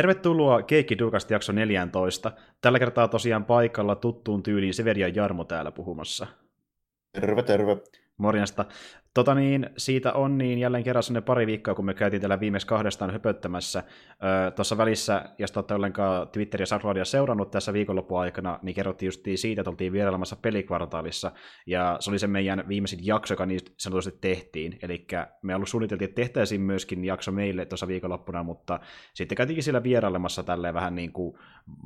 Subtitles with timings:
[0.00, 2.32] Tervetuloa Keikki Dukasta jakso 14.
[2.60, 6.26] Tällä kertaa tosiaan paikalla tuttuun tyyliin Severia Jarmo täällä puhumassa.
[7.12, 7.76] Terve, terve.
[8.16, 8.64] Morjesta.
[9.14, 12.66] Tota niin, siitä on niin jälleen kerran sinne pari viikkoa, kun me käytiin täällä viimeksi
[12.66, 13.82] kahdestaan höpöttämässä.
[14.24, 19.20] Öö, Tuossa välissä, jos olette ollenkaan Twitteria ja SoundCloudia seurannut tässä viikonloppuaikana, niin kerrottiin just
[19.34, 21.32] siitä, että oltiin vierailemassa pelikvartaalissa,
[21.66, 24.78] ja se oli se meidän viimeisin jakso, joka niin sanotusti tehtiin.
[24.82, 25.06] Eli
[25.42, 28.80] me ollut suunniteltiin, että tehtäisiin myöskin jakso meille tuossa viikonloppuna, mutta
[29.14, 31.38] sitten käytiinkin siellä vierailemassa tälleen vähän niin kuin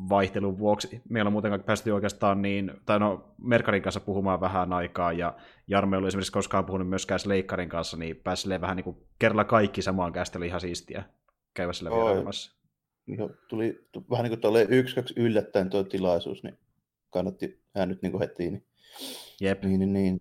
[0.08, 1.02] vaihtelun vuoksi.
[1.08, 5.34] Meillä on muuten päästy oikeastaan niin, tai no Merkarin kanssa puhumaan vähän aikaa, ja
[5.66, 9.82] Jarme oli esimerkiksi koskaan puhunut myöskään Leikkarin kanssa, niin pääsi vähän niin kuin kerralla kaikki
[9.82, 11.04] samaan kästä, oli ihan siistiä
[11.54, 12.56] käydä sillä vierailemassa.
[13.06, 16.58] No, tuli vähän niin kuin tuolle yksi, kaksi yllättäen tuo tilaisuus, niin
[17.10, 18.50] kannatti hän nyt niin kuin heti.
[18.50, 18.66] Niin,
[19.40, 19.64] Jep.
[19.64, 20.20] niin, niin, niin.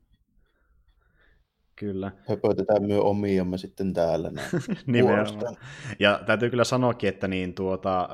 [1.75, 2.11] Kyllä.
[2.29, 4.31] Höpötetään myö omiamme sitten täällä.
[4.87, 5.57] Nimenomaan.
[5.99, 8.09] Ja täytyy kyllä sanoakin, että niin tuota,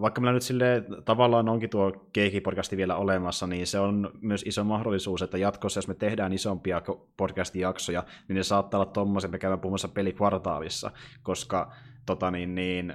[0.00, 4.64] vaikka meillä nyt sille tavallaan onkin tuo Keiki-podcasti vielä olemassa, niin se on myös iso
[4.64, 6.82] mahdollisuus, että jatkossa, jos me tehdään isompia
[7.16, 10.90] podcast-jaksoja, niin ne saattaa olla tuommoisen, me käymme puhumassa pelikvartaalissa,
[11.22, 11.72] koska
[12.06, 12.94] tota niin, niin,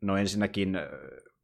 [0.00, 0.78] no ensinnäkin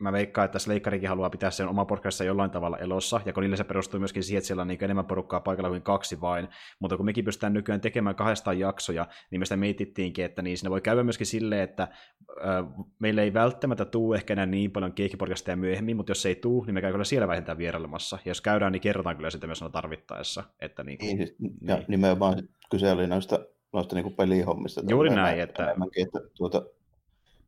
[0.03, 3.57] mä veikkaan, että Sleikkarikin haluaa pitää sen oma podcastissa jollain tavalla elossa, ja kun niille
[3.57, 6.97] se perustuu myöskin siihen, että siellä on niin enemmän porukkaa paikalla kuin kaksi vain, mutta
[6.97, 10.81] kun mekin pystytään nykyään tekemään kahdestaan jaksoja, niin me sitä mietittiinkin, että niin siinä voi
[10.81, 15.97] käydä myöskin silleen, että äh, meille ei välttämättä tuu ehkä enää niin paljon keikkiporcasteja myöhemmin,
[15.97, 18.73] mutta jos se ei tuu, niin me käy kyllä siellä vähintään vierailemassa, ja jos käydään,
[18.73, 20.45] niin kerrotaan kyllä sitten myös tarvittaessa.
[20.61, 21.37] Että niin, kuin, niin, siis,
[21.67, 21.85] ja niin.
[21.89, 23.39] nimenomaan kyse oli noista,
[23.73, 24.83] noista niin pelihommista.
[24.89, 25.75] Juuri näin, että...
[25.97, 26.63] että tuota,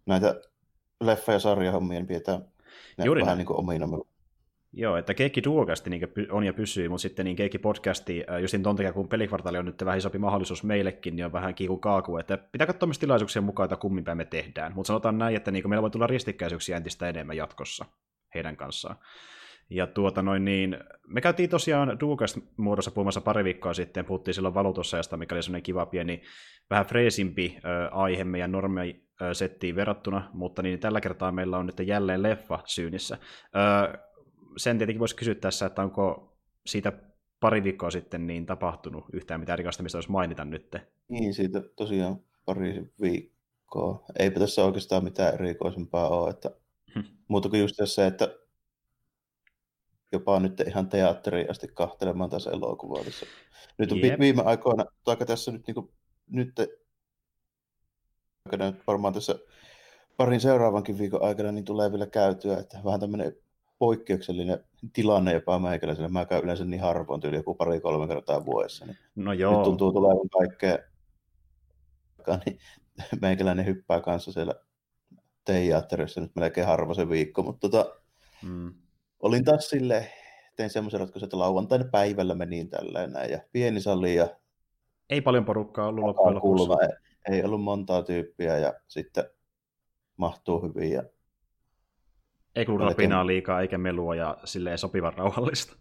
[0.07, 0.35] näitä
[1.05, 2.45] leffa- ja sarjahommien pidetään
[3.05, 3.87] Juuri vähän niin kuin omina.
[4.77, 8.77] Joo, että Keikki Duokasti niin on ja pysyy, mutta sitten niin Keikki Podcasti, justin ton
[8.77, 12.39] takia, kun pelikvartaali on nyt vähän isompi mahdollisuus meillekin, niin on vähän kiikun kaaku, että
[12.53, 14.73] pitää katsoa myös tilaisuuksia mukaan, että kummin päin me tehdään.
[14.75, 17.85] Mutta sanotaan näin, että niin meillä voi tulla ristikkäisyyksiä entistä enemmän jatkossa
[18.35, 18.97] heidän kanssaan.
[19.71, 24.55] Ja tuota noin niin, me käytiin tosiaan Duokast muodossa puhumassa pari viikkoa sitten, puhuttiin silloin
[24.55, 26.23] valuutusajasta, mikä oli sellainen kiva pieni,
[26.71, 31.79] vähän freesimpi äh, aihe meidän normi settiin verrattuna, mutta niin tällä kertaa meillä on nyt
[31.87, 33.19] jälleen leffa syynissä.
[33.57, 33.99] Öö,
[34.57, 36.35] sen tietenkin voisi kysyä tässä, että onko
[36.67, 36.93] siitä
[37.41, 40.77] pari viikkoa sitten niin tapahtunut yhtään mitään rikasta, mistä olisi mainita nyt?
[41.09, 44.05] Niin, siitä tosiaan pari viikkoa.
[44.19, 46.51] Eipä tässä oikeastaan mitään erikoisempaa ole, että
[46.95, 47.05] hmm.
[47.29, 48.39] muuta kuin just se, että
[50.13, 53.03] jopa nyt ihan teatteriin asti kahtelemaan tässä elokuvaa.
[53.79, 54.21] Nyt on yep.
[54.21, 55.91] viime aikoina, aika tässä nyt, niin kuin,
[56.31, 56.53] nyt
[58.53, 59.39] aikana, varmaan tässä
[60.17, 63.37] parin seuraavankin viikon aikana, niin tulee vielä käytyä, että vähän tämmöinen
[63.79, 66.09] poikkeuksellinen tilanne jopa meikäläiselle.
[66.09, 68.87] Mä käyn yleensä niin harvoin, tyyli joku pari-kolme kertaa vuodessa.
[68.87, 69.53] Niin no joo.
[69.53, 70.79] Nyt tuntuu tulevan kaikkea,
[72.47, 72.59] niin
[73.21, 74.55] meikäläinen hyppää kanssa siellä
[75.45, 77.95] teatterissa nyt melkein harvoisen viikko, mutta tota,
[78.43, 78.75] mm.
[79.21, 80.11] olin taas sille
[80.57, 84.29] tein semmoisen ratkaisun, että lauantaina päivällä menin tällainen ja pieni sali ja
[85.11, 86.69] ei paljon porukkaa ollut loppujen lopuksi
[87.31, 89.25] ei ollut montaa tyyppiä ja sitten
[90.17, 90.93] mahtuu hyvin.
[90.93, 91.03] Ja...
[92.55, 95.77] Ei kuulu rapinaa liikaa eikä melua ja silleen sopivan rauhallista.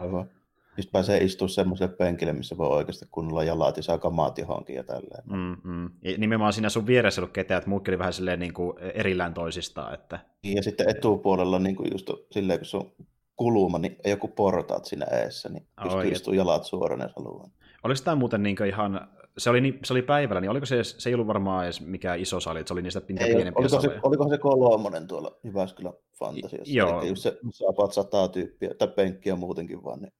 [0.00, 0.30] Aivan.
[0.66, 4.84] Sitten pääsee istua semmoiselle penkille, missä voi oikeasti kunnolla jalat ja saa kamaat johonkin ja
[4.84, 5.22] tälleen.
[5.26, 5.90] Mm, mm.
[6.02, 9.34] Ja nimenomaan siinä sun vieressä ollut ketään, että muutkin oli vähän silleen niin kuin erillään
[9.34, 9.94] toisistaan.
[9.94, 10.18] Että...
[10.44, 12.92] Ja sitten etupuolella niin kuin just silleen, kun se on
[13.36, 17.50] kuluma, niin ei joku portaat siinä eessä, niin pystyy istumaan jalat suoraan, jos haluaa.
[17.84, 19.08] Oliko tämä muuten niin ihan
[19.38, 22.20] se oli, niin, se oli päivällä, niin oliko se, se ei ollut varmaan edes mikään
[22.20, 25.92] iso sali, että se oli niistä pinta pienempiä oliko se, olikohan se kolmonen tuolla Jyväskylän
[26.18, 26.74] fantasiassa?
[26.74, 27.00] Joo.
[27.00, 30.00] Eli just se, missä about sataa tyyppiä, tai penkkiä muutenkin vaan.
[30.00, 30.12] Niin.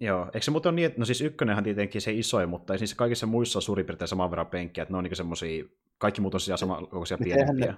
[0.00, 2.78] Joo, eikö se muuten ole niin, että no siis ykkönenhän tietenkin se isoin, mutta ei
[2.78, 5.64] siis kaikissa muissa on suurin piirtein saman verran penkkiä, että ne on niin semmoisia,
[5.98, 7.66] kaikki muut on siellä samankokoisia pienempiä.
[7.66, 7.76] Ne,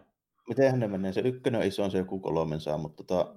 [0.49, 1.13] mitenhän ne menee?
[1.13, 3.35] Se ykkönen on iso, on se joku kolmen saa, mutta tota,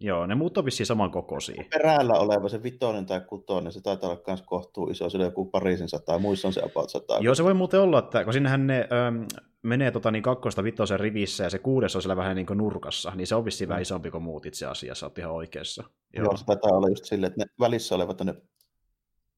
[0.00, 1.64] Joo, ne muut on vissiin samankokoisia.
[1.70, 5.88] Peräällä oleva se vitonen tai kutonen, se taitaa olla myös kohtuu iso, on joku parisin
[5.88, 7.18] sataa, muissa on se about sataa.
[7.20, 9.26] Joo, se voi muuten olla, että kun sinnehän ne äm,
[9.62, 13.12] menee tota, niin kakkosta vitosen rivissä ja se kuudes on siellä vähän niin kuin nurkassa,
[13.14, 13.70] niin se on vissiin mm.
[13.70, 15.84] vähän isompi kuin muut itse asiassa, olet ihan oikeassa.
[16.16, 18.34] Joo, Joo se taitaa olla just silleen, että ne välissä olevat ne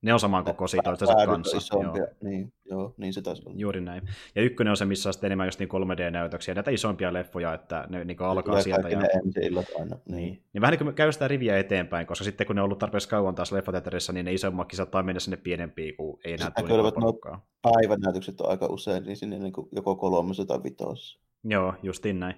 [0.02, 1.56] ne on samankokoisia toistensa kanssa.
[1.56, 2.02] Isompia.
[2.02, 2.14] Joo.
[2.22, 3.56] Niin, joo, niin se taisi olla.
[3.58, 4.02] Juuri näin.
[4.34, 7.86] Ja ykkönen on se, missä on sitten enemmän just niin 3D-näytöksiä, näitä isompia leffoja, että
[7.88, 8.88] ne niin alkaa Tulee sieltä.
[8.88, 8.98] Ja...
[8.98, 9.96] ne illat aina.
[10.08, 10.42] Niin.
[10.52, 10.60] niin.
[10.60, 13.34] vähän niin kuin käy sitä riviä eteenpäin, koska sitten kun ne on ollut tarpeeksi kauan
[13.34, 17.46] taas leffateatterissa, niin ne isommatkin saattaa mennä sinne pienempiin, kun ei enää tule porukkaa.
[17.62, 21.20] Päivänäytökset on aika usein, niin sinne niin joko kolmessa tai vitossa.
[21.44, 22.34] Joo, justiin näin.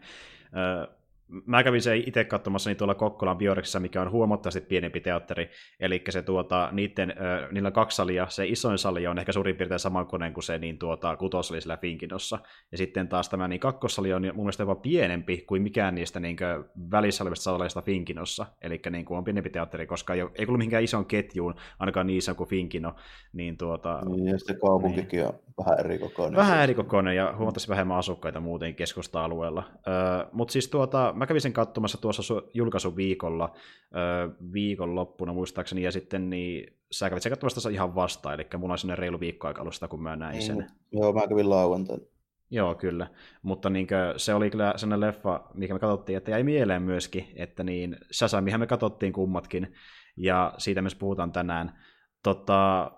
[1.46, 5.50] Mä kävin se itse katsomassa niin tuolla Kokkolan Bioreksissa, mikä on huomattavasti pienempi teatteri,
[5.80, 9.56] eli se tuota, niiden, äh, niillä on kaksi salia, se isoin sali on ehkä suurin
[9.56, 12.38] piirtein saman koneen kuin se niin tuota, kutosali sillä Finkinossa,
[12.72, 16.36] ja sitten taas tämä niin kakkosali on mun mielestä jopa pienempi kuin mikään niistä niin
[16.36, 20.58] kuin, välissä olevista saleista Finkinossa, eli niin kuin on pienempi teatteri, koska ei, ei kuulu
[20.58, 22.94] mihinkään ison ketjuun, ainakaan niin iso kuin Finkino,
[23.32, 24.00] niin tuota...
[24.04, 25.28] Niin, ja sitten kaupunkikin niin.
[25.28, 25.34] on
[25.64, 26.36] vähän eri kokoinen.
[26.36, 29.62] Vähän eri kokoinen ja huomattavasti vähemmän asukkaita muuten keskusta-alueella.
[29.88, 33.52] Öö, Mutta siis tuota, mä kävin sen katsomassa tuossa su- julkaisuviikolla,
[33.96, 38.98] öö, viikonloppuna muistaakseni, ja sitten niin, sä kävit sen katsomassa ihan vasta, eli mulla on
[38.98, 40.56] reilu viikko aika alusta, kun mä näin sen.
[40.56, 42.02] Mm, joo, mä kävin lauantaina.
[42.50, 43.06] Joo, kyllä.
[43.42, 47.32] Mutta niin kuin, se oli kyllä sellainen leffa, mikä me katsottiin, että jäi mieleen myöskin,
[47.36, 49.74] että niin, Shazamihan me katsottiin kummatkin,
[50.16, 51.78] ja siitä myös puhutaan tänään.
[52.22, 52.92] Tota,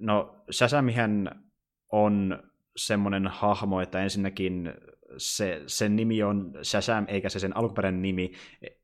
[0.00, 1.42] no, Shazamihän
[1.92, 2.42] on
[2.76, 4.72] semmoinen hahmo, että ensinnäkin
[5.16, 8.32] se, sen nimi on Shazam, eikä se sen alkuperäinen nimi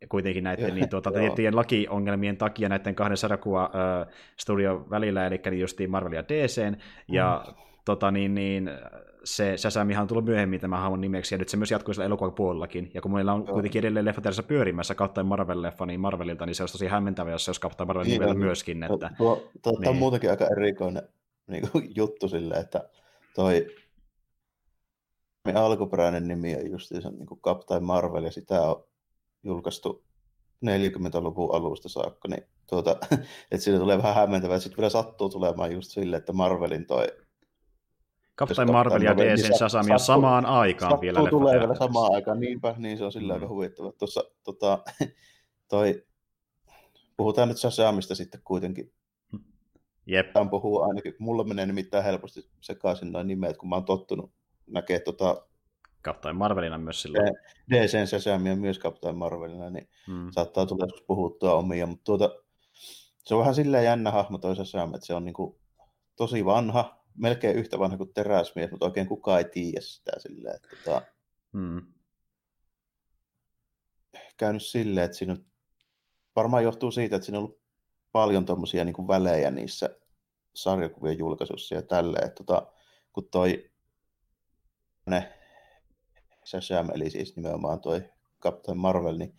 [0.08, 5.60] kuitenkin näiden niin, tuota, tiettyjen lakiongelmien takia näiden kahden sarjakuva uh, studio välillä, eli niin
[5.60, 6.62] justiin Marvel ja DC,
[7.08, 7.54] ja mm.
[7.84, 8.70] tota, niin, niin,
[9.24, 12.90] se Shazamihan on tullut myöhemmin tämä hahmon nimeksi, ja nyt se myös jatkuu sillä elokuvapuolellakin,
[12.94, 13.52] ja kun meillä on Joo.
[13.52, 17.48] kuitenkin edelleen leffa pyörimässä kautta Marvel-leffa, niin Marvelilta, niin se olisi tosi hämmentävä, jos se
[17.48, 18.82] olisi kautta Marvel niin, nimellä myöskin.
[18.82, 19.88] Että, tuo, tuo, niin.
[19.88, 21.02] on muutenkin aika erikoinen
[21.46, 22.88] niin kuin, juttu silleen, että
[23.34, 23.66] toi
[25.54, 28.84] alkuperäinen nimi on justiinsa niin kuin Captain Marvel, ja sitä on
[29.42, 30.04] julkaistu
[30.66, 32.90] 40-luvun alusta saakka, niin tuota,
[33.50, 37.06] että siinä tulee vähän hämmentävää, sitten vielä sattuu tulemaan just sille, että Marvelin toi
[38.38, 41.30] Captain Marvel ja DC niin Sasami on samaan aikaan sattuu vielä.
[41.30, 43.34] tulee vielä samaan aikaan, niinpä, niin se on sillä mm.
[43.34, 43.92] aika huvittava.
[43.92, 44.84] Tuossa tota,
[45.70, 46.04] toi,
[47.16, 48.92] puhutaan nyt Sasamista sitten kuitenkin
[50.06, 50.32] Jep.
[50.32, 54.32] Tämä puhuu ainakin, mulla menee nimittäin helposti sekaisin noin nimet, kun mä oon tottunut
[54.66, 55.46] näkee tota,
[56.04, 57.34] Captain Marvelina myös silloin.
[57.70, 60.30] DCn Shazamia myös Captain Marvelina, niin hmm.
[60.32, 62.30] saattaa tulla joskus puhuttua omia, mutta tuota,
[63.24, 65.60] se on vähän silleen jännä hahmo toi Shazam, että se on niinku
[66.16, 70.68] tosi vanha, melkein yhtä vanha kuin teräsmies, mutta oikein kukaan ei tiedä sitä silleen, että
[70.76, 71.02] tota,
[71.52, 71.82] hmm.
[74.36, 75.36] käynyt silleen, että siinä
[76.36, 77.60] varmaan johtuu siitä, että siinä on ollut
[78.12, 79.90] paljon tuommoisia niin välejä niissä
[80.54, 82.26] sarjakuvien julkaisussa ja tälleen.
[82.26, 82.72] Että tota,
[83.12, 83.70] kun toi
[85.06, 85.32] ne
[86.44, 88.02] Shazam, eli siis nimenomaan toi
[88.42, 89.34] Captain Marvel, niin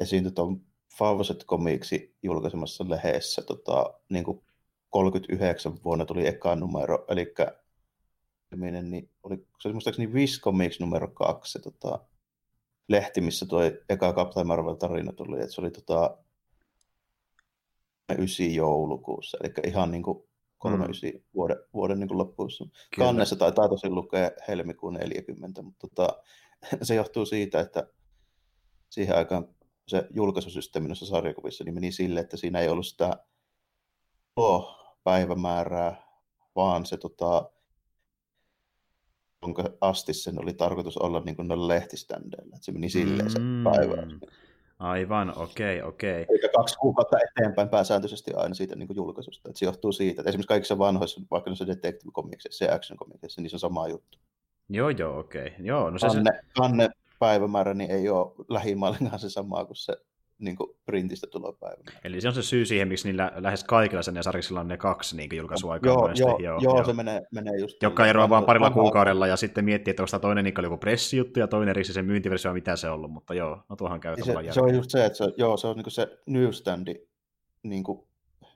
[0.00, 0.60] esiintyi tuon
[0.98, 4.42] Fawcett Comicsi julkaisemassa leheessä tota, niin kuin
[4.90, 7.34] 39 vuonna tuli eka numero, eli
[8.82, 11.98] niin oli, se muistaakseni Viz Comics numero kaksi, se tota,
[12.88, 16.18] lehti, missä tuo eka Captain Marvel-tarina tuli, että se oli tota,
[18.18, 20.27] 9 joulukuussa, eli ihan niin kuin
[20.58, 21.24] 39 mm.
[21.34, 22.64] vuoden, vuoden niin kuin loppuissa.
[22.64, 23.06] Kyllä.
[23.06, 26.22] Kannessa taitaa tosi lukea helmikuun 40, mutta tota,
[26.82, 27.86] se johtuu siitä, että
[28.90, 29.48] siihen aikaan
[29.88, 33.24] se julkaisusysteemi noissa sarjakuvissa niin meni sille, että siinä ei ollut sitä
[35.04, 36.02] päivämäärää,
[36.56, 37.50] vaan se tota,
[39.42, 42.56] jonka asti sen oli tarkoitus olla niin kuin noilla lehtiständeillä.
[42.56, 43.64] Että se meni silleen se mm.
[43.64, 43.96] päivä.
[44.78, 46.22] Aivan, okei, okay, okei.
[46.22, 46.36] Okay.
[46.36, 49.48] Eikä kaksi kuukautta eteenpäin pääsääntöisesti aina siitä niin kuin julkaisusta.
[49.48, 53.42] Että se johtuu siitä, että esimerkiksi kaikissa vanhoissa, vaikka noissa detective komiksissa ja action komiksissa,
[53.42, 54.18] niin se on sama juttu.
[54.68, 55.46] Joo, joo, okei.
[55.46, 55.66] Okay.
[55.66, 56.46] Joo, no se, kanne, se...
[56.56, 56.88] kanne
[57.18, 59.96] päivämäärä niin ei ole lähimallinkaan se sama kuin se
[60.38, 61.82] niin kuin printistä tulopäivä.
[62.04, 65.16] Eli se on se syy siihen, miksi niillä lähes kaikilla sen sarjilla on ne kaksi
[65.16, 65.92] niin julkaisuaikaa.
[65.92, 67.82] Joo, joo, joo, joo, se menee, menee just.
[67.82, 71.40] Joka eroaa vain parilla kuukaudella ja sitten miettii, että onko tämä toinen niin joku pressijuttu
[71.40, 74.52] ja toinen eri se myyntiversio, mitä se on ollut, mutta joo, no tuohan käy se,
[74.52, 76.94] se on just se, että se, joo, se on niin se newsstandi
[77.62, 77.84] niin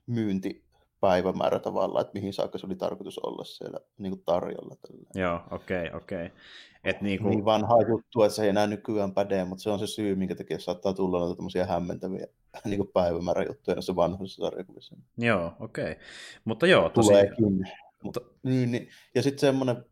[0.07, 0.65] myynti
[1.03, 4.77] päivämäärä tavallaan, että mihin saakka se oli tarkoitus olla siellä niin kuin tarjolla.
[4.77, 5.07] Tällä.
[5.15, 6.27] Joo, okei, okay, okei.
[6.27, 6.39] Okay.
[6.85, 7.29] Et niinku...
[7.29, 10.35] Niin vanha juttu, että se ei enää nykyään päde, mutta se on se syy, minkä
[10.35, 12.27] takia saattaa tulla noita tämmöisiä hämmentäviä
[12.65, 14.97] niin päivämääräjuttuja näissä vanhoissa sarjakuvissa.
[15.19, 15.93] Joo, okei.
[15.93, 16.05] Okay.
[16.45, 17.09] Mutta joo, tosi...
[17.09, 17.69] Tuleekin.
[18.03, 18.89] Mutta, niin, niin.
[19.15, 19.85] Ja sitten semmoinen,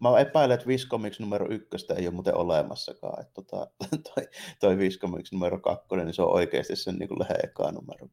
[0.00, 3.20] mä epäilen, että Viscomics numero ykköstä ei ole muuten olemassakaan.
[3.20, 3.66] Että tota,
[4.14, 4.28] toi,
[4.60, 8.08] toi Viscomics numero kakkonen, niin se on oikeasti sen niin lehen eka numero.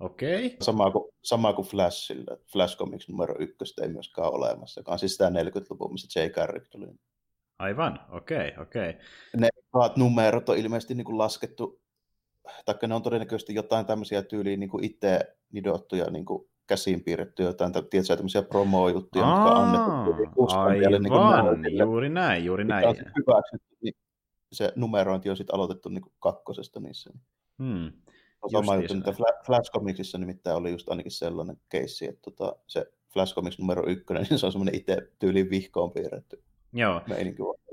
[0.00, 0.46] Okei.
[0.46, 0.56] Okay.
[0.60, 2.36] Sama kuin, sama kuin Flashilla.
[2.52, 4.98] Flash Comics numero ykköstä ei myöskään ole olemassakaan.
[4.98, 6.28] Siis tämä 40-luvun, missä J.
[6.28, 6.86] Carrick tuli.
[7.58, 8.90] Aivan, okei, okay, okei.
[8.90, 9.02] Okay.
[9.36, 9.48] Ne
[9.96, 11.80] numerot on ilmeisesti niin kuin laskettu,
[12.64, 15.20] taikka ne on todennäköisesti jotain tämmöisiä tyyliin niin kuin itse
[15.52, 20.46] nidottuja niin kuin käsiin piirrettyjä jotain, tietysti tämmöisiä promo-juttuja, jotka on annettu.
[20.48, 22.86] Aivan, niin juuri näin, juuri näin.
[22.86, 23.94] Hyväksytty, niin
[24.52, 27.10] se numerointi on sitten aloitettu niin kuin kakkosesta niissä.
[27.58, 27.92] Hmm.
[28.52, 29.12] Sama juttu, että
[29.46, 34.22] Flash Comicsissa nimittäin oli just ainakin sellainen keissi, että tota, se Flash Comics numero ykkönen,
[34.30, 37.00] niin se on semmoinen itse tyyliin vihkoon piirretty Joo.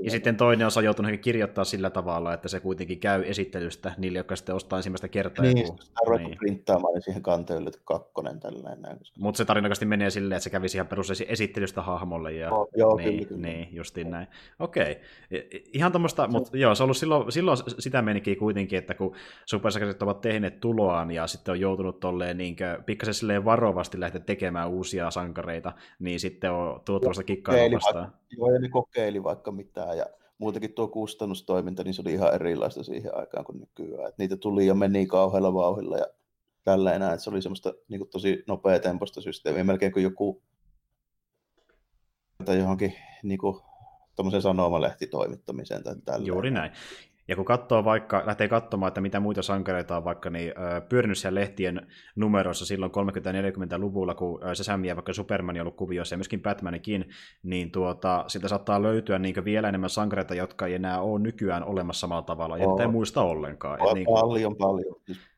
[0.03, 4.35] Ja sitten toinen osa joutunut kirjoittaa sillä tavalla, että se kuitenkin käy esittelystä niille, jotka
[4.35, 5.45] sitten ostaa ensimmäistä kertaa.
[5.45, 5.77] Niin, joku...
[5.81, 6.37] sitä on niin.
[6.37, 8.97] printtaamaan niin siihen kanteelle, että kakkonen tällainen.
[9.19, 12.33] Mutta se tarinakasti menee silleen, että se kävisi ihan perus esittelystä hahmolle.
[12.33, 12.51] Ja...
[12.51, 13.41] Oh, joo, niin, kyllä, kyllä.
[13.41, 14.27] Niin, justiin näin.
[14.59, 14.91] Okei.
[14.91, 15.61] Okay.
[15.73, 20.01] Ihan tuommoista, mutta joo, se on ollut silloin, silloin sitä menikin kuitenkin, että kun supersakarit
[20.01, 25.11] ovat tehneet tuloaan ja sitten on joutunut tolleen niin pikkasen silleen varovasti lähteä tekemään uusia
[25.11, 28.13] sankareita, niin sitten on tullut tuosta kikkailua vastaan.
[28.37, 30.05] Joo, ja ne kokeili vaikka mitään, ja
[30.37, 34.09] muutenkin tuo kustannustoiminta, niin se oli ihan erilaista siihen aikaan kuin nykyään.
[34.09, 36.05] Et niitä tuli ja meni kauhealla vauhilla ja
[36.63, 40.43] tällä enää, että se oli semmoista niin kuin tosi nopea temposta systeemiä, melkein kuin joku
[42.45, 43.61] tai johonkin niin kuin,
[44.41, 46.27] sanomalehti toimittamiseen tai tällä.
[46.27, 46.71] Juuri näin.
[47.27, 50.53] Ja kun katsoo vaikka, lähtee katsomaan, että mitä muita sankareita on vaikka, niin
[50.89, 56.17] pyörinyt siellä lehtien numeroissa silloin 30-40-luvulla, kun se sämmiä vaikka Superman on ollut kuvioissa ja
[56.17, 57.09] myöskin Batmanikin,
[57.43, 61.99] niin tuota, sitä saattaa löytyä niin vielä enemmän sankareita, jotka ei enää ole nykyään olemassa
[61.99, 63.77] samalla tavalla, ja ei muista ollenkaan.
[63.77, 64.21] Paljon, niin kuin...
[64.21, 64.95] paljon, paljon.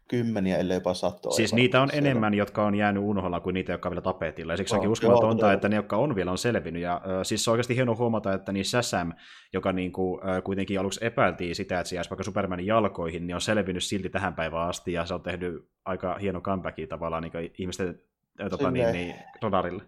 [0.10, 1.36] Kymmeniä, ellei jopa satoja.
[1.36, 2.10] Siis niitä on siellä.
[2.10, 4.54] enemmän, jotka on jäänyt unohdolla kuin niitä, jotka on vielä tapetilla.
[4.54, 6.82] Ja siksi onkin uskomatonta, joo, että ne, jotka on vielä, on selvinnyt.
[6.82, 9.14] Ja äh, siis se on oikeasti hienoa huomata, että niin Shazam,
[9.54, 13.36] joka niin kuin, äh, kuitenkin aluksi epäiltiin sitä, että se jäisi vaikka Supermanin jalkoihin, niin
[13.36, 17.52] on selvinnyt silti tähän päivään asti, ja se on tehnyt aika hieno comebacki tavallaan niin
[17.58, 18.02] ihmisten
[18.42, 19.84] äh, tota, niin, niin, radarille.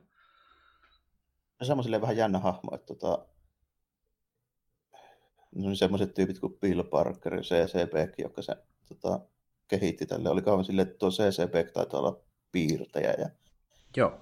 [1.61, 3.25] Se on vähän jännä hahmo, että tota,
[5.55, 8.55] no niin semmoiset tyypit kuin Bill Parker ja CCP, joka se
[8.87, 9.19] tota,
[9.71, 10.29] kehitti tälle.
[10.29, 12.19] Oli kauan sille, että tuo CCP taitaa olla
[12.51, 13.15] piirtäjä.
[13.17, 13.29] Ja
[13.97, 14.19] Joo.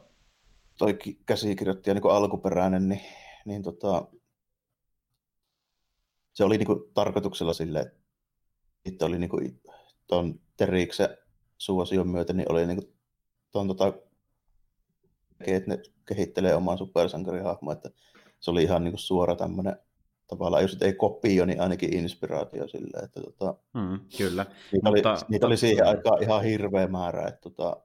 [0.77, 3.01] Toi käsikirjoittaja niin alkuperäinen, niin,
[3.45, 4.07] niin tota,
[6.33, 7.99] se oli niin kuin tarkoituksella sille, että
[8.85, 9.61] itse oli niin kuin
[10.07, 11.17] tuon Teriksen
[11.57, 12.93] suosion myötä, niin oli niin kuin
[13.51, 13.93] tuon tota,
[15.39, 17.89] että ne kehittelee omaa supersankarihahmoa, että
[18.39, 19.77] se oli ihan niin kuin suora tämmöinen
[20.29, 24.45] tavallaan, jos ei kopio, niin ainakin inspiraatio sille, että tota, mm, kyllä.
[24.71, 25.11] Niitä, Mutta...
[25.11, 27.77] oli, niitä oli siihen aikaan ihan hirveä määrä, että tota,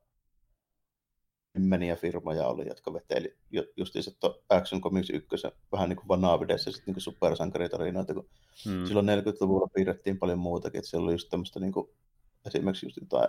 [1.53, 3.37] kymmeniä firmoja oli, jotka veteli
[3.77, 4.11] justiinsa
[4.49, 5.29] Action Comics 1
[5.73, 8.29] vähän niin kuin Vanavidessa sitten niin supersankaritarinoita, kun
[8.65, 8.87] hmm.
[8.87, 11.89] silloin 40-luvulla piirrettiin paljon muutakin, että siellä oli just tämmöistä niin kuin,
[12.47, 13.29] esimerkiksi just jotain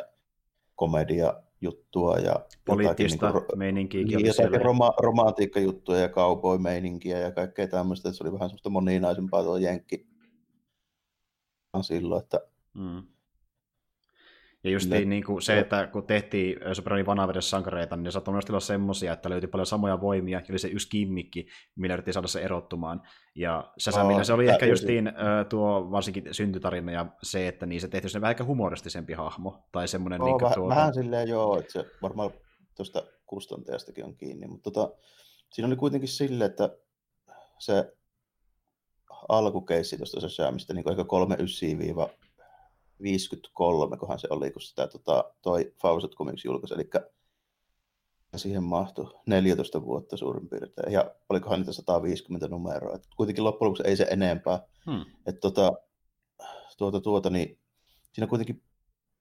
[0.76, 4.04] komedia-juttua ja poliittista niin meininkiä.
[4.04, 8.12] Niin, jotakin roma, romantiikka-juttuja ja cowboy-meininkiä ja kaikkea tämmöistä.
[8.12, 10.08] Se oli vähän semmoista moninaisempaa tuo jenkki
[11.82, 12.42] silloin, että
[12.74, 13.04] mm.
[14.66, 18.32] Ja just ne, niin kuin se, että kun tehtiin Supermanin vanavedessä sankareita, niin ne saattoi
[18.32, 22.14] myös olla semmoisia, että löytyi paljon samoja voimia, ja oli se yksi kimmikki, millä yritettiin
[22.14, 23.02] saada se erottumaan.
[23.36, 25.12] Ja Shazamilla se oli ehkä justiin
[25.50, 29.88] tuo varsinkin syntytarina ja se, että niin se tehtiin se vähän ehkä humoristisempi hahmo, tai
[29.88, 30.22] semmoinen...
[30.22, 30.76] Oh, niin väh, tuota...
[30.76, 32.32] Vähän silleen joo, että se varmaan
[32.76, 34.96] tuosta kustantajastakin on kiinni, mutta tota,
[35.54, 36.70] siinä oli kuitenkin silleen, että
[37.60, 37.94] se
[39.30, 41.70] alkukeissi tuosta Shazamista, niin ehkä 39
[43.02, 46.90] 53, kohan se oli, kun sitä tota, toi Fawcett Comics julkaisi, eli
[48.36, 52.96] siihen mahtui 14 vuotta suurin piirtein, ja olikohan niitä 150 numeroa.
[52.96, 54.60] Et kuitenkin loppujen lopuksi ei se enempää.
[54.86, 55.06] Hmm.
[55.26, 55.74] Et tota,
[56.78, 57.60] tuota, tuota, niin
[58.14, 58.64] siinä kuitenkin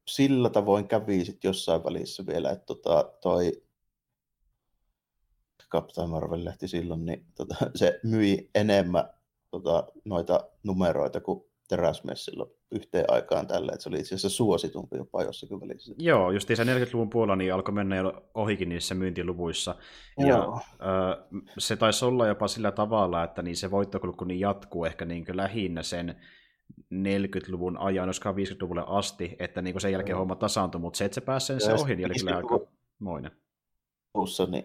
[0.08, 3.62] sillä tavoin kävi sit jossain välissä vielä, että tota, toi
[5.70, 9.10] Captain Marvel-lehti silloin, niin tota, se myi enemmän
[9.50, 15.22] tota, noita numeroita kuin teräsmessillä yhteen aikaan tällä, että se oli itse asiassa suositumpi jopa
[15.22, 15.94] jossakin välissä.
[15.98, 19.74] Joo, just se 40-luvun puolella niin alkoi mennä jo ohikin niissä myyntiluvuissa.
[20.18, 20.28] Joo.
[20.28, 25.04] Ja äh, se taisi olla jopa sillä tavalla, että niin se voittokulku niin jatkuu ehkä
[25.04, 26.14] niin lähinnä sen
[26.94, 30.18] 40-luvun ajan, joskaan 50-luvulle asti, että niin sen jälkeen Joo.
[30.18, 32.60] homma tasaantui, mutta se, että se pääsi sen se ohi, niin oli kyllä aika
[32.98, 33.30] moinen.
[34.50, 34.64] niin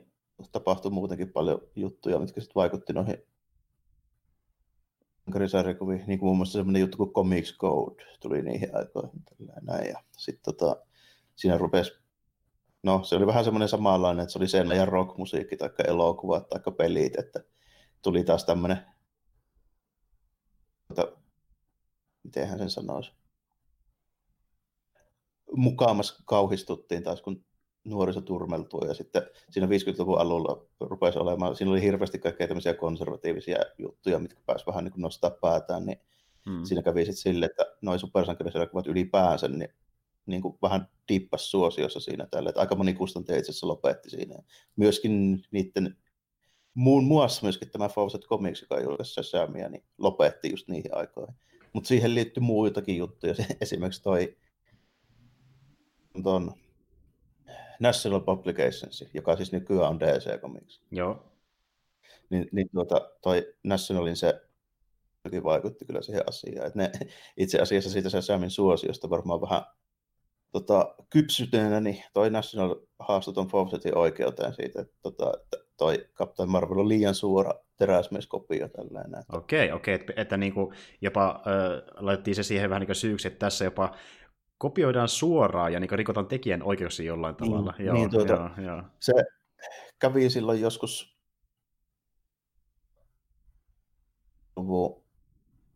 [0.52, 3.24] tapahtui muutenkin paljon juttuja, mitkä sitten vaikutti noihin
[5.26, 9.24] sankarisarjakuvia, niin kuin muun muassa semmoinen juttu kuin Comics Code tuli niihin aikoihin.
[9.62, 9.90] Näin.
[9.90, 10.86] Ja sitten tota,
[11.36, 11.92] siinä rupesi,
[12.84, 16.60] no se oli vähän semmoinen samanlainen, että se oli sen ajan rockmusiikki tai elokuvat tai
[16.78, 17.44] pelit, että
[18.02, 18.86] tuli taas tämmöinen,
[20.88, 21.18] tota,
[22.24, 23.12] mitenhän sen sanoisi,
[25.56, 27.46] mukaamas kauhistuttiin taas, kun
[27.84, 33.58] nuoriso turmeltua ja sitten siinä 50-luvun alulla rupesi olemaan, siinä oli hirveästi kaikkea tämmöisiä konservatiivisia
[33.78, 35.98] juttuja, mitkä pääsi vähän niin kuin nostaa päätään, niin
[36.46, 36.66] hmm.
[36.66, 39.70] siinä kävi sitten sille, että noin supersankarisarjakuvat ylipäänsä, niin,
[40.26, 44.36] niin kuin vähän dippas suosiossa siinä tällä, että aika moni kustantaja itse asiassa lopetti siinä.
[44.76, 45.98] Myöskin niiden,
[46.74, 51.36] muun muassa myöskin tämä Fawcett Comics, joka julkaisi Shazamia, niin lopetti just niihin aikoihin.
[51.74, 54.38] Mutta siihen liittyy muitakin juttuja, esimerkiksi toi
[56.24, 56.54] ton,
[57.80, 60.82] National Publications, joka siis nykyään on DC Comics.
[60.92, 61.26] Joo.
[62.30, 64.42] Niin, niin tuota, toi Nationalin se
[65.44, 66.68] vaikutti kyllä siihen asiaan.
[66.68, 66.92] Et ne,
[67.38, 69.62] itse asiassa siitä se Samin suosiosta varmaan vähän
[70.52, 76.50] tota, kypsyneenä, niin toi National haastoi ton Fawcettin oikeuteen siitä, että, tota, että toi Captain
[76.50, 79.24] Marvel on liian suora teräsmieskopio tällainen.
[79.34, 83.40] Okei, okei, että, että niin kuin jopa äh, laitettiin se siihen vähän niin syyksi, että
[83.40, 83.96] tässä jopa
[84.60, 87.74] kopioidaan suoraan ja niin rikotaan tekijän oikeuksia jollain niin, tavalla.
[87.78, 88.84] Niin, joo, niin, tuota, joo, joo.
[89.00, 89.14] Se
[90.00, 91.20] kävi silloin joskus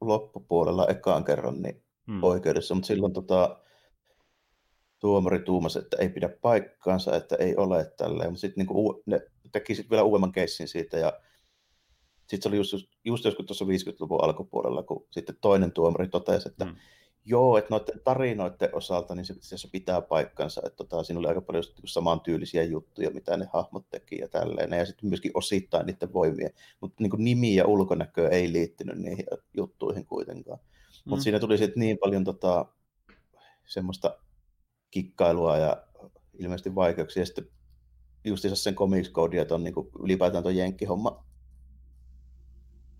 [0.01, 2.23] loppupuolella ekaan kerran niin hmm.
[2.23, 3.59] oikeudessa, mutta silloin tota,
[4.99, 9.21] tuomari tuumasi, että ei pidä paikkaansa, että ei ole tälleen, mutta sitten niin ne
[9.51, 11.13] teki sit vielä uudemman keissin siitä ja
[12.19, 12.73] sitten se oli just,
[13.05, 16.75] just joskus tuossa 50-luvun alkupuolella, kun sitten toinen tuomari totesi, että hmm.
[17.25, 21.41] Joo, että noiden tarinoiden osalta niin se, se pitää paikkansa, että tota, siinä oli aika
[21.41, 26.13] paljon niin samantyylisiä juttuja, mitä ne hahmot teki ja tälleen, ja sitten myöskin osittain niiden
[26.13, 26.49] voimia,
[26.81, 29.25] mutta niin nimi ja ulkonäkö ei liittynyt niihin
[29.57, 30.59] juttuihin kuitenkaan.
[30.59, 31.09] Hmm.
[31.09, 32.65] Mutta siinä tuli sitten niin paljon tota,
[33.65, 34.17] semmoista
[34.91, 35.83] kikkailua ja
[36.39, 37.21] ilmeisesti vaikeuksia.
[37.21, 37.47] Ja sitten
[38.25, 41.25] justiinsa sen comics code, että on niin ylipäätään tuo jenkkihomma.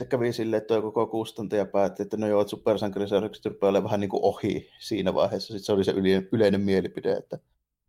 [0.04, 4.00] Se kävi silleen, että tuo koko kustantaja päätti, että no joo, että supersankarisarjakset rupeaa vähän
[4.00, 5.48] niin kuin ohi siinä vaiheessa.
[5.48, 5.94] Sitten se oli se
[6.32, 7.40] yleinen mielipide, että,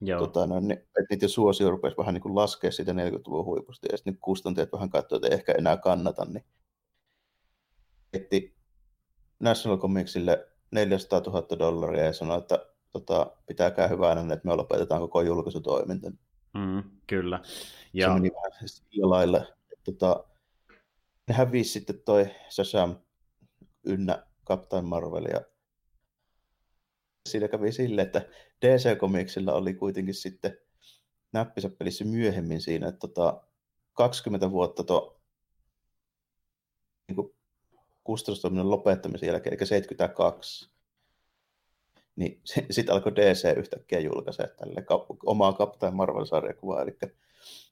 [0.00, 0.20] Joo.
[0.20, 3.96] Tota, no, niin, että niiden suosio rupesi vähän niin kuin laskea siitä 40-luvun huipusta, ja
[3.96, 6.44] sitten kustantajat vähän katsoivat, että ei ehkä enää kannata, niin
[8.12, 8.56] etti
[9.40, 15.22] National Comicsille 400 000 dollaria ja sanoi, että tota, pitääkää hyvänä, että me lopetetaan koko
[15.22, 16.10] julkaisutoiminta.
[16.54, 17.40] Mm, kyllä.
[17.92, 18.08] Ja...
[18.08, 20.24] Se meni vähän sillä lailla, että tota,
[21.28, 22.96] ne hävisi sitten toi Shazam
[23.84, 25.40] ynnä Captain Marvel ja
[27.28, 28.28] siinä kävi sille, että
[28.66, 30.58] DC Comicsilla oli kuitenkin sitten
[31.32, 33.42] näppisä pelissä myöhemmin siinä, että tota,
[33.92, 35.20] 20 vuotta tuo
[37.08, 37.34] niin
[38.04, 40.70] kustannustoiminnan lopettamisen jälkeen, eli 72,
[42.16, 42.40] niin
[42.70, 44.84] sitten alkoi DC yhtäkkiä julkaisee tälle
[45.26, 46.98] omaa Captain Marvel-sarjakuvaa, eli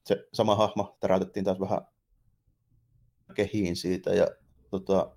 [0.04, 1.86] se sama hahmo täräytettiin taas vähän
[3.32, 4.26] kehiin siitä, ja
[4.70, 5.10] tota,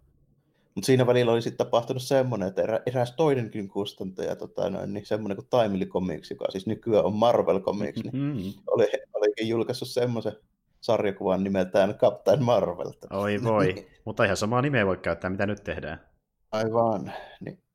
[0.76, 5.06] mutta siinä välillä oli sitten tapahtunut semmoinen, että erä, eräs toinenkin kustantaja, tota, noin, niin
[5.06, 8.54] semmoinen kuin Timely Comics, joka siis nykyään on Marvel Comics, niin mm-hmm.
[8.68, 10.34] oli, olikin julkaissut semmoisen
[10.82, 12.92] sarjakuvan nimeltään Captain Marvel.
[13.10, 16.10] Oi voi, mutta ihan samaa nimeä voi käyttää, mitä nyt tehdään.
[16.52, 17.66] Aivan, niin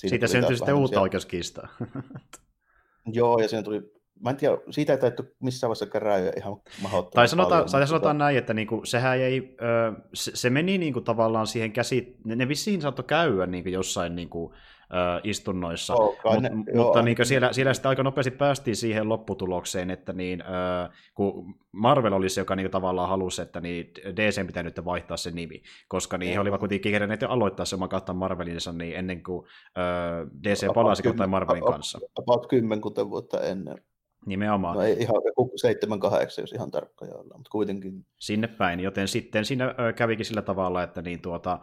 [0.00, 1.02] Siitä, Siitä syntyi sitten uutta siellä...
[1.02, 1.68] oikeuskistaa.
[3.06, 7.12] Joo, ja siinä tuli, mä en tiedä, siitä ei taittu missään vaiheessa käräjä ihan mahdottoman
[7.14, 8.24] Tai sanotaan, paljon, tai sanotaan tota...
[8.24, 9.56] näin, että niinku, sehän ei,
[10.14, 14.54] se, se meni niinku tavallaan siihen käsi, ne, ne vissiin saattoi käydä niinku jossain niinku,
[14.94, 15.94] äh, istunnoissa.
[15.94, 20.12] Oh, Mut, ne, mutta joo, niin siellä, siellä sitten aika nopeasti päästiin siihen lopputulokseen, että
[20.12, 24.84] niin, äh, kun Marvel oli se, joka niin, tavallaan halusi, että niin DC pitää nyt
[24.84, 28.72] vaihtaa se nimi, koska niin, he olivat kuitenkin keränneet jo aloittaa se oma kautta Marvelinsa
[28.72, 29.46] niin ennen kuin
[29.78, 31.98] äh, DC palasi kautta Marvelin kanssa.
[32.18, 33.76] About kymmenkunta vuotta ennen.
[34.26, 34.76] Nimenomaan.
[34.76, 35.16] No ei ihan
[36.36, 38.06] 7-8, jos ihan tarkkoja ollaan, mutta kuitenkin.
[38.18, 41.58] Sinne päin, joten sitten siinä kävikin sillä tavalla, että niin tuota,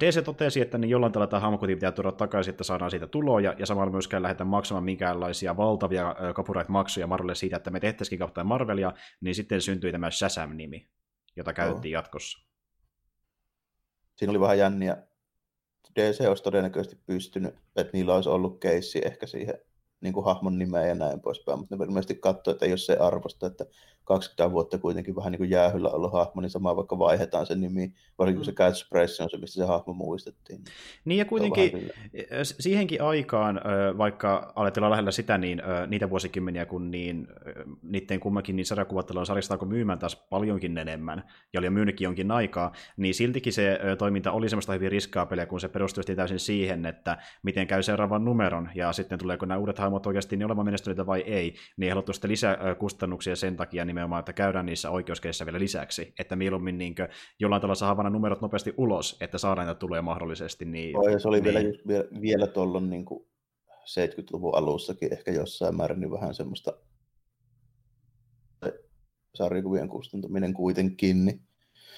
[0.00, 3.54] DC totesi, että niin jollain tavalla tämä hahmokoti pitää tuoda takaisin, että saadaan siitä tuloja,
[3.58, 8.92] ja samalla myöskään lähdetään maksamaan minkäänlaisia valtavia copyright-maksuja Marvelille siitä, että me tehtäisikin kautta Marvelia,
[9.20, 10.88] niin sitten syntyi tämä Shazam-nimi,
[11.36, 12.02] jota käytettiin oh.
[12.02, 12.38] jatkossa.
[14.16, 14.96] Siinä oli vähän jänniä.
[16.00, 19.54] DC olisi todennäköisesti pystynyt, että niillä olisi ollut keissi ehkä siihen
[20.02, 23.46] niin kuin hahmon nimeä ja näin poispäin, mutta ne ilmeisesti katsoi, että jos se arvosta,
[23.46, 23.66] että
[24.04, 27.92] 20 vuotta kuitenkin vähän niin kuin jäähyllä ollut hahmo, niin sama vaikka vaihdetaan sen nimi,
[28.18, 28.56] varsinkin kun se mm.
[28.56, 30.64] catchphrase on se, mistä se hahmo muistettiin.
[31.04, 31.90] Niin ja kuitenkin
[32.42, 33.60] siihenkin aikaan,
[33.98, 37.28] vaikka aletaan lähellä sitä, niin niitä vuosikymmeniä, kun niin,
[37.82, 42.30] niiden kummankin niin sarjakuvattelun sarjasta alkoi myymään taas paljonkin enemmän, ja oli jo myynytkin jonkin
[42.30, 47.18] aikaa, niin siltikin se toiminta oli semmoista hyvin riskaapelia, kun se perustui täysin siihen, että
[47.42, 51.20] miten käy seuraavan numeron, ja sitten tuleeko nämä uudet hahmot oikeasti niin olemaan menestyneitä vai
[51.20, 56.14] ei, niin haluttu sitten lisää kustannuksia sen takia nimenomaan, että käydään niissä oikeuskeissä vielä lisäksi,
[56.18, 57.08] että mieluummin niin kuin,
[57.40, 60.64] jollain tavalla saadaan numerot nopeasti ulos, että saadaan näitä tulee mahdollisesti.
[60.64, 61.54] Niin, ja se oli niin...
[61.54, 63.04] vielä, vielä, vielä tuolloin niin
[63.68, 66.72] 70-luvun alussakin ehkä jossain määrin niin vähän semmoista
[69.34, 71.24] sarjakuvien kustantaminen kuitenkin.
[71.24, 71.40] Niin.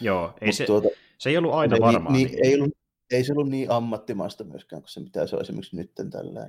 [0.01, 0.89] Joo, ei se, tuota,
[1.19, 2.13] se ei ollut aina varmaa.
[2.13, 2.47] Niin, niin.
[2.47, 2.73] Ei, ollut,
[3.13, 6.49] ei se ollut niin ammattimaista myöskään kuin se, mitä se on esimerkiksi nyt tällä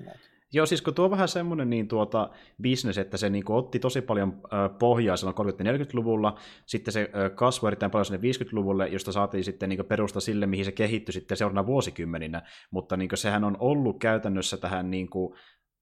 [0.56, 2.30] Joo, siis kun tuo vähän semmoinen niin tuota,
[2.64, 4.42] business, että se niin kuin, otti tosi paljon
[4.80, 9.88] pohjaa silloin 30-40-luvulla, sitten se kasvoi erittäin paljon sinne 50-luvulle, josta saatiin sitten niin kuin,
[9.88, 12.42] perusta sille, mihin se kehittyi sitten seuraavana vuosikymmeninä,
[12.72, 15.36] mutta niin kuin, sehän on ollut käytännössä tähän niin kuin,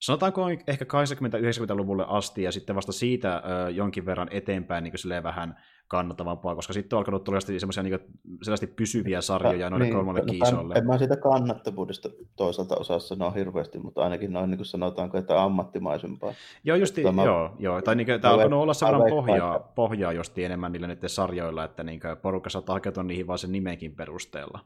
[0.03, 5.55] sanotaanko ehkä 80-90-luvulle asti ja sitten vasta siitä ö, jonkin verran eteenpäin niin vähän
[5.87, 7.99] kannattavampaa, koska sitten on alkanut tulla semmoisia niin
[8.41, 10.75] sellaisesti pysyviä sarjoja noille niin, kolmalle kiisolle.
[10.75, 15.43] En mä siitä kannattavuudesta toisaalta osaa sanoa hirveästi, mutta ainakin noin niin kuin sanotaanko, että
[15.43, 16.33] ammattimaisempaa.
[16.63, 17.81] Joo, justi, mä, joo, joo.
[17.81, 21.63] Tai niin kuin, tämä on alkanut olla sellainen pohjaa, pohjaa josti enemmän niillä niiden sarjoilla,
[21.63, 24.59] että niin porukka saattaa hakeutua niihin vaan sen nimenkin perusteella.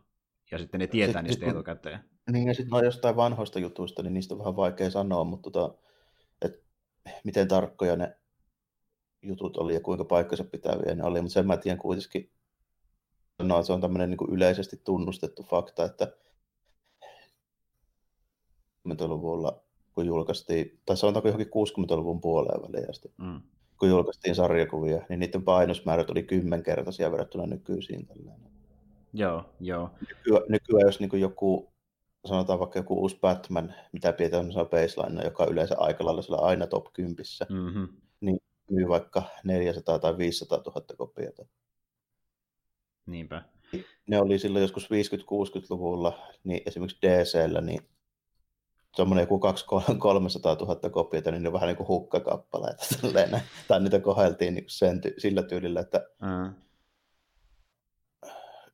[0.52, 2.00] Ja sitten ne tietää sitten, niistä sit, etukäteen.
[2.32, 5.78] Niin, ja sitten no jostain vanhoista jutuista, niin niistä on vähän vaikea sanoa, mutta tota,
[6.42, 6.64] et,
[7.24, 8.18] miten tarkkoja ne
[9.22, 12.32] jutut oli ja kuinka paikkansa pitäviä ne oli, mutta sen mä tiedän kuitenkin,
[13.40, 16.14] no, se on tämmöinen niin yleisesti tunnustettu fakta, että
[18.88, 19.64] 60-luvulla,
[19.96, 23.42] kun julkaistiin, tai sanotaanko johonkin 60-luvun puoleen väliin asti, mm.
[23.80, 28.08] kun julkaistiin sarjakuvia, niin niiden painosmäärät oli kymmenkertaisia verrattuna nykyisiin.
[28.08, 28.57] Tällainen.
[29.14, 29.90] Joo, joo.
[30.10, 31.74] Nykyään, nykyään jos niin joku,
[32.26, 36.94] sanotaan vaikka joku uusi Batman, mitä pidetään baseline, joka on yleensä aika lailla aina top
[36.94, 37.16] 10,
[37.50, 37.88] mm-hmm.
[38.22, 38.40] niin
[38.72, 41.46] myy vaikka 400 tai 500 000 kopiota.
[43.06, 43.44] Niinpä.
[44.08, 47.82] Ne oli silloin joskus 50-60-luvulla, niin esimerkiksi DCllä, niin
[48.96, 49.40] semmoinen joku
[50.00, 52.86] 300 000 kopiota, niin ne on vähän niin kuin hukkakappaleita.
[53.68, 56.54] Tai niitä koheltiin niin sen, sillä tyylillä, että mm.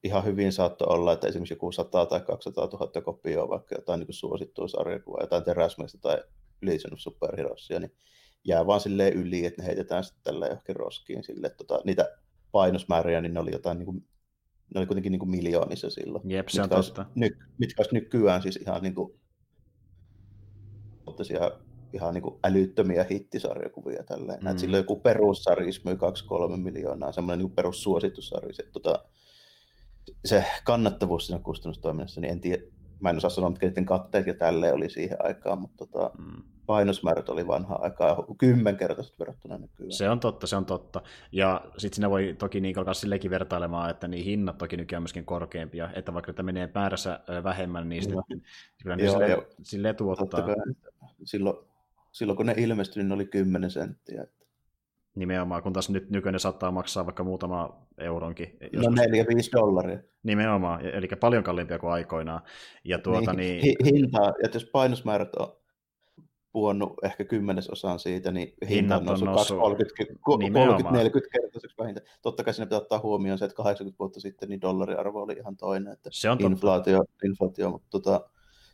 [0.03, 4.13] Ihan hyvin saattoi olla, että esimerkiksi joku 100 tai 200 000 kopioa vaikka jotain niin
[4.13, 6.23] suosittua sarjakuvaa, jotain teräsmäistä tai
[6.61, 7.91] Legion of Superheroesia, niin
[8.45, 12.17] jää vaan silleen yli, että ne heitetään sitten tällä johonkin roskiin sille, että tota, niitä
[12.51, 14.07] painosmääriä, niin ne oli jotain niin kuin,
[14.73, 16.29] ne oli kuitenkin niin kuin miljoonissa silloin.
[16.29, 17.01] Jep, se on mitkä totta.
[17.01, 19.19] Olisi, ny, mitkä olisi nykyään siis ihan niin kuin,
[21.93, 24.39] ihan niin kuin älyttömiä hittisarjakuvia tälleen.
[24.43, 24.57] Mm.
[24.57, 28.53] silloin joku perussarja myy 2-3 miljoonaa, semmoinen niin perussuositussarja.
[28.53, 29.05] Se, tota,
[30.25, 32.63] se kannattavuus siinä kustannustoiminnassa, niin en tiedä,
[32.99, 36.43] mä en osaa sanoa, mitkä niiden katteet ja tälleen oli siihen aikaan, mutta tota, mm
[36.65, 39.91] painosmäärät oli vanhaa aikaa kymmenkertaiset verrattuna nykyään.
[39.91, 41.01] Se on totta, se on totta.
[41.31, 45.25] Ja sitten sinä voi toki niin alkaa silleenkin vertailemaan, että niin hinnat toki nykyään myöskin
[45.25, 48.23] korkeampia, että vaikka että menee määrässä vähemmän, niin sitten no.
[48.83, 49.45] kyllä joo, sille, joo.
[49.61, 50.47] sille tuottaa.
[51.23, 51.57] Silloin,
[52.11, 54.23] silloin kun ne ilmestyi, niin ne oli 10 senttiä.
[54.23, 54.42] Että.
[55.15, 58.57] Nimenomaan, kun taas nyt nykyinen saattaa maksaa vaikka muutama euronkin.
[58.75, 58.83] No 4-5
[59.53, 59.99] dollaria.
[60.23, 62.41] Nimenomaan, eli paljon kalliimpia kuin aikoinaan.
[62.83, 63.75] Ja tuota, niin, niin...
[63.85, 65.57] Hintaa, että jos painosmäärät on
[66.51, 69.61] puonnut ehkä kymmenesosaan siitä, niin hinta on noussut 30-40
[71.31, 72.07] kertaiseksi vähintään.
[72.21, 75.57] Totta kai sinne pitää ottaa huomioon se, että 80 vuotta sitten niin dollariarvo oli ihan
[75.57, 75.93] toinen.
[75.93, 78.29] Että se on inflaatio, inflaatio, mutta tota,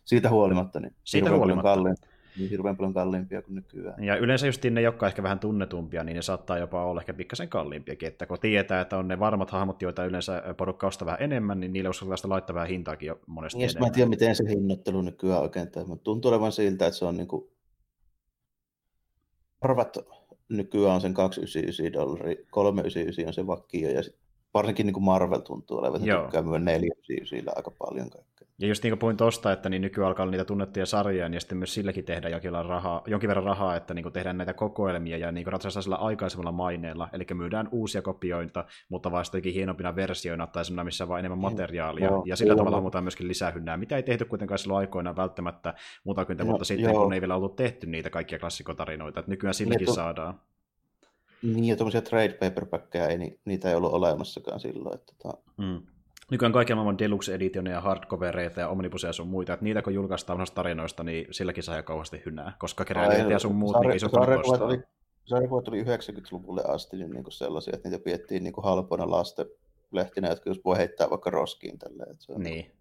[0.06, 1.76] siitä huolimatta niin siitä huolimatta.
[1.76, 1.96] Paljon
[2.38, 4.04] niin hirveän paljon kalliimpia kuin nykyään.
[4.04, 7.50] Ja yleensä just ne, jotka ehkä vähän tunnetumpia, niin ne saattaa jopa olla ehkä pikkasen
[7.50, 11.60] kalliimpiakin, että kun tietää, että on ne varmat hahmot, joita yleensä porukka ostaa vähän enemmän,
[11.60, 13.82] niin niille uskaltaa laittaa vähän hintaakin jo monesti niin, enemmän.
[13.82, 17.06] Mä en tiedä, miten se hinnoittelu nykyään oikein toimii, mutta tuntuu olevan siltä, että se
[17.06, 17.50] on niin kuin
[19.62, 19.98] harvat
[20.50, 24.16] nykyään on sen 299 dollari, 399 on se vakio ja sit
[24.54, 28.29] varsinkin niin kuin Marvel tuntuu olevan, että tykkää myydä 499 aika paljon kaikkea.
[28.60, 31.34] Ja just niin kuin puhuin tuosta, että niin nykyään alkaa olla niitä tunnettuja sarjoja, niin
[31.34, 34.54] ja sitten myös silläkin tehdään jonkin, rahaa, jonkin verran rahaa, että niin kuin tehdään näitä
[34.54, 39.96] kokoelmia ja niin ratkaistaan sillä aikaisemmalla maineella, eli myydään uusia kopioita, mutta vasta jotenkin hienompina
[39.96, 43.28] versioina tai semmoina, missä on vain enemmän materiaalia, joo, ja sillä joo, tavalla halutaan myöskin
[43.28, 47.04] lisää hynnää, mitä ei tehty kuitenkaan silloin aikoinaan välttämättä muutakymmentä vuotta sitten, joo.
[47.04, 50.42] kun ei vielä ollut tehty niitä kaikkia klassikotarinoita, että nykyään silläkin niin, saadaan.
[51.44, 54.96] Niin, ja tuommoisia trade paperbackkejä, ei, niitä ei ollut olemassakaan silloin.
[54.96, 55.38] Että, tota...
[55.58, 55.82] mm.
[56.32, 61.04] Nykyään kaiken maailman deluxe editioneja, hardcovereita ja omnibuseja sun muita, että niitä kun julkaistaan tarinoista,
[61.04, 64.82] niin silläkin saa kauheasti hynää, koska keräilijät ja sun muut niin iso sarjakuvat
[65.26, 69.46] sarjakuvat tuli 90-luvulle asti niin, niin sellaisia, että niitä piettiin niin halpoina lasten
[69.92, 71.80] lehtinä, jotka jos voi heittää vaikka roskiin.
[71.80, 72.72] Tälle, että se on niin,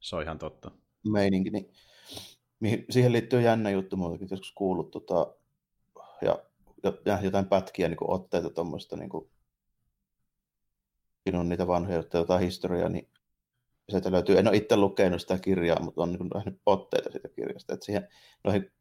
[0.00, 0.70] se on ihan totta.
[1.12, 5.34] Meininki, niin siihen liittyy jännä juttu muutakin, joskus kuullut tota,
[6.22, 6.38] ja
[7.04, 9.28] ja jotain pätkiä, niin kuin otteita tuommoista, niin kuin,
[11.34, 13.08] on niitä vanhoja jotain historiaa, niin
[13.90, 17.74] sieltä löytyy, en ole itse lukenut sitä kirjaa, mutta on niin nähnyt otteita siitä kirjasta,
[17.74, 18.08] että siihen
[18.44, 18.72] noihin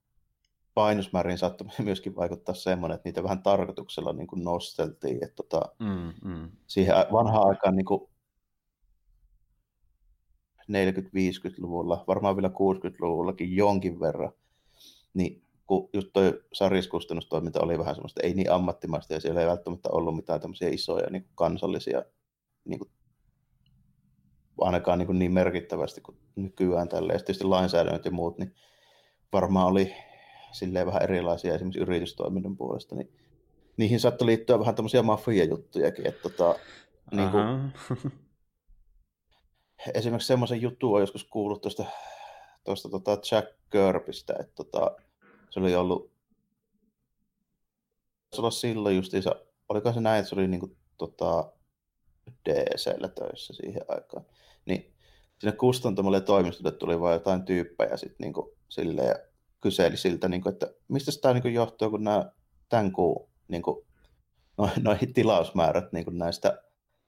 [0.73, 6.13] painosmääriin saattoi myöskin vaikuttaa semmoinen, että niitä vähän tarkoituksella niin kuin nosteltiin, että tota, mm,
[6.30, 6.49] mm.
[6.67, 8.12] siihen vanhaan aikaan niin kuin
[10.71, 14.32] 40-50-luvulla, varmaan vielä 60-luvullakin jonkin verran,
[15.13, 19.89] niin kun just toi sarjiskustannustoiminta oli vähän semmoista ei niin ammattimaista ja siellä ei välttämättä
[19.91, 22.04] ollut mitään tämmöisiä isoja niin kuin kansallisia
[22.65, 22.91] niin kuin,
[24.62, 27.13] ainakaan niin, kuin niin merkittävästi kuin nykyään tälle.
[27.13, 28.56] Ja tietysti lainsäädännöt ja muut, niin
[29.34, 29.93] varmaan oli
[30.52, 33.12] silleen vähän erilaisia esimerkiksi yritystoiminnan puolesta, niin
[33.78, 36.56] niihin saattoi liittyä vähän tämmöisiä mafia-juttujakin, että tota,
[37.12, 37.74] niin kuin,
[39.93, 41.86] esimerkiksi semmoisen jutun on joskus kuullut tuosta,
[42.63, 44.95] tuosta tota Jack Kirbystä, että tota,
[45.50, 46.12] se oli ollut,
[48.34, 49.36] se olla silloin justiinsa,
[49.69, 51.52] oliko se näin, että se oli niin kuin, tota,
[52.49, 54.25] DCllä töissä siihen aikaan,
[54.65, 54.93] niin
[55.39, 59.15] sinne kustantamolle toimistolle tuli vain jotain tyyppejä sitten niin kuin, silleen,
[59.62, 62.31] kyseli siltä, niin kuin, että mistä tämä niin kuin, johtuu, kun nämä
[62.69, 63.86] tämän kuun niin kuin,
[64.84, 66.63] noihin tilausmäärät niin kuin näistä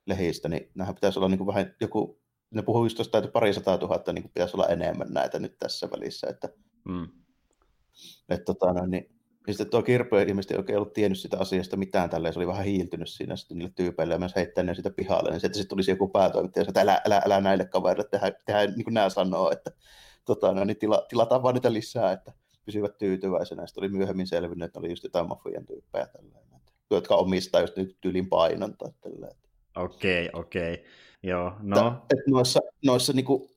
[0.06, 2.22] lehistä, niin nämähän pitäisi olla niin kuin vähän joku,
[2.52, 5.60] ne puhuu just tuosta, että pari sataa tuhatta niin kuin pitäisi olla enemmän näitä nyt
[5.60, 6.50] tässä välissä, että,
[6.86, 7.08] mm.
[8.30, 9.16] että tota, no, niin,
[9.48, 12.48] ja sitten tuo Kirpo ilmeisesti ei oikein ollut tiennyt sitä asiasta mitään tälleen, se oli
[12.48, 15.92] vähän hiiltynyt siinä sitten niille tyypeille ja myös heittänyt ne sitä pihalle, niin sitten tulisi
[15.92, 19.72] joku päätoimittaja, että älä, älä, älä näille kavereille tehdä, tehdä niin kuin nämä sanoo, että
[20.26, 22.34] tota, no, niin tila, tilataan vaan niitä lisää, että
[22.66, 23.68] pysyvät tyytyväisenä.
[23.68, 26.46] Sitten oli myöhemmin selvinnyt, että oli just jotain mafian tyyppejä tälleen,
[26.92, 28.86] jotka omistaa just nyt tyylin painonta.
[29.76, 30.74] Okei, okay, okei.
[30.74, 30.86] Okay.
[31.24, 31.88] Joo, no.
[31.88, 33.52] Et, et noissa noissa niinku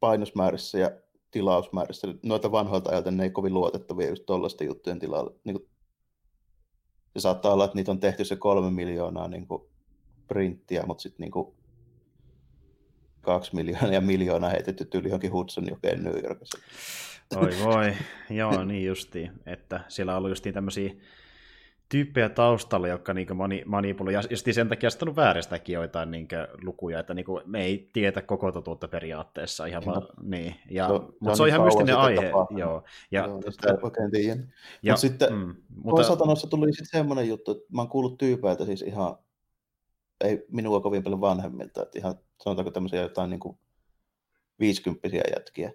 [0.00, 0.90] painosmäärissä ja
[1.38, 5.34] tilausmäärissä, noita vanhoilta ajalta ne ei kovin luotettavia just tuollaisten juttujen tilalla.
[5.44, 5.68] Niinku,
[7.16, 9.70] se saattaa olla, että niitä on tehty se kolme miljoonaa niinku
[10.28, 11.54] printtiä, mutta sitten niinku
[13.20, 16.58] kaksi miljoonaa ja miljoonaa heitetty tyyli johonkin Hudson jokeen New Yorkissa.
[17.36, 17.92] Oi voi,
[18.30, 20.94] joo niin justiin, että siellä on ollut justiin tämmöisiä
[21.88, 26.28] tyyppejä taustalla, jotka niin mani, manipuloi, ja just sen takia on vääristäkin joitain niin
[26.62, 29.92] lukuja, että niin me ei tietä koko totuutta periaatteessa ihan no.
[29.92, 30.54] vaan, niin.
[30.70, 32.26] Ja, se, mutta se on, se on ihan mystinen aihe.
[32.26, 32.60] Tapahtunut.
[32.60, 32.82] Joo.
[33.10, 34.42] Ja, joo, sitä ei oikein tiedä.
[34.82, 38.18] Ja, Mut sitten mm, mutta toisaalta noissa tuli sitten semmoinen juttu, että mä oon kuullut
[38.18, 39.16] tyypeiltä siis ihan,
[40.24, 43.58] ei minua kovin paljon vanhemmilta, että ihan sanotaanko tämmöisiä jotain niin kuin
[44.60, 45.72] 50 jätkiä,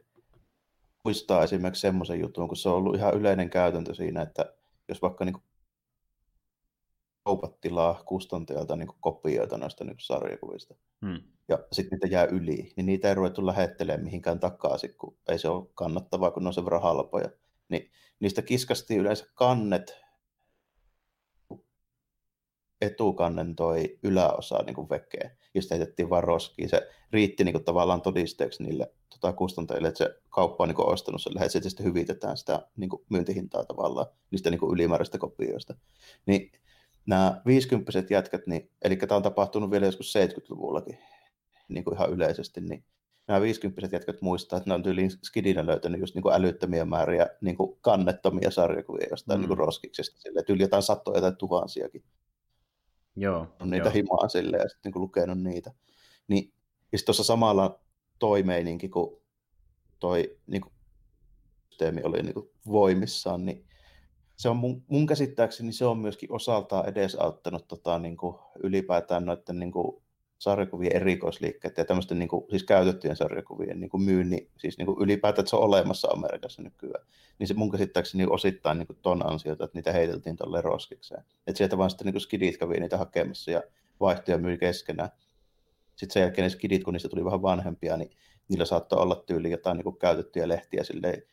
[1.04, 4.54] muistaa esimerkiksi semmoisen jutun, kun se on ollut ihan yleinen käytäntö siinä, että
[4.90, 5.36] jos vaikka niin
[7.24, 11.22] kaupat tilaa kustantajalta niin kopioita noista niin sarjakuvista, hmm.
[11.48, 15.50] ja sitten niitä jää yli, niin niitä ei ruvettu lähettelemään mihinkään takaisin, kun ei se
[15.50, 17.30] ole kannattavaa, kun ne on sen verran halpoja.
[17.70, 20.04] Niin niistä kiskastiin yleensä kannet
[22.82, 26.70] etukannen toi yläosa niin kuin vekeä, ja sitten heitettiin vaan roskiin.
[26.70, 30.88] Se riitti niin kuin, tavallaan todisteeksi niille tota, kustantajille, että se kauppa on niin kuin,
[30.88, 35.18] ostanut sen lähes, että sitten hyvitetään sitä niin kuin, myyntihintaa tavallaan niistä niin kuin, ylimääräistä
[35.18, 35.76] kopioista.
[36.26, 36.52] Niin
[37.06, 40.98] nämä 50 jätkät, niin, eli tämä on tapahtunut vielä joskus 70-luvullakin
[41.68, 42.86] niin kuin ihan yleisesti, niin
[43.28, 47.28] nämä 50 jätkät muistaa, että ne on tyyliin skidinä löytänyt just niin kuin älyttömiä määriä
[47.42, 49.42] niin kuin kannettomia sarjakuvia jostain mm.
[49.42, 52.04] niin kuin roskiksesta, sille, tyyli jotain satoja tai tuhansiakin.
[53.16, 53.94] Joo, on niitä joo.
[53.94, 55.72] himaa silleen ja sitten niin lukenut niitä.
[56.28, 56.54] Niin,
[56.92, 57.80] ja sitten tuossa samalla
[58.20, 59.22] toi meininki, kun
[60.00, 60.74] toi niin kuin,
[61.70, 63.66] systeemi oli niin kuin, voimissaan, niin
[64.44, 69.60] se on mun, mun käsittääkseni se on myöskin osaltaan edesauttanut tota, niin kuin, ylipäätään noiden
[69.60, 70.04] niin kuin,
[70.40, 74.98] sarjakuvien erikoisliikkeet ja tämmöisten niin kuin, siis käytettyjen sarjakuvien niin kuin myynni, siis niin kuin
[75.02, 77.06] ylipäätään, että se on olemassa Amerikassa nykyään,
[77.40, 81.24] niin se mun käsittääkseni osittain niin kuin ton ansiota, että niitä heiteltiin tuolle roskikseen.
[81.48, 83.62] Että sieltä vaan sitten niin kuin skidit kävi niitä hakemassa ja
[84.00, 85.10] vaihtoja myi keskenään.
[85.96, 88.12] Sitten sen jälkeen ne skidit, kun niistä tuli vähän vanhempia, niin
[88.50, 91.24] niillä saattoi olla tyyli jotain niin kuin käytettyjä lehtiä silleen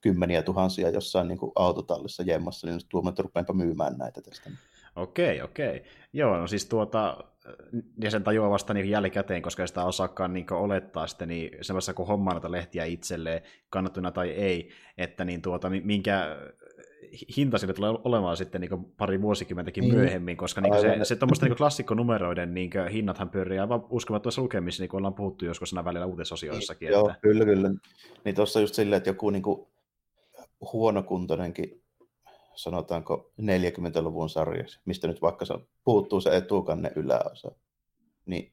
[0.00, 4.50] kymmeniä tuhansia jossain niin kuin autotallissa jemmassa, niin tuomaan, että myymään näitä tästä.
[4.96, 5.82] Okei, okei.
[6.12, 7.24] Joo, no siis tuota,
[8.02, 12.06] ja sen tajuaa vasta niin jälkikäteen, koska sitä osaakaan niin olettaa sitten niin semmoisessa, kun
[12.06, 16.36] hommaa näitä lehtiä itselleen, kannattuna tai ei, että niin tuota, minkä
[17.36, 19.94] hinta sille tulee olemaan sitten niin pari vuosikymmentäkin niin.
[19.94, 24.88] myöhemmin, koska niin se, se tuommoista niin klassikkonumeroiden niin hinnathan pyörii aivan uskomattomassa lukemissa, niin
[24.88, 26.86] kuin ollaan puhuttu joskus nämä välillä uutisosioissakin.
[26.86, 27.10] Niin, että...
[27.10, 27.70] Joo, kyllä, kyllä.
[28.24, 29.66] Niin tuossa just silleen, että joku niin kuin
[30.60, 31.84] huonokuntoinenkin
[32.54, 37.50] sanotaanko 40-luvun sarjaksi, mistä nyt vaikka se puuttuu se etukanne yläosa,
[38.26, 38.52] niin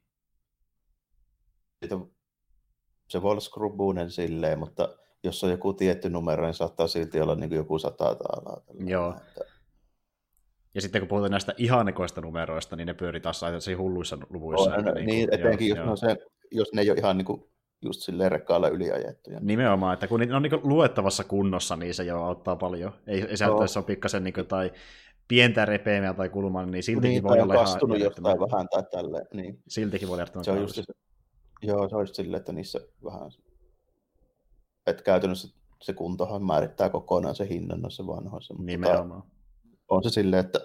[3.08, 7.34] se voi olla skrubuinen silleen, mutta jos on joku tietty numero, niin saattaa silti olla
[7.34, 8.60] niin kuin joku sata taalaa.
[8.86, 9.14] Joo.
[9.16, 9.56] Että...
[10.74, 14.74] Ja sitten kun puhutaan näistä ihanekoista numeroista, niin ne pyörii taas aina hulluissa luvuissa.
[14.74, 16.14] On, niin, niin, etenkin joo, jos, joo.
[16.14, 16.16] Se,
[16.50, 17.50] jos ne ei ole ihan niin kuin
[17.86, 19.40] just silleen rekkaalla yliajettuja.
[19.40, 22.92] Nimenomaan, että kun ne on niin luettavassa kunnossa, niin se jo auttaa paljon.
[23.06, 24.72] Ei, ei se jos on pikkasen niin kuin, tai
[25.28, 27.66] pientä repeämiä tai kulmaa, niin siltikin niin, voi olla ihan...
[27.66, 29.26] kastunut jostain vähän tai tälleen.
[29.34, 29.62] Niin.
[29.68, 30.82] Siltikin voi olla se on just se,
[31.62, 33.30] Joo, se olisi silleen, että niissä vähän...
[34.86, 35.48] Että käytännössä
[35.82, 38.54] se kuntohan määrittää kokonaan se hinnan noissa vanhoissa.
[38.58, 39.22] Nimenomaan.
[39.88, 40.60] on se silleen, että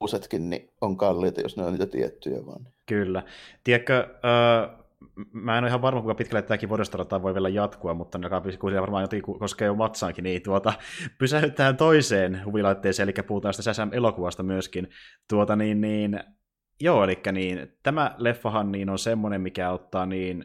[0.00, 2.68] usetkin niin on kalliita, jos ne on niitä tiettyjä vaan.
[2.86, 3.22] Kyllä.
[3.64, 4.81] Tiedätkö, äh,
[5.32, 8.18] mä en ole ihan varma, kuinka pitkälle tämäkin vuodestarata voi vielä jatkua, mutta
[8.60, 10.72] kun varmaan jotenkin koskee jo vatsaankin, niin tuota,
[11.18, 14.88] pysähdytään toiseen huvilaitteeseen, eli puhutaan sitä SM-elokuvasta myöskin.
[15.28, 16.20] Tuota, niin, niin,
[16.80, 20.44] joo, eli niin, tämä leffahan niin on semmoinen, mikä ottaa niin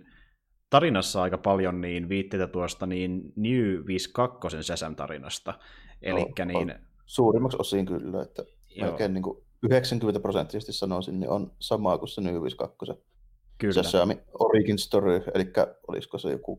[0.70, 5.54] tarinassa aika paljon niin viitteitä tuosta niin New 52 Shazam-tarinasta.
[6.02, 6.76] Elikkä on, niin...
[7.06, 8.44] Suurimmaksi osin kyllä, että
[8.76, 8.88] Joo.
[8.88, 12.86] melkein niin kuin 90 prosenttisesti sanoisin, niin on samaa kuin se New 52.
[13.58, 13.74] Kyllä.
[13.74, 15.54] Shazami Origin Story, eli
[15.88, 16.58] olisiko se joku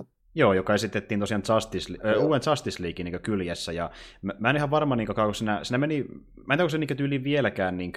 [0.00, 0.04] 2012-2003.
[0.34, 3.90] Joo, joka esitettiin tosiaan Justice, äh, uuden Justice Leaguein niin kyljessä, ja
[4.22, 6.68] mä, mä en ihan varma, niin kauan, kun siinä, siinä meni, mä en tiedä, onko
[6.68, 7.92] se niin tyyli vieläkään niin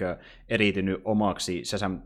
[0.48, 2.02] eriytynyt omaksi Shazam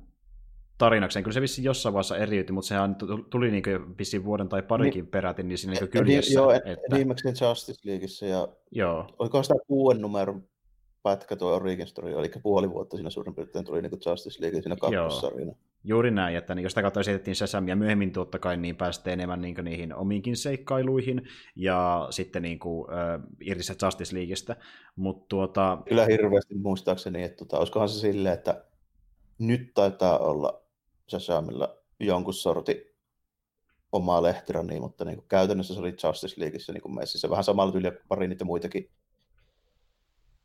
[0.79, 1.23] tarinakseen.
[1.23, 2.97] Kyllä se vissi jossain vaiheessa eriytyi, mutta sehän
[3.31, 3.65] tuli niin
[3.99, 6.35] vissiin vuoden tai parikin niin, peräti niin siinä niin kyljessä.
[6.35, 6.97] Joo, että...
[6.97, 9.07] viimeksi Justice Leagueissa, ja joo.
[9.19, 10.49] oliko sitä kuuden numeron
[11.07, 14.77] pätkä tuo Origin Story, eli puoli vuotta siinä suurin piirtein tuli niin Justice League siinä
[14.77, 15.53] kakkossarjana.
[15.85, 19.41] Juuri näin, että niin, jos sitä kautta esitettiin Sesamia myöhemmin totta kai, niin päästiin enemmän
[19.41, 24.57] niin niihin omiinkin seikkailuihin ja sitten niin kuin, äh, irti se Justice Leagueistä.
[24.97, 25.79] Mut, tuota...
[25.89, 28.65] Kyllä hirveästi muistaakseni, että tota, olisikohan se silleen, että
[29.39, 30.63] nyt taitaa olla
[31.09, 32.97] Sesamilla jonkun sorti
[33.93, 37.31] omaa lehtirani, mutta niin kuin käytännössä se oli Justice Leagueissa niin messissä.
[37.31, 38.91] Vähän samalla tyyliä pari niitä muitakin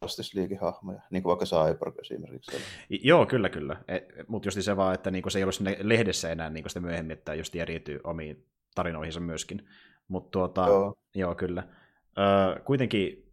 [0.02, 2.58] Justice League-hahmoja, niin kuin vaikka Cyborg esimerkiksi.
[2.90, 3.84] Joo, kyllä, kyllä.
[3.88, 7.18] E, Mutta just se vaan, että niinku se ei sinne lehdessä enää niinku sitä myöhemmin,
[7.18, 9.70] että just eriytyy omiin tarinoihinsa myöskin.
[10.08, 10.96] Mutta tuota, joo.
[11.16, 11.64] joo, kyllä.
[12.18, 13.32] Ö, kuitenkin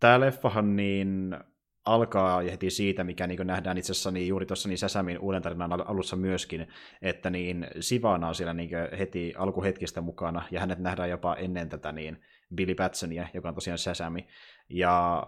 [0.00, 1.36] tämä leffahan niin
[1.84, 5.42] alkaa ja heti siitä, mikä niin nähdään itse asiassa niin juuri tuossa niin Säsämin uuden
[5.42, 6.68] tarinan alussa myöskin,
[7.02, 11.92] että niin Sivana on siellä niin heti alkuhetkistä mukana, ja hänet nähdään jopa ennen tätä
[11.92, 12.20] niin
[12.54, 14.26] Billy Batsonia, joka on tosiaan Säsämi.
[14.68, 15.26] Ja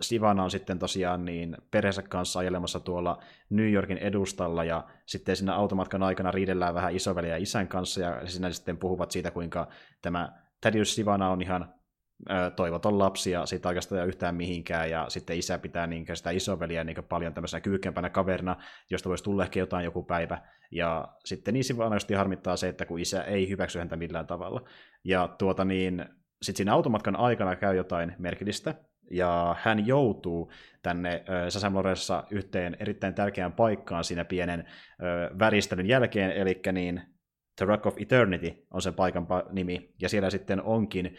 [0.00, 5.54] Sivana on sitten tosiaan niin perheensä kanssa ajelemassa tuolla New Yorkin edustalla ja sitten siinä
[5.54, 9.68] automatkan aikana riidellään vähän isoveli ja isän kanssa ja siinä sitten puhuvat siitä, kuinka
[10.02, 11.74] tämä Thaddeus Sivana on ihan
[12.56, 17.04] toivoton lapsi ja siitä oikeastaan yhtään mihinkään ja sitten isä pitää niin sitä isoveliä niin
[17.08, 18.56] paljon tämmöisenä kyykempänä kaverina,
[18.90, 20.42] josta voisi tulla ehkä jotain joku päivä.
[20.70, 24.64] Ja sitten niin Sivana harmittaa se, että kun isä ei hyväksy häntä millään tavalla.
[25.04, 26.06] Ja tuota niin
[26.42, 28.74] sitten siinä automatkan aikana käy jotain merkillistä,
[29.10, 34.64] ja hän joutuu tänne Sasamoressa yhteen erittäin tärkeään paikkaan siinä pienen
[35.38, 37.02] väristelyn jälkeen, eli niin
[37.56, 41.16] The Rock of Eternity on sen paikan nimi, ja siellä sitten onkin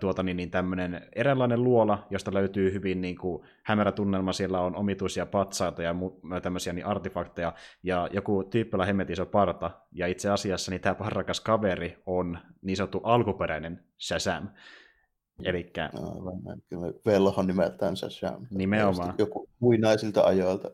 [0.00, 4.76] tuota, niin, niin tämmöinen eräänlainen luola, josta löytyy hyvin niin kuin, hämärä tunnelma, siellä on
[4.76, 10.30] omituisia patsaita ja mu- tämmöisiä niin artefakteja, ja joku tyyppillä hemmet iso parta, ja itse
[10.30, 14.48] asiassa niin tämä parrakas kaveri on niin sanottu alkuperäinen Shazam,
[15.42, 15.90] Elikkä...
[15.94, 18.46] Aivan, kyllä velho nimeltään Shazam.
[18.50, 19.14] Nimenomaan.
[19.18, 20.70] Joku muinaisilta ajoilta.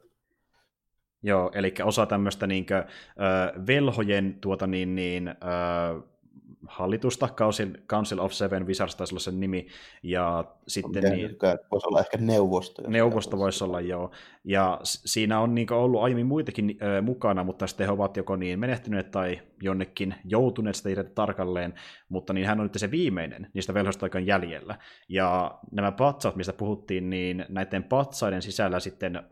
[1.23, 6.03] Joo, eli osa tämmöistä niinkö, äh, velhojen tuota niin, niin, äh,
[6.67, 9.67] hallitusta, Council, Council of Seven Wizards taisi olla sen nimi,
[10.03, 11.03] ja sitten...
[11.03, 11.37] Niin,
[11.71, 12.83] voisi olla ehkä neuvosto.
[12.87, 14.11] Neuvosto voisi olla, joo.
[14.45, 18.59] Ja siinä on niin ollut aiemmin muitakin äh, mukana, mutta sitten he ovat joko niin
[18.59, 21.75] menehtyneet tai jonnekin joutuneet sitä irti tarkalleen,
[22.09, 24.79] mutta niin hän on nyt se viimeinen niistä velhoista aikaan jäljellä.
[25.09, 29.23] Ja nämä patsat, mistä puhuttiin, niin näiden patsaiden sisällä sitten äh,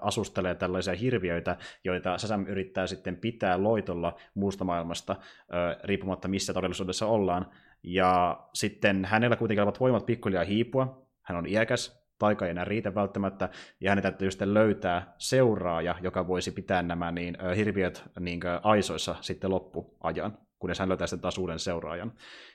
[0.00, 6.77] asustelee tällaisia hirviöitä, joita Sasam yrittää sitten pitää loitolla muusta maailmasta, äh, riippumatta missä todellisuudessa
[7.06, 7.46] ollaan.
[7.82, 12.94] Ja sitten hänellä kuitenkin ovat voimat pikkuhiljaa hiipua, hän on iäkäs, taika ei enää riitä
[12.94, 13.48] välttämättä,
[13.80, 19.50] ja hänen täytyy sitten löytää seuraaja, joka voisi pitää nämä niin, hirviöt niin, aisoissa sitten
[19.50, 22.12] loppuajan, kunnes hän löytää sitten taas uuden seuraajan.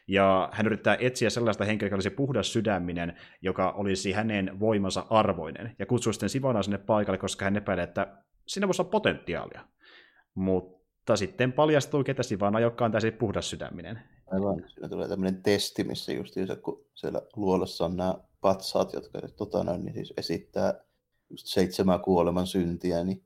[0.08, 5.76] Ja hän yrittää etsiä sellaista henkilöä, joka olisi puhdas sydäminen, joka olisi hänen voimansa arvoinen,
[5.80, 9.62] ja kutsuu sitten Sivana sinne paikalle, koska hän epäilee, että siinä voisi olla potentiaalia.
[10.36, 10.83] Mutta
[11.16, 14.00] sitten paljastuu, ketä Sivana, joka on täysin puhdas sydäminen.
[14.28, 19.64] Aivan, siinä tulee tämmöinen testi, missä just kun siellä luolassa on nämä patsaat, jotka tota,
[19.64, 20.74] niin siis esittää
[21.30, 23.24] just seitsemän kuoleman syntiä, niin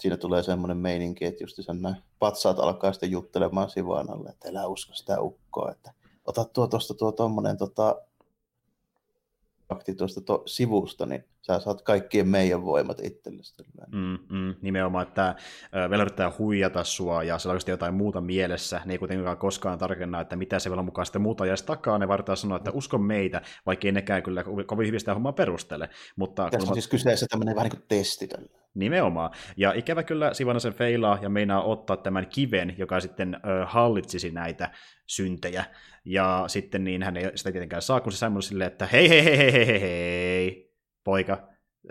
[0.00, 4.94] siinä tulee semmoinen meininki, että just nämä patsaat alkaa sitten juttelemaan Sivanalle, että älä usko
[4.94, 5.92] sitä ukkoa, että
[6.26, 8.02] ota tuo tuosta tuo tuommoinen tota,
[9.68, 13.54] fakti tuosta to- sivusta, niin sä saat kaikkien meidän voimat itsellesi.
[13.92, 15.34] Mm, mm, nimenomaan, että
[15.90, 18.80] vielä yrittää huijata sua ja se on jotain muuta mielessä.
[18.84, 21.98] Ne ei kuitenkaan koskaan tarkenna, että mitä se vielä mukaan sitten muuta jäisi takaa.
[21.98, 25.88] Ne vartaa sanoa, että usko meitä, vaikka ei nekään kyllä kovin hyvin sitä hommaa perustele.
[26.16, 28.65] Mutta Tässä on siis kyseessä tämmöinen vähän niin kuin testi tällä.
[28.76, 29.30] Nimenomaan.
[29.56, 34.30] Ja ikävä kyllä Sivana sen feilaa ja meinaa ottaa tämän kiven, joka sitten ö, hallitsisi
[34.30, 34.70] näitä
[35.06, 35.64] syntejä.
[36.04, 39.24] Ja sitten niin hän ei sitä tietenkään saa, kun se Sam silleen, että hei hei
[39.24, 41.48] hei hei hei hei hei, poika.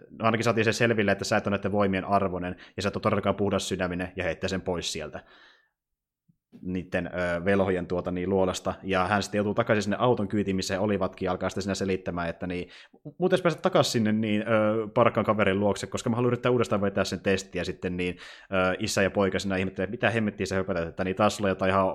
[0.09, 2.95] No ainakin saatiin se selville, että sä et ole näiden voimien arvoinen, ja sä et
[2.95, 5.23] ole todellakaan puhdas sydäminen, ja heittää sen pois sieltä.
[6.61, 10.79] Niiden ö, velhojen tuota, niin, luolasta, ja hän sitten joutuu takaisin sinne auton kyytiin, missä
[10.79, 12.69] olivatkin, alkaa sitten sinne selittämään, että niin,
[13.17, 17.03] muuten päästä takaisin sinne niin, ö, parkkaan kaverin luokse, koska mä haluan yrittää uudestaan vetää
[17.03, 18.17] sen testiä, ja sitten niin,
[18.51, 21.71] ö, isä ja poika sinä ihmettelee, mitä hemmettiä se höpätät, että niin taas sulla jotain
[21.71, 21.91] ihan ö,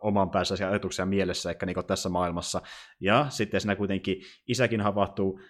[0.00, 2.62] oman päässä ajatuksia mielessä, ehkä niin tässä maailmassa,
[3.00, 5.40] ja sitten siinä kuitenkin isäkin havahtuu,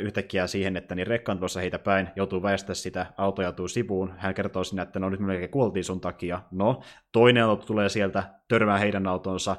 [0.00, 4.12] yhtäkkiä siihen, että niin rekka on tulossa heitä päin, joutuu väistää sitä, auto joutuu sivuun,
[4.18, 6.42] hän kertoo sinne, että no nyt melkein kuoltiin sun takia.
[6.50, 9.56] No, toinen auto tulee sieltä, törmää heidän autonsa,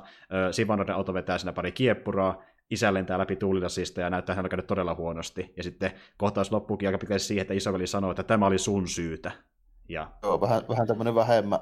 [0.51, 4.95] Sivanoiden auto vetää siinä pari kieppuraa, isä lentää läpi tuulilasista ja näyttää hänellä käydä todella
[4.95, 5.53] huonosti.
[5.57, 9.31] Ja sitten kohtaus loppuukin aika pitkälti siihen, että isoveli sanoo, että tämä oli sun syytä.
[9.89, 10.11] Ja...
[10.23, 11.59] Joo, vähän, vähän tämmöinen vähemmän,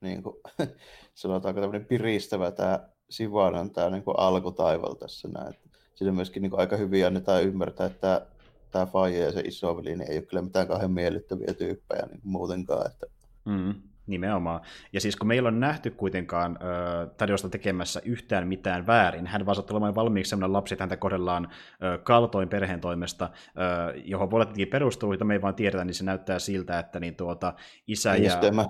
[0.00, 0.36] niin kuin,
[1.14, 5.54] sanotaanko tämmöinen piristävä tämä Sivanan tämä niin alkutaival tässä näin
[6.02, 8.26] siinä myöskin niin aika hyvin annetaan ymmärtää, että
[8.70, 12.86] tämä Faije ja se isoveli niin ei ole kyllä mitään kauhean miellyttäviä tyyppejä niin muutenkaan.
[12.86, 13.06] Että...
[13.44, 13.74] Mm,
[14.06, 14.60] nimenomaan.
[14.92, 19.54] Ja siis kun meillä on nähty kuitenkaan äh, Tadeusta tekemässä yhtään mitään väärin, hän vaan
[19.54, 24.42] saattaa olemaan valmiiksi sellainen lapsi, että häntä kohdellaan äh, kaltoin perheen toimesta, äh, johon voi
[24.42, 27.54] olla perustuu, jota me ei vaan tiedetä, niin se näyttää siltä, että niin tuota,
[27.86, 28.40] isä ja...
[28.40, 28.66] En mä,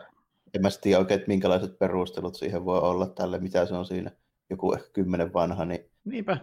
[0.54, 4.10] en mä tiedä oikein, että minkälaiset perustelut siihen voi olla tälle, mitä se on siinä,
[4.50, 6.38] joku ehkä kymmenen vanha, niin Niinpä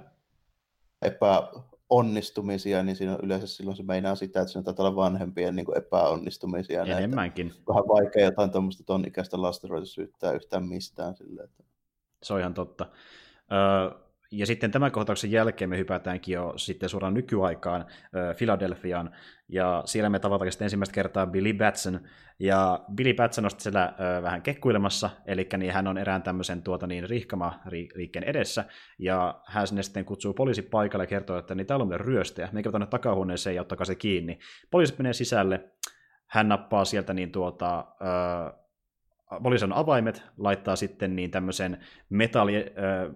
[1.01, 5.77] epäonnistumisia, niin siinä on yleensä silloin se meinaa sitä, että siinä taitaa olla vanhempien niin
[5.77, 6.83] epäonnistumisia.
[6.83, 7.47] Enemmänkin.
[7.47, 7.61] Näitä.
[7.67, 11.15] Vähän vaikea jotain tuommoista ton ikäistä lasta ruveta syyttää yhtään mistään.
[11.15, 11.63] Sille, että...
[12.23, 12.85] Se on ihan totta.
[13.51, 19.15] Öö, ja sitten tämän kohtauksen jälkeen me hypätäänkin jo sitten suoraan nykyaikaan äh, Philadelphiaan,
[19.49, 21.99] ja siellä me tavataan sitten ensimmäistä kertaa Billy Batson,
[22.39, 26.87] ja Billy Batson on siellä äh, vähän kekkuilemassa, eli niin hän on erään tämmöisen tuota
[26.87, 28.65] niin rihkama-liikkeen edessä,
[28.99, 32.61] ja hän sinne sitten kutsuu poliisi paikalle ja kertoo, että niin täällä on ryöstäjä, me
[32.61, 34.39] tuonne takahuoneeseen ja ottakaa se kiinni.
[34.71, 35.69] Poliisit menee sisälle,
[36.27, 37.85] hän nappaa sieltä niin tuota,
[39.43, 41.77] poliisi on avaimet, laittaa sitten niin tämmöisen
[42.09, 42.53] metalli,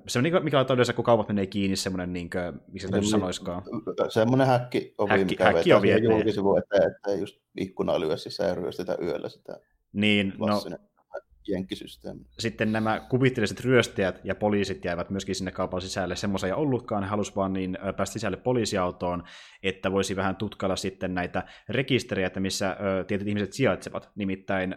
[0.08, 3.10] se on niin, mikä laittaa yleensä, kun kaupat menee kiinni, semmoinen, niin kuin, miksi se
[3.12, 3.64] sanoiskaan.
[4.10, 8.56] Semmoinen häkki ovi, häkki, mikä häkki vetää julkisivu, että, että just ikkuna lyö sisään ja
[8.56, 9.60] ryöstetä yöllä sitä.
[9.94, 10.62] Niin, no,
[11.48, 12.22] jenkkisysteemi.
[12.40, 16.16] Sitten nämä kuvitteelliset ryöstäjät ja poliisit jäivät myöskin sinne kaupan sisälle.
[16.16, 19.24] Semmoisia ei ollutkaan, he halusivat vaan niin päästä sisälle poliisiautoon,
[19.64, 22.78] että voisi vähän tutkailla sitten näitä rekisterejä, että missä
[23.08, 24.10] tietyt ihmiset sijaitsevat.
[24.16, 24.76] Nimittäin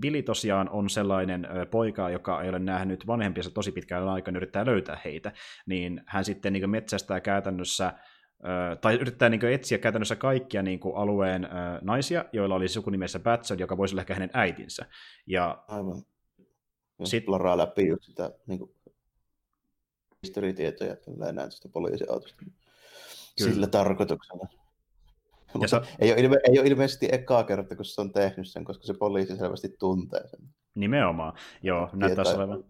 [0.00, 5.00] Billy tosiaan on sellainen poika, joka ei ole nähnyt vanhempiensa tosi pitkään aikaan yrittää löytää
[5.04, 5.32] heitä.
[5.66, 7.92] Niin hän sitten niin metsästää käytännössä
[8.80, 11.48] tai yrittää niin etsiä käytännössä kaikkia niin kuin, alueen ö,
[11.80, 14.86] naisia, joilla oli sukunimessä Batson, joka voisi olla ehkä hänen äitinsä.
[15.26, 16.02] Ja Aivan.
[17.04, 18.70] Sitten laraa läpi just sitä niin kuin,
[20.22, 20.96] historiatietoja
[21.32, 22.38] näin sitä poliisiautosta.
[22.38, 23.52] Kyllä.
[23.52, 24.46] Sillä tarkoituksella.
[25.60, 25.80] Ja se...
[25.98, 28.94] ei, ole ilme- ei ole ilmeisesti ekaa kerta, kun se on tehnyt sen, koska se
[28.94, 30.40] poliisi selvästi tuntee sen.
[30.74, 31.32] Nimenomaan,
[31.62, 32.64] joo, näyttää olevan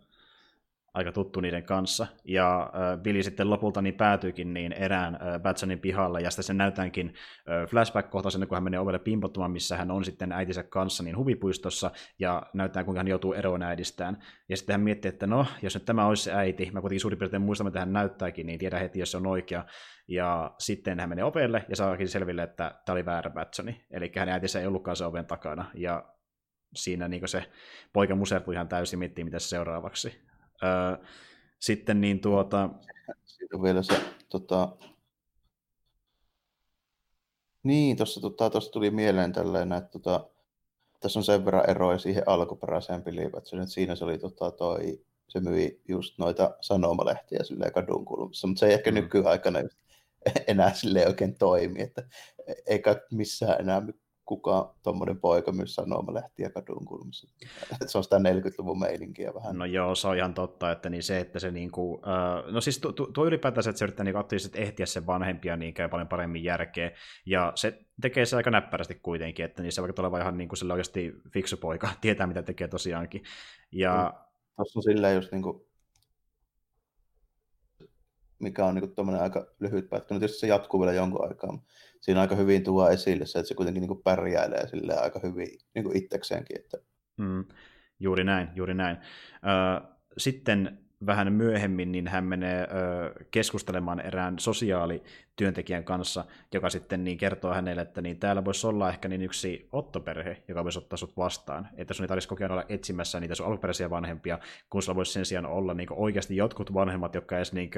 [0.95, 2.07] aika tuttu niiden kanssa.
[2.25, 6.55] Ja äh, Billy sitten lopulta niin päätyykin niin erään äh, Batsonin pihalle, ja sitten se
[6.55, 7.15] näytäänkin
[7.49, 11.91] äh, flashback-kohtaisena, kun hän menee ovelle pimpottumaan, missä hän on sitten äitinsä kanssa niin huvipuistossa,
[12.19, 14.19] ja näyttää, kuinka hän joutuu eroon äidistään.
[14.49, 17.19] Ja sitten hän miettii, että no, jos nyt tämä olisi se äiti, mä kuitenkin suurin
[17.19, 19.65] piirtein muistan, että hän näyttääkin, niin tiedä heti, jos se on oikea.
[20.09, 23.85] Ja sitten hän menee ovelle ja saakin selville, että tämä oli väärä Batsoni.
[23.91, 25.65] Eli hänen äitinsä ei ollutkaan se oven takana.
[25.75, 26.05] Ja
[26.75, 27.45] siinä niin se
[27.93, 30.29] poika musertui ihan täysin miettii, mitä seuraavaksi.
[30.63, 31.07] Öö,
[31.59, 32.71] sitten niin tuota...
[33.25, 34.77] Siitä on vielä se, tota...
[37.63, 40.31] Niin, tuossa tota, tuli mieleen tällainen, että tota,
[41.01, 43.03] tässä on sen verran eroja siihen alkuperäiseen
[43.39, 48.61] että Siinä se oli tota, toi, se myi just noita sanomalehtiä silleen kadun kulmassa, mutta
[48.61, 48.95] se ei ehkä mm.
[48.95, 49.59] nykyaikana
[50.47, 52.03] enää sille oikein toimi, että
[52.67, 53.83] eikä missään enää
[54.29, 57.29] kuka tuommoinen poika myös sanomalehtiä kadun kulmassa.
[57.87, 59.59] se on sitä 40-luvun meininkiä vähän.
[59.59, 62.79] No joo, se on ihan totta, että niin se, että se niinku, uh, no siis
[62.79, 66.45] tuo, tuo ylipäätään, että se yrittää niinku aktiivisesti ehtiä sen vanhempia, niin käy paljon paremmin
[66.45, 66.91] järkeä,
[67.27, 70.73] ja se tekee se aika näppärästi kuitenkin, että niin se vaikka tulee ihan niinku sille
[70.73, 73.23] oikeasti fiksu poika, tietää mitä tekee tosiaankin.
[73.73, 74.15] Ja...
[74.15, 74.29] Mm.
[74.57, 75.69] Tuossa on silleen just niinku,
[78.39, 80.15] mikä on niinku aika lyhyt pätkä.
[80.15, 81.59] No tietysti se jatkuu vielä jonkun aikaa,
[82.01, 85.49] siinä aika hyvin tuo esille se, että se kuitenkin niin kuin pärjäilee sille aika hyvin
[85.75, 86.61] niin kuin itsekseenkin.
[86.61, 86.79] Että...
[87.17, 87.45] Mm,
[88.01, 88.97] juuri näin, juuri näin.
[90.19, 92.69] sitten vähän myöhemmin niin hän menee
[93.31, 96.25] keskustelemaan erään sosiaalityöntekijän kanssa,
[96.55, 100.65] joka sitten niin kertoo hänelle, että niin täällä voisi olla ehkä niin yksi ottoperhe, joka
[100.65, 101.69] voisi ottaa sut vastaan.
[101.77, 104.39] Että sun ei tarvitsisi kokea olla etsimässä niitä sun alkuperäisiä vanhempia,
[104.71, 107.71] kun sulla voisi sen sijaan olla niin oikeasti jotkut vanhemmat, jotka edes niin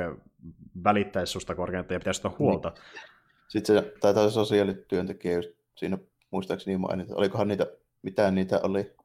[0.85, 2.69] välittäisi susta korkeinta ja pitäisi ottaa huolta.
[2.69, 3.20] Niin.
[3.51, 5.99] Sitten se taitaa se sosiaalityöntekijä just siinä
[6.31, 7.17] muistaakseni mainita.
[7.17, 7.67] Olikohan niitä,
[8.03, 8.97] mitään niitä oli,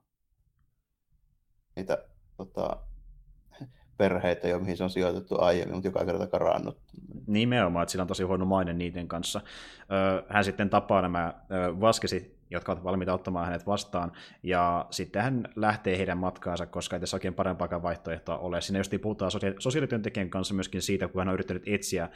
[1.76, 2.06] niitä
[2.38, 2.78] tota,
[3.98, 6.78] perheitä jo, mihin se on sijoitettu aiemmin, mutta joka kerta karannut.
[7.28, 9.42] Nimenomaan, että sillä on tosi huono maine niiden kanssa.
[10.30, 11.34] Hän sitten tapaa nämä
[11.80, 14.12] vaskesit, jotka ovat valmiita ottamaan hänet vastaan,
[14.44, 18.62] ja sitten hän lähtee heidän matkaansa, koska ei tässä oikein parempaakaan vaihtoehtoa ole.
[18.62, 22.10] Siinä just puhutaan sosiaalityöntekijän kanssa myöskin siitä, kun hän on yrittänyt etsiä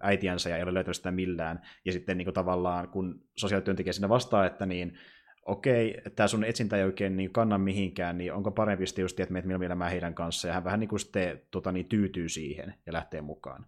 [0.00, 4.08] äitiänsä ja ei ole löytänyt sitä millään, ja sitten niin kuin tavallaan, kun sosiaalityöntekijä sinne
[4.08, 4.98] vastaa, että niin,
[5.46, 9.32] okei, tämä sun etsintä ei oikein niin kanna mihinkään, niin onko parempi sitten just, että
[9.32, 12.92] meet mielellä heidän kanssa, ja hän vähän niin kuin sitten tota, niin, tyytyy siihen ja
[12.92, 13.66] lähtee mukaan.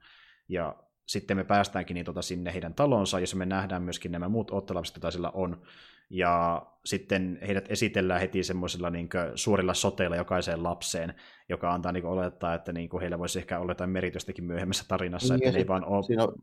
[0.49, 0.77] Ja
[1.07, 4.97] sitten me päästäänkin niin, tota, sinne heidän talonsa, jossa me nähdään myöskin nämä muut ottelapset,
[4.97, 5.63] joita sillä on,
[6.11, 11.15] ja sitten heidät esitellään heti semmoisilla niin suorilla soteilla jokaiseen lapseen,
[11.49, 15.47] joka antaa niin olettaa, että niin heillä voisi ehkä olla jotain meritystäkin myöhemmässä tarinassa, niin,
[15.47, 16.35] että ne ei vaan ole Siinä on,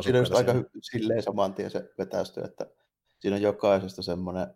[0.00, 2.66] siinä on aika hy- silleen saman tien se vetästy, että
[3.18, 4.46] siinä on jokaisesta semmoinen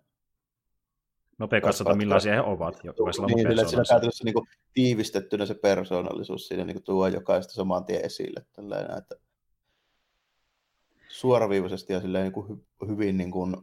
[1.39, 2.85] nopea katsota, millaisia he ovat.
[2.85, 7.53] Jokaisella niin, sillä, siinä käytännössä niin kuin, tiivistettynä se persoonallisuus siinä niin kuin, tuo jokaista
[7.53, 8.47] saman tien esille.
[8.53, 9.15] Tällainen, että
[11.15, 13.57] suoraviivaisesti ja silleen, niin kuin, hy, hyvin niin kuin,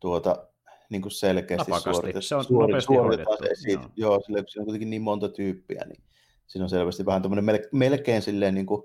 [0.00, 0.48] tuota,
[0.90, 2.22] niin kuin selkeästi suoritettu.
[2.22, 3.80] Se on suori, suoritetaan se esiin.
[3.80, 6.02] Joo, joo silleen, kun siinä on kuitenkin niin monta tyyppiä, niin
[6.46, 8.82] siinä on selvästi vähän tämmöinen melkein silleen niin kuin,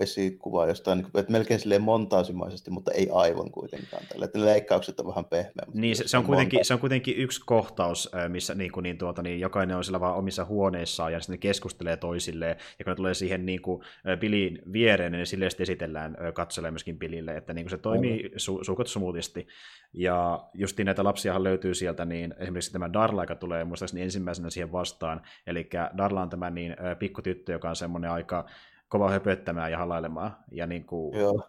[0.00, 4.02] esikuva jostain, niin että melkein silleen montaasimaisesti, mutta ei aivan kuitenkaan.
[4.08, 5.66] Tällä, että leikkaukset on vähän pehmeä.
[5.74, 9.22] Niin, se, se, on kuitenkin, se on kuitenkin yksi kohtaus, missä niin kuin, niin, tuota,
[9.22, 12.56] niin, jokainen on sillä vaan omissa huoneissaan ja sitten keskustelee toisilleen.
[12.78, 13.82] Ja kun ne tulee siihen niin kuin,
[14.20, 18.64] Billin viereen, niin sille sitten esitellään katselee myöskin Billille, että niin kuin se toimii su,
[18.64, 19.46] suukot smoothisti.
[19.92, 24.72] Ja just näitä lapsiahan löytyy sieltä, niin esimerkiksi tämä Darla, joka tulee muistaakseni ensimmäisenä siihen
[24.72, 25.22] vastaan.
[25.46, 28.46] Eli Darla on tämä niin, pikkutyttö, joka on semmoinen aika
[28.88, 30.36] kova höpöttämään ja halailemaan.
[30.50, 31.18] Ja niin kuin...
[31.18, 31.48] Joo,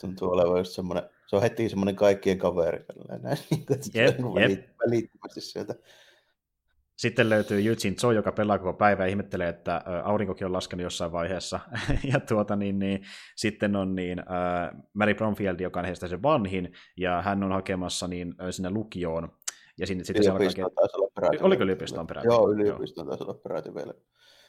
[0.00, 2.84] tuntuu olevan just semmoinen, se on heti semmoinen kaikkien kaveri.
[3.22, 4.16] Näin, niin jep,
[4.50, 4.68] jep.
[4.86, 5.74] välittömästi sieltä.
[6.96, 11.12] Sitten löytyy Eugene Cho, joka pelaa koko päivä ja ihmettelee, että aurinkokin on laskenut jossain
[11.12, 11.60] vaiheessa.
[12.12, 13.02] ja tuota, niin, niin,
[13.36, 18.08] sitten on niin, äh, Mary Bromfield, joka on heistä se vanhin, ja hän on hakemassa
[18.08, 19.28] niin, sinne lukioon.
[19.78, 20.70] Ja sinne, sitten se alkaa...
[20.74, 21.38] taisi olla peräti.
[21.40, 22.26] Oliko yliopiston peräti?
[22.26, 23.94] Joo, yliopiston taisi olla peräti vielä.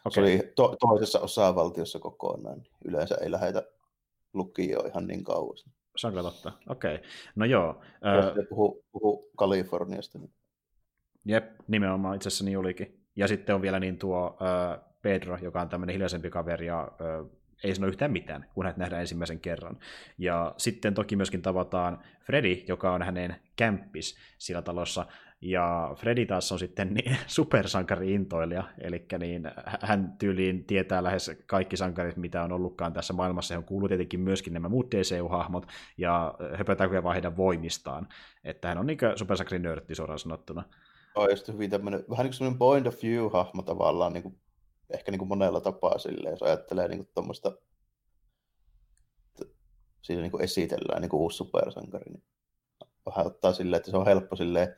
[0.05, 0.11] Okay.
[0.13, 2.63] Se oli to- toisessa osavaltiossa kokonaan.
[2.85, 3.63] Yleensä ei lähetä
[4.33, 5.65] lukioon ihan niin kauas.
[5.97, 6.51] Se on totta.
[6.69, 6.95] Okei.
[6.95, 7.07] Okay.
[7.35, 7.81] No joo.
[8.15, 10.19] Jos puhuu, puhuu Kaliforniasta.
[10.19, 10.33] Niin...
[11.25, 13.01] Jep, nimenomaan itse asiassa niin olikin.
[13.15, 17.29] Ja sitten on vielä niin tuo äh, Pedro, joka on tämmöinen hiljaisempi kaveri ja äh,
[17.63, 19.79] ei sano yhtään mitään, kun hänet nähdään ensimmäisen kerran.
[20.17, 25.05] Ja sitten toki myöskin tavataan Freddy, joka on hänen kämppis siellä talossa,
[25.41, 29.43] ja Freddy taas on sitten niin, supersankari-intoilija, eli niin,
[29.81, 33.53] hän tyyliin tietää lähes kaikki sankarit, mitä on ollutkaan tässä maailmassa.
[33.53, 35.67] Hän kuuluu tietenkin myöskin nämä muut DCU-hahmot,
[35.97, 38.07] ja höpötää vaan heidän voimistaan.
[38.43, 40.63] Että hän on niin supersankari-nörtti suoraan sanottuna.
[41.15, 44.39] On just hyvin tämmöinen, vähän niin kuin point of view-hahmo tavallaan, niin kuin,
[44.89, 47.57] ehkä niin kuin monella tapaa silleen, jos ajattelee niin tuommoista,
[50.01, 52.23] siinä niin kuin esitellään niin kuin uusi supersankari, niin
[53.05, 54.75] vähän ottaa silleen, että se on helppo silleen,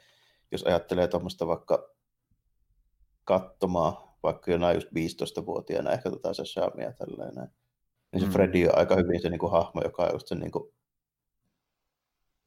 [0.54, 1.90] jos ajattelee tuommoista vaikka
[3.24, 3.94] katsomaan,
[4.24, 7.48] vaikka jonain just 15-vuotiaana ehkä tota se Shamia tällainen,
[8.12, 8.34] niin se mm.
[8.34, 10.74] Freddy on aika hyvin se niin kuin, hahmo, joka on just se niin kuin,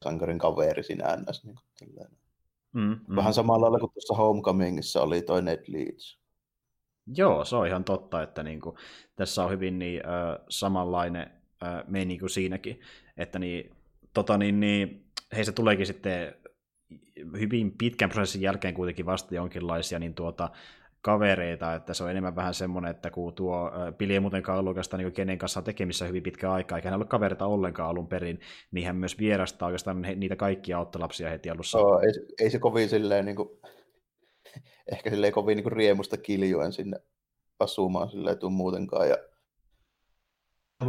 [0.03, 1.43] sankarin kaveri siinä ns.
[1.43, 2.07] Niin kuin,
[2.71, 3.15] mm, mm.
[3.15, 6.19] Vähän samalla lailla kuin tuossa Homecomingissa oli toi Ned Leeds.
[7.15, 8.75] Joo, se on ihan totta, että niin kuin,
[9.15, 11.31] tässä on hyvin niin, äh, samanlainen
[11.63, 12.81] äh, meni kuin siinäkin,
[13.17, 13.75] että niin,
[14.13, 15.05] tota, niin, niin,
[15.35, 16.35] heistä tuleekin sitten
[17.39, 20.49] hyvin pitkän prosessin jälkeen kuitenkin vasta jonkinlaisia niin tuota,
[21.01, 25.03] kavereita, että se on enemmän vähän semmoinen, että kun tuo Pili ei muutenkaan ollut oikeastaan
[25.03, 28.39] niin kenen kanssa tekemissä hyvin pitkä aika, eikä hän ollut kavereita ollenkaan alun perin,
[28.71, 31.77] niin hän myös vierastaa oikeastaan niitä kaikkia ottolapsia heti alussa.
[31.79, 33.49] Oh, ei, ei se kovin silleen, niin kuin,
[34.93, 36.99] ehkä silleen kovin niin kuin riemusta kiljuen sinne
[37.59, 39.17] asumaan silleen tuu muutenkaan, ja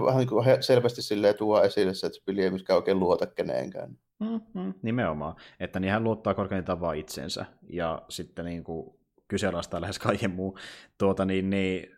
[0.04, 3.98] vähän niin kuin selvästi silleen tuo esille se, että Pili ei myöskään oikein luota keneenkään.
[4.20, 4.74] Mm-hmm.
[4.82, 8.98] Nimenomaan, että niin hän luottaa korkeintaan vaan itsensä ja sitten niin kuin
[9.28, 10.58] kyseenalaistaa lähes kaiken muu.
[10.98, 11.96] Tuota, niin, niin,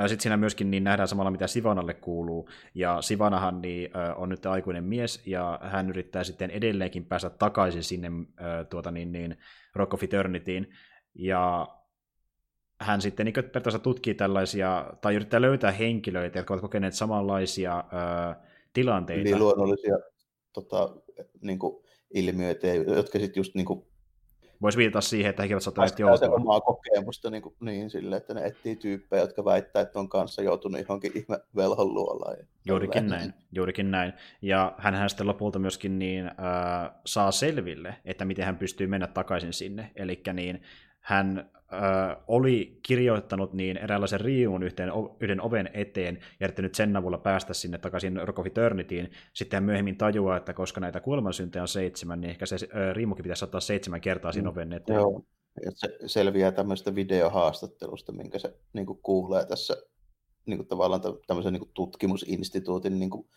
[0.00, 2.48] sitten siinä myöskin niin nähdään samalla, mitä Sivanalle kuuluu.
[2.74, 8.10] Ja Sivanahan niin, on nyt aikuinen mies, ja hän yrittää sitten edelleenkin päästä takaisin sinne
[8.70, 9.36] tuota, niin, niin,
[9.74, 10.68] Rock of Eternityin.
[11.14, 11.68] Ja
[12.80, 18.34] hän sitten niin periaatteessa tutkii tällaisia, tai yrittää löytää henkilöitä, jotka ovat kokeneet samanlaisia ö,
[18.72, 19.28] tilanteita.
[19.28, 19.98] Eli luonnollisia
[20.52, 20.96] tota,
[21.40, 23.86] niin kuin, ilmiöitä, jotka sitten just niin kuin,
[24.62, 26.16] Voisi viitata siihen, että hekin saattaneet joutua.
[26.16, 30.08] se omaa kokemusta niin, kuin, niin sille, että ne etsii tyyppejä, jotka väittää, että on
[30.08, 32.36] kanssa joutunut johonkin ihme velhon luolaan.
[32.66, 34.12] Juurikin näin, juurikin näin.
[34.42, 39.52] Ja hän sitten lopulta myöskin niin, äh, saa selville, että miten hän pystyy mennä takaisin
[39.52, 39.90] sinne.
[39.96, 40.62] Eli niin,
[41.00, 44.90] hän ö, oli kirjoittanut niin eräänlaisen riiun yhteen,
[45.20, 49.10] yhden oven eteen ja yrittänyt sen avulla päästä sinne takaisin Rock of Eternitiin.
[49.32, 53.44] Sitten myöhemmin tajuaa, että koska näitä kuolemansyntejä on seitsemän, niin ehkä se ö, riimukin pitäisi
[53.44, 54.96] ottaa seitsemän kertaa siinä mm, oven eteen.
[54.96, 55.22] Joo,
[55.64, 59.76] ja se selviää tämmöistä videohaastattelusta, minkä se niin kuin kuulee tässä
[60.46, 63.28] niin kuin tavallaan tämmöisen niin kuin tutkimusinstituutin niin kuin,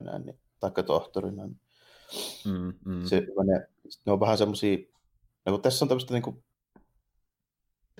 [0.00, 1.46] näin, niin, taikka tohtorina.
[1.46, 1.60] Niin.
[2.44, 3.04] Mm, mm.
[3.04, 3.68] Se, ne,
[4.06, 4.78] ne on vähän semmoisia,
[5.46, 6.44] no, tässä on tämmöistä niin kuin,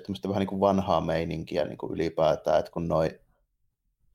[0.02, 3.20] tämmöistä vähän niin kuin vanhaa meininkiä niin kuin ylipäätään, että kun noi,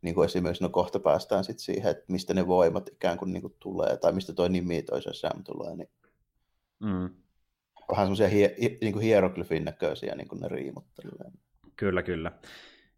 [0.01, 3.41] niin kuin esimerkiksi no kohta päästään sitten siihen, että mistä ne voimat ikään kuin, niin
[3.41, 5.89] kuin tulee, tai mistä toi nimi toisen Sam tulee, niin
[6.79, 7.09] mm.
[7.91, 11.31] vähän semmoisia hie, niin kuin hieroglyfin näköisiä niin kuin ne riimuttelee.
[11.75, 12.31] Kyllä, kyllä.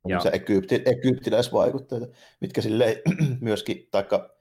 [0.07, 0.19] Ja...
[0.19, 2.07] Se egypti, egyptiläisvaikutteita,
[2.41, 3.01] mitkä sille
[3.41, 4.36] myöskin, taikka,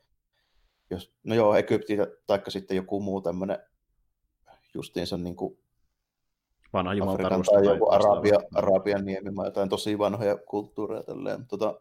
[0.90, 3.58] jos, no joo, Egypti, taikka sitten joku muu tämmöinen
[4.74, 5.58] justiinsa niin kuin
[6.72, 11.46] vanha Afrikan tai joku Arabia, Arabian niemimaa, jotain tosi vanhoja kulttuureja tälleen.
[11.46, 11.80] Tota,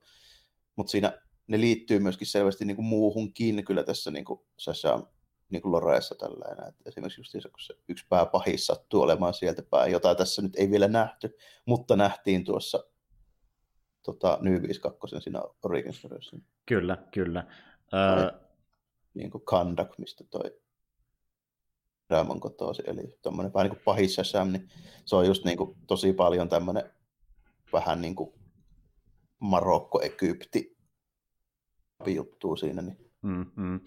[0.76, 5.04] mutta siinä ne liittyy myöskin selvästi niin kuin muuhunkin kyllä tässä niin kuin Sasha
[5.50, 6.68] niin kuin Loreessa tällainen.
[6.68, 10.72] Että esimerkiksi just kun se yksi pääpahis sattuu olemaan sieltä päin, jota tässä nyt ei
[10.72, 12.84] vielä nähty, mutta nähtiin tuossa
[14.04, 15.94] tota, New 52 siinä Origin.
[16.66, 17.48] Kyllä, kyllä.
[17.78, 18.42] Uh...
[19.14, 20.62] Niin kuin Kandak, mistä toi
[22.12, 24.70] Raamon kotoisin, eli tuommoinen vähän niin kuin pahissa Sam, niin
[25.06, 26.84] se on just niin kuin tosi paljon tämmöinen
[27.74, 28.34] vähän niin kuin
[29.40, 30.78] Marokko-Egypti
[32.08, 32.82] juttuu siinä.
[32.82, 32.98] Niin.
[33.22, 33.80] Mm-hmm.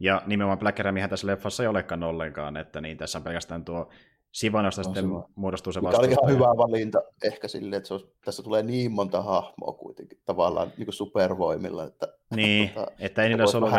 [0.00, 3.88] Ja nimenomaan Black Ramihän tässä leffassa ei olekaan ollenkaan, että niin tässä on pelkästään tuo
[4.32, 5.24] Sivanosta sitten Sivan.
[5.34, 6.04] muodostuu se vastaan.
[6.04, 10.18] oli ihan hyvä valinta ehkä silleen, että se olisi, tässä tulee niin monta hahmoa kuitenkin
[10.24, 11.84] tavallaan niin kuin supervoimilla.
[11.84, 13.70] Että, niin, tota, että ei niillä olisi ollut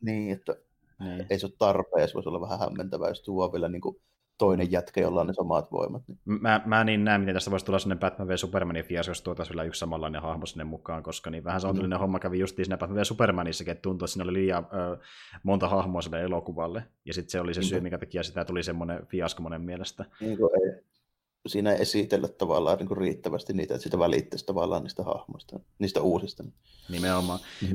[0.00, 0.56] Niin, että
[1.00, 1.26] niin.
[1.30, 3.96] ei se ole tarpeen, se voisi olla vähän hämmentävää, jos tuo vielä niin kuin
[4.38, 6.02] toinen jätkä, jolla on ne samat voimat.
[6.08, 6.18] Niin.
[6.24, 9.54] Mä, mä niin näen, miten tästä voisi tulla sellainen Batman v Supermanin fiasko, jos tuotaisiin
[9.54, 12.00] vielä yksi samanlainen hahmo sinne mukaan, koska niin vähän samantyyllinen mm.
[12.00, 14.98] homma kävi justiin siinä Batman v Supermanissakin, että tuntui, että siinä oli liian ö,
[15.42, 19.06] monta hahmoa sille elokuvalle, ja sitten se oli se syy, mikä takia sitä tuli semmoinen
[19.06, 20.04] fiasko monen mielestä.
[20.20, 20.82] Niin ei,
[21.46, 26.00] siinä ei esitellä tavallaan niin kuin riittävästi niitä, että sitä välittäisi tavallaan niistä hahmoista, niistä
[26.00, 26.44] uusista.
[26.88, 27.38] Nimenomaan.
[27.62, 27.74] Mm.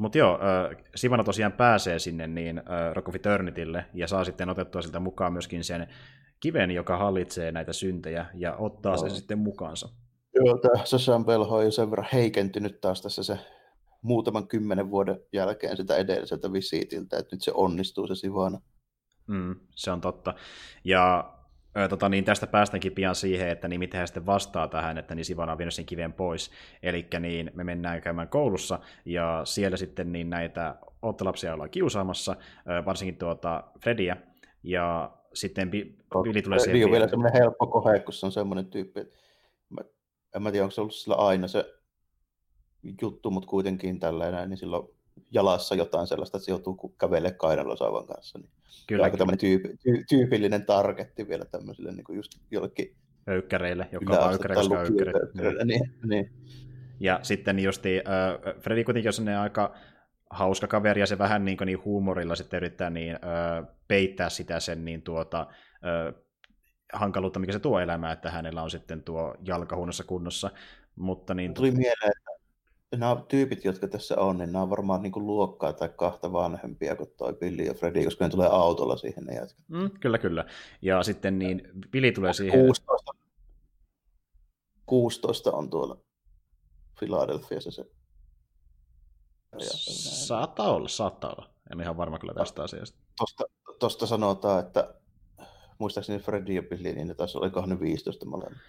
[0.00, 4.48] Mutta joo, äh, Sivana tosiaan pääsee sinne niin äh, Rock of Eternitylle ja saa sitten
[4.48, 5.86] otettua siltä mukaan myöskin sen
[6.40, 8.98] kiven, joka hallitsee näitä syntejä ja ottaa no.
[8.98, 9.88] sen sitten mukaansa.
[10.34, 13.38] Joo, tämä Sashan Belho on jo sen verran heikentynyt taas tässä se
[14.02, 18.60] muutaman kymmenen vuoden jälkeen sitä edelliseltä visiitiltä, että nyt se onnistuu se Sivana.
[19.26, 20.34] Mm, se on totta.
[20.84, 21.32] Ja
[21.88, 25.24] tota, niin tästä päästäänkin pian siihen, että niin miten hän sitten vastaa tähän, että niin
[25.24, 26.50] Sivana on vienyt sen kiven pois.
[26.82, 32.36] Eli niin me mennään käymään koulussa, ja siellä sitten niin näitä ottolapsia ollaan kiusaamassa,
[32.86, 34.16] varsinkin tuota Frediä,
[34.62, 36.72] ja sitten Billy tulee siihen.
[36.72, 39.16] Fredi on vielä semmoinen helppo kohe, kun se on semmoinen tyyppi, että
[39.68, 39.80] mä,
[40.36, 41.74] en mä tiedä, onko se ollut sillä aina se
[43.02, 44.88] juttu, mutta kuitenkin tällainen, niin silloin
[45.30, 48.38] jalassa jotain sellaista, että se joutuu kävelemään kainalosaavan kanssa.
[48.38, 48.50] Niin
[48.86, 49.04] Kyllä.
[49.04, 52.96] Aika tämmöinen tyyp, tyy, tyypillinen targetti vielä tämmöisille niin kuin just jollekin
[53.28, 55.12] öykkäreille, joka on öykkäre, koska öykkäre.
[55.64, 56.32] Niin, niin.
[57.00, 59.74] Ja sitten justi, äh, Freddy kuitenkin on aika
[60.30, 64.84] hauska kaveri, ja se vähän niin, niin huumorilla sitten yrittää niin, äh, peittää sitä sen
[64.84, 66.14] niin tuota, äh,
[66.92, 70.50] hankaluutta, mikä se tuo elämään, että hänellä on sitten tuo jalka huonossa kunnossa.
[70.96, 72.29] Mutta niin, Tuli mieleen, että
[72.96, 76.96] nämä tyypit, jotka tässä on, niin nämä on varmaan niin kuin luokkaa tai kahta vanhempia
[76.96, 79.64] kuin toi Billy ja Freddy, koska ne tulee autolla siihen ne jätkät.
[79.68, 80.44] Mm, kyllä, kyllä.
[80.82, 82.60] Ja sitten niin Billy tulee siihen...
[82.60, 83.12] 16,
[84.86, 85.98] 16 on tuolla
[86.98, 87.84] Philadelphiassa se.
[89.58, 91.50] Saattaa olla, saattaa olla.
[91.72, 92.98] En ihan varma kyllä tästä asiasta.
[93.18, 93.44] Tosta,
[93.78, 94.94] tosta sanotaan, että
[95.78, 98.60] muistaakseni Freddy ja Billy, niin ne taisi olla ne 15 molemmat.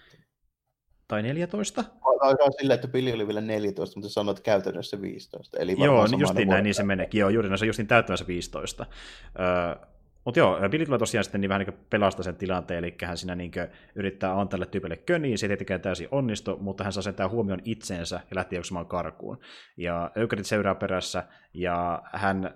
[1.12, 1.84] Tai 14?
[2.20, 5.58] Aikaan sillä, että Billy oli vielä 14, mutta sanoit käytännössä 15.
[5.58, 7.18] Eli Joo, niin justiin näin, niin se meneekin.
[7.18, 8.86] Joo, juuri se justiin täyttämässä 15.
[9.40, 9.86] Öö,
[10.24, 13.52] mutta joo, Billy tosiaan sitten niin vähän niin pelastaa sen tilanteen, eli hän siinä niin
[13.94, 17.60] yrittää antaa tälle tyypille köniin, se ei tietenkään täysin onnistu, mutta hän saa sen huomioon
[17.64, 19.38] itseensä ja lähtee juoksemaan karkuun.
[19.76, 22.54] Ja Öykkärit seuraa perässä, ja hän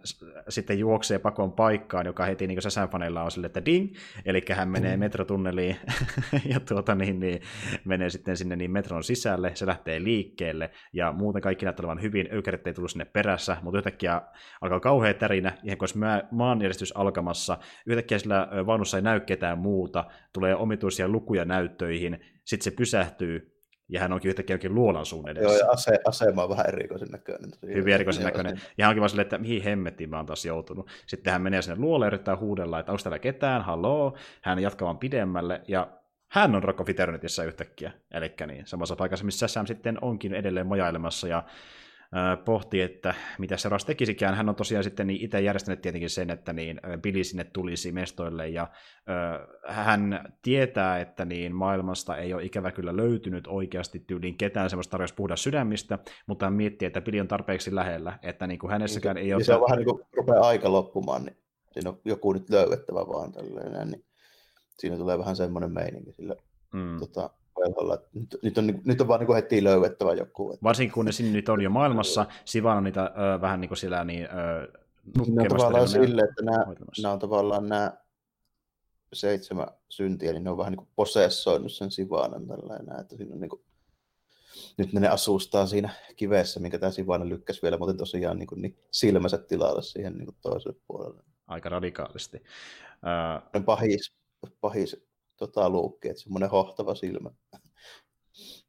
[0.49, 3.95] sitten juoksee pakon paikkaan, joka heti niin säsänfaneilla on sille, että ding,
[4.25, 5.01] eli hän menee mm.
[5.01, 5.77] metrotunneliin
[6.53, 7.41] ja tuota, niin, niin,
[7.85, 12.29] menee sitten sinne niin metron sisälle, se lähtee liikkeelle, ja muuten kaikki näyttää olevan hyvin,
[12.33, 14.23] Öykkärit ei tullut sinne perässä, mutta yhtäkkiä
[14.61, 15.89] alkaa kauhea tärinä, ihan kun
[16.31, 17.56] maanjärjestys alkamassa,
[17.87, 23.53] yhtäkkiä sillä vaunussa ei näy ketään muuta, tulee omituisia lukuja näyttöihin, sitten se pysähtyy,
[23.89, 25.49] ja hän onkin yhtäkkiä jonkin luolan suun edessä.
[25.49, 27.51] Joo, ja ase, asema on vähän erikoisen näköinen.
[27.75, 28.61] Hyvin erikoisen näköinen.
[28.79, 30.91] Ja hän onkin vaan silleen, että mihin hemmettiin mä oon taas joutunut.
[31.07, 34.17] Sitten hän menee sinne luolle ja yrittää huudella, että onko täällä ketään, haloo.
[34.43, 35.89] Hän jatkaa vaan pidemmälle, ja
[36.31, 40.67] hän on Rock of Eternityssä yhtäkkiä, eli niin, samassa paikassa, missä Sam sitten onkin edelleen
[40.67, 41.45] mojailemassa, ja
[42.45, 44.35] pohti, että mitä seuraavaksi tekisikään.
[44.35, 48.49] Hän on tosiaan sitten niin itse järjestänyt tietenkin sen, että niin Billy sinne tulisi mestoille
[48.49, 48.69] ja
[49.69, 55.15] hän tietää, että niin maailmasta ei ole ikävä kyllä löytynyt oikeasti tyyliin ketään semmoista tarjosi
[55.15, 59.27] puhdas sydämistä, mutta hän miettii, että Billy on tarpeeksi lähellä, että niin kuin hänessäkään niin,
[59.27, 59.45] ei ole...
[59.45, 61.37] Se on vähän niin kuin rupeaa aika loppumaan, niin
[61.73, 64.05] siinä on joku nyt löydettävä vaan tällainen, niin
[64.79, 66.37] siinä tulee vähän semmoinen meininki sillä
[66.73, 66.99] mm.
[66.99, 67.31] tota,
[67.61, 67.99] velholla.
[68.15, 70.53] Nyt, nyt, on, nyt on vaan niin heti löydettävä joku.
[70.53, 70.63] Että...
[70.63, 74.05] Varsinkin kun ne sinne nyt on jo maailmassa, Sivana niitä ö, vähän niin kuin siellä
[74.05, 74.73] niin, ö,
[75.17, 76.67] ne on tavallaan sille, että nämä,
[77.03, 77.93] nämä on tavallaan nämä
[79.13, 83.41] seitsemän syntiä, niin ne on vähän niin kuin posessoinut sen Sivanan tällainen, että siinä on
[83.41, 83.63] niin kuin,
[84.77, 88.79] nyt ne asustaa siinä kivessä, minkä tämä Sivana lykkäsi vielä, mutta tosiaan niin, kuin, niin
[88.91, 91.23] silmänsä tilalle siihen niin kuin toiselle puolelle.
[91.47, 92.43] Aika radikaalisti.
[93.57, 93.65] Uh...
[93.65, 94.15] Pahis,
[94.61, 95.06] pahis
[95.37, 97.31] tota, luukki, että semmoinen hohtava silmä.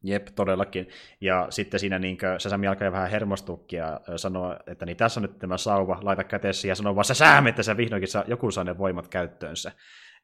[0.04, 0.88] Jep, todellakin.
[1.22, 5.40] Ja sitten siinä niin Sasami alkaa vähän hermostuukin ja sanoo, että niin tässä on nyt
[5.40, 8.78] tämä sauva, laita käteesi ja sanoo vaan, sä että sä vihdoinkin saa, joku saa ne
[8.78, 9.72] voimat käyttöönsä.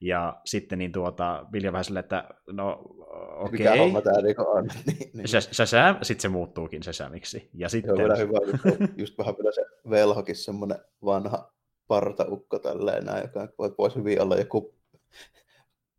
[0.01, 3.45] Ja sitten niin tuota, Vilja vähän silleen, että no okei.
[3.45, 3.51] Okay.
[3.51, 4.67] Mikä homma tämä niin on.
[4.85, 5.27] niin, niin.
[5.27, 7.49] Sä, sä, sä, sitten se muuttuukin se sämiksi.
[7.53, 8.11] Ja sitten...
[8.11, 8.37] On hyvä,
[8.97, 11.53] just vähän vielä se velhokin semmoinen vanha
[11.87, 14.75] partaukko tälleen näin, joka voisi hyvin olla joku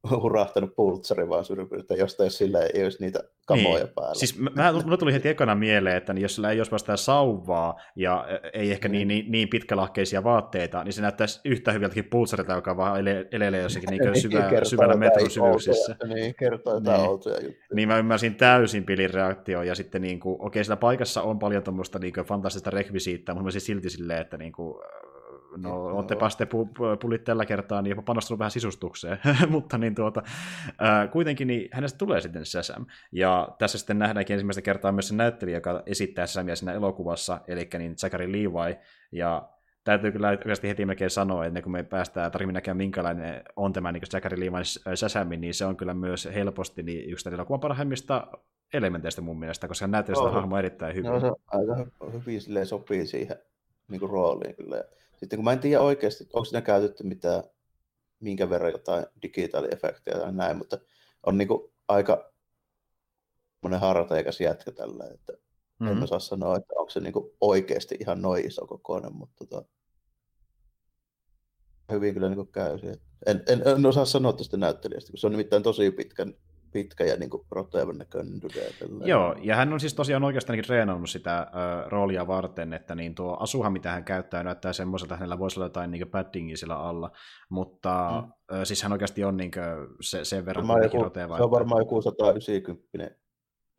[0.22, 3.94] hurahtanut pultsari vaan syrpyltä, josta jos sillä ei olisi niitä kamoja niin.
[3.94, 4.14] päällä.
[4.14, 8.26] Siis mä, mulla tuli heti ekana mieleen, että jos sillä ei olisi vasta sauvaa ja
[8.52, 13.00] ei ehkä niin, niin, niin pitkälahkeisia vaatteita, niin se näyttäisi yhtä hyvältäkin pultsarilta, joka vaan
[13.00, 15.96] ele, elelee jossakin niin syvä, syvällä metron syvyyksissä.
[16.14, 17.08] Niin, kertoo jotain niin.
[17.10, 17.66] outoja juttuja.
[17.74, 21.62] Niin mä ymmärsin täysin pilin reaktio ja sitten niin kuin, okei, sillä paikassa on paljon
[21.62, 24.82] tuommoista niin fantastista rekvisiittaa, mutta mä siis silti silleen, että niin kuin,
[25.56, 30.22] no oottepa sitten pu- pulit tällä kertaa niin jopa panostunut vähän sisustukseen, mutta niin tuota,
[30.78, 32.86] ää, kuitenkin niin hänestä tulee sitten Shazam.
[33.12, 37.68] Ja tässä sitten nähdäänkin ensimmäistä kertaa myös se näyttelijä, joka esittää Shazamia siinä elokuvassa, eli
[37.78, 38.78] niin Zachary Levi,
[39.12, 39.48] ja
[39.84, 43.92] täytyy kyllä oikeasti heti melkein sanoa, että kun me päästään tarkemmin näkemään, minkälainen on tämä
[43.92, 48.26] niin Zachary Levi Shazam, niin se on kyllä myös helposti niin yksi elokuvan parhaimmista
[48.74, 51.10] elementeistä mun mielestä, koska näyttää sitä hahmoa erittäin hyvin.
[51.10, 53.36] No, se aika hyvin sopii siihen
[53.88, 54.84] niin kuin rooliin kyllä.
[55.16, 57.42] Sitten kun mä en tiedä oikeasti, onko siinä käytetty mitään,
[58.20, 60.78] minkä verran jotain digitaaliefektejä tai näin, mutta
[61.26, 62.32] on niin kuin aika
[63.62, 65.88] monen harteikas jätkä tällä, että mm-hmm.
[65.88, 69.46] en mä saa sanoa, että onko se niin kuin oikeasti ihan noin iso kokoinen, mutta
[69.46, 69.68] tota,
[71.92, 73.00] hyvin kyllä niin kuin käy siihen.
[73.26, 76.34] En, en, en, osaa sanoa tästä näyttelijästä, kun se on nimittäin tosi pitkän
[76.74, 78.40] pitkä ja niin roteavan näköinen
[79.04, 81.46] Joo, ja hän on siis tosiaan oikeastaan treenannut sitä äh,
[81.86, 85.66] roolia varten, että niin tuo asuhan, mitä hän käyttää, näyttää semmoiselta, että hänellä voisi olla
[85.66, 87.10] jotain niin paddingia sillä alla,
[87.48, 88.56] mutta mm.
[88.56, 89.50] äh, siis hän oikeasti on niin
[90.00, 91.36] se, sen verran joku, roteva.
[91.36, 93.24] Se on varmaan joku 190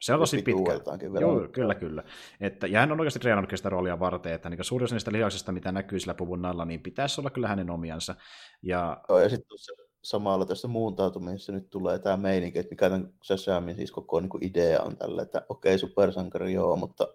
[0.01, 0.79] se on tosi pitkä.
[1.19, 2.03] Joo, kyllä, kyllä.
[2.41, 5.51] Että, ja hän on oikeasti treenannut sitä roolia varten, että niin suurin osa niistä lihaksista,
[5.51, 8.15] mitä näkyy sillä puvun alla, niin pitäisi olla kyllä hänen omiansa.
[8.61, 9.57] Ja, Joo, ja sitten
[10.05, 14.81] samalla tässä muuntautumisessa nyt tulee tämä meininki, että mikä tämän Shazamin siis koko niin idea
[14.81, 17.07] on tällä, että okei, okay, supersankari joo, mutta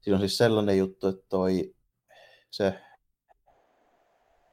[0.00, 1.74] siinä on siis sellainen juttu, että toi
[2.50, 2.74] se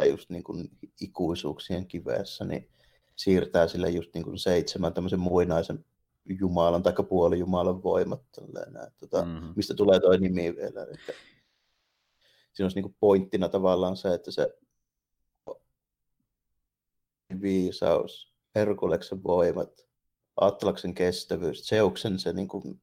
[0.09, 0.69] just niin kuin
[1.01, 2.69] ikuisuuksien kivessä, niin
[3.15, 5.85] siirtää sille just niin kuin seitsemän tämmöisen muinaisen
[6.39, 8.21] jumalan tai puolijumalan voimat.
[8.31, 9.53] Tälleen, tota, mm-hmm.
[9.55, 10.81] Mistä tulee toi nimi vielä.
[10.83, 11.13] Että
[12.53, 14.53] siinä olisi niin kuin pointtina tavallaan se, että se
[17.41, 19.69] viisaus, Herkuleksen voimat,
[20.41, 22.81] Atlaksen kestävyys, Zeuksen se niin kuin,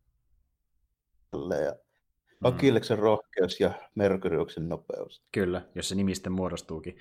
[1.64, 2.48] ja mm.
[2.48, 5.22] Akilleksen rohkeus ja Merkuriuksen nopeus.
[5.32, 6.98] Kyllä, jos se nimistä muodostuukin.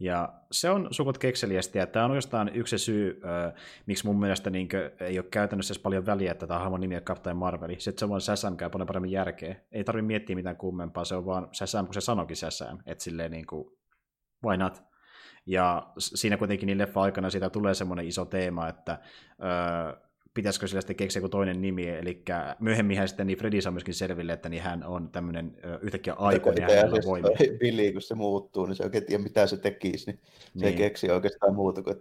[0.00, 3.54] Ja se on sukut kekseliästi, ja tämä on oikeastaan yksi syy, äh,
[3.86, 6.96] miksi mun mielestä niin kuin, ei ole käytännössä edes paljon väliä, että tämä hahmon nimi
[6.96, 7.80] on Captain Marveli.
[7.80, 9.56] Se, että se on Shazam, käy paljon paremmin järkeä.
[9.72, 12.78] Ei tarvitse miettiä mitään kummempaa, se on vaan Shazam, kun se sanokin Shazam.
[12.86, 13.70] Että silleen niin kuin,
[14.44, 14.87] why not?
[15.48, 18.98] Ja siinä kuitenkin niin leffa aikana siitä tulee semmoinen iso teema, että
[19.42, 22.22] öö, pitäisikö sillä sitten keksiä joku toinen nimi, eli
[22.60, 26.76] myöhemmin sitten niin Freddy saa myöskin selville, että niin hän on tämmöinen yhtäkkiä aikuinen ja
[26.76, 27.30] hänellä voimia.
[27.60, 30.20] Billy, kun se muuttuu, niin se oikein tiedä, mitä se tekisi, niin,
[30.54, 30.60] niin.
[30.60, 31.96] se ei keksi oikeastaan muuta kuin,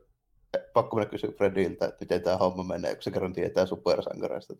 [0.73, 4.53] pakko mennä kysyä Frediltä, että miten tämä homma menee, kun se kerran tietää supersankareista.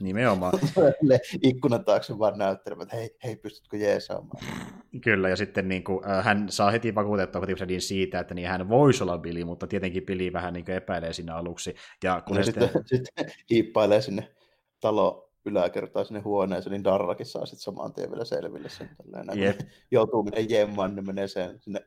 [0.00, 0.52] Nimenomaan.
[1.42, 4.44] Ikkunan taakse vaan näyttelemään, että hei, hei pystytkö jeesaamaan?
[5.04, 8.68] Kyllä, ja sitten niin kuin, äh, hän saa heti vakuutettua Fredin siitä, että niin hän
[8.68, 11.74] voisi olla Billy, mutta tietenkin Billy vähän niin epäilee siinä aluksi.
[12.04, 14.28] Ja kun no, sitten, sitten, sitten hiippailee sinne
[14.80, 18.90] talo yläkertaan sinne huoneeseen, niin Darrakin saa sitten saman tien vielä selville sen.
[18.96, 19.60] Tälleen, yep.
[19.90, 21.80] Joutuu menee jemmaan, niin menee sen sinne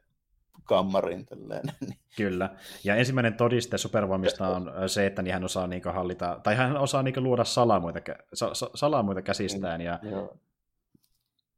[0.64, 1.26] kammarin.
[1.26, 1.64] Tälleen.
[2.18, 2.50] Kyllä.
[2.84, 7.04] Ja ensimmäinen todiste supervoimista on se, että niin hän osaa niin hallita, tai hän osaa
[7.04, 8.00] niin luoda salamuita,
[8.76, 9.82] salamuita käsistään.
[9.82, 10.38] Ja Joo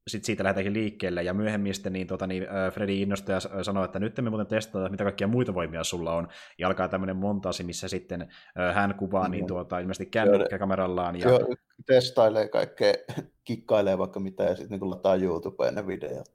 [0.08, 4.00] sitten siitä lähdetäänkin liikkeelle, ja myöhemmin sitten niin, tota, niin, Freddy innostui ja sanoi, että
[4.00, 6.28] nyt me muuten testata, mitä kaikkia muita voimia sulla on,
[6.58, 8.30] ja alkaa tämmöinen montaasi, missä sitten
[8.74, 11.20] hän kuvaa niin, tuota, ilmeisesti kännykkäkamerallaan.
[11.20, 11.30] Ja...
[11.30, 12.94] Joo, testailee kaikkea,
[13.44, 16.30] kikkailee vaikka mitä, ja sitten niin lataa YouTubeen ne videot.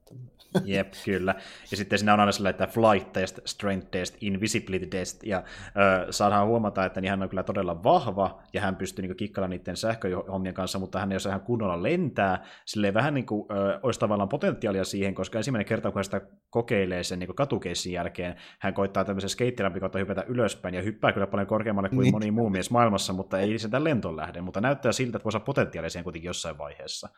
[0.65, 1.35] Jep, kyllä.
[1.71, 6.11] Ja sitten siinä on aina sellainen, että flight test, strength test, invisibility test, ja ö,
[6.11, 9.77] saadaan huomata, että niin hän on kyllä todella vahva, ja hän pystyy niin kikkailemaan niiden
[9.77, 13.99] sähköhommien kanssa, mutta hän ei osaa ihan kunnolla lentää, silleen vähän niin kuin, ö, olisi
[13.99, 18.73] tavallaan potentiaalia siihen, koska ensimmäinen kerta, kun hän sitä kokeilee sen niin katukeissin jälkeen, hän
[18.73, 22.13] koittaa tämmöisen skeittilämpi kautta hypätä ylöspäin, ja hyppää kyllä paljon korkeammalle kuin niin.
[22.13, 26.03] moni muu mies maailmassa, mutta ei sitä lentoon lähde, mutta näyttää siltä, että potentiaalia siihen
[26.03, 27.09] kuitenkin jossain vaiheessa.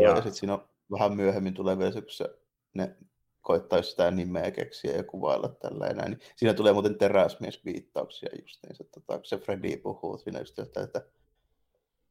[0.00, 2.38] Ja, ja sitten siinä on vähän myöhemmin tulee vielä se, kun se
[2.74, 2.96] ne
[3.42, 6.08] koittaisi sitä nimeä keksiä ja kuvailla tällä enää.
[6.08, 11.02] Niin siinä tulee muuten teräsmiesviittauksia justiinsa, tota, kun se Freddy puhuu siinä just että, että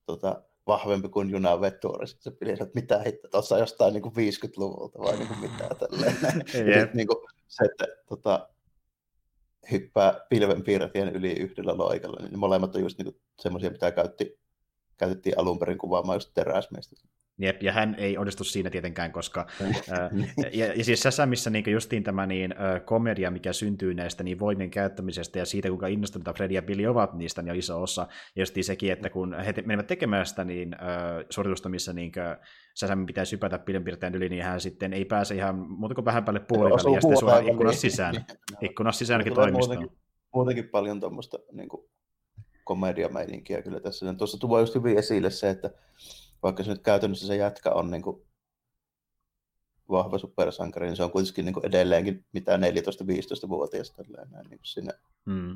[0.05, 2.07] tota, vahvempi kuin junaveturi.
[2.07, 5.69] Sitten se pili, että mitä hitto, tuossa jostain niin kuin 50-luvulta vai niin kuin mitä
[5.79, 6.17] tälleen.
[6.77, 6.93] yep.
[6.93, 7.17] niin kuin
[7.47, 8.49] se, että tota,
[9.71, 14.39] hyppää pilvenpiirretien yli yhdellä loikalla, niin molemmat on just niin semmoisia, mitä käytti,
[14.97, 16.95] käytettiin alun perin kuvaamaan just teräsmiestä.
[17.37, 19.47] Jep, ja hän ei onnistu siinä tietenkään, koska...
[19.91, 20.09] ää,
[20.53, 24.71] ja, ja siis missä niin justiin tämä niin, ä, komedia, mikä syntyy näistä niin voimien
[24.71, 28.07] käyttämisestä ja siitä, kuinka innostuneita Freddy ja Billy ovat niistä, niin on iso osa.
[28.35, 30.77] Ja justiin sekin, että kun he te- menevät tekemään sitä niin, ä,
[31.29, 32.11] suoritusta, missä niin,
[32.75, 36.39] Säsämin pitää sypätä pilvenpiirtäjän yli, niin hän sitten ei pääse ihan muuta kuin vähän päälle
[36.39, 38.15] puoliväliin ja sitten suoraan ikkunasta sisään.
[38.61, 39.77] Ikkunasta sisäänkin toimistoon.
[39.77, 39.97] Muutenkin,
[40.33, 41.69] muutenkin paljon tuommoista niin
[42.65, 44.13] komediameininkiä kyllä tässä.
[44.13, 45.71] Tuossa tulee just hyvin esille se, että
[46.43, 48.21] vaikka se nyt käytännössä se jätkä on niin kuin
[49.89, 53.93] vahva supersankari, niin se on kuitenkin niin kuin edelleenkin mitä 14-15-vuotias
[54.31, 54.91] näin, niin siinä.
[55.27, 55.55] Mm.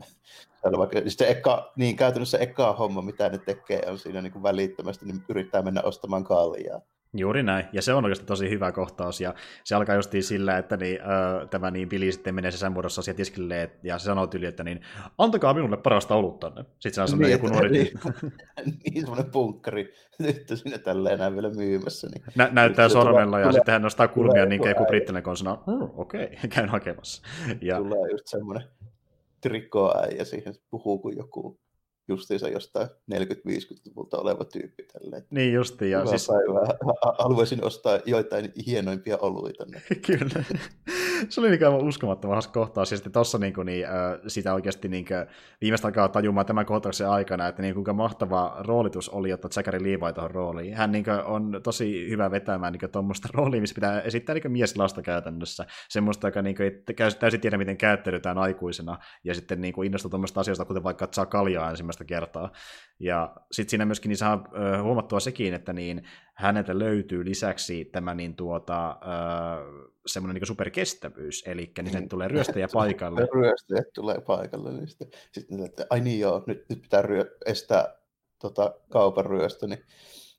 [0.77, 5.05] Vaikka, sitten eka, niin käytännössä eka homma, mitä ne tekee, on siinä niin kuin välittömästi,
[5.05, 6.81] niin yrittää mennä ostamaan kaljaa.
[7.13, 9.33] Juuri näin, ja se on oikeasti tosi hyvä kohtaus, ja
[9.63, 13.71] se alkaa justiin sillä, että niin, äh, tämä niin Billy sitten menee muodossa siihen tiskille,
[13.83, 14.81] ja se sanoo tyli, että niin,
[15.17, 16.51] antakaa minulle parasta olutta.
[16.55, 17.91] Sitten se on semmoinen niin, joku nuori niin,
[18.83, 22.07] niin semmoinen punkkari, nyt sinne tälleen enää vielä myymässä.
[22.07, 25.99] Niin Nä, näyttää sormella, tulee, ja sitten hän nostaa kulmia niin kuin brittinen konsona, oh,
[25.99, 27.21] okei, okay, käyn hakemassa.
[27.61, 27.77] Ja...
[27.77, 28.67] Tulee just semmoinen
[29.41, 31.59] trikkoäijä siihen puhuu kuin joku
[32.09, 34.83] justiinsa jostain 40-50-luvulta oleva tyyppi.
[34.83, 35.25] Tälleen.
[35.29, 35.89] Niin justi.
[35.89, 36.27] Ja siis...
[36.27, 36.93] päivää.
[37.19, 39.65] Haluaisin ostaa joitain hienoimpia oluita.
[40.07, 40.43] Kyllä.
[41.29, 42.91] Se oli niin uskomattoman hauska kohtaus.
[42.91, 43.91] Ja sitten tuossa niin kuin, niin, äh,
[44.27, 45.25] sitä oikeasti niin kuin,
[45.61, 50.13] viimeistä alkaa tajumaan tämän kohtauksen aikana, että niin, kuinka mahtava roolitus oli ottaa Zachary Levi
[50.13, 50.75] tuohon rooliin.
[50.75, 55.65] Hän niin on tosi hyvä vetämään niin tuommoista roolia, missä pitää esittää niin mieslasta käytännössä.
[55.89, 56.83] Semmoista, joka niin ei
[57.19, 58.97] täysin tiedä, miten käyttäydytään aikuisena.
[59.23, 62.51] Ja sitten niin kuin, innostuu tuommoista asioista, kuten vaikka saa kaljaa ensimmäistä kertaa.
[62.99, 64.43] Ja sitten siinä myöskin niin saa
[64.83, 71.71] huomattua sekin, että niin, häneltä löytyy lisäksi tämä niin tuota, äh, semmoinen niin superkestävyys, eli
[71.81, 73.27] niin sen tulee ryöstäjä paikalle.
[73.33, 77.95] ryöstäjät tulee paikalle, niin sitten, sitten että ai niin joo, nyt, nyt pitää ryö, estää
[78.39, 79.83] tota, kaupan ryöstö, niin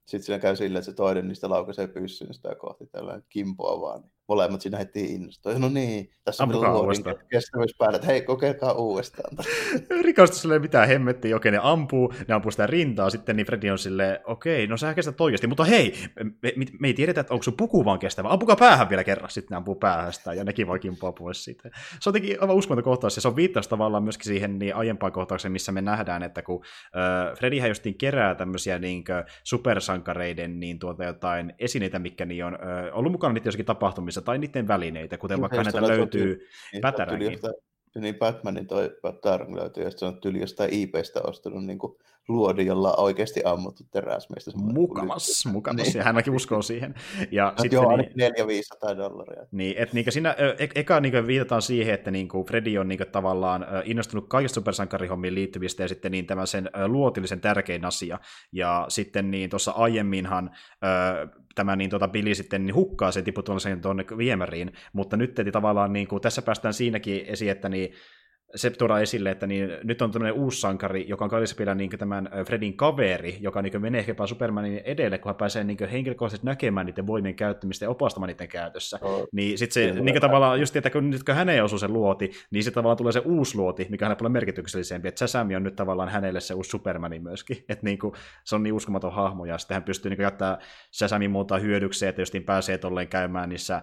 [0.06, 4.00] sitten siinä käy silleen, että se toinen niistä laukaisee pyssyn sitä kohti tällä kimpoa vaan.
[4.00, 5.58] Niin molemmat siinä heti innostua.
[5.58, 9.36] No niin, tässä on luodin kestävyyspäällä, että hei, kokeilkaa uudestaan.
[10.04, 13.78] Rikastus ei mitään hemmettiä, okei, ne ampuu, ne ampuu sitä rintaa, sitten niin Freddy on
[13.78, 15.94] silleen, okei, no sä kestät oikeasti, mutta hei,
[16.42, 19.30] me, me, me, ei tiedetä, että onko sun puku vaan kestävä, ampukaa päähän vielä kerran,
[19.30, 21.70] sitten ne ampuu päähän sitä, ja nekin voi kimpua pois siitä.
[22.00, 25.12] Se on jotenkin aivan uskomaton kohtaus, ja se on viittaus tavallaan myöskin siihen niin aiempaan
[25.12, 29.04] kohtaukseen, missä me nähdään, että kun äh, Freddyhän justiin kerää tämmöisiä niin
[29.78, 32.60] sankareiden niin tuota jotain esineitä, mikä niin on äh,
[32.92, 37.38] ollut mukana niitä jossakin tapahtumissa, tai niiden välineitä, kuten vaikka häneltä löytyy niin, Batarangin.
[37.94, 41.96] Niin Batmanin toi Batarang löytyy, ja se on tyyli jostain IPstä ostanut niin kuin
[42.32, 44.50] luodi, jolla on oikeasti ammuttu teräsmeistä.
[44.54, 45.96] Mukamas, mukamas, niin.
[45.96, 46.94] ja hänkin uskoo siihen.
[47.30, 49.46] Ja sitten, joo, niin, 400 dollaria.
[49.52, 53.00] Niin, että niin siinä e- eka niin viitataan siihen, että niin kuin Freddy on niin
[53.12, 58.18] tavallaan innostunut kaikista supersankarihommiin liittyvistä, ja sitten niin tämä sen luotillisen tärkein asia.
[58.52, 60.50] Ja sitten niin tuossa aiemminhan
[61.54, 65.92] tämä niin tuota Billy sitten niin hukkaa sen tiputtamalla sen tuonne viemäriin, mutta nyt tavallaan
[65.92, 67.92] niin kuin, tässä päästään siinäkin esiin, että niin,
[68.54, 72.30] se tuodaan esille, että niin, nyt on tämmöinen uusi sankari, joka on vielä niin tämän
[72.46, 77.06] Fredin kaveri, joka niin menee ehkä Supermanin edelle, kun hän pääsee niin henkilökohtaisesti näkemään niiden
[77.06, 78.98] voimien käyttämistä ja opastamaan niiden käytössä.
[79.02, 82.30] Oh, niin sitten se niin tavallaan just, että kun nyt kun häneen osuu se luoti,
[82.50, 85.76] niin se tavallaan tulee se uusi luoti, mikä on paljon merkityksellisempi, että Sasami on nyt
[85.76, 89.58] tavallaan hänelle se uusi Supermani myöskin, että niin kuin, se on niin uskomaton hahmo, ja
[89.58, 90.58] sitten hän pystyy niin jättää
[90.90, 93.82] Sasamin muuta hyödykseen, että jos niin pääsee tolleen käymään niissä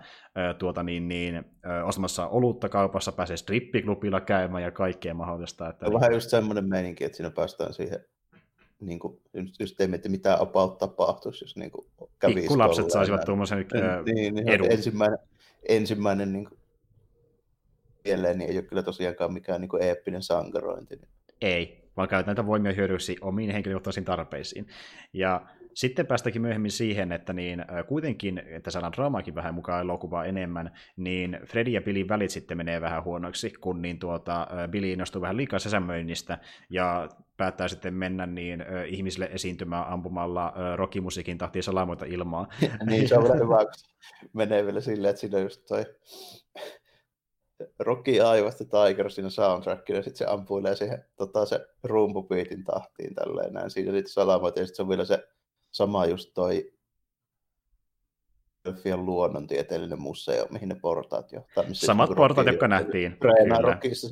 [0.57, 1.45] tuota, niin, niin,
[1.85, 5.69] ostamassa olutta kaupassa, pääsee strippiklubilla käymään ja kaikkea mahdollista.
[5.69, 5.85] Että...
[5.85, 7.99] On vähän just semmoinen meininki, että siinä päästään siihen
[8.79, 9.21] niin kuin,
[9.59, 11.87] just ei miettiä mitään about tapahtuisi, jos niin kuin
[12.19, 13.65] kävisi Pikkulapset saisivat tuommoisen
[14.05, 14.71] niin, niin, edun.
[14.71, 15.19] Ensimmäinen,
[15.69, 16.59] ensimmäinen niin kuin,
[18.03, 21.01] mieleen niin ei ole kyllä tosiaankaan mikään niin kuin eeppinen sankarointi.
[21.41, 24.67] Ei, vaan käytetään näitä voimia hyödyksi omiin henkilökohtaisiin tarpeisiin.
[25.13, 25.45] Ja
[25.77, 31.39] sitten päästäkin myöhemmin siihen, että niin, kuitenkin, että saadaan draamaakin vähän mukaan elokuvaa enemmän, niin
[31.45, 35.59] Freddy ja Billy välit sitten menee vähän huonoiksi, kun niin tuota, Billy innostuu vähän liikaa
[35.59, 36.37] sisämöynnistä
[36.69, 42.47] ja päättää sitten mennä niin ihmisille esiintymään ampumalla rockimusiikin tahtiin salamoita ilmaa.
[42.89, 45.85] niin, se on hyvä, kun menee vielä silleen, että siinä on just toi
[47.79, 53.69] Rocky Aivasta Tiger siinä soundtrackilla, sitten se ampuilee siihen tota, se rumpupiitin tahtiin tälleen näin.
[53.69, 55.27] Siinä sitten salamoita ja sitten se on vielä se
[55.77, 56.71] sama just toi
[58.63, 61.63] Philadelphian luonnontieteellinen museo, mihin ne portaat johtaa.
[61.73, 63.17] Samat portaat, jotka nähtiin.
[63.19, 64.07] Treenaa Rockissa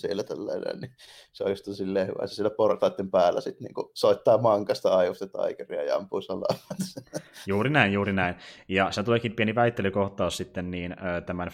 [0.00, 0.92] siellä tällainen, niin
[1.32, 2.26] se on just silleen hyvä.
[2.26, 6.78] Se siellä portaiden päällä sitten niin soittaa mankasta aivosta taikeria ja ampuu salaamat.
[7.46, 8.34] Juuri näin, juuri näin.
[8.68, 10.96] Ja se tuleekin pieni väittelykohtaus sitten niin,
[11.26, 11.48] tämän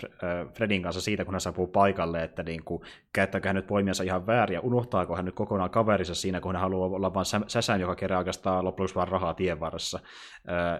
[0.54, 2.82] Fredin kanssa siitä, kun hän saapuu paikalle, että niin kuin,
[3.12, 6.62] käyttääkö hän nyt voimiansa ihan väärin ja unohtaako hän nyt kokonaan kaverinsa siinä, kun hän
[6.62, 10.00] haluaa olla vain säsään, joka kerää oikeastaan loppujen vaan rahaa tien varressa.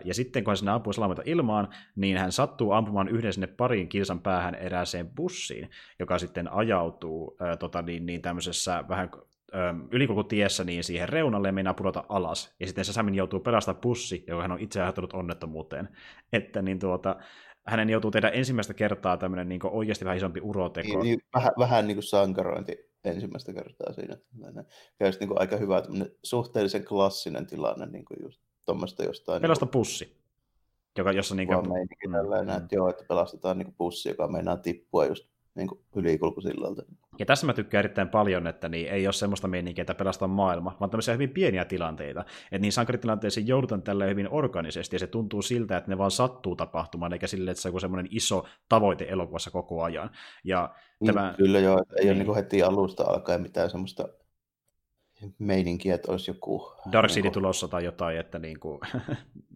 [0.05, 3.89] Ja sitten kun hän sinne ampuu salaamat ilmaan, niin hän sattuu ampumaan yhden sinne parin
[3.89, 9.11] kilsan päähän erääseen bussiin, joka sitten ajautuu tota, niin, niin tämmöisessä vähän
[9.91, 12.55] ylikulkutiessä niin siihen reunalle ja meinaa pudota alas.
[12.61, 15.89] Ja sitten Samin joutuu pelastamaan pussi, joka hän on itse aiheuttanut onnettomuuteen.
[16.33, 17.17] Että niin tuota,
[17.67, 20.89] hänen joutuu tehdä ensimmäistä kertaa tämmöinen niin oikeasti vähän isompi uroteko.
[20.89, 24.17] Niin, niin, vähän, vähän niin kuin sankarointi ensimmäistä kertaa siinä.
[25.01, 25.83] Ja niin kuin aika hyvä
[26.23, 29.43] suhteellisen klassinen tilanne niin kuin just tuommoista jostain.
[29.43, 29.81] Pelasta niin kuin...
[29.81, 30.17] pussi.
[30.99, 31.69] Joka, jossa niin kuin...
[31.69, 32.63] Meininki tällainen, mm.
[32.63, 36.83] että joo, että pelastetaan niin kuin pussi, joka meinaa tippua just niin ylikulkusillalta.
[37.19, 40.77] Ja tässä mä tykkään erittäin paljon, että niin ei ole semmoista meininkiä, että pelastaa maailma,
[40.81, 42.21] vaan tämmöisiä hyvin pieniä tilanteita.
[42.21, 46.57] Että niin sankaritilanteisiin joudutaan tällä hyvin organisesti, ja se tuntuu siltä, että ne vaan sattuu
[46.57, 50.11] tapahtumaan, eikä sille, että se on semmoinen iso tavoite elokuvassa koko ajan.
[50.45, 51.35] Ja niin, tämä...
[51.37, 52.17] Kyllä joo, ei niin.
[52.17, 54.09] ole niin heti alusta alkaen mitään semmoista
[55.39, 56.73] meininkiä, että olisi joku...
[56.93, 57.33] Dark City niin kuin...
[57.33, 58.81] tulossa tai jotain, että niin kuin,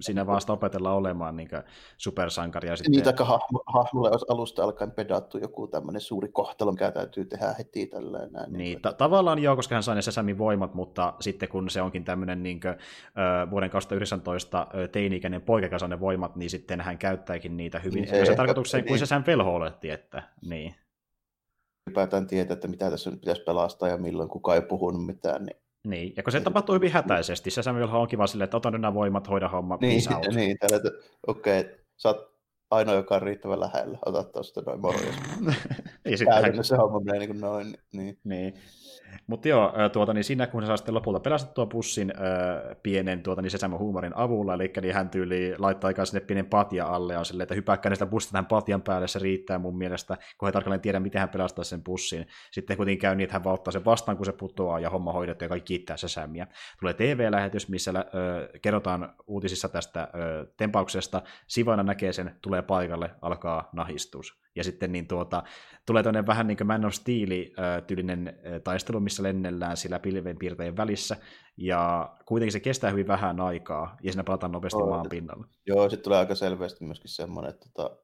[0.00, 1.48] siinä vasta opetellaan olemaan niin
[1.96, 2.76] supersankaria.
[2.76, 2.92] Sitten...
[2.92, 7.86] Niitä hahmo, hahmolle olisi alusta alkaen pedattu joku tämmöinen suuri kohtalo, mikä täytyy tehdä heti
[7.86, 8.32] tälleen.
[8.32, 11.70] Näin, niin, niin ta- tavallaan joo, koska hän sai ne Sesamin voimat, mutta sitten kun
[11.70, 16.80] se onkin tämmöinen niin kuin, äh, vuoden 2019 teini-ikäinen poika, joka ne voimat, niin sitten
[16.80, 18.88] hän käyttääkin niitä hyvin niin se, tarkoitukseen, niin.
[18.88, 20.74] kuin se sen velho että niin
[21.90, 25.44] ylipäätään tietää, että mitä tässä nyt pitäisi pelastaa ja milloin kukaan ei puhunut mitään.
[25.44, 26.12] Niin, niin.
[26.16, 29.28] ja kun se tapahtuu hyvin hätäisesti, se Samuel on kiva silleen, että otan nämä voimat,
[29.28, 30.02] hoida homma, niin,
[30.34, 30.90] niin tällä, että
[31.26, 32.30] okei, okay, sä oot
[32.70, 35.14] ainoa, joka on riittävän lähellä, ota tuosta noin morjes.
[36.04, 37.78] ja sitten se homma menee niin kuin noin.
[37.92, 38.18] Niin.
[38.24, 38.54] niin.
[39.26, 43.42] Mutta joo, tuota, niin siinä kun se saa sitten lopulta pelastettua pussin äh, pienen tuota,
[43.42, 47.18] niin Sesamo huumorin avulla, eli niin hän tyyli laittaa aikaa sinne pienen patja alle ja
[47.18, 50.52] on silleen, että hypäkkää näistä bussista tähän patjan päälle, se riittää mun mielestä, kun he
[50.52, 52.26] tarkalleen tiedä, miten hän pelastaa sen pussin.
[52.50, 55.12] Sitten kuitenkin käy niin, että hän vaan ottaa sen vastaan, kun se putoaa ja homma
[55.12, 56.46] hoidettu ja kaikki kiittää Sesamia.
[56.80, 58.04] Tulee TV-lähetys, missä äh,
[58.62, 60.08] kerrotaan uutisissa tästä äh,
[60.56, 61.22] tempauksesta.
[61.46, 64.40] Sivana näkee sen, tulee paikalle, alkaa nahistus.
[64.56, 65.42] Ja sitten niin tuota,
[65.86, 71.16] tulee tämmöinen vähän niin kuin Man of Steel-tyylinen taistelu, missä lennellään sillä pilvenpiirtäjien välissä,
[71.56, 75.46] ja kuitenkin se kestää hyvin vähän aikaa, ja siinä palataan nopeasti oh, maan pinnalla.
[75.66, 77.96] Joo, sitten tulee aika selvästi myöskin semmoinen, että tota,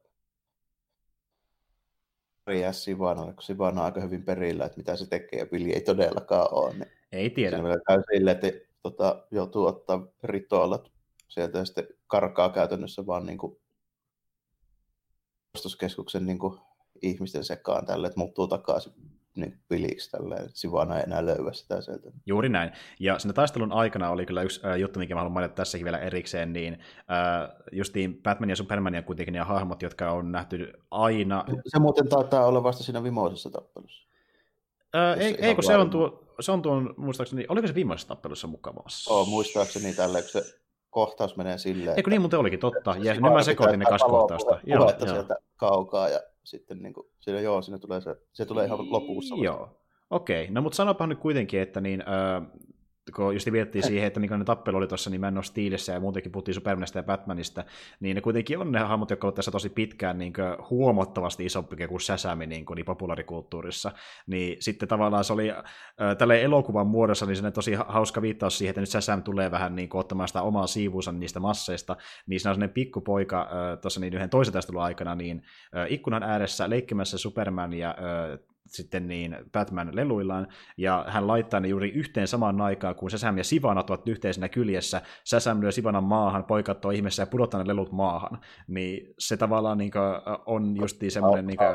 [2.53, 5.81] jää Sivanalle, kun Sivana on aika hyvin perillä, että mitä se tekee, ja Billy ei
[5.81, 6.73] todellakaan ole.
[6.73, 7.57] Niin ei tiedä.
[7.57, 10.81] Siinä käy silleen, että tota, joutuu ottaa rituaalit
[11.27, 13.57] sieltä ja sitten karkaa käytännössä vaan niin kuin
[15.57, 16.59] ostoskeskuksen niin kuin,
[17.01, 18.93] ihmisten sekaan tälle, että muuttuu takaisin
[19.35, 22.11] niin piliksi tälleen, Sivana ei enää löyvä sitä sieltä.
[22.25, 22.71] Juuri näin.
[22.99, 25.97] Ja siinä taistelun aikana oli kyllä yksi äh, juttu, minkä mä haluan mainita tässäkin vielä
[25.97, 31.45] erikseen, niin äh, justiin Batman ja Superman ja kuitenkin ne hahmot, jotka on nähty aina.
[31.67, 34.07] Se muuten taitaa olla vasta siinä viimeisessä tappelussa.
[34.95, 38.47] Äh, ei, ei kun se on, tuo, se on tuon, muistaakseni, oliko se viimeisessä tappelussa
[38.47, 39.13] mukavassa?
[39.13, 41.97] Oo, muistaakseni tälle, kun se kohtaus menee silleen.
[41.97, 42.95] Eikö niin muuten olikin, totta.
[43.01, 44.59] Ja nyt mä sekoitin ne kaksi kohtausta.
[44.63, 45.13] Joo, joo.
[45.13, 49.35] sieltä kaukaa ja sitten niin kuin, siinä, joo, siinä tulee se, se tulee ihan lopussa.
[49.35, 49.69] Joo.
[50.09, 52.43] Okei, no mutta sanopa nyt kuitenkin, että niin, äh,
[53.15, 56.55] kun just miettii siihen, että minkälainen tappelu oli tuossa niin of Steelissä ja muutenkin puhuttiin
[56.55, 57.63] Supermanista ja Batmanista,
[57.99, 60.33] niin ne kuitenkin on ne hahmot, jotka ovat tässä tosi pitkään niin
[60.69, 63.91] huomattavasti isompi kuin Säsämi niin, niin populaarikulttuurissa.
[64.27, 65.63] Niin sitten tavallaan se oli äh,
[66.17, 69.89] tälle elokuvan muodossa niin se tosi hauska viittaus siihen, että nyt Säsäm tulee vähän niin
[69.89, 71.97] kuin, ottamaan sitä omaa siivuunsa niistä masseista,
[72.27, 73.49] niin siinä on sellainen pikkupoika
[73.81, 75.43] tuossa niin yhden toisen taistelun aikana niin
[75.87, 77.95] ikkunan ääressä leikkimässä Superman ja
[78.67, 80.47] sitten niin Batman leluillaan,
[80.77, 85.01] ja hän laittaa ne juuri yhteen samaan aikaan, kun Säsäm ja Sivana ovat yhteisenä kyljessä.
[85.23, 88.41] Säsäm lyö Sivanan maahan, poikat on ihmeessä ja pudottaa ne lelut maahan.
[88.67, 90.03] Niin se tavallaan niin kuin,
[90.45, 91.47] on justi semmoinen...
[91.47, 91.67] Niin kuin...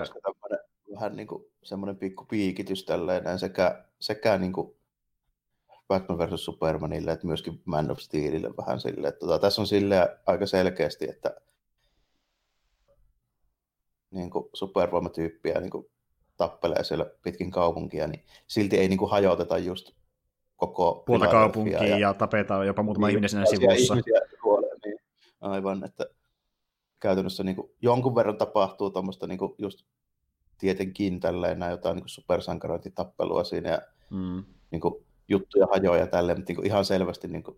[0.94, 4.76] Vähän niin kuin semmoinen pikku piikitys tälleen sekä, sekä niin kuin
[5.88, 6.44] Batman vs.
[6.44, 9.08] Supermanille, että myöskin Man of Steelille vähän silleen.
[9.08, 11.40] Että tota, tässä on sille aika selkeästi, että
[14.10, 15.86] niin kuin supervoimatyyppiä niin kuin
[16.36, 19.90] tappelee siellä pitkin kaupunkia, niin silti ei niin kuin hajoteta just
[20.56, 23.94] koko puolta kaupunkia ja, ja tapetaan jopa muutama niin, ihminen siinä sivussa.
[24.42, 24.98] Kuolee, niin
[25.40, 26.06] aivan, että
[27.00, 29.84] käytännössä niin kuin jonkun verran tapahtuu tuommoista niin just
[30.58, 33.78] tietenkin tälleen nämä jotain niin supersankarointitappelua siinä ja
[34.10, 34.44] mm.
[34.70, 34.94] niin kuin,
[35.28, 37.56] juttuja hajoja tälleen, mutta niin kuin ihan selvästi niin kuin,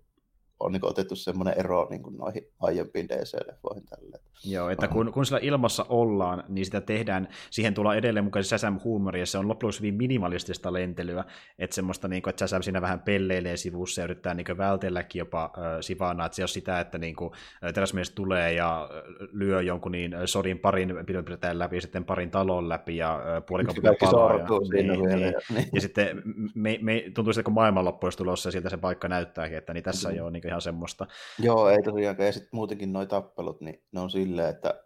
[0.61, 3.85] on niin otettu semmoinen ero niin kuin noihin aiempiin DC-leffoihin.
[3.85, 4.21] Tälle.
[4.45, 8.79] Joo, että kun, kun sillä ilmassa ollaan, niin sitä tehdään, siihen tulee edelleen mukaan Säsäm
[8.85, 11.25] huumori, ja se on loppujen hyvin minimalistista lentelyä,
[11.59, 15.45] että semmoista, niin kuin, että Säsäm siinä vähän pelleilee sivussa ja yrittää niin vältelläkin jopa
[15.45, 17.31] äh, Sivana, että se on sitä, että niin kuin,
[17.75, 18.89] teräsmies tulee ja
[19.33, 24.35] lyö jonkun niin sodin parin pidetään läpi, sitten parin talon läpi ja äh, puolikaupunkia palaa.
[24.35, 25.35] Ja, niin, niin, niin.
[25.55, 25.69] niin.
[25.73, 26.23] ja sitten
[26.55, 29.85] me, me, tuntuu että kun maailmanloppu olisi tulossa ja siltä se paikka näyttääkin, että niin
[29.85, 30.15] tässä mm.
[30.15, 31.07] ei ole niin ihan semmoista.
[31.39, 32.27] Joo, ei tosiaankaan.
[32.27, 34.85] Ja sitten muutenkin nuo tappelut, niin ne on silleen, että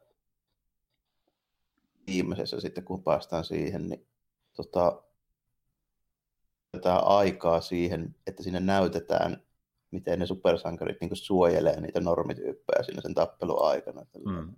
[2.06, 4.06] viimeisessä sitten kun päästään siihen, niin
[4.56, 5.02] tota,
[6.96, 9.42] aikaa siihen, että sinne näytetään,
[9.90, 14.06] miten ne supersankarit niin suojelee niitä normityyppejä siinä sen tappelun aikana.
[14.26, 14.54] Mm.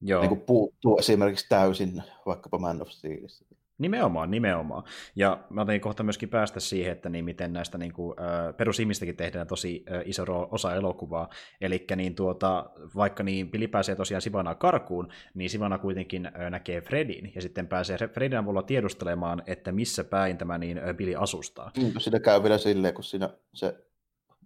[0.00, 0.20] Joo.
[0.20, 3.44] Niin kuin puuttuu esimerkiksi täysin vaikkapa Man of Steelista.
[3.82, 4.84] Nimenomaan, nimenomaan.
[5.16, 9.16] Ja mä otin kohta myöskin päästä siihen, että niin miten näistä niin kuin, äh, perusimistäkin
[9.16, 11.28] tehdään tosi äh, iso osa elokuvaa.
[11.60, 16.80] Eli niin tuota, vaikka niin Billy pääsee tosiaan Sivana karkuun, niin Sivana kuitenkin äh, näkee
[16.80, 21.70] Fredin, ja sitten pääsee Fredin avulla tiedustelemaan, että missä päin tämä niin äh, Billy asustaa.
[21.78, 23.74] Mm, siinä käy vielä silleen, kun siinä se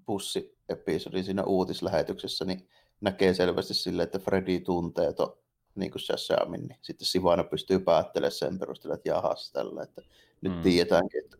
[0.06, 2.68] bussi-episodi siinä uutislähetyksessä, niin
[3.00, 5.45] näkee selvästi silleen, että Freddy tuntee to
[5.76, 10.02] niin kuin Shashamin, niin sitten Sivana pystyy päättelemään sen perusteella, että jahas tällä, että
[10.40, 10.62] nyt mm.
[10.62, 11.36] tiedetäänkin, että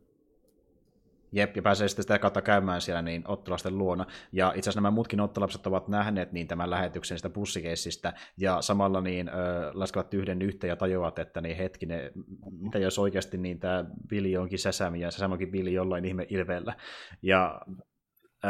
[1.33, 4.07] Jep, ja pääsee sitten sitä kautta käymään siellä niin ottolasten luona.
[4.33, 9.01] Ja itse asiassa nämä muutkin ottolapset ovat nähneet niin tämän lähetyksen sitä bussikeissistä, ja samalla
[9.01, 9.33] niin ö,
[9.75, 12.13] laskevat yhden yhteen ja tajuavat, että niin hetkinen,
[12.51, 16.77] mitä jos oikeasti niin tämä Billy onkin Säsämi, ja Säsämi onkin Billy jollain ihme ilveellä.
[17.23, 17.61] Ja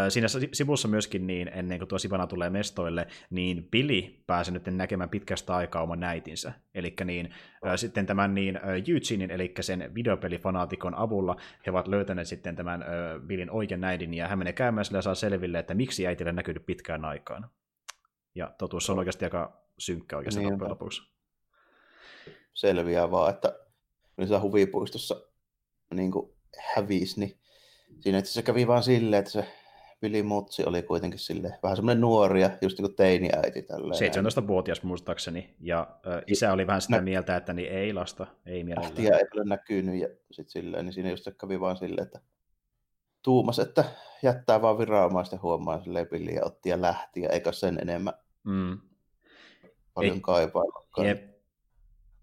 [0.08, 5.10] siinä sivussa myöskin, niin ennen kuin tuo Sivana tulee mestoille, niin Billy pääsee nyt näkemään
[5.10, 6.52] pitkästä aikaa oman näitinsä.
[6.74, 7.70] Eli niin, oh.
[7.76, 11.36] sitten tämän niin Eugenein, eli sen videopelifanaatikon avulla,
[11.66, 12.84] he ovat löytäneet sitten tämän
[13.26, 16.66] Billin oikean näidin, ja hän menee käymään sillä ja saa selville, että miksi äitille näkynyt
[16.66, 17.50] pitkään aikaan.
[18.34, 21.02] Ja totuus on oikeasti aika synkkä oikeasti niin, loppujen lopuksi.
[22.54, 23.58] Selviää vaan, että
[24.16, 25.22] kun huvipuistossa
[25.94, 26.12] niin
[26.74, 27.40] hävisi, niin
[28.00, 29.44] siinä itse kävi vaan silleen, että se
[30.02, 33.62] Vili Mutsi oli kuitenkin sille vähän semmoinen nuori ja just niin kuin teiniäiti.
[33.62, 34.12] Tälleen.
[34.42, 37.02] 17-vuotias muistaakseni, ja ö, isä oli vähän sitä Nä...
[37.02, 38.92] mieltä, että niin ei lasta, ei mielellään.
[38.92, 42.20] Ähtiä ei ole näkynyt, ja sitten silleen, niin siinä just kävi vaan silleen, että
[43.22, 43.84] tuumas, että
[44.22, 48.78] jättää vaan viranomaisten huomaan silleen Billy ja otti ja lähti, ja eikä sen enemmän mm.
[49.94, 51.06] paljon ei, kaipaillakaan.
[51.06, 51.35] Jep,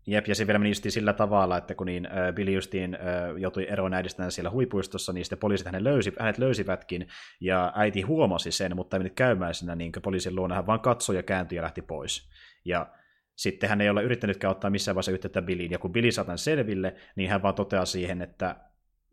[0.08, 3.02] Jep, ja se vielä meni sillä tavalla, että kun niin, äh, Billy justiin äh,
[3.38, 7.08] joutui eroon äidistään siellä huipuistossa, niin sitten poliisit hänet, löysi, hänet löysivätkin,
[7.40, 11.16] ja äiti huomasi sen, mutta ei mennyt käymään sinä niin poliisin luona, hän vaan katsoi
[11.16, 12.30] ja kääntyi ja lähti pois.
[12.66, 12.88] Ja
[13.36, 16.96] sitten hän ei ole yrittänytkään ottaa missään vaiheessa yhteyttä Billyin, ja kun Billy saa selville,
[17.16, 18.56] niin hän vaan toteaa siihen, että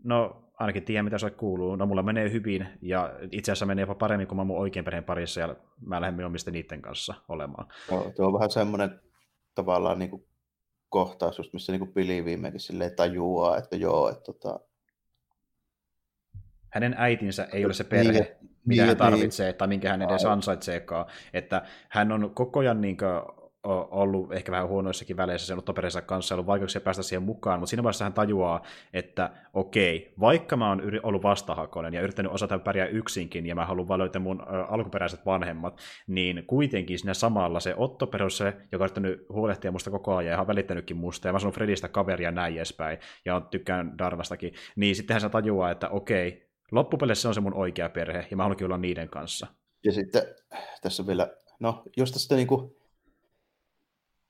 [0.04, 3.94] no ainakin tiedän, mitä se kuuluu, no mulla menee hyvin, ja itse asiassa menee jopa
[3.94, 7.68] paremmin kuin mä mun oikein perheen parissa, ja mä lähden omista niiden kanssa olemaan.
[7.90, 9.00] No, tuo on vähän semmoinen
[9.54, 10.24] tavallaan niin kuin
[10.90, 14.60] kohtaus, just missä niin Pili viimeinkin silleen tajuaa, että joo, että tota...
[16.68, 18.26] Hänen äitinsä ei ole se perhe, niin,
[18.64, 19.58] mitä niin, hän tarvitsee, niin.
[19.58, 21.06] tai minkä hän edes ansaitseekaan.
[21.32, 26.34] Että hän on koko ajan niin kuin, ollut ehkä vähän huonoissakin väleissä sen ottoperänsä kanssa,
[26.34, 28.62] ollut vaikeuksia päästä siihen mukaan, mutta siinä vaiheessa hän tajuaa,
[28.92, 33.88] että okei, vaikka mä oon ollut vastahakoinen ja yrittänyt osata pärjää yksinkin, ja mä haluan
[33.88, 38.86] vaan löytää mun alkuperäiset vanhemmat, niin kuitenkin siinä samalla se Otto Perus, se, joka on
[38.86, 42.56] yrittänyt huolehtia musta koko ajan ja on välittänytkin musta, ja mä sanon Fredistä kaveria näin
[42.56, 47.54] edespäin, ja tykkään Darvastakin, niin sittenhän se tajuaa, että okei, loppupeleissä se on se mun
[47.54, 49.46] oikea perhe, ja mä haluankin olla niiden kanssa.
[49.84, 50.22] Ja sitten
[50.82, 51.28] tässä vielä,
[51.60, 52.79] no jos tästä niinku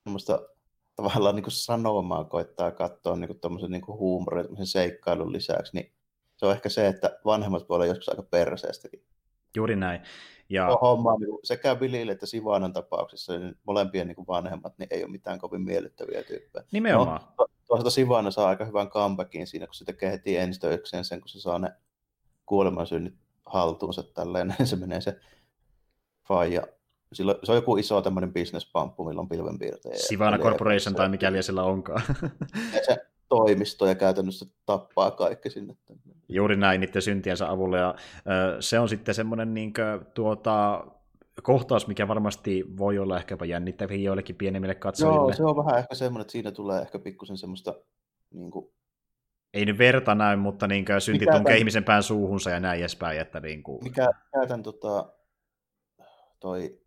[0.04, 0.40] semmoista
[0.96, 5.92] tavallaan niin kuin sanomaa koittaa katsoa niin tuommoisen niin huumorin, seikkailun lisäksi, niin
[6.36, 9.04] se on ehkä se, että vanhemmat voi olla joskus aika perseestäkin.
[9.56, 10.00] Juuri näin.
[10.48, 10.78] Ja...
[10.80, 15.38] Homma, niin sekä Billille että Sivanan tapauksessa niin molempien niin vanhemmat niin ei ole mitään
[15.38, 16.64] kovin miellyttäviä tyyppejä.
[16.72, 17.20] Nimenomaan.
[17.38, 21.28] No, toisaalta Sivana saa aika hyvän comebackin siinä, kun se tekee heti ensitöikseen sen, kun
[21.28, 21.70] se saa ne
[22.46, 23.14] kuolemansynnit
[23.46, 25.20] haltuunsa tälleen, niin se menee se
[26.28, 26.62] faija
[27.12, 29.94] Silloin, se on joku iso tämmöinen bisnespamppu, millä on pilvenpiirtejä.
[29.96, 32.02] Sivana Corporation tai mikäli sillä onkaan.
[32.86, 32.96] se
[33.28, 35.76] toimisto ja käytännössä tappaa kaikki sinne.
[36.28, 37.78] Juuri näin niiden syntiensä avulla.
[37.78, 37.94] Ja,
[38.60, 40.84] se on sitten semmoinen niin kuin, tuota,
[41.42, 45.18] kohtaus, mikä varmasti voi olla ehkäpä jännittäviä joillekin pienemmille katsojille.
[45.18, 47.74] Joo, se on vähän ehkä semmoinen, että siinä tulee ehkä pikkusen semmoista
[48.34, 48.72] niin kuin...
[49.54, 51.58] ei nyt verta näy, mutta niin kuin, syntit mikä tunkee tämän...
[51.58, 53.20] ihmisen pään suuhunsa ja näin edespäin.
[53.20, 53.84] Että niin kuin...
[53.84, 55.12] Mikä käytän tota,
[56.40, 56.79] toi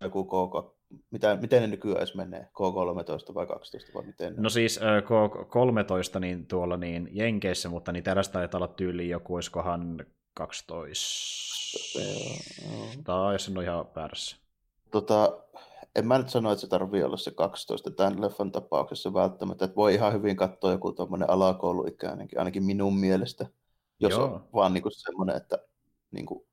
[0.00, 0.78] joku K,
[1.10, 2.40] mitä, miten ne nykyään edes menee?
[2.40, 4.34] K13 vai 12 vai miten?
[4.36, 4.80] No siis
[6.14, 11.98] K13 niin tuolla niin Jenkeissä, mutta niin tällaista taitaa olla tyyliin joku, olisikohan 12.
[13.04, 14.36] Tai jos on ihan väärässä.
[14.90, 15.38] Tota,
[15.96, 19.76] en mä nyt sano, että se tarvii olla se 12 tämän leffan tapauksessa välttämättä, että
[19.76, 23.46] voi ihan hyvin katsoa joku tuommoinen alakouluikäinenkin, ainakin minun mielestä,
[24.00, 24.24] jos Joo.
[24.24, 25.58] on vaan niin semmoinen, että
[26.10, 26.46] niin kuin,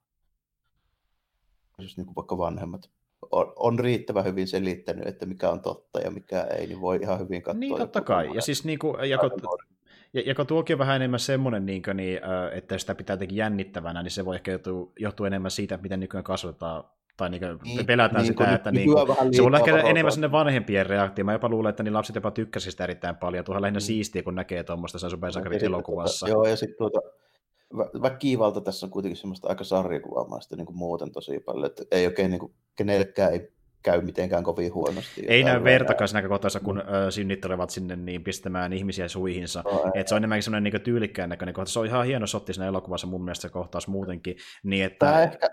[1.80, 2.90] jos niin kuin vaikka vanhemmat
[3.32, 7.20] on, on riittävän hyvin selittänyt, että mikä on totta ja mikä ei, niin voi ihan
[7.20, 7.60] hyvin katsoa.
[7.60, 8.30] Niin, totta kai.
[8.34, 9.20] Ja siis niin kuin, ja,
[10.14, 12.20] ja, ja kun tuokin on vähän enemmän semmoinen, niin kuin, niin,
[12.52, 16.24] että sitä pitää jotenkin jännittävänä, niin se voi ehkä johtua, johtua enemmän siitä, miten nykyään
[16.24, 16.84] kasvatetaan
[17.18, 20.86] tai niin niin, pelätään niin, sitä, että niin kuin, se on ehkä enemmän sinne vanhempien
[20.86, 21.26] reaktio.
[21.26, 23.46] Mä jopa luulen, että niin lapset jopa tykkäsivät sitä erittäin paljon.
[23.46, 23.82] Tuohan lähinnä mm.
[23.82, 26.26] siistiä, kun näkee tuommoista Supersakarit no, elokuvassa.
[26.26, 27.00] Tuota, joo, ja sitten tuota,
[28.02, 32.32] väkivalta tässä on kuitenkin semmoista aika sarjakuvaamaista niin kuin muuten tosi paljon, että ei oikein
[32.32, 33.56] niin kuin, kenellekään ei
[33.86, 35.26] käy mitenkään kovin huonosti.
[35.28, 39.64] Ei näy vertakaan näkökohtaisessa, kun ö, synnittelevat sinne niin pistämään ihmisiä suihinsa.
[39.66, 41.72] No, että se on enemmänkin semmoinen niin tyylikkään näköinen kohta.
[41.72, 44.36] Se on ihan hieno sotti siinä elokuvassa mun mielestä se kohtaus muutenkin.
[44.64, 45.06] Niin, että...
[45.06, 45.50] Tämä ehkä,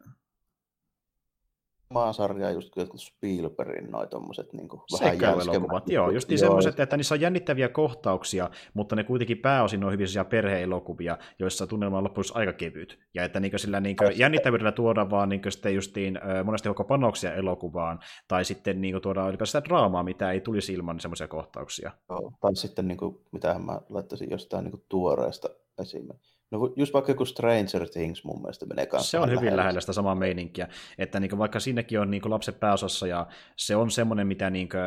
[1.92, 4.68] maasarja, just jotkut Spielbergin noin tommoset niin
[5.00, 5.88] vähän elokuvat.
[5.88, 10.08] Joo, just niin semmoiset, että niissä on jännittäviä kohtauksia, mutta ne kuitenkin pääosin on hyvin
[10.08, 12.98] sellaisia perheelokuvia, joissa tunnelma on loppujen aika kevyt.
[13.14, 17.98] Ja että niin sillä niin jännittävyydellä tuodaan vaan niin sitten justiin, monesti joko panoksia elokuvaan,
[18.28, 21.90] tai sitten niin tuodaan sitä draamaa, mitä ei tulisi ilman semmoisia kohtauksia.
[22.08, 25.48] Joo, tai sitten niin kuin, mitähän mä laittaisin jostain niin tuoreesta
[25.78, 29.10] esimerkiksi No just vaikka joku Stranger Things mun mielestä menee kanssa.
[29.10, 30.68] Se on hyvin lähellä, lähellä sitä samaa meininkiä,
[30.98, 33.26] että niin vaikka sinnekin on niin lapset pääosassa ja
[33.56, 34.80] se on semmoinen, mitä niin kuin,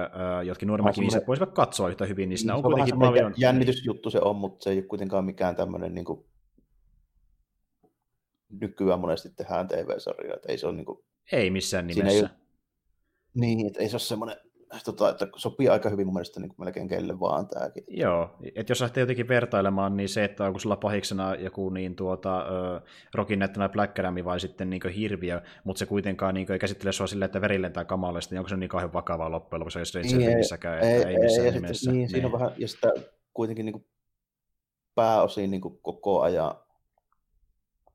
[0.48, 3.34] jotkin nuoremmatkin ihmiset voisivat katsoa yhtä hyvin, niin siinä niin, on kuitenkin paljon...
[3.38, 6.26] Jännitysjuttu se on, mutta se ei ole kuitenkaan mikään tämmöinen niin kuin...
[8.62, 11.00] nykyään monesti tehdään TV-sarjoja, että ei se ole niin kuin...
[11.32, 12.26] Ei missään nimessä.
[12.26, 12.46] Ei.
[13.36, 14.38] Niin, että ei se ole semmoinen
[14.86, 17.84] tota, että sopii aika hyvin mun mielestä niin kuin melkein kelle vaan tämäkin.
[17.88, 22.38] Joo, että jos lähtee jotenkin vertailemaan, niin se, että onko sulla pahiksena joku niin tuota,
[22.38, 22.82] uh,
[23.14, 26.92] Rokin näyttämä Black Adam vai sitten niin hirviö, mutta se kuitenkaan niin kuin, ei käsittele
[26.92, 29.94] sua silleen, että veri lentää kamallista, niin onko se niin kauhean vakavaa loppujen lopuksi, jos
[29.94, 31.74] niin, ei Thingissäkään, että ei, ei missään ei, nimessä.
[31.74, 32.40] Sitten, niin, niin, siinä on niin.
[32.40, 32.94] vähän, ja sitä
[33.34, 33.86] kuitenkin niin kuin
[34.96, 36.56] pääosin niin kuin koko ajan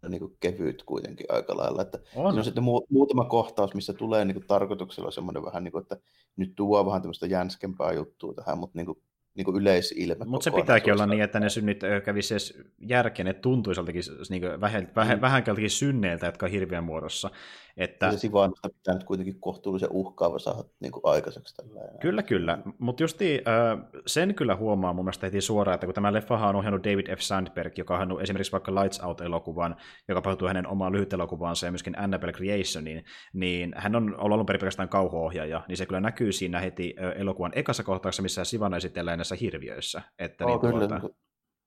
[0.09, 1.82] niin kuin kevyt kuitenkin aika lailla.
[1.82, 2.39] Että on.
[2.39, 5.97] on sitten mu- muutama kohtaus, missä tulee niin kuin tarkoituksella semmoinen vähän, niin kuin, että
[6.36, 9.02] nyt tuo vähän tämmöistä jänskempää juttua tähän, mutta niin kuin
[9.35, 10.24] niin kuin yleisilmä.
[10.24, 14.43] Mutta se pitääkin olla niin, että ne synnit kävisi edes järkeen, että tuntuisi joltakin niin
[14.60, 15.20] vähän, vähän, mm.
[15.20, 17.31] vähän synneiltä, jotka on hirveän muodossa.
[17.76, 18.06] Että...
[18.06, 21.55] Ja Sivanista pitää nyt kuitenkin kohtuullisen uhkaava saada niin kuin aikaiseksi.
[21.56, 22.59] Tällä kyllä, kyllä.
[22.78, 26.56] Mutta justi äh, sen kyllä huomaa mun mielestä heti suoraan, että kun tämä leffa on
[26.56, 27.20] ohjannut David F.
[27.20, 29.76] Sandberg, joka on ohjannut esimerkiksi vaikka Lights Out-elokuvan,
[30.09, 34.60] joka pohjautuu hänen omaan lyhytelokuvaansa ja myöskin Annabelle Creationiin, niin hän on ollut alun perin
[34.60, 39.36] pelkästään kauhuohjaaja, niin se kyllä näkyy siinä heti elokuvan ekassa kohtauksessa, missä Sivana esitellään näissä
[39.40, 40.02] hirviöissä.
[40.18, 40.88] Että oh, niin, kyllä.
[40.88, 41.14] Tuota...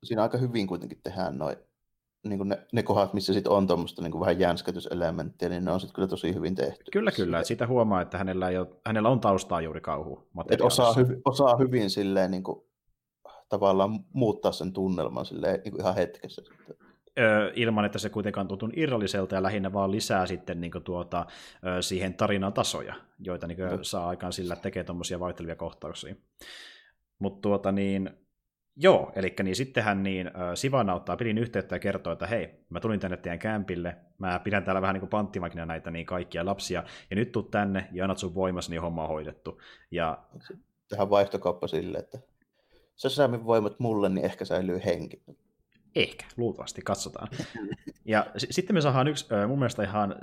[0.03, 1.57] Siinä aika hyvin kuitenkin tehdään noin
[2.23, 5.79] niin kuin ne, ne kohdat, missä sit on tuommoista niin vähän jänskätyselementtiä, niin ne on
[5.79, 6.83] sitten kyllä tosi hyvin tehty.
[6.91, 7.37] Kyllä, kyllä.
[7.37, 10.27] Että siitä huomaa, että hänellä, ei ole, hänellä on taustaa juuri kauhu.
[10.49, 12.61] Että osaa, hyv, osaa hyvin silleen, niin kuin,
[13.49, 16.41] tavallaan muuttaa sen tunnelman silleen, niin kuin ihan hetkessä.
[17.55, 21.25] ilman, että se kuitenkaan tuntuu irralliselta ja lähinnä vaan lisää sitten niin kuin, tuota,
[21.81, 26.15] siihen tarinan tasoja, joita niin kuin, saa aikaan sillä, että tekee tuommoisia vaihtelevia kohtauksia.
[27.19, 28.09] Mutta tuota niin,
[28.75, 32.99] Joo, eli niin sittenhän niin, Sivana ottaa pilin yhteyttä ja kertoo, että hei, mä tulin
[32.99, 37.15] tänne teidän kämpille, mä pidän täällä vähän niin kuin panttimakina näitä niin kaikkia lapsia, ja
[37.15, 39.61] nyt tuu tänne ja annat sun voimassa, niin homma on hoidettu.
[39.91, 40.23] Ja...
[40.89, 42.19] Tähän vaihtokauppa sille, että
[42.95, 45.23] sä saamme voimat mulle, niin ehkä säilyy henki.
[45.95, 47.27] Ehkä, luultavasti, katsotaan.
[48.05, 50.15] Ja s- sitten me saadaan yksi mun mielestä ihan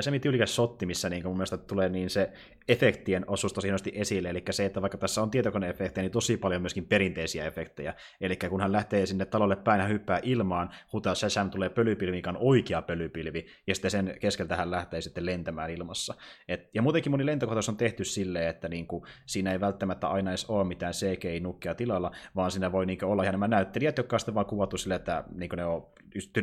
[0.00, 2.32] semityylikäs sotti, missä niin mun mielestä tulee niin se
[2.68, 6.62] efektien osuus tosi hienosti esille, eli se, että vaikka tässä on tietokoneefektejä, niin tosi paljon
[6.62, 7.94] myöskin perinteisiä efektejä.
[8.20, 12.30] Eli kun hän lähtee sinne talolle päin ja hyppää ilmaan, huutaa Shazam tulee pölypilvi, mikä
[12.30, 16.14] on oikea pölypilvi, ja sitten sen keskeltä hän lähtee sitten lentämään ilmassa.
[16.48, 20.30] Et, ja muutenkin moni lentokohtaus on tehty silleen, että niin kuin, siinä ei välttämättä aina
[20.30, 24.20] edes ole mitään CGI-nukkia tilalla, vaan siinä voi niin olla ihan nämä näyttelijät, jotka on
[24.20, 25.86] sitten vaan kuvattu silleen, että niin ne on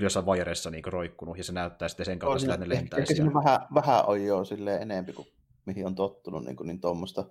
[0.02, 3.02] jossain vajereissa niin roikkunut, ja se näyttää sitten sen kautta että ne lentäisi.
[3.02, 5.28] Ehkä siinä vähän, vähän on jo silleen enemmän kuin
[5.66, 7.26] mihin on tottunut, niin, kuin, niin tuommoista,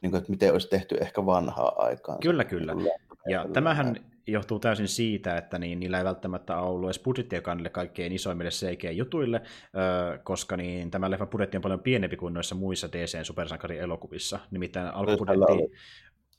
[0.00, 2.18] niin kuin, että miten olisi tehty ehkä vanhaa aikaa.
[2.22, 2.74] Kyllä, kyllä.
[2.74, 2.90] Niin
[3.28, 3.96] ja tämähän
[4.26, 8.50] johtuu täysin siitä, että niin, niillä ei välttämättä ole ollut edes budjettiakaan niille kaikkein isoimmille
[8.50, 9.42] CG-jutuille,
[10.22, 14.38] koska niin, tämä leffa budjetti on paljon pienempi kuin noissa muissa DCn supersankari-elokuvissa.
[14.50, 15.76] Nimittäin alkubudjetti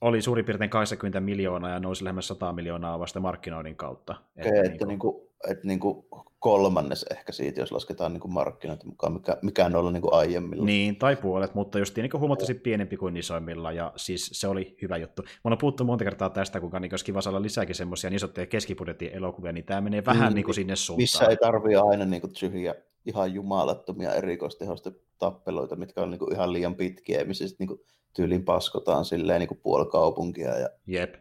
[0.04, 4.16] oli suurin piirtein 80 miljoonaa ja nousi lähemmäs 100 miljoonaa vasta markkinoinnin kautta.
[4.36, 6.06] Että, okay, että, niin kuin, että niin kuin
[6.40, 10.14] kolmannes ehkä siitä, jos lasketaan niin kuin markkinointi mukaan, mikä, mikä on ollut niin kuin
[10.14, 10.66] aiemmilla.
[10.66, 14.98] Niin, tai puolet, mutta just niin huomattavasti pienempi kuin isoimmilla, ja siis se oli hyvä
[14.98, 15.22] juttu.
[15.22, 18.46] Mä on puhuttu monta kertaa tästä, kuinka niin olisi kiva saada lisääkin semmoisia niin sanottuja
[18.46, 21.04] keskibudjetin elokuvia, niin tämä menee vähän niin, niin kuin sinne suuntaan.
[21.04, 22.76] Missä ei tarvitse aina niin kuin tyhjiä,
[23.06, 27.80] ihan jumalattomia erikoistehosta tappeluita, mitkä on niin kuin ihan liian pitkiä, missä sitten niin
[28.14, 30.58] tyylin paskotaan silleen niin kuin puoli kaupunkia.
[30.58, 30.70] Ja...
[30.88, 31.16] Jep.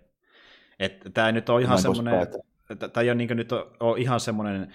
[1.15, 2.29] Tämä nyt on ihan semmoinen,
[2.79, 4.75] tämä ei ole niin nyt ole ihan semmoinen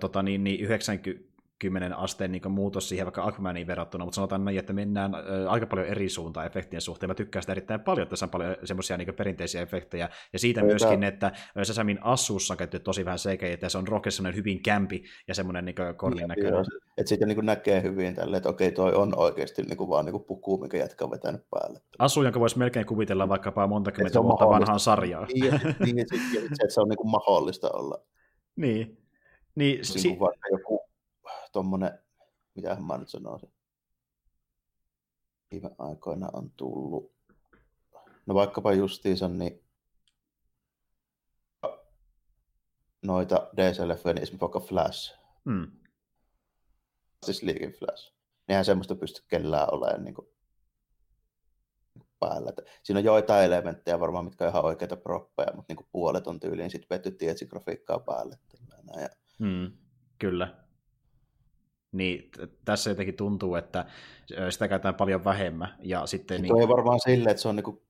[0.00, 1.33] tota, niin, niin 90,
[1.64, 5.12] 10 asteen niin muutos siihen vaikka Aquamaniin verrattuna, mutta sanotaan näin, että mennään
[5.48, 7.10] aika paljon eri suuntaan efektien suhteen.
[7.10, 10.60] Mä tykkään sitä erittäin paljon, että tässä on paljon semmoisia niin perinteisiä efektejä, ja siitä
[10.60, 10.66] Eita.
[10.66, 11.32] myöskin, että
[11.62, 15.34] Sasamin assuussa on käytetty tosi vähän CGI, että se on rohke semmoinen hyvin kämpi ja
[15.34, 16.64] semmoinen niin kornin näköinen.
[16.98, 20.12] Että siitä niin näkee hyvin tälle, että okei, toi on oikeasti niin kuin vaan niin
[20.12, 21.80] kuin puku, mikä jätkä on vetänyt päälle.
[21.98, 25.26] Asu, jonka voisi melkein kuvitella vaikkapa monta kymmentä vuotta vanhaa sarjaa.
[25.26, 26.04] Niin, ja, niin, ja,
[26.40, 27.98] se, että se on niin kuin mahdollista olla.
[28.56, 28.98] Niin.
[29.54, 30.80] Niin, niin si- vaikka joku
[31.54, 31.98] tuommoinen,
[32.54, 33.52] mitä mä nyt sanoisin,
[35.50, 37.12] viime aikoina on tullut,
[38.26, 39.64] no vaikkapa justiinsa, niin
[43.02, 45.70] noita DC-leffoja, niin esimerkiksi vaikka Flash, hmm.
[47.26, 48.12] siis League Flash,
[48.48, 50.28] eihän semmoista pysty kellään olemaan niin kuin
[52.20, 52.52] päällä.
[52.82, 56.40] Siinä on joitain elementtejä varmaan, mitkä on ihan oikeita proppeja, mutta niin kuin puolet on
[56.40, 58.38] tyyliin sitten vetty tietysti grafiikkaa päälle.
[59.00, 59.08] Ja...
[59.38, 59.72] Hmm,
[60.18, 60.63] kyllä
[61.94, 62.30] niin
[62.64, 63.84] tässä jotenkin tuntuu, että
[64.50, 65.74] sitä käytetään paljon vähemmän.
[65.82, 66.68] Ja sitten, niin kuin...
[66.68, 67.80] varmaan silleen, että se on niin kuin,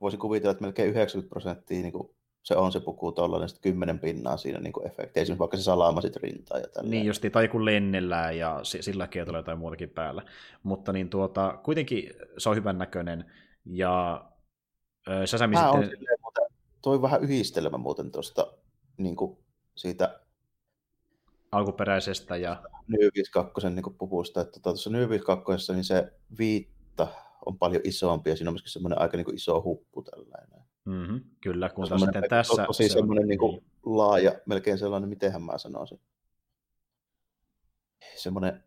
[0.00, 2.10] voisi kuvitella, että melkein 90 prosenttia niin kuin,
[2.42, 5.20] se on se puku tuollainen, sitten 10 pinnaa siinä niin kuin efekti.
[5.20, 6.66] Esimerkiksi vaikka se salaama sitten rintaa ja.
[6.82, 10.22] Niin justi, tai kun lennellään ja sillä tulee jotain muutakin päällä.
[10.62, 13.32] Mutta niin tuota, kuitenkin se on hyvän näköinen.
[13.64, 14.24] Ja
[15.08, 15.72] äh, Sasami sitten...
[15.72, 16.18] On silleen,
[16.82, 18.52] toi vähän yhdistelmä muuten tuosta
[18.96, 19.38] niin kuin
[19.76, 20.20] siitä
[21.54, 22.36] alkuperäisestä.
[22.36, 22.62] Ja...
[22.88, 27.08] New 52 niin pupusta, että tota, tuossa New 52 niin se viitta
[27.46, 30.60] on paljon isompi ja siinä on myöskin semmoinen aika niin kuin iso huppu tällainen.
[30.84, 32.64] Mm-hmm, kyllä, kun taas sitten tässä...
[32.66, 36.00] Tosi se semmoinen niin kuin laaja, melkein sellainen, mitenhän mä sanoisin.
[38.16, 38.64] Semmoinen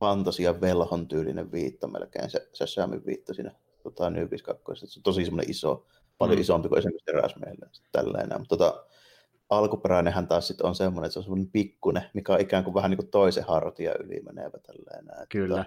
[0.00, 4.86] fantasia velhon tyylinen viitta melkein, se, se Samin viitta siinä tota, New 52.
[4.86, 5.86] Se on tosi semmoinen iso,
[6.18, 6.40] paljon mm.
[6.40, 7.66] isompi kuin esimerkiksi teräsmiehelle.
[7.92, 8.38] Tällainen.
[8.38, 8.86] Mutta tota,
[9.58, 12.90] alkuperäinenhän taas sit on semmoinen, että se on semmoinen pikkunen, mikä on ikään kuin vähän
[12.90, 15.26] niin kuin toisen hartia yli menevä tällainen.
[15.28, 15.64] Kyllä.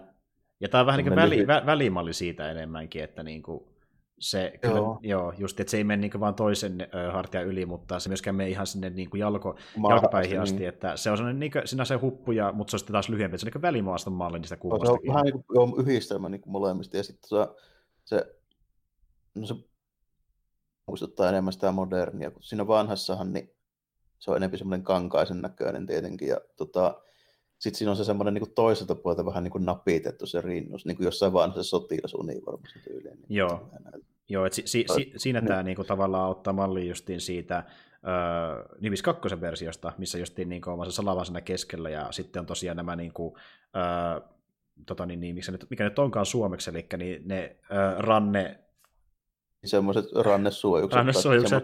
[0.59, 3.63] Ja tämä on vähän niin kuin väli, vä, välimalli siitä enemmänkin, että niin kuin
[4.19, 4.99] se, kyllä, joo.
[5.01, 8.35] joo, just, että se ei mene niin vaan toisen ö, hartia yli, mutta se myöskään
[8.35, 9.57] menee ihan sinne niin kuin jalko,
[9.89, 10.41] jalkapäihin niin.
[10.41, 13.09] asti, että se on sellainen niin kuin, sinä se huppuja, mutta se on sitten taas
[13.09, 15.01] lyhyempi, se on niin välimaaston malli niistä kuvastakin.
[15.05, 17.47] Se on vähän niin kuin joo, yhdistelmä niin kuin molemmista, ja sitten se,
[18.05, 18.35] se,
[19.35, 19.55] no se
[20.87, 23.56] muistuttaa enemmän sitä modernia, kun siinä vanhassahan niin
[24.19, 26.27] se on enemmän semmoinen kankaisen näköinen tietenkin.
[26.27, 27.01] Ja tota,
[27.59, 30.97] sitten siinä on se semmoinen niin toiselta puolelta vähän niin kuin napitettu se rinnus, niin
[30.97, 33.15] kuin jossain vanhassa sotilasunivormassa tyyliin.
[33.15, 33.69] Niin Joo,
[34.29, 35.47] Joo et si- si- si- siinä niin.
[35.47, 37.63] tämä niin kuin, tavallaan ottaa malli justiin siitä
[38.07, 42.45] öö, Nimis 2 versiosta, missä justiin niin on se salava siinä keskellä, ja sitten on
[42.45, 43.35] tosiaan nämä niin kuin,
[43.75, 44.21] öö,
[44.85, 48.59] tota, niin, niin, mikä, nyt, mikä nyt onkaan suomeksi, eli niin ne öö, ranne...
[49.65, 50.97] Semmoiset rannesuojukset.
[50.97, 51.63] Rannesuojukset.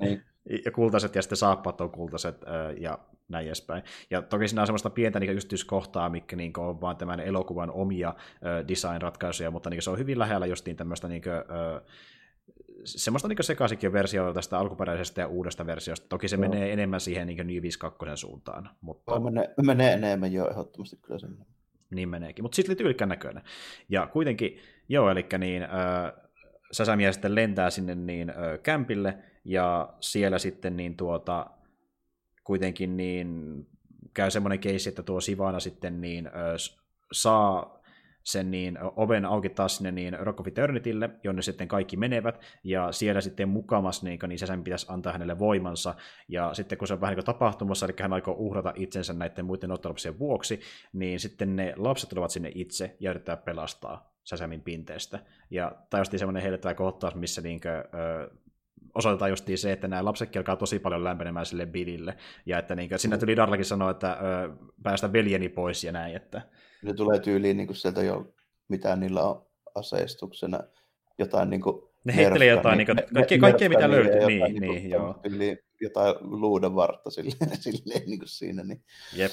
[0.00, 0.22] Niin,
[0.64, 2.36] ja kultaiset ja sitten saappaat on kultaiset
[2.80, 2.98] ja
[3.28, 3.82] näin edespäin.
[4.10, 8.14] Ja toki siinä on semmoista pientä niin yksityiskohtaa, mikä niin on vaan tämän elokuvan omia
[8.68, 11.32] design-ratkaisuja, mutta niin se on hyvin lähellä justiin tämmöistä niin kuin,
[12.84, 16.06] semmoista niin sekaisinkin versiota tästä alkuperäisestä ja uudesta versiosta.
[16.08, 16.40] Toki se no.
[16.40, 18.70] menee enemmän siihen niin New 52 suuntaan.
[18.80, 19.20] Mutta...
[19.20, 21.36] Menee, menee enemmän jo ehdottomasti kyllä sen.
[21.90, 23.42] Niin meneekin, mutta sitten tyylikkään näköinen.
[23.88, 24.58] Ja kuitenkin,
[24.88, 25.70] joo, eli niin, äh,
[26.72, 31.46] Säsämiä sitten lentää sinne niin äh, kämpille, ja siellä sitten niin tuota,
[32.44, 33.58] kuitenkin niin
[34.14, 36.32] käy semmoinen keissi, että tuo Sivana sitten niin äh,
[37.12, 37.82] saa
[38.24, 42.92] sen niin oven auki taas sinne niin Rock of Eternitylle, jonne sitten kaikki menevät, ja
[42.92, 45.94] siellä sitten mukamas niin, niin sen pitäisi antaa hänelle voimansa,
[46.28, 49.70] ja sitten kun se on vähän niin tapahtumassa, eli hän aikoo uhrata itsensä näiden muiden
[49.70, 50.60] ottelupsien vuoksi,
[50.92, 55.18] niin sitten ne lapset tulevat sinne itse ja yrittää pelastaa Säsämin pinteestä.
[55.50, 58.30] Ja on semmoinen hellyttävä kohtaus, missä niinkö, ö,
[58.94, 62.16] osoitetaan justiin se, että nämä lapsetkin alkaa tosi paljon lämpenemään sille Billille,
[62.46, 64.16] ja että niinkö, sinne tuli Darlakin sanoa, että ö,
[64.82, 66.42] päästä veljeni pois ja näin, että
[66.82, 68.34] ne tulee tyyliin niin kuin sieltä jo,
[68.68, 70.60] mitä niillä on aseistuksena,
[71.18, 74.90] jotain niin kuin ne heittelee jotain, niin, niin kaikkea, kaikkea mitä löytyy, niin, niin, niin
[74.90, 75.20] joo.
[75.24, 78.62] Yli, jotain luudan vartta silleen, silleen niin kuin siinä.
[78.62, 78.84] Niin.
[79.16, 79.32] Jep.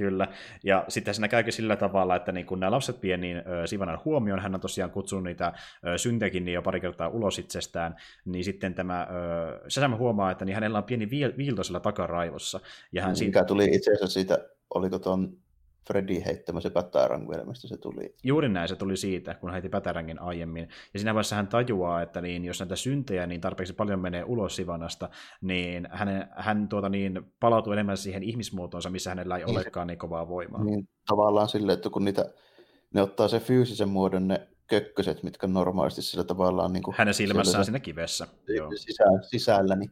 [0.00, 0.28] Kyllä.
[0.64, 4.40] Ja sitten siinä käykin sillä tavalla, että niin kun nämä lapset vie niin Sivanan huomioon,
[4.40, 5.52] hän on tosiaan kutsunut niitä
[5.96, 9.06] syntekin niin jo pari kertaa ulos itsestään, niin sitten tämä
[9.68, 12.60] Säsämä huomaa, että niin hänellä on pieni viilto takaraivossa.
[12.92, 13.44] Ja hän Mikä siitä...
[13.44, 14.38] tuli itse asiassa siitä,
[14.74, 15.32] oliko tuon
[15.86, 18.14] Freddy heittämä se pätärängu, mistä se tuli.
[18.24, 20.68] Juuri näin se tuli siitä, kun heitti pätäränkin aiemmin.
[20.94, 24.56] Ja siinä vaiheessa hän tajuaa, että niin, jos näitä syntejä niin tarpeeksi paljon menee ulos
[24.56, 25.08] Sivanasta,
[25.40, 29.98] niin hän, hän tuota, niin, palautuu enemmän siihen ihmismuotoonsa, missä hänellä ei niin, olekaan niin
[29.98, 30.64] kovaa voimaa.
[30.64, 32.24] Niin, tavallaan silleen, että kun niitä,
[32.94, 36.72] ne ottaa se fyysisen muodon, ne kökköset, mitkä normaalisti sillä tavallaan...
[36.72, 38.26] Niin kuin Hänen silmässään siinä kivessä.
[38.76, 39.90] Sisällä, sisällä, niin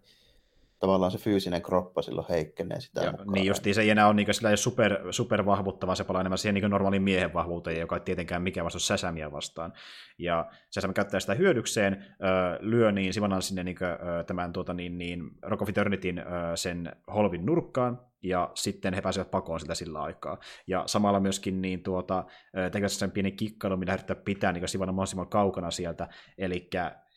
[0.79, 3.33] tavallaan se fyysinen kroppa silloin heikkenee sitä ja, mukaan.
[3.33, 6.55] Niin justiin se ei enää ole, niin sillä super, super vahvuttava, se palaa enemmän siihen
[6.55, 9.73] niin normaalin miehen vahvuuteen, joka ei tietenkään mikään vastaus Säsämiä vastaan.
[10.19, 12.05] Ja Säsämi käyttää sitä hyödykseen,
[12.61, 13.89] lyö niin Sivanan sinne niin kuin,
[14.27, 16.25] tämän tuota, niin, niin, Rock of Eternityn
[16.55, 20.39] sen holvin nurkkaan, ja sitten he pääsevät pakoon sitä sillä aikaa.
[20.67, 22.25] Ja samalla myöskin niin tuota,
[22.73, 26.71] tekevät sen pienen kikkailun, mitä yrittää pitää niin Sivana mahdollisimman kaukana sieltä, eli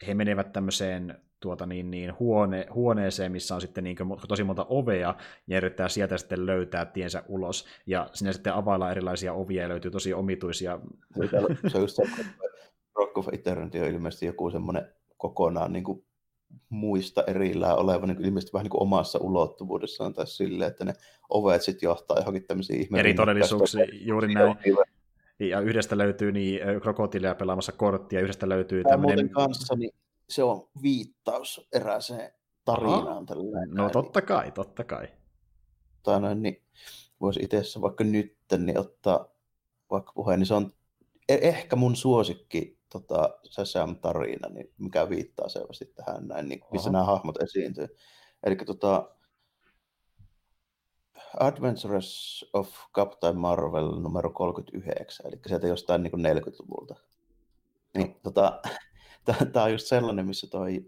[0.07, 4.65] he menevät tämmöiseen tuota niin, niin huone, huoneeseen, missä on sitten niin kuin, tosi monta
[4.69, 5.15] ovea,
[5.47, 9.91] ja yrittää sieltä sitten löytää tiensä ulos, ja sinne sitten availlaan erilaisia ovia, ja löytyy
[9.91, 10.79] tosi omituisia...
[11.67, 12.03] Se on just se,
[12.95, 14.87] Rock of Eternity on ilmeisesti joku semmoinen
[15.17, 16.05] kokonaan niin kuin
[16.69, 20.93] muista erillään oleva niin ilmeisesti vähän niin kuin omassa ulottuvuudessaan tai silleen, että ne
[21.29, 24.55] ovet sitten johtaa johonkin tämmöisiin ihme Eri todellisuuksia, juuri näin.
[25.39, 29.29] Ja yhdestä löytyy niin krokotiilia pelaamassa korttia, yhdestä löytyy tämmöinen...
[29.29, 29.91] kanssa, niin
[30.31, 32.33] se on viittaus erääseen
[32.65, 33.25] tarinaan.
[33.67, 35.07] No totta kai, totta kai.
[36.03, 36.63] Tai noin, niin
[37.21, 39.27] voisi itse vaikka nyt niin ottaa
[39.91, 40.73] vaikka puheen, niin se on
[41.29, 46.93] e- ehkä mun suosikki tota, Shazam-tarina, niin mikä viittaa selvästi tähän näin, niin missä Aha.
[46.93, 47.87] nämä hahmot esiintyy.
[48.43, 49.15] Eli tota,
[51.39, 56.95] Adventures of Captain Marvel numero 39, eli sieltä jostain niin 40-luvulta.
[57.97, 58.61] Niin, tota,
[59.53, 60.85] tämä on just sellainen, missä toi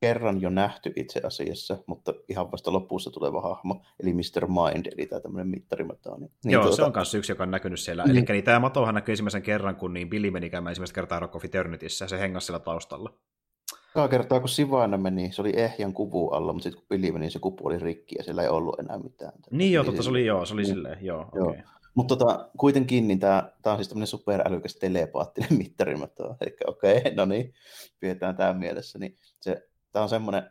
[0.00, 4.46] kerran jo nähty itse asiassa, mutta ihan vasta lopussa tuleva hahmo, eli Mr.
[4.46, 6.16] Mind, eli tämä tämmöinen mittarimato.
[6.16, 6.76] Niin, Joo, tuota...
[6.76, 8.04] se on myös yksi, joka on näkynyt siellä.
[8.04, 8.16] Niin.
[8.16, 11.36] Eli niin tämä matohan näkyy ensimmäisen kerran, kun niin Billy meni käymään ensimmäistä kertaa Rock
[11.36, 13.12] of Eternityssä, ja se hengasi siellä taustalla.
[13.94, 17.30] Kaa kertaa, kun Sivana meni, se oli ehjän kuvu alla, mutta sitten kun Billy meni,
[17.30, 19.32] se kupu oli rikki, ja siellä ei ollut enää mitään.
[19.50, 20.74] Niin joo, totta, se oli, joo, se oli niin.
[20.74, 21.48] silleen, joo, joo.
[21.48, 21.62] Okay.
[21.96, 26.36] Mutta tota, kuitenkin niin tämä, tämä on siis tämmöinen superälykäs telepaattinen mittarimato.
[26.40, 27.54] Eli okei, okay, no niin,
[28.00, 28.98] pidetään tämä mielessä.
[28.98, 30.50] Niin se, tämä on semmoinen,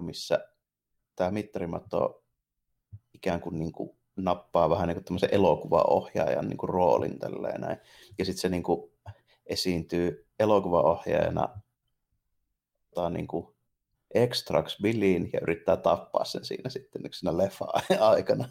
[0.00, 0.48] missä
[1.16, 2.24] tämä mittarimato
[3.14, 7.78] ikään kuin, niin kuin nappaa vähän niin kuin tämmöisen elokuvaohjaajan niin kuin roolin tälleen näin.
[8.18, 8.92] Ja sitten se niin kuin
[9.46, 11.60] esiintyy elokuvaohjaajana
[13.10, 13.56] niin kuin
[14.14, 17.66] extrax Billiin ja yrittää tappaa sen siinä sitten siinä leffa
[18.00, 18.48] aikana.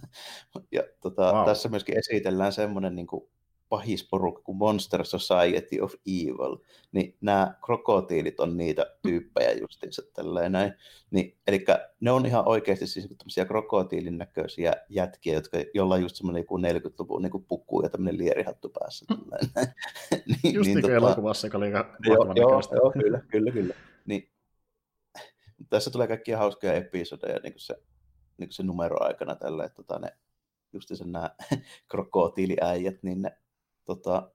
[0.72, 1.46] Ja tota, wow.
[1.46, 3.30] tässä myöskin esitellään semmoinen niin kuin
[3.70, 6.58] pahisporukka kuin Monster Society of Evil,
[6.92, 10.74] niin nämä krokotiilit on niitä tyyppejä justiinsa tälleen näin.
[11.12, 11.66] Niin, eli
[12.00, 16.44] ne on ihan oikeasti siis niinku tämmöisiä krokotiilin näköisiä jätkiä, jotka, jolla on just semmoinen
[16.44, 19.06] 40-luvun niin pukku ja tämmöinen lierihattu päässä.
[20.44, 21.70] niin, just niin, niin tota, elokuvassa, joka oli
[22.06, 23.74] joo, joo, joo, kyllä, kyllä, kyllä.
[24.06, 24.30] Niin,
[25.70, 27.74] tässä tulee kaikkia hauskoja episodeja niin kuin se,
[28.38, 30.18] niin kuin se numero aikana tällä, että tota, ne,
[30.74, 31.30] just sen nämä
[31.92, 33.38] krokotiiliäijät, niin ne
[33.86, 34.32] tota,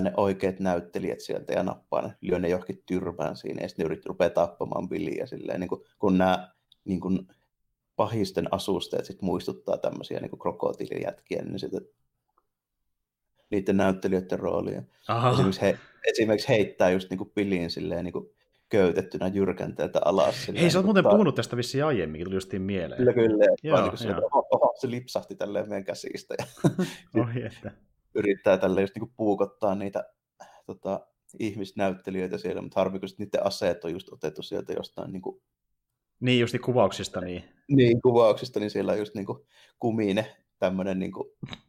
[0.00, 3.86] ne oikeat näyttelijät sieltä ja nappaa ne, lyö ne johonkin tyrmään siinä ja sitten ne
[3.86, 6.52] yrittää rupea tappamaan Billyä silleen, niin kuin, kun nämä
[6.84, 7.28] niin kuin,
[7.96, 11.80] pahisten asusteet sit muistuttaa tämmöisiä niin krokotiilijätkiä, niin sitten
[13.50, 14.82] niiden näyttelijöiden roolia.
[15.32, 18.30] Esimerkiksi, he, esimerkiksi heittää just niin kuin silleen niin kuin
[18.68, 20.44] köytettynä jyrkänteeltä alas.
[20.44, 21.10] Silleen, Hei, sä oot niin muuten ta...
[21.10, 22.98] puhunut tästä vissiin aiemmin, tuli justiin mieleen.
[22.98, 23.44] Kyllä, kyllä.
[23.62, 26.34] Joo, niin se, oho, oho, se lipsahti tälleen meidän käsistä.
[26.38, 26.46] Ja
[27.22, 27.70] Ohi, että.
[28.14, 30.04] yrittää tälleen just niin puukottaa niitä
[30.66, 31.06] tota,
[31.38, 35.42] ihmisnäyttelijöitä siellä, mutta harmi, kun niiden aseet on just otettu sieltä jostain niin kuin...
[36.20, 37.44] Niin, just kuvauksista, niin.
[37.68, 39.38] Niin, kuvauksista, niin siellä on just niin kuin
[39.78, 41.12] kumine, tämmöinen niin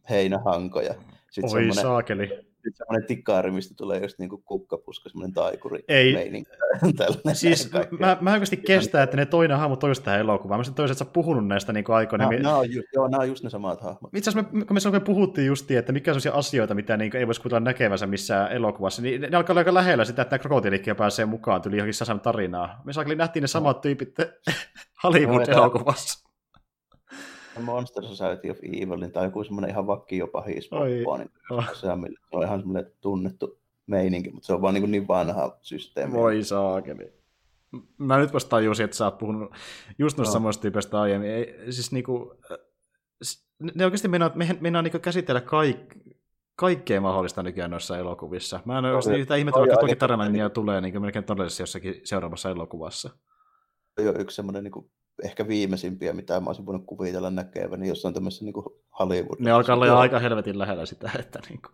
[0.10, 0.96] heinähanko ja
[1.32, 6.14] sitten Oi saakeli nyt semmoinen tikkaari, mistä tulee just niinku kukkapuska, semmoinen taikuri Ei.
[6.14, 6.52] meininki.
[7.34, 10.60] siis mä, mä oikeasti kestää, että ne toinen hahmo toista tähän elokuvaan.
[10.60, 12.30] Mä sitten toisaalta sä puhunut näistä niin aikoina.
[12.42, 14.16] No, just, joo, nämä on just ne samat hahmot.
[14.16, 17.28] Itse asiassa me, kun me puhuttiin justiin, että mikä on sellaisia asioita, mitä niin ei
[17.28, 21.26] voisi kuvitella näkevänsä missään elokuvassa, niin ne alkaa olla aika lähellä sitä, että krokotiilikkiä pääsee
[21.26, 22.82] mukaan, tuli johonkin Sasan tarinaa.
[22.86, 24.16] Me saakeli nähtiin ne samat tyypit
[25.04, 26.29] Hollywood-elokuvassa.
[27.64, 31.08] Monster Society of Evilin tai joku semmoinen ihan vakio pahis niin
[31.50, 31.74] oh.
[31.74, 31.88] se
[32.32, 36.14] on ihan semmoinen tunnettu meininki, mutta se on vaan niin, niin vanha systeemi.
[36.14, 37.14] Voi saakeli.
[37.98, 39.52] Mä nyt vasta tajusin, että sä oot puhunut
[39.98, 40.34] just noista no.
[40.34, 41.30] samoista tyypeistä aiemmin.
[41.30, 42.36] Ei, siis niinku,
[43.76, 45.96] ne oikeasti meinaa, me, meinaa niinku käsitellä kaik,
[46.56, 48.60] kaikkea mahdollista nykyään noissa elokuvissa.
[48.66, 52.50] Mä en ole no, yhtä ihmettä, vaikka toki tarina tulee niin melkein todellisessa jossakin seuraavassa
[52.50, 53.10] elokuvassa.
[53.98, 54.92] Jo yksi semmoinen niin
[55.24, 58.54] ehkä viimeisimpiä, mitä mä olisin voinut kuvitella näkeväni jossain tämmöisessä niin
[59.00, 59.40] Hollywood.
[59.40, 61.74] Ne alkaa olla aika helvetin lähellä sitä, että niin kuin...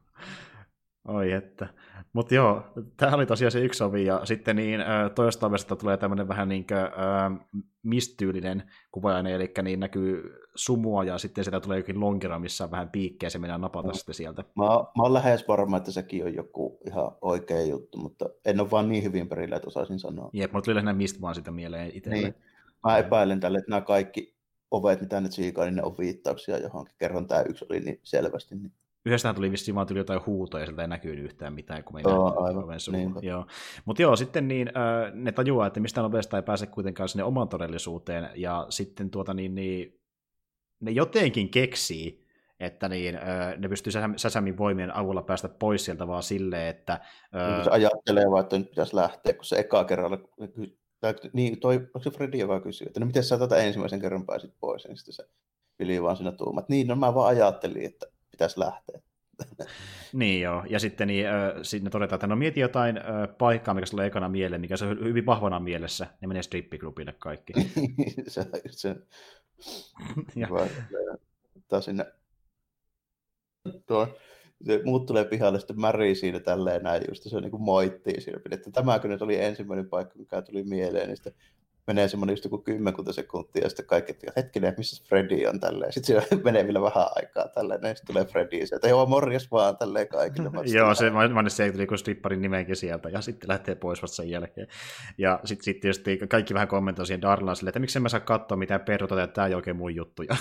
[1.07, 1.67] Oi että.
[2.13, 2.63] Mutta joo,
[2.97, 4.79] tämä oli tosiaan se yksi ovi, ja sitten niin
[5.15, 7.47] toista ovesta tulee tämmöinen vähän niin kuin, äh,
[7.83, 12.89] mistyylinen kuvaajane, eli niin näkyy sumua, ja sitten sieltä tulee jokin lonkera, missä on vähän
[12.89, 13.93] piikkejä, se mennään napata no.
[13.93, 14.43] sitten sieltä.
[14.55, 18.71] Mä, mä oon lähes varma, että sekin on joku ihan oikea juttu, mutta en ole
[18.71, 20.29] vaan niin hyvin perillä, että osaisin sanoa.
[20.33, 22.21] Jep, mutta tuli lähinnä mistä vaan sitä mieleen itselle.
[22.21, 22.35] Niin.
[22.85, 24.35] Mä epäilen tälle, että nämä kaikki
[24.71, 26.95] ovet, mitä nyt siikaa, niin ne on viittauksia johonkin.
[26.97, 28.55] Kerran tämä yksi oli niin selvästi.
[28.55, 28.71] Niin.
[29.05, 31.99] Yhdestähän tuli vissiin vaan tuli jotain huutoja, ja sieltä ei näkynyt yhtään mitään, kun me
[31.99, 32.65] ei oh, aivan.
[32.91, 33.13] Niin.
[33.21, 33.45] Joo.
[33.85, 37.49] Mutta joo, sitten niin, äh, ne tajuaa, että mistä nopeasta ei pääse kuitenkaan sinne oman
[37.49, 39.99] todellisuuteen, ja sitten tuota niin, niin
[40.79, 42.25] ne jotenkin keksii,
[42.59, 43.19] että niin,
[43.57, 46.99] ne pystyy Säsämin voimien avulla päästä pois sieltä vaan silleen, että...
[47.33, 50.17] Niin, se ajattelee vaan, että nyt pitäisi lähteä, kun se eka kerralla
[50.99, 54.25] tai, niin, toi, onko se Freddy, joka kysyy, että no miten sä tätä ensimmäisen kerran
[54.25, 55.25] pääsit pois, niin sitten se
[55.79, 56.69] Vili vaan siinä tuumat.
[56.69, 58.99] Niin, no mä vaan ajattelin, että pitäisi lähteä.
[60.13, 63.03] niin joo, ja sitten niin, äh, sinne todetaan, että no mieti jotain äh,
[63.37, 67.53] paikkaa, mikä sulla ekana mieleen, mikä se on hyvin vahvana mielessä, ne menee strippiklubille kaikki.
[68.27, 68.95] se se.
[70.35, 70.47] ja.
[70.49, 70.69] Vai,
[71.81, 72.05] sinne
[73.85, 74.17] tuo
[74.83, 78.71] muut tulee pihalle, sitten Mary siinä tälleen näin just, se niin kuin moittii siinä, että
[78.71, 81.33] tämäkö nyt oli ensimmäinen paikka, mikä tuli mieleen, niin sitten
[81.87, 85.93] menee semmoinen just joku kymmenkunta sekuntia, ja sitten kaikki, että hetkinen, missä Freddy on tälleen.
[85.93, 89.77] Sitten siellä menee vielä vähän aikaa tälleen, ja sitten tulee Freddy, sieltä, joo, morjes vaan
[89.77, 90.49] tälleen kaikille.
[90.77, 94.29] joo, se, mä se tuli kuin stripparin nimenkin sieltä, ja sitten lähtee pois vasta sen
[94.29, 94.67] jälkeen.
[95.17, 98.19] Ja sitten sit tietysti kaikki vähän kommentoi siihen Darlaan silleen, että miksi en mä saa
[98.19, 100.35] katsoa mitään perrota, että tämä ei oikein mun juttuja.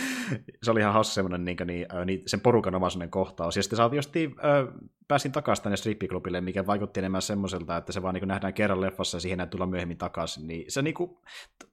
[0.62, 3.56] se oli ihan hauska semmoinen niin, niin, niin, sen porukan oma kohtaus.
[3.56, 4.22] Ja sitten just äh,
[5.08, 9.16] pääsin takaisin tänne strippiklubille, mikä vaikutti enemmän semmoiselta, että se vaan niin nähdään kerran leffassa
[9.16, 10.46] ja siihen ei tulla myöhemmin takaisin.
[10.46, 11.18] Niin se niin kuin,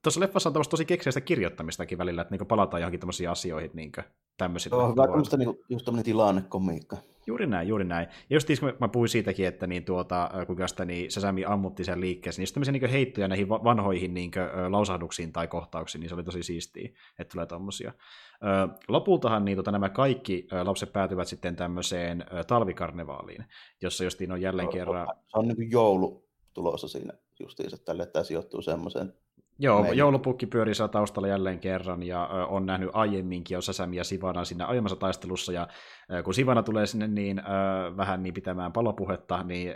[0.02, 3.92] tuossa leffassa on tosi keksiäistä kirjoittamistakin välillä, että niin palataan johonkin tämmöisiin asioihin niin
[4.36, 4.70] tämmöisiin.
[4.70, 6.96] Joo, hyvä tämmöistä niin just tämmöinen tilannekomiikka.
[7.26, 8.08] Juuri näin, juuri näin.
[8.30, 12.00] Ja just kun mä puhuin siitäkin, että niin tuota, kuinka sitä niin Sasami ammutti sen
[12.00, 14.30] liikkeessä, niin just tämmöisiä niin heittoja näihin vanhoihin niin
[14.68, 16.88] lausahduksiin tai kohtauksiin, niin se oli tosi siistiä,
[17.18, 17.92] että tulee tommosia.
[18.88, 23.44] Lopultahan niin, tota, nämä kaikki lapset päätyvät sitten tämmöiseen talvikarnevaaliin,
[23.82, 25.08] jossa justiin on jälleen kerran...
[25.26, 29.12] Se on niin kuin joulu tulossa siinä justiinsa tälle, että tämä sijoittuu semmoiseen
[29.58, 29.98] Joo, Meidän.
[29.98, 34.44] joulupukki pyörii siellä taustalla jälleen kerran ja ö, on nähnyt aiemminkin jo Sasami ja Sivana
[34.44, 35.68] siinä aiemmassa taistelussa ja
[36.12, 37.42] ö, kun Sivana tulee sinne niin ö,
[37.96, 39.74] vähän niin pitämään palopuhetta, niin ö,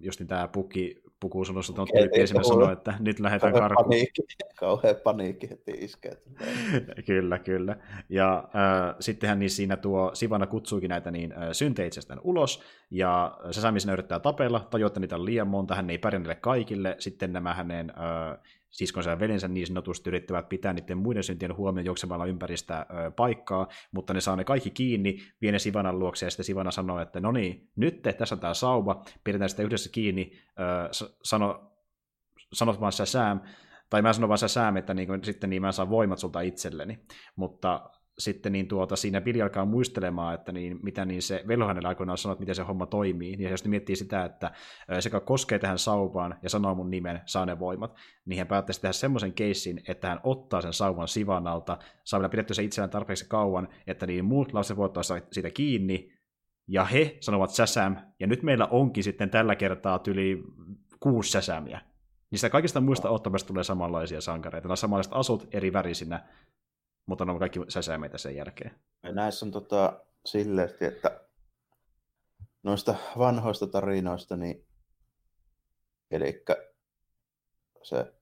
[0.00, 3.84] just niin tämä pukki pukuu sulossa tuon tyyppi esimerkiksi sanoo, että nyt lähdetään karkuun.
[3.84, 4.22] Paniikki,
[4.60, 6.16] kauhean paniikki heti iskee.
[7.06, 7.76] kyllä, kyllä.
[8.08, 13.80] Ja äh, sittenhän niin siinä tuo Sivana kutsuukin näitä niin äh, synteitsestään ulos, ja Sasami
[13.80, 17.54] sinne yrittää tapella, tajuaa, että niitä on liian monta, hän ei pärjää kaikille, sitten nämä
[17.54, 18.38] hänen äh,
[18.72, 23.68] siskonsa ja veljensä niin sanotusti yrittävät pitää niiden muiden syntien huomioon juoksemalla ympäristä ö, paikkaa,
[23.92, 27.20] mutta ne saa ne kaikki kiinni, vie ne Sivanan luokse ja sitten Sivana sanoo, että
[27.20, 30.88] no niin, nyt tässä on tämä sauva, pidetään sitä yhdessä kiinni, ö,
[31.22, 31.72] sano,
[32.52, 33.40] sanot vaan sä Sam,
[33.90, 36.98] tai mä sanon vaan sä Sam, että niin, sitten niin mä saan voimat sulta itselleni,
[37.36, 41.88] mutta sitten niin tuota, siinä Billy alkaa muistelemaan, että niin, mitä niin se velho hänellä
[41.88, 43.36] aikoinaan sanoi, että miten se homma toimii.
[43.38, 44.50] Ja jos ne miettii sitä, että
[45.00, 47.94] se, koskee tähän sauvaan ja sanoo mun nimen, saa ne voimat,
[48.24, 52.28] niin hän päättäisi tehdä semmoisen keissin, että hän ottaa sen sauvan sivan alta, saa vielä
[52.28, 56.12] pidetty sen itsellään tarpeeksi kauan, että niin muut lapset voivat ottaa siitä kiinni,
[56.68, 60.42] ja he sanovat säsäm, ja nyt meillä onkin sitten tällä kertaa yli
[61.00, 61.80] kuusi säsämiä.
[62.30, 64.68] Niistä kaikista muista ottamista tulee samanlaisia sankareita.
[64.68, 66.28] Nämä samanlaiset asut eri värisinä,
[67.06, 68.74] mutta ne on kaikki säsämeitä sen jälkeen.
[69.02, 71.20] Ja näissä on tota, silleen, että
[72.62, 74.66] noista vanhoista tarinoista, niin
[76.10, 76.44] eli
[77.82, 78.12] se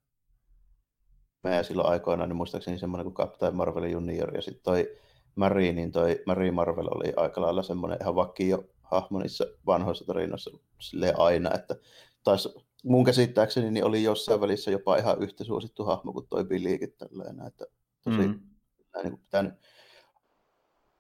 [1.43, 4.97] meidän silloin aikoinaan, niin muistaakseni semmoinen kuin Captain Marvel Junior ja sitten toi
[5.35, 10.51] Marie, niin toi Marie Marvel oli aika lailla semmoinen ihan vakio hahmo niissä vanhoissa tarinoissa
[10.79, 11.77] silleen aina, että
[12.25, 12.49] taisi
[12.85, 17.47] mun käsittääkseni niin oli jossain välissä jopa ihan yhtä suosittu hahmo kuin toi Billykin tällainen,
[17.47, 17.65] että
[18.05, 18.50] tosi mm
[18.95, 19.55] niin kuin pitänyt,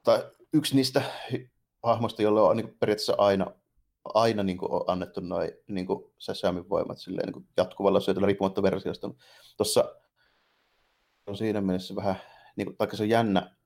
[0.02, 1.02] tai yksi niistä
[1.82, 3.46] hahmoista, jolle on niin kuin periaatteessa aina,
[4.04, 5.86] aina niin kuin on annettu noin niin
[6.18, 9.10] Sasamin voimat silleen, niin kuin jatkuvalla syötöllä riippumatta versiosta.
[9.56, 9.94] Tuossa
[11.26, 12.16] on siinä mielessä vähän,
[12.56, 13.56] niin kuin, taikka se on jännä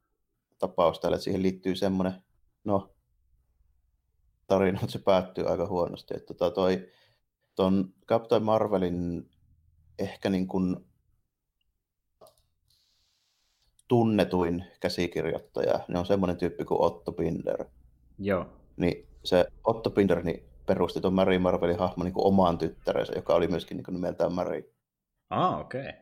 [0.58, 2.24] tapaus täällä, että siihen liittyy semmoinen,
[2.64, 2.94] no,
[4.46, 6.14] tarina, mutta se päättyy aika huonosti.
[6.16, 6.88] Että tota, toi,
[7.54, 9.30] ton Captain Marvelin
[9.98, 10.76] ehkä niin kuin
[13.88, 17.64] tunnetuin käsikirjoittaja, niin on semmoinen tyyppi kuin Otto Binder.
[18.18, 18.46] Joo.
[18.76, 23.48] Niin se Otto Binder niin perusti tuon Mary Marvelin hahmon niin omaan tyttärensä, joka oli
[23.48, 24.74] myöskin niin nimeltään Mary.
[25.30, 25.92] Ah, okei.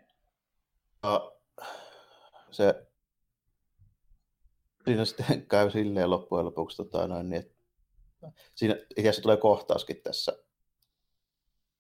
[1.03, 1.31] Okay.
[2.51, 2.87] se
[4.85, 7.55] siinä sitten käy silleen loppujen lopuksi, tota, noin, niin, että
[8.55, 10.33] siinä itse tulee kohtauskin tässä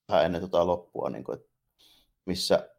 [0.08, 1.52] vähän ennen tota loppua, niin kuin, että
[2.24, 2.70] missä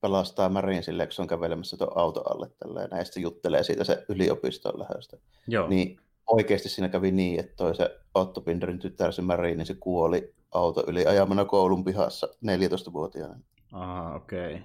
[0.00, 3.84] pelastaa Marin silleen, kun se on kävelemässä tuon auto alle tälleen, ja sitten juttelee siitä
[3.84, 5.16] se yliopiston lähöstä.
[5.48, 5.68] Joo.
[5.68, 9.74] Niin oikeasti siinä kävi niin, että toi se Otto Binderin tytär, se Marin, niin se
[9.74, 13.40] kuoli auto yli ajamana koulun pihassa 14-vuotiaana.
[13.72, 14.54] Ah, okei.
[14.54, 14.62] Okay.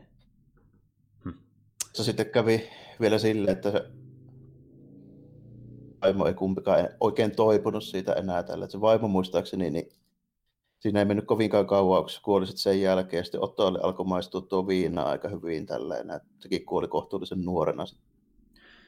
[1.26, 1.40] Hm.
[1.94, 2.70] Se sitten kävi
[3.02, 3.86] vielä silleen, että se
[6.02, 8.68] vaimo ei kumpikaan oikein toipunut siitä enää tällä.
[8.68, 9.90] se vaimo muistaakseni, niin
[10.86, 13.24] siinä ei mennyt kovinkaan kauan, kun kuoli sen jälkeen.
[13.26, 16.08] Sitten Ottolle alkoi maistua tuo viina aika hyvin tälleen.
[16.40, 17.84] Sekin kuoli kohtuullisen nuorena,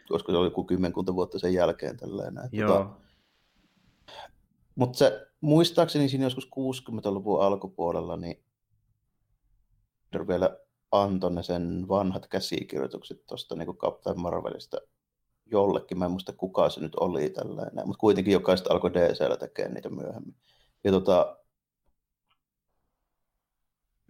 [0.09, 1.97] koska se oli joku kymmenkunta vuotta sen jälkeen.
[1.97, 2.33] Tälleen.
[2.51, 2.67] Joo.
[2.67, 2.89] Tota,
[4.75, 8.43] mutta se, muistaakseni siinä joskus 60-luvun alkupuolella, niin
[10.27, 10.57] vielä
[10.91, 14.77] antoi ne sen vanhat käsikirjoitukset tuosta niin Captain Marvelista
[15.45, 15.97] jollekin.
[15.99, 19.89] Mä en muista kuka se nyt oli tällainen, mutta kuitenkin jokaista alkoi DCllä tekemään niitä
[19.89, 20.35] myöhemmin.
[20.83, 21.37] Ja tota,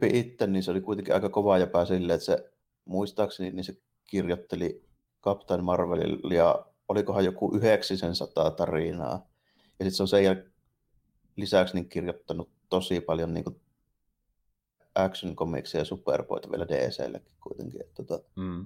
[0.06, 2.52] itse, niin se oli kuitenkin aika kova jäpä silleen, että se
[2.86, 3.78] muistaakseni niin se
[4.10, 4.88] kirjoitteli
[5.24, 9.30] Captain Marvelille ja olikohan joku 900 tarinaa.
[9.80, 10.50] Ja sitten se on sen jäl-
[11.36, 13.62] lisäksi niin kirjoittanut tosi paljon niin kuin
[14.96, 17.82] action comicsia ja superpoita vielä DCllekin kuitenkin.
[17.82, 18.66] Että, tota, mm.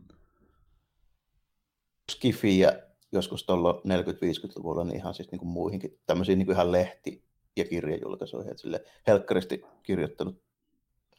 [2.11, 2.79] Skifiä
[3.11, 7.23] joskus tuolla 40-50-luvulla niin ihan siis niin kuin muihinkin tämmöisiin niin kuin ihan lehti-
[7.57, 8.51] ja kirjajulkaisuihin.
[8.51, 10.41] Että sille helkkaristi kirjoittanut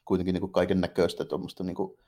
[0.05, 1.99] kuitenkin niin kaiken näköistä tuommoista niin kuin,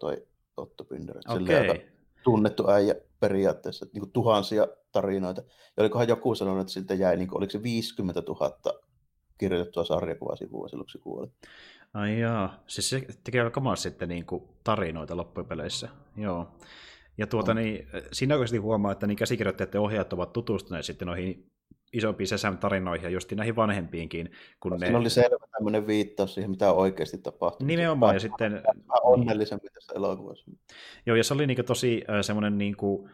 [0.00, 0.26] toi
[0.56, 1.16] Otto Binder.
[1.28, 1.80] Okay.
[2.24, 5.42] tunnettu äijä periaatteessa, että niin kuin tuhansia tarinoita.
[5.76, 8.58] Ja olikohan joku sanonut, että siltä jäi, niin kuin, oliko se 50 000
[9.38, 11.28] kirjoitettua sarjakuvasivua silloin, kun se kuoli.
[11.94, 15.88] Ai jaa, siis se tekee aika kamaa sitten niin kuin tarinoita loppupeleissä.
[16.16, 16.48] Joo.
[17.18, 17.60] Ja tuota, no.
[17.60, 21.50] niin, siinä oikeasti huomaa, että niin käsikirjoittajat ja ohjaajat ovat tutustuneet sitten noihin
[21.92, 24.30] isompiin Sesam-tarinoihin ja just näihin vanhempiinkin.
[24.60, 24.96] Kun no, ne...
[24.96, 27.68] oli selvä tämmöinen viittaus siihen, mitä oikeasti tapahtunut.
[27.68, 28.52] Nimenomaan, ja sitten...
[28.52, 30.50] Vähän onnellisempi tässä elokuvassa.
[31.06, 33.08] Joo, ja se oli niinku tosi äh, semmoinen niinku,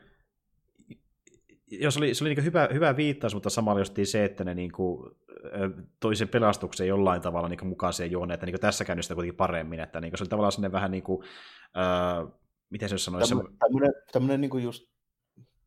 [1.71, 5.11] jos oli, se oli niinku hyvä, hyvä viittaus, mutta samalla justiin se, että ne niinku,
[6.01, 9.37] toi sen pelastuksen jollain tavalla niinku mukaan siihen juoneen, että niinku tässä käynyt sitä kuitenkin
[9.37, 11.27] paremmin, että niinku se oli tavallaan sinne vähän niin kuin,
[11.77, 12.33] äh,
[12.71, 13.29] miten se sanoisi?
[13.29, 14.85] Tämmöinen, tämmöinen, tämmöinen niinku just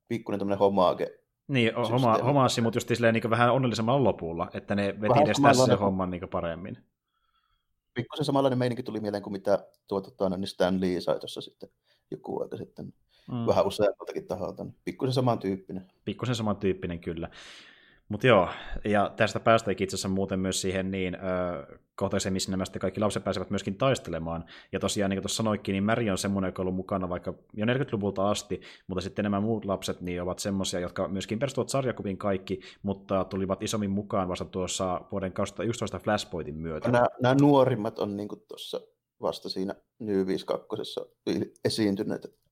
[0.07, 5.19] pikkuinen tämmöinen homage niin, homa, homaasi, mutta just niin vähän onnellisemmalla lopulla, että ne veti
[5.23, 6.77] edes tässä se homman niin paremmin.
[7.93, 11.69] Pikkusen samanlainen meininki tuli mieleen kuin mitä tuota, niin Stan Lee sai tuossa sitten
[12.11, 12.93] joku aika sitten.
[13.31, 13.47] Mm.
[13.47, 14.65] Vähän useammaltakin taholta.
[14.85, 15.91] Pikkusen samantyyppinen.
[16.05, 17.29] Pikkusen samantyyppinen, kyllä.
[18.09, 18.49] Mutta joo,
[18.83, 21.19] ja tästä päästäänkin itse asiassa muuten myös siihen niin ö,
[21.95, 24.45] kohteeseen, missä nämä sitten kaikki lapset pääsevät myöskin taistelemaan.
[24.71, 27.33] Ja tosiaan, niin kuin tuossa sanoikin, niin Mary on semmoinen, joka on ollut mukana vaikka
[27.53, 32.17] jo 40-luvulta asti, mutta sitten nämä muut lapset niin ovat semmoisia, jotka myöskin perustuvat sarjakuviin
[32.17, 36.91] kaikki, mutta tulivat isommin mukaan vasta tuossa vuoden 2011 Flashpointin myötä.
[36.91, 38.81] Nämä, nämä nuorimmat on niin tuossa
[39.21, 40.99] vasta siinä New 52
[41.65, 42.44] esiintyneet.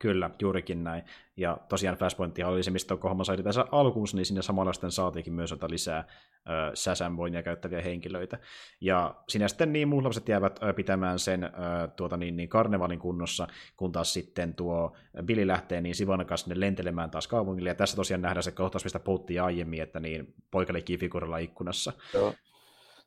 [0.00, 1.02] Kyllä, juurikin näin.
[1.36, 5.32] Ja tosiaan Flashpointia oli se, mistä Kohma sai tässä alkuunsa, niin sinne samalla sitten saatiinkin
[5.32, 6.04] myös lisää
[6.48, 8.38] ö, säsän voimia käyttäviä henkilöitä.
[8.80, 11.50] Ja sinä sitten niin muut lapset jäävät pitämään sen
[11.96, 13.46] tuota, niin, niin karnevalin kunnossa,
[13.76, 17.68] kun taas sitten tuo Billy lähtee niin Sivan kanssa sinne lentelemään taas kaupungille.
[17.68, 21.92] Ja tässä tosiaan nähdään se kohtaus, mistä puhuttiin aiemmin, että niin poika figurilla ikkunassa.
[22.14, 22.34] Joo.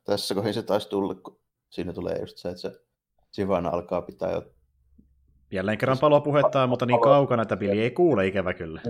[0.04, 1.40] Tässä kohin se taisi tulla, kun
[1.70, 2.72] siinä tulee just se, että se
[3.30, 4.53] Sivana alkaa pitää jo
[5.50, 8.80] Jälleen kerran palopuhetta, mutta niin kaukana, että Billy ei kuule ikävä kyllä.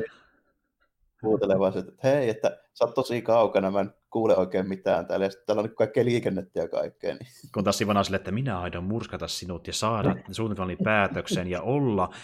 [1.20, 5.26] Kuuntelee vaan että hei, että sä oot tosi kaukana, mä en kuule oikein mitään täällä,
[5.26, 7.14] ja sitten täällä on kaikkea liikennettä ja kaikkea.
[7.14, 7.26] Niin.
[7.55, 12.14] Kun taas Sivana sille, että minä aion murskata sinut ja saada suunnitelmani päätöksen ja olla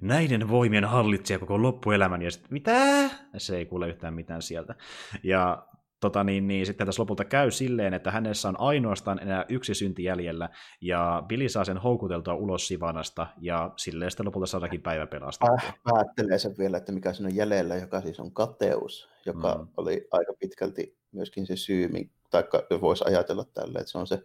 [0.00, 3.10] näiden voimien hallitsija koko loppuelämän, ja sitten mitä?
[3.36, 4.74] Se ei kuule yhtään mitään sieltä.
[5.22, 5.66] Ja
[6.00, 10.04] tota niin, niin sitten tässä lopulta käy silleen, että hänessä on ainoastaan enää yksi synti
[10.04, 10.48] jäljellä,
[10.80, 15.48] ja Billy saa sen houkuteltua ulos Sivanasta, ja silleen sitten lopulta saadakin päivä pelastaa.
[15.58, 19.68] Äh, ajattelee sen vielä, että mikä siinä on jäljellä, joka siis on kateus, joka mm.
[19.76, 21.90] oli aika pitkälti myöskin se syy,
[22.30, 22.44] tai
[22.80, 24.22] voisi ajatella tälle, että se on se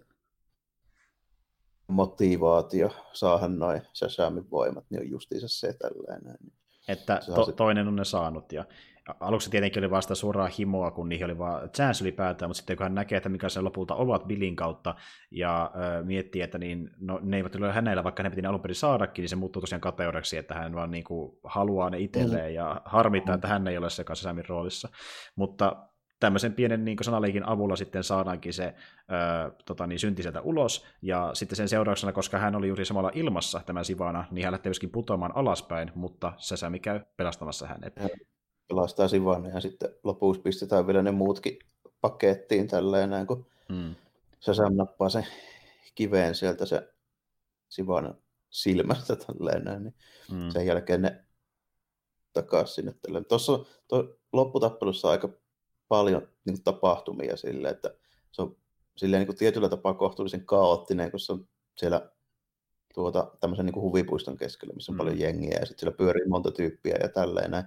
[1.88, 6.38] motivaatio saada noin Shazamin voimat, niin on justiinsa se tällainen.
[6.88, 8.66] Että to, toinen on ne saanut, ja
[9.20, 12.84] aluksi tietenkin oli vasta suoraa himoa, kun niihin oli vaan chance ylipäätään, mutta sitten kun
[12.84, 14.96] hän näkee, että mikä se lopulta ovat Billin kautta,
[15.32, 18.76] ja äh, miettii, että niin, no, ne eivät ole hänellä, vaikka ne piti alun perin
[18.76, 22.56] saadakin, niin se muuttuu tosiaan kateudeksi, että hän vaan niin kuin, haluaa ne itselleen, mm.
[22.56, 23.38] ja harmittaa, mm.
[23.38, 24.90] että hän ei ole se kanssa roolissa.
[25.36, 25.88] Mutta
[26.20, 31.30] tämmöisen pienen niin sanaleikin avulla sitten saadaankin se ö, tota, niin, synti sieltä ulos, ja
[31.34, 34.92] sitten sen seurauksena, koska hän oli juuri samalla ilmassa tämä Sivana, niin hän lähtee myöskin
[34.92, 38.00] putoamaan alaspäin, mutta Säsämi käy pelastamassa hänet.
[38.76, 41.60] Pelastaa Sivana ja sitten lopuksi pistetään vielä ne muutkin
[42.02, 43.96] pakettiin tälleen näin, kun mm.
[44.40, 45.28] Säsäm nappaa sen
[45.96, 46.94] kiveen sieltä se
[47.70, 48.14] Sivana
[48.50, 49.96] silmästä tälleen näin, niin
[50.32, 50.50] mm.
[50.50, 51.24] sen jälkeen ne
[52.34, 53.26] takaisin sinne tälleen.
[53.26, 53.60] Tuossa
[54.34, 55.30] lopputappelussa aika
[55.88, 57.96] paljon niin kuin, tapahtumia sille, että
[58.32, 58.56] se on
[58.98, 61.48] silleen, niin kuin, tietyllä tapaa kohtuullisen kaoottinen, kun se on
[61.78, 62.10] siellä
[62.94, 64.98] tuota, tämmöisen niin kuin huvipuiston keskellä, missä on mm.
[64.98, 67.66] paljon jengiä ja sitten siellä pyörii monta tyyppiä ja tälleen näin.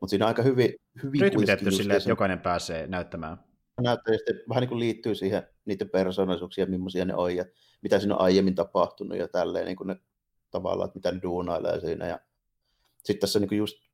[0.00, 0.74] Mutta siinä on aika hyvin...
[1.02, 3.38] hyvin Rytmitetty silleen, että jokainen pääsee näyttämään.
[3.80, 7.44] Näyttää ja sitten vähän niin kuin liittyy siihen niiden persoonallisuuksia, millaisia ne on ja
[7.82, 9.96] mitä siinä on aiemmin tapahtunut ja tälleen niin kuin ne
[10.50, 12.06] tavallaan, että mitä ne duunailee siinä.
[12.06, 12.20] Ja
[13.04, 13.86] sitten tässä niin kuin just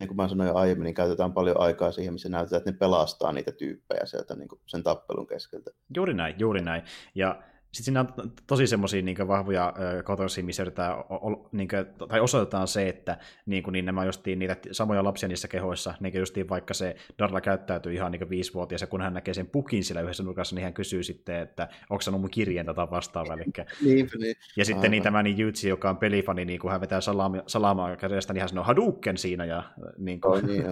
[0.00, 2.76] niin kuin mä sanoin jo aiemmin, niin käytetään paljon aikaa siihen, missä näytetään, että ne
[2.76, 5.70] pelastaa niitä tyyppejä sieltä niin kuin sen tappelun keskeltä.
[5.96, 6.82] Juuri näin, juuri näin.
[7.14, 9.74] Ja sitten siinä on tosi semmoisia niin vahvoja
[10.04, 10.94] kotoisia, missä yritetään,
[11.52, 15.48] niin kuin, tai osoitetaan se, että niin kuin, niin nämä justiin niitä samoja lapsia niissä
[15.48, 19.34] kehoissa, niin kuin justiin vaikka se Darla käyttäytyy ihan niin viisivuotias, ja kun hän näkee
[19.34, 22.90] sen pukin sillä yhdessä nurkassa, niin hän kysyy sitten, että onko se mun kirjeen tätä
[22.90, 23.34] vastaavaa.
[23.34, 23.44] Eli...
[23.84, 24.36] niin, niin.
[24.56, 24.90] Ja sitten Aivan.
[24.90, 28.40] niin tämä niin Jutsi, joka on pelifani, niin kun hän vetää salamaa, salamaa kädestä, niin
[28.40, 29.44] hän sanoo Hadouken siinä.
[29.44, 29.62] Ja,
[29.98, 30.32] niin kuin...
[30.32, 30.64] oh, niin,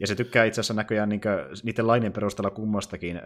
[0.00, 1.20] ja se tykkää itse asiassa näköjään niin
[1.62, 3.16] niiden lainien perusteella kummastakin.
[3.16, 3.22] Äh,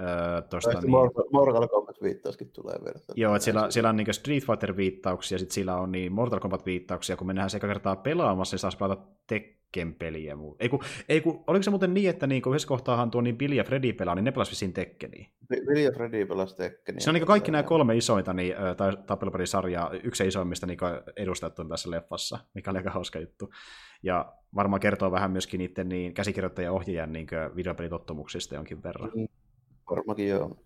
[0.51, 0.91] tosta, niin...
[0.91, 3.01] Mortal, Mortal Kombat-viittauskin tulee vielä.
[3.15, 7.27] Joo, että siellä, siellä on niin Street Fighter-viittauksia, sitten siellä on niin Mortal Kombat-viittauksia, kun
[7.27, 10.37] me nähdään se kertaa pelaamassa, niin saisi pelata Tekken-peliä.
[10.61, 13.55] Ei kun, ei kun, oliko se muuten niin, että niin, yhdessä kohtaahan tuo niin Billy
[13.55, 15.29] ja Freddy pelaa, niin ne pelasivat vissiin Tekkeniä?
[15.49, 17.01] Billy ja Freddy pelasivat Tekkeniä.
[17.01, 20.79] Se on niin kaikki nämä kolme isointa niin, tai tappelupelisarjaa, yksi isoimmista niin
[21.17, 23.51] edustettu tässä leffassa, mikä oli aika hauska juttu.
[24.03, 27.27] Ja varmaan kertoo vähän myöskin niiden niin käsikirjoittajan ohjaajan niin
[27.57, 29.11] videopelitottumuksista jonkin verran.
[29.15, 29.29] Mm,
[29.91, 30.57] varmaankin joo.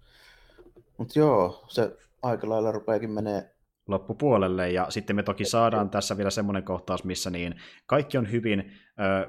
[0.96, 3.55] Mutta joo, se aika lailla rupeakin menee
[3.88, 7.54] loppupuolelle, ja sitten me toki saadaan tässä vielä semmoinen kohtaus, missä niin
[7.86, 8.72] kaikki on hyvin,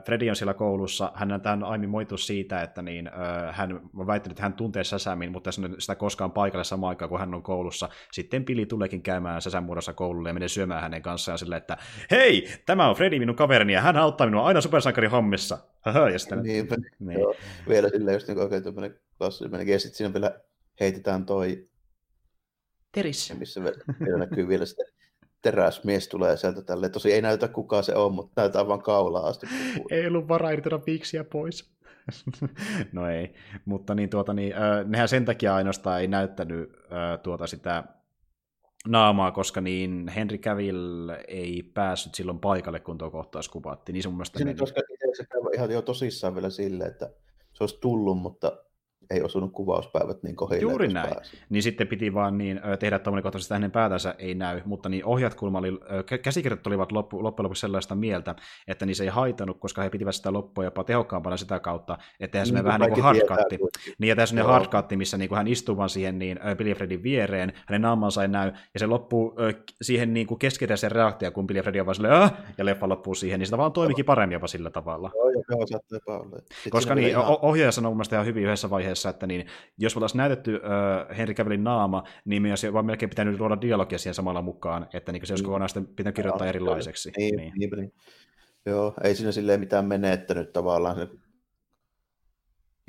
[0.06, 3.10] Freddy on siellä koulussa, hän on aiemmin moitu siitä, että niin,
[3.52, 7.20] hän on väittänyt, että hän tuntee Säsämin, mutta tässä sitä koskaan paikalle samaan aikaan, kun
[7.20, 7.90] hän on koulussa.
[8.12, 11.78] Sitten Pili tuleekin käymään Säsän muodossa koululle ja menee syömään hänen kanssaan silleen, että
[12.12, 15.58] hei, tämä on Freddy minun kaverini ja hän auttaa minua aina supersankari hommissa.
[16.14, 17.20] ja sitten, Niinpä, niin.
[17.20, 17.36] joo.
[17.68, 20.40] Vielä silleen just niin oikein tämmöinen klassinen, ja sitten siinä vielä
[20.80, 21.68] heitetään toi
[22.92, 23.36] Terissä.
[23.36, 24.86] Missä vielä näkyy vielä sitten
[25.42, 26.90] teräsmies tulee sieltä tälle.
[26.90, 29.48] Tosi ei näytä kuka se on, mutta näytetään vaan kaulaa asti.
[29.92, 31.78] ei ollut varaa irtota piiksiä pois.
[32.92, 33.34] no ei,
[33.66, 37.84] mutta niin, tuota, niin, äh, nehän sen takia ainoastaan ei näyttänyt äh, tuota sitä
[38.88, 43.94] naamaa, koska niin Henry Cavill ei päässyt silloin paikalle, kun tuo kohtaus kuvattiin.
[43.94, 47.10] Niin se mun mielestä Siinä, koska itse se ihan jo tosissaan vielä silleen, että
[47.54, 48.64] se olisi tullut, mutta
[49.10, 50.62] ei osunut kuvauspäivät niin kohille.
[50.62, 51.14] Juuri näin.
[51.14, 51.38] Pääsi.
[51.50, 55.36] Niin sitten piti vaan niin, tehdä tuommoinen kohtaisesti hänen päätänsä ei näy, mutta niin ohjat
[55.36, 55.80] kulma oli,
[56.22, 58.36] käsikirjat olivat loppu, loppujen lopuksi sellaista mieltä,
[58.68, 62.44] että niin se ei haitanut, koska he pitivät sitä loppua jopa tehokkaampana sitä kautta, että
[62.44, 63.60] niin, vähän niin kuin hardcatti.
[63.98, 67.04] Niin, ja tässä on hardcatti, missä niin kuin hän istuu vaan siihen niin, Billy Fredin
[67.04, 69.36] viereen, hänen naamansa ei näy, ja se loppuu
[69.82, 72.34] siihen niin kuin keskeiseen reaktioon, kun Billy Fredin on vaan silleen, äh!
[72.58, 75.12] ja leffa loppuu siihen, niin sitä vaan toimikin paremmin jopa sillä tavalla.
[75.16, 75.66] Joo,
[76.08, 76.26] joo,
[76.70, 79.46] Koska niin, ohjaaja sanoi mun ihan hyvin yhdessä vaiheessa, että niin,
[79.78, 83.62] jos me oltaisiin näytetty äh, Henry Cavillin naama, niin me olisi vaan melkein pitänyt luoda
[83.62, 85.46] dialogia siihen samalla mukaan, että niin se olisi mm.
[85.46, 87.12] kokonaan sitten pitänyt kirjoittaa erilaiseksi.
[87.18, 87.54] Niin, niin.
[87.58, 87.94] Niin, niin.
[88.66, 90.96] Joo, ei siinä silleen mitään menettänyt tavallaan.
[90.96, 91.08] Se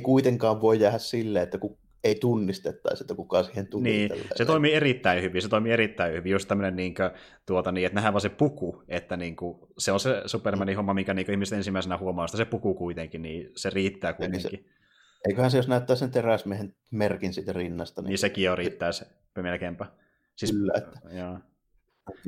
[0.03, 3.83] kuitenkaan voi jäädä silleen, että kun ei tunnistettaisi, että kuka siihen tuli.
[3.83, 7.11] Niin, se toimii erittäin hyvin, se toimii erittäin hyvin, just tämmöinen, niin kuin,
[7.47, 10.95] tuota, niin, että nähdään vaan se puku, että niin kuin, se on se Supermanin homma,
[10.95, 14.51] mikä niin ihmiset ensimmäisenä huomaa, että se puku kuitenkin, niin se riittää kuitenkin.
[14.51, 14.61] Se,
[15.29, 18.03] eiköhän se, jos näyttää sen teräsmiehen merkin siitä rinnasta.
[18.03, 19.07] Niin, niin sekin jo riittää se
[19.43, 19.87] melkeinpä.
[20.37, 21.01] Siis, Kyllä, että...
[21.11, 21.39] Joo.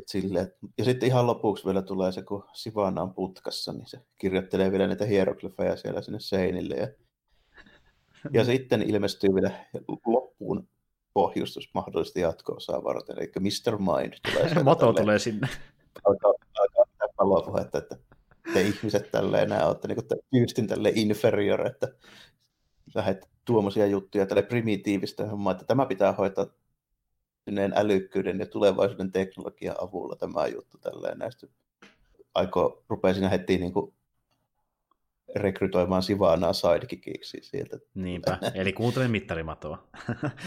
[0.06, 4.70] Sille, ja sitten ihan lopuksi vielä tulee se, kun Sivana on putkassa, niin se kirjoittelee
[4.70, 6.88] vielä niitä hieroglyfeja siellä sinne seinille ja
[8.32, 9.50] ja sitten ilmestyy vielä
[10.06, 10.68] loppuun
[11.14, 13.78] pohjustus mahdollisesti jatko-osaa varten, eli Mr.
[13.78, 15.48] Mind tulee Moto tälleen, tulee sinne.
[16.04, 17.96] Alkaa, alkaa palopuhetta, että
[18.52, 19.98] te ihmiset tälleen nämä olette niin
[20.30, 21.88] tyystin tälle inferior, että
[22.94, 26.46] lähdet tuommoisia juttuja tälle primitiivistä hommaa, että tämä pitää hoitaa
[27.74, 31.46] älykkyyden ja tulevaisuuden teknologian avulla tämä juttu tälleen näistä.
[32.34, 33.94] Aikoo, rupeaa siinä heti niin kuin
[35.36, 37.78] rekrytoimaan Sivanaa sidekickiksi sieltä.
[37.94, 39.88] Niinpä, eli kuuntelen mittarimatoa.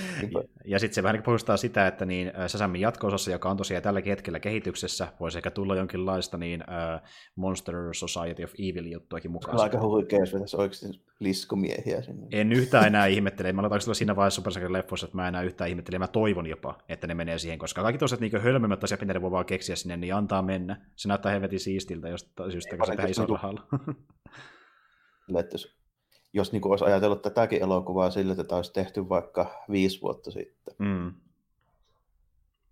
[0.66, 4.40] ja sitten se vähän pohjustaa sitä, että niin Säsämin jatko-osassa, joka on tosiaan tälläkin hetkellä
[4.40, 9.60] kehityksessä, voisi ehkä tulla jonkinlaista niin uh, Monster Society of Evil juttuakin mukaan.
[9.60, 12.28] aika huikea, jos vetäisi oikeasti liskomiehiä sinne.
[12.32, 13.54] En yhtään enää ihmettele.
[13.54, 16.00] Mä aloitan tulla siinä vaiheessa Super leffoissa, että mä enää yhtään ihmettele.
[16.00, 19.22] Mä toivon jopa, että ne menee siihen, koska kaikki tuollaiset niin hölmömmät asiat, mitä ne
[19.22, 20.86] voi vaan keksiä sinne, niin antaa mennä.
[20.96, 23.68] Se näyttää helvetin siistiltä, jos syystä, kun se tehdään isolla rahalla.
[25.40, 25.76] että jos,
[26.34, 30.32] jos niin kuin olisi ajatellut tätäkin elokuvaa sillä, että tämä olisi tehty vaikka viisi vuotta
[30.32, 30.76] sitten.
[30.80, 31.14] Mm.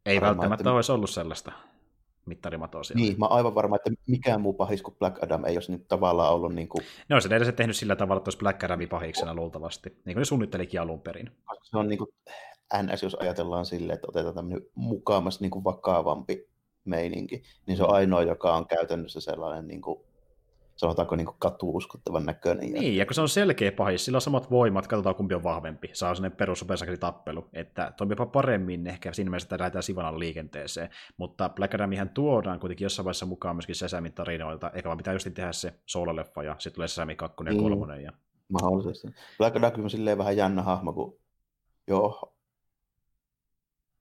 [0.05, 0.71] Ei Varmaan, välttämättä että...
[0.71, 1.51] olisi ollut sellaista
[2.25, 3.01] mittarimatoa siellä.
[3.01, 6.33] Niin, mä aivan varma, että mikään muu pahis kuin Black Adam ei olisi nyt tavallaan
[6.33, 6.85] ollut niin kuin...
[7.09, 10.25] Ne olisi edes tehnyt sillä tavalla, että olisi Black Adamin pahiksena luultavasti, niin kuin ne
[10.25, 11.31] suunnittelikin alun perin.
[11.63, 12.09] Se on niin kuin
[12.83, 16.49] NS, jos ajatellaan silleen, että otetaan tämmöinen mukaamassa niin kuin vakavampi
[16.85, 19.99] meininki, niin se on ainoa, joka on käytännössä sellainen niin kuin
[20.81, 22.73] sanotaanko niin katuuskottavan näköinen.
[22.73, 25.89] Niin, ja kun se on selkeä pahis, sillä on samat voimat, katsotaan kumpi on vahvempi.
[25.93, 26.65] Saa sellainen perus
[26.99, 30.89] tappelu, että toimiipa paremmin ehkä siinä mielessä, että lähdetään Sivanan liikenteeseen.
[31.17, 35.27] Mutta Black Adamihän tuodaan kuitenkin jossain vaiheessa mukaan myöskin Sesamin tarinoilta, eikä vaan pitää just
[35.33, 37.95] tehdä se solo-leffa, ja sitten tulee Sesami 2 ja 3.
[37.95, 38.03] Mm.
[38.03, 38.11] Ja...
[38.49, 39.07] Mahdollisesti.
[39.37, 41.19] Black Adam on silleen vähän jännä hahmo, kun
[41.87, 42.33] joo,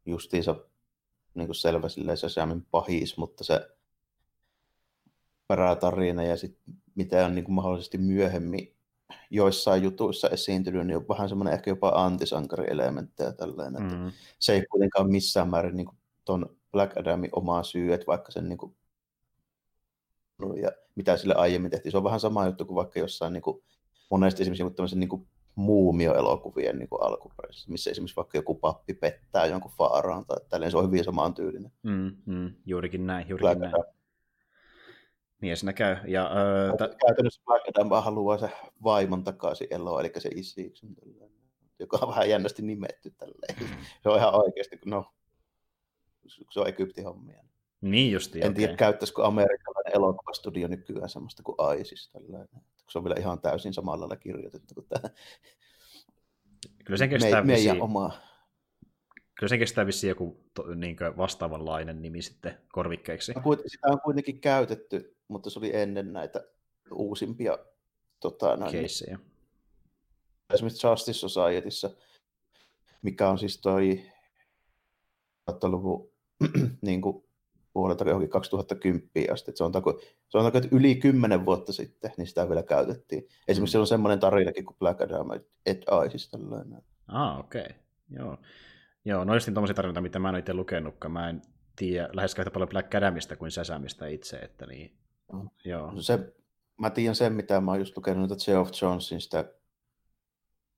[0.07, 0.57] justiinsa
[1.35, 3.69] niin kuin selvä silleen Sesamin pahis, mutta se
[5.51, 6.59] perätarina ja sit,
[6.95, 8.75] mitä on niin kuin mahdollisesti myöhemmin
[9.31, 13.83] joissain jutuissa esiintynyt, niin on vähän semmoinen ehkä jopa antisankarielementtejä tällainen.
[13.83, 14.13] Mm.
[14.39, 15.89] se ei kuitenkaan missään määrin niin
[16.25, 18.77] ton Black Adamin oma syy, että vaikka sen niin kuin,
[20.39, 21.91] no, ja mitä sille aiemmin tehtiin.
[21.91, 23.63] Se on vähän sama juttu kuin vaikka jossain niin kuin,
[24.11, 29.47] monesti esimerkiksi tämmöisen niin kuin, muumioelokuvien niin kuin alkuperäisessä, missä esimerkiksi vaikka joku pappi pettää
[29.47, 31.73] jonkun faaraan tai tälleen, se on hyvin samaan tyylinen.
[31.83, 33.75] Mm, mm, juurikin näin, juurikin Black näin.
[33.75, 34.00] Adam
[35.41, 35.97] niin siinä käy.
[36.07, 38.51] Ja, öö, t- Käytännössä Black Adam haluaa se
[38.85, 40.97] vaimon takaisin eloa, eli se Isiksen,
[41.79, 43.71] joka on vähän jännästi nimetty tälleen.
[44.03, 45.13] Se on ihan oikeasti, no,
[46.51, 47.43] se on Egyptin hommia.
[47.81, 48.55] Niin justi, En okay.
[48.55, 52.11] tiedä, käyttäisikö amerikkalainen elokuvastudio nykyään semmoista kuin ISIS.
[52.13, 52.49] Tällainen.
[52.89, 55.15] Se on vielä ihan täysin samalla lailla kirjoitettu kuin tämä.
[56.85, 58.13] Kyllä sen kestää Me, meidän oma.
[59.35, 63.33] Kyllä sen kestää vissiin joku to, niin vastaavanlainen nimi sitten korvikkeiksi.
[63.67, 66.45] Sitä on kuitenkin käytetty mutta se oli ennen näitä
[66.93, 67.59] uusimpia
[68.21, 69.19] tota, noin, Keissejä.
[70.55, 71.91] Esimerkiksi Justice Societyssä,
[73.03, 74.03] mikä on siis toi
[75.63, 76.11] luvun
[76.83, 77.25] niin kuin
[77.73, 79.53] puolelta johonkin 2010 asti.
[79.55, 83.23] Se on, tako, se on tako, että yli kymmenen vuotta sitten niin sitä vielä käytettiin.
[83.49, 83.67] Esimerkiksi mm.
[83.67, 85.31] siellä on semmoinen tarinakin kuin Black Adam
[85.67, 86.31] et Isis.
[86.31, 86.83] Tällainen.
[87.09, 87.63] Ah, okei.
[87.63, 87.77] Okay.
[88.11, 88.37] Joo.
[89.05, 91.13] Joo, no just tommosia tarinoita, mitä mä en itse lukenutkaan.
[91.13, 91.43] Mä en
[91.77, 95.00] tiedä läheskään yhtä paljon Black Adamista kuin Säsämistä itse, että niin
[95.65, 95.93] Joo.
[96.01, 96.33] Se,
[96.81, 99.45] mä tiedän sen, mitä mä oon just lukenut, että Geoff Jonesin sitä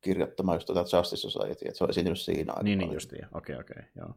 [0.01, 3.61] kirjoittamaan just tuota Justice Society, että se on esiintynyt siinä Niin, niin justiin, okei, okay,
[3.61, 4.15] okei, okay, joo.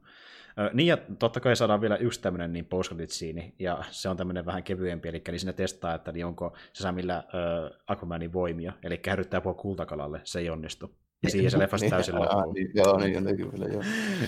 [0.73, 2.91] niin ja totta kai saadaan vielä yksi tämmöinen niin post
[3.59, 6.91] ja se on tämmöinen vähän kevyempi, eli niin sinne testaa, että niin onko se saa
[6.91, 7.23] millä äh,
[7.87, 10.95] Aquamanin voimia, eli häryttää puhua kultakalalle, se ei onnistu.
[11.25, 12.53] Ja siihen se leffasta täysin loppuu.
[12.53, 13.83] Niin, joo, niin, niin, kyllä, joo.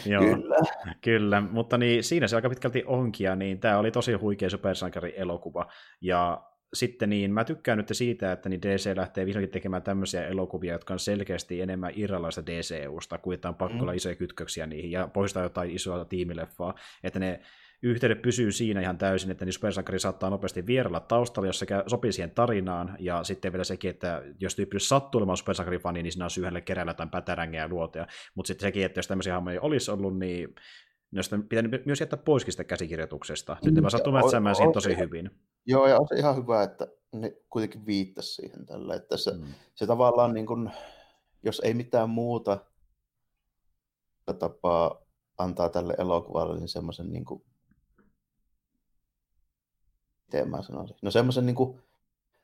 [0.06, 0.36] joo.
[0.36, 0.56] Kyllä.
[1.02, 1.42] kyllä.
[1.42, 5.68] mutta niin, siinä se aika pitkälti onkin, ja niin tämä oli tosi huikea supersankari elokuva,
[6.02, 6.42] ja
[6.74, 10.94] sitten niin, mä tykkään nyt siitä, että niin DC lähtee vihdoinkin tekemään tämmöisiä elokuvia, jotka
[10.94, 13.82] on selkeästi enemmän irralaista DCUsta, kuin että on pakko mm.
[13.82, 17.40] olla isoja kytköksiä niihin, ja poistaa jotain isoa tiimileffaa, että ne
[17.84, 22.12] yhteydet pysyy siinä ihan täysin, että niin supersankari saattaa nopeasti vierellä taustalla, jos se sopii
[22.12, 26.32] siihen tarinaan, ja sitten vielä sekin, että jos tyyppi sattuu olemaan supersankarifani, niin siinä on
[26.32, 30.20] syy keräillä jotain pätärängeä ja luoteja, mutta sitten sekin, että jos tämmöisiä hahmoja olisi ollut,
[30.20, 30.56] niin
[31.12, 33.58] ne olisi pitänyt myös jättää poiskin sitä käsikirjoituksesta.
[33.66, 35.32] Nyt ne vaan sattuu mätsäämään siihen tosi hyvin.
[35.66, 39.46] Joo, ja on se ihan hyvä, että ne kuitenkin viittasi siihen tällä, että se, mm.
[39.76, 40.72] se tavallaan niin kuin,
[41.44, 42.66] jos ei mitään muuta
[44.40, 45.02] tapaa
[45.38, 47.44] antaa tälle elokuvalle niin semmoisen niin kuin,
[50.28, 51.82] miten mä sanoisin, no semmoisen niin kuin,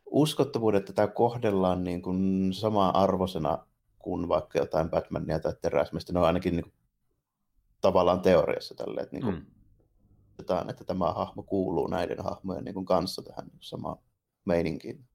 [0.06, 3.66] uskottavuuden, että tämä kohdellaan niin kuin samaa arvosena
[4.00, 6.14] kuin vaikka jotain Batmania tai teräsmistä.
[6.14, 6.74] Ne on ainakin niin kuin,
[7.82, 9.46] tavallaan teoriassa tälle, että niin kuin, mm
[10.40, 13.98] että tämä hahmo kuuluu näiden hahmojen niin kuin kanssa tähän samaan
[14.46, 15.06] meininkiin.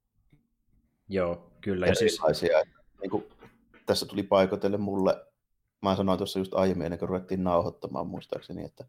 [1.09, 1.87] Joo, kyllä.
[1.87, 2.19] Ja siis...
[3.01, 3.23] niin kuin,
[3.85, 5.25] tässä tuli paikotelle mulle,
[5.81, 8.85] mä sanoin tuossa just aiemmin, ennen kuin ruvettiin nauhoittamaan muistaakseni, että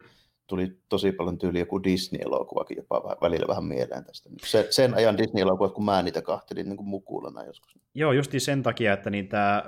[0.51, 4.31] tuli tosi paljon tyyli joku Disney-elokuvakin jopa välillä vähän mieleen tästä.
[4.45, 7.79] Se, sen ajan Disney-elokuvat, kun mä niitä kahtelin niin kuin mukulana joskus.
[7.95, 9.65] Joo, justi sen takia, että niin tämä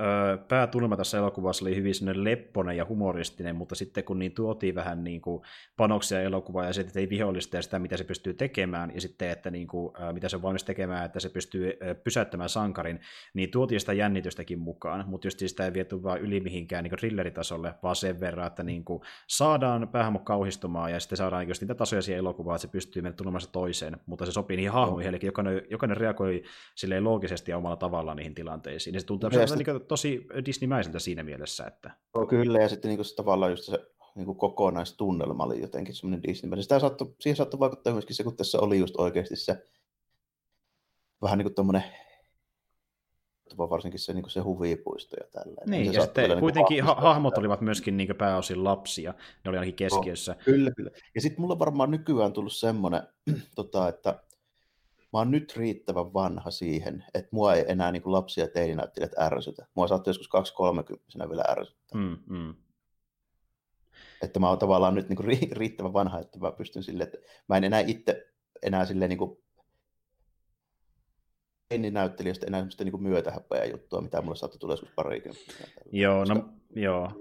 [0.49, 5.21] päätulma tässä elokuvassa oli hyvin lepponen ja humoristinen, mutta sitten kun niin tuotiin vähän niin
[5.21, 5.43] kuin
[5.77, 9.51] panoksia elokuvaa ja sitten ei vihollista ja sitä, mitä se pystyy tekemään, ja sitten, että
[9.51, 11.73] niin kuin, mitä se on valmis tekemään, että se pystyy
[12.05, 13.01] pysäyttämään sankarin,
[13.35, 17.75] niin tuotiin sitä jännitystäkin mukaan, mutta just sitä ei viety vaan yli mihinkään niin thrilleritasolle,
[17.83, 22.03] vaan sen verran, että niin kuin saadaan päähämo kauhistumaan ja sitten saadaan just niitä tasoja
[22.03, 25.63] siihen elokuvaan, että se pystyy mennä tulemaan toiseen, mutta se sopii niihin hahmoihin, eli jokainen,
[25.71, 26.43] jokainen reagoi
[26.75, 28.95] silleen loogisesti ja omalla tavallaan niihin tilanteisiin.
[28.95, 29.75] Ja se tuntuu ja sitten...
[29.75, 31.65] niin tosi Disney-mäiseltä siinä mielessä.
[31.65, 31.91] Että...
[32.15, 33.79] No, kyllä, ja sitten niin se, tavallaan just se
[34.15, 36.63] niin kuin kokonaistunnelma oli jotenkin semmoinen Disney.
[36.63, 39.67] Sitä saattoi, siihen saattoi vaikuttaa myöskin se, kun tässä oli just oikeasti se
[41.23, 41.55] vähän niin kuin
[43.57, 45.63] tommonen varsinkin se, niin se huvipuisto ja tällä.
[45.67, 49.15] Niin, se ja sitten niin kuitenkin ha- hahmot olivat myöskin niin pääosin lapsia,
[49.45, 50.33] ne oli ainakin keskiössä.
[50.33, 50.91] Oh, kyllä, kyllä.
[51.15, 53.03] Ja sitten mulla varmaan nykyään tullut semmoinen,
[53.55, 54.11] tota, että
[55.13, 59.67] mä oon nyt riittävän vanha siihen, että mua ei enää niin kuin lapsia teininäyttelijät ärsytä.
[59.75, 60.31] Mua saattoi joskus
[61.25, 62.01] 2-30 vielä ärsyttää.
[62.01, 62.55] Mm, mm.
[64.23, 67.19] Että mä oon tavallaan nyt niin kuin riittävän vanha, että mä pystyn sille, että
[67.49, 69.39] mä en enää itse enää silleen niin kuin
[71.79, 75.57] näyttelijästä enää semmoista niin myötähäpeä juttua, mitä mulle saattoi tulla joskus parikymppiä.
[75.93, 77.13] Joo, no joo.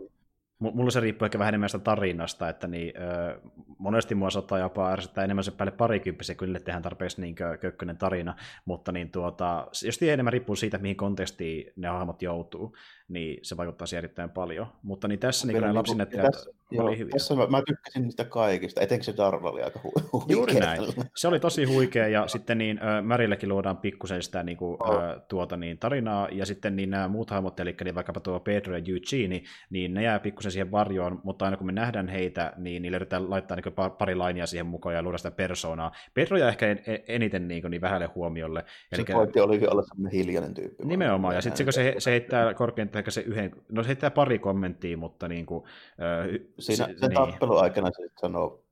[0.59, 3.41] Mulla se riippuu ehkä vähän enemmän sitä tarinasta, että niin, ö,
[3.77, 8.35] monesti mua saattaa jopa ärsyttää enemmän se päälle parikymppisen, kyllä tehdään tarpeeksi niin kökkönen tarina,
[8.65, 12.75] mutta niin tuota, jos enemmän riippuu siitä, mihin kontekstiin ne hahmot joutuu,
[13.11, 14.67] niin se vaikuttaa siihen erittäin paljon.
[14.83, 16.35] Mutta niin tässä niin, niin lapsinäyttelijät
[16.79, 17.11] oli hyviä.
[17.11, 20.35] Tässä mä, mä tykkäsin niistä kaikista, etenkin se Darla oli aika hu- huikea.
[20.35, 20.81] Juuri näin.
[21.15, 25.03] Se oli tosi huikea, ja sitten niin äh, Märillekin luodaan pikkusen sitä niin kuin, oh.
[25.03, 28.77] äh, tuota, niin, tarinaa, ja sitten niin nämä muut hahmot, eli niin vaikkapa tuo Pedro
[28.77, 32.81] ja Eugene, niin ne jää pikkusen siihen varjoon, mutta aina kun me nähdään heitä, niin
[32.81, 35.91] niille yritetään laittaa niin pari lainia siihen mukaan ja luoda sitä persoonaa.
[36.13, 36.65] Pedro jää ehkä
[37.07, 38.63] eniten niin, kuin, niin vähälle huomiolle.
[38.67, 39.13] Se Elikkä...
[39.13, 40.85] pointti olikin olla sellainen hiljainen tyyppi.
[40.85, 44.39] Nimenomaan, ja sitten se, se, se heittää korkeintaan ehkä se yhden, no se heittää pari
[44.39, 47.13] kommenttia, mutta niin kuin, äh, Siinä, se, sen niin.
[47.13, 48.63] tappelun aikana se sanoo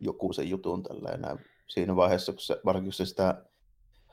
[0.00, 1.36] joku sen jutun tällä enää.
[1.66, 3.44] Siinä vaiheessa, kun se, varsinkin se sitä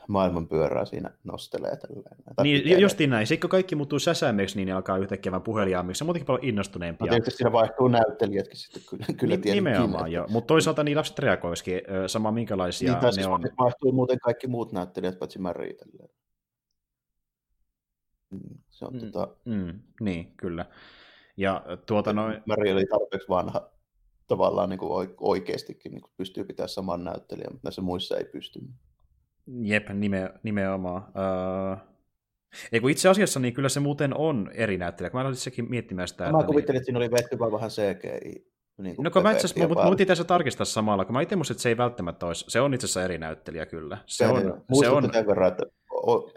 [0.08, 1.78] maailmanpyörää siinä nostelee.
[1.78, 2.06] Tälleen.
[2.44, 3.28] Niin, justiin näin.
[3.28, 5.98] Sitten kun kaikki muuttuu säsämeksi, niin ne alkaa yhtäkkiä vähän puheliaammiksi.
[5.98, 7.06] Se on muutenkin paljon innostuneempia.
[7.06, 10.28] No, tietysti siinä vaihtuu näyttelijätkin sitten kyllä, kyllä Ni- Nimenomaan, joo.
[10.30, 13.42] Mutta toisaalta niin lapset reagoisikin sama minkälaisia niin, ne siis on.
[13.60, 16.08] vaihtuu muuten kaikki muut näyttelijät, paitsi Mary mm,
[18.70, 19.36] Se on mm, tota...
[19.46, 20.66] mm, niin, kyllä.
[21.38, 22.42] Ja tuota noin...
[22.46, 23.70] Mary oli tarpeeksi vanha
[24.28, 28.60] tavallaan niin kuin oikeastikin niin kuin pystyy pitämään saman näyttelijän, mutta näissä muissa ei pysty.
[29.62, 31.04] Jep, nime, nimenomaan.
[31.08, 31.98] Uh...
[32.72, 35.70] Ei kun itse asiassa niin kyllä se muuten on eri näyttelijä, kun mä aloitin sekin
[35.70, 36.32] miettimään sitä.
[36.32, 36.76] Mä kuvittelin, niin...
[36.76, 38.48] että siinä oli vetty vaan vähän CGI.
[38.78, 41.52] Niin no kun mä itse asiassa, mutta mun tässä tarkistaa samalla, kun mä itse musta,
[41.52, 43.98] että se ei välttämättä olisi, se on itse asiassa eri näyttelijä kyllä.
[44.06, 45.04] Se, se on, se on...
[45.28, 45.64] verran, että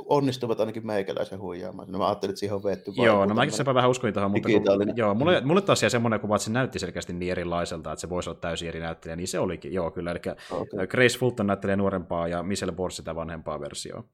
[0.08, 1.92] onnistuvat ainakin meikäläisen huijaamaan.
[1.92, 4.48] No mä ajattelin, että siihen on vetty Joo, no mäkin sepä vähän uskoin tuohon, mutta
[4.48, 8.00] kun, joo, mulle, mulle taas jäi semmoinen kuva, että se näytti selkeästi niin erilaiselta, että
[8.00, 10.10] se voisi olla täysin eri näyttelijä, niin se olikin, joo kyllä.
[10.10, 10.20] Eli
[10.50, 10.86] okay.
[10.86, 14.04] Grace Fulton näyttelee nuorempaa ja Michelle Bors sitä vanhempaa versioa.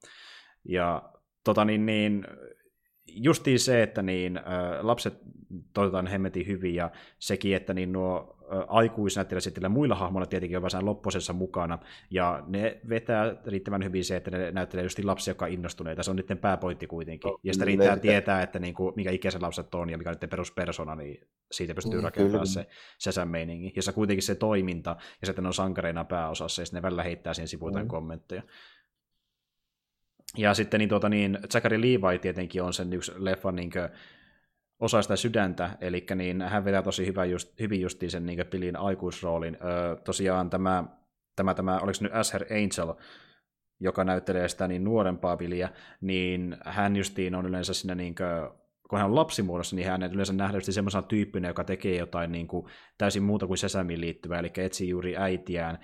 [0.65, 1.03] Ja
[1.45, 2.27] tota niin, niin
[3.07, 4.41] justiin se, että niin,
[4.81, 5.15] lapset
[5.73, 8.37] toivotaan hemmetin hyvin, ja sekin, että niin nuo
[8.69, 11.79] aikuisnäyttelijät sitten muilla hahmoilla tietenkin on vähän lopposessa mukana,
[12.11, 16.11] ja ne vetää riittävän hyvin se, että ne näyttelee just lapsia, jotka on innostuneita, se
[16.11, 19.43] on niiden pääpointti kuitenkin, no, ja sitten riittää ne, tietää, että niin kuin, mikä ikäisen
[19.43, 22.67] lapset on ja mikä on niiden peruspersona, niin siitä pystyy mm, rakentamaan se
[22.99, 27.35] sisämeiningi, jossa kuitenkin se toiminta, ja sitten on sankareina pääosassa, ja sitten ne välillä heittää
[27.35, 27.89] siihen sivuiltaan mm.
[27.89, 28.43] kommentteja.
[30.37, 33.89] Ja sitten niin, tuota, niin Zachary Levi tietenkin on sen yksi leffan niin kuin,
[34.81, 38.77] osa sitä sydäntä, eli niin hän vetää tosi hyvä just, hyvin justiin sen niin pilin
[38.77, 39.59] aikuisroolin.
[39.65, 40.85] Öö, tosiaan tämä,
[41.37, 42.95] tämä, tämä, oliko nyt Asher Angel,
[43.81, 45.69] joka näyttelee sitä niin nuorempaa piliä,
[46.01, 48.59] niin hän justiin on yleensä siinä niin kuin,
[48.91, 52.67] kun hän on lapsimuodossa, niin hän yleensä nähdään semmoisena tyyppinä, joka tekee jotain niin kuin
[52.99, 55.79] täysin muuta kuin Sesamiin liittyvää, eli etsii juuri äitiään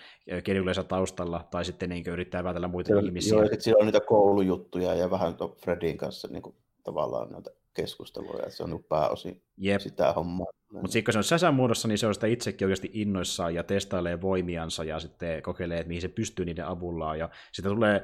[0.48, 3.38] yleensä taustalla, tai sitten niin kuin yrittää vältellä muita Joo, ihmisiä.
[3.38, 8.56] Joo, siellä on niitä koulujuttuja ja vähän Fredin kanssa niin kuin, tavallaan noita keskusteluja, että
[8.56, 9.80] se on niin pääosin Jep.
[9.80, 10.46] sitä hommaa.
[10.72, 13.62] Mutta sitten kun se on säsän muodossa, niin se on sitä itsekin oikeasti innoissaan ja
[13.62, 17.18] testailee voimiansa ja sitten kokeilee, että mihin se pystyy niiden avullaan.
[17.18, 18.02] Ja sitten tulee,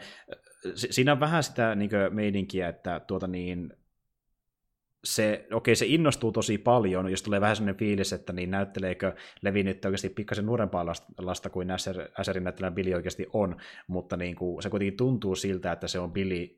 [0.75, 3.73] siinä on vähän sitä niin meidinkiä, että tuota niin,
[5.05, 9.63] se, okei, se innostuu tosi paljon, jos tulee vähän sellainen fiilis, että niin näytteleekö Levi
[9.63, 11.69] nyt oikeasti pikkasen nuorempaa lasta, lasta kuin
[12.19, 13.57] Asherin näyttelevä Billy oikeasti on,
[13.87, 16.57] mutta niin kuin, se kuitenkin tuntuu siltä, että se on Billy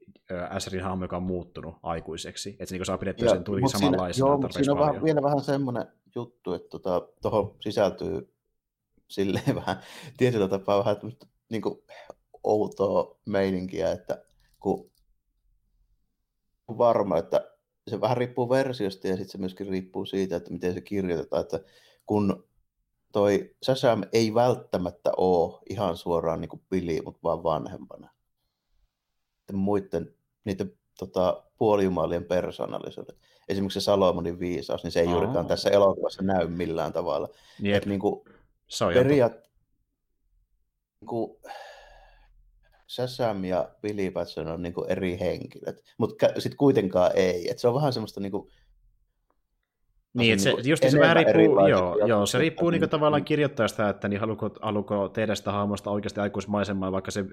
[0.51, 4.39] Asherin hahmo, joka on muuttunut aikuiseksi, että se niin saa pidettyä sen tuli samanlaisena Joo,
[4.39, 5.05] mutta siinä on paljon.
[5.05, 8.35] vielä vähän semmoinen juttu, että tuohon tota, sisältyy
[9.09, 9.77] silleen vähän
[10.17, 10.97] tietyllä tapaa vähän
[11.51, 11.83] niin kuin
[12.45, 14.23] outoa meininkiä, että
[14.61, 14.91] kun
[16.79, 17.50] varma, että
[17.89, 21.61] se vähän riippuu versiosta ja sitten se myöskin riippuu siitä, että miten se kirjoitetaan, että
[22.07, 22.49] kun
[23.13, 28.11] toi Shazam ei välttämättä ole ihan suoraan niin kuin Billy, mutta vaan vanhempana.
[29.53, 33.17] Muiden, niiden tota, puolijumalien persoonallisuudet.
[33.49, 35.13] Esimerkiksi se Salomonin viisaus, niin se ei Aa.
[35.13, 37.29] juurikaan tässä elokuvassa näy millään tavalla.
[37.65, 37.87] Yep.
[37.87, 38.25] niin kuin,
[38.95, 39.33] periaat,
[41.01, 41.37] niin kuin,
[42.91, 47.51] Shazam ja Billy Batson on niin eri henkilöt, mutta sitten kuitenkaan ei.
[47.51, 48.51] Et se on vähän semmoista niin kuin,
[50.15, 53.89] niin, se, niin just se vähän riippuu, joo, joo, se riippuu niin, niin tavallaan kirjoittajasta,
[53.89, 57.25] että niin haluuko, haluuko tehdä sitä hahmosta oikeasti aikuismaisemaa vaikka se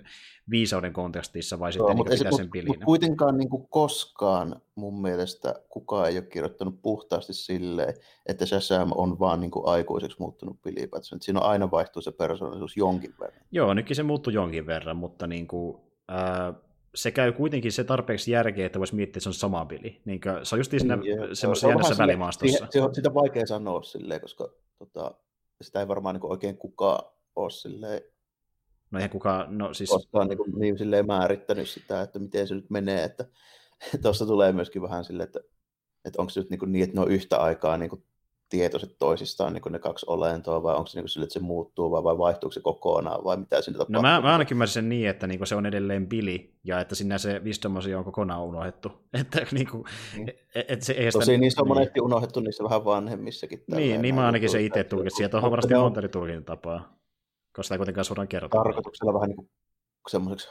[0.49, 2.73] viisauden kontekstissa vai joo, sitten niin pitää sen pilinä.
[2.73, 7.93] Mutta kuitenkaan niin kuin koskaan mun mielestä kukaan ei ole kirjoittanut puhtaasti silleen,
[8.25, 11.21] että Shazam on vaan niin kuin aikuiseksi muuttunut Billy Batson.
[11.21, 13.41] Siinä on aina vaihtuu se persoonallisuus jonkin verran.
[13.51, 15.77] Joo, nytkin se muuttuu jonkin verran, mutta niin kuin,
[16.11, 16.55] äh,
[16.97, 20.01] se käy kuitenkin se tarpeeksi järkeä, että voisi miettiä, että se on sama peli.
[20.05, 22.67] Niin kuin, se on just siinä niin, semmoisessa jännässä välimaastossa.
[22.69, 24.49] Se on, sitä on vaikea sanoa silleen, koska
[24.79, 25.11] tota,
[25.61, 28.01] sitä ei varmaan niin oikein kukaan ole silleen,
[28.91, 29.89] No eihän kukaan, no siis...
[29.89, 33.25] Koskaan niin, kuin, niin silleen määrittänyt sitä, että miten se nyt menee, että
[34.01, 35.39] tuossa tulee myöskin vähän silleen, että,
[36.05, 38.03] että onko se nyt niin, kuin niin että ne on yhtä aikaa niin kuin
[38.49, 42.03] tietoiset toisistaan niin ne kaksi olentoa, vai onko se niin sille, että se muuttuu, vai,
[42.03, 43.93] vai vaihtuuko se kokonaan, vai mitä siinä tapahtuu?
[43.93, 46.95] No mä, mä ainakin ymmärsin sen niin, että niin se on edelleen pili, ja että
[46.95, 48.91] sinne se wisdom on kokonaan unohdettu.
[49.21, 49.83] Että, niin kuin,
[50.17, 50.25] mm.
[50.67, 53.63] et se, ei Tosi niin se on monesti unohdettu niissä vähän vanhemmissakin.
[53.67, 56.97] Niin, niin mä ainakin se itse tulkitsin, sieltä on varmasti monta eri tulkintatapaa,
[57.53, 58.57] koska sitä ei kuitenkaan suoraan kerrota.
[58.57, 59.49] Tarkoituksella vähän niin kuin
[60.09, 60.49] semmoiseksi,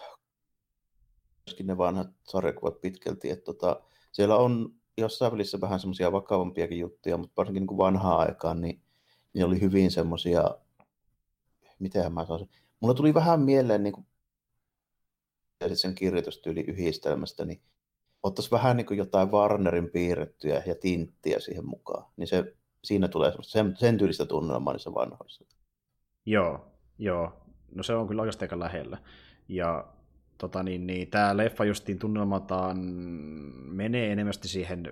[1.46, 3.80] myöskin ne vanhat sarjakuvat pitkälti, että tota,
[4.12, 8.82] siellä on jossain välissä vähän semmoisia vakavampiakin juttuja, mutta varsinkin niin vanhaa aikaan, niin,
[9.34, 10.58] niin oli hyvin semmoisia,
[11.78, 12.48] miten mä sanoisin,
[12.80, 14.06] mulla tuli vähän mieleen niin kuin,
[15.74, 17.62] sen kirjoitustyyli yhdistelmästä, niin
[18.22, 23.32] ottaisi vähän niin kuin jotain Warnerin piirrettyjä ja tinttiä siihen mukaan, niin se, siinä tulee
[23.42, 25.44] sen, sen tyylistä tunnelmaa niissä vanhoissa.
[26.26, 27.32] Joo, joo.
[27.74, 28.98] No se on kyllä aika lähellä.
[29.48, 29.95] Ja
[30.38, 32.78] tota niin, niin tämä leffa justiin tunnelmataan
[33.70, 34.86] menee enemmän siihen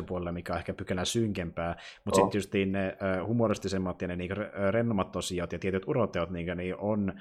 [0.00, 2.24] 5-2 puolelle, mikä on ehkä pykälän synkempää, mutta oh.
[2.24, 2.96] sitten justiin ne
[3.26, 4.34] humoristisemmat ja ne niinku
[4.70, 7.12] rennomat tosiaat ja tietyt uroteot niin, niin on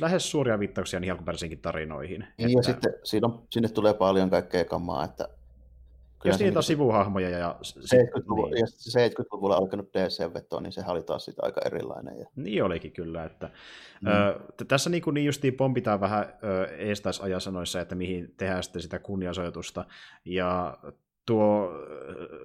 [0.00, 2.26] lähes suuria viittauksia niihin alkuperäisiinkin tarinoihin.
[2.38, 2.58] Niin, että...
[2.58, 5.28] ja sitten siinä on, sinne tulee paljon kaikkea kamaa, että
[6.24, 7.28] jos niitä on sivuhahmoja.
[7.28, 8.60] Ja, 70-luvulla, niin.
[8.60, 12.18] ja 70-luvulla alkanut DC-veto, niin se oli taas sitä aika erilainen.
[12.18, 12.26] Ja...
[12.36, 13.24] Niin olikin kyllä.
[13.24, 13.50] Että,
[14.00, 14.08] mm.
[14.08, 16.32] ö, tässä niin, kuin, niin justiin pompitaan vähän
[16.78, 19.84] eestaas ajasanoissa, että mihin tehdään sitten sitä kunniasoitusta.
[20.24, 20.78] Ja
[21.26, 21.70] tuo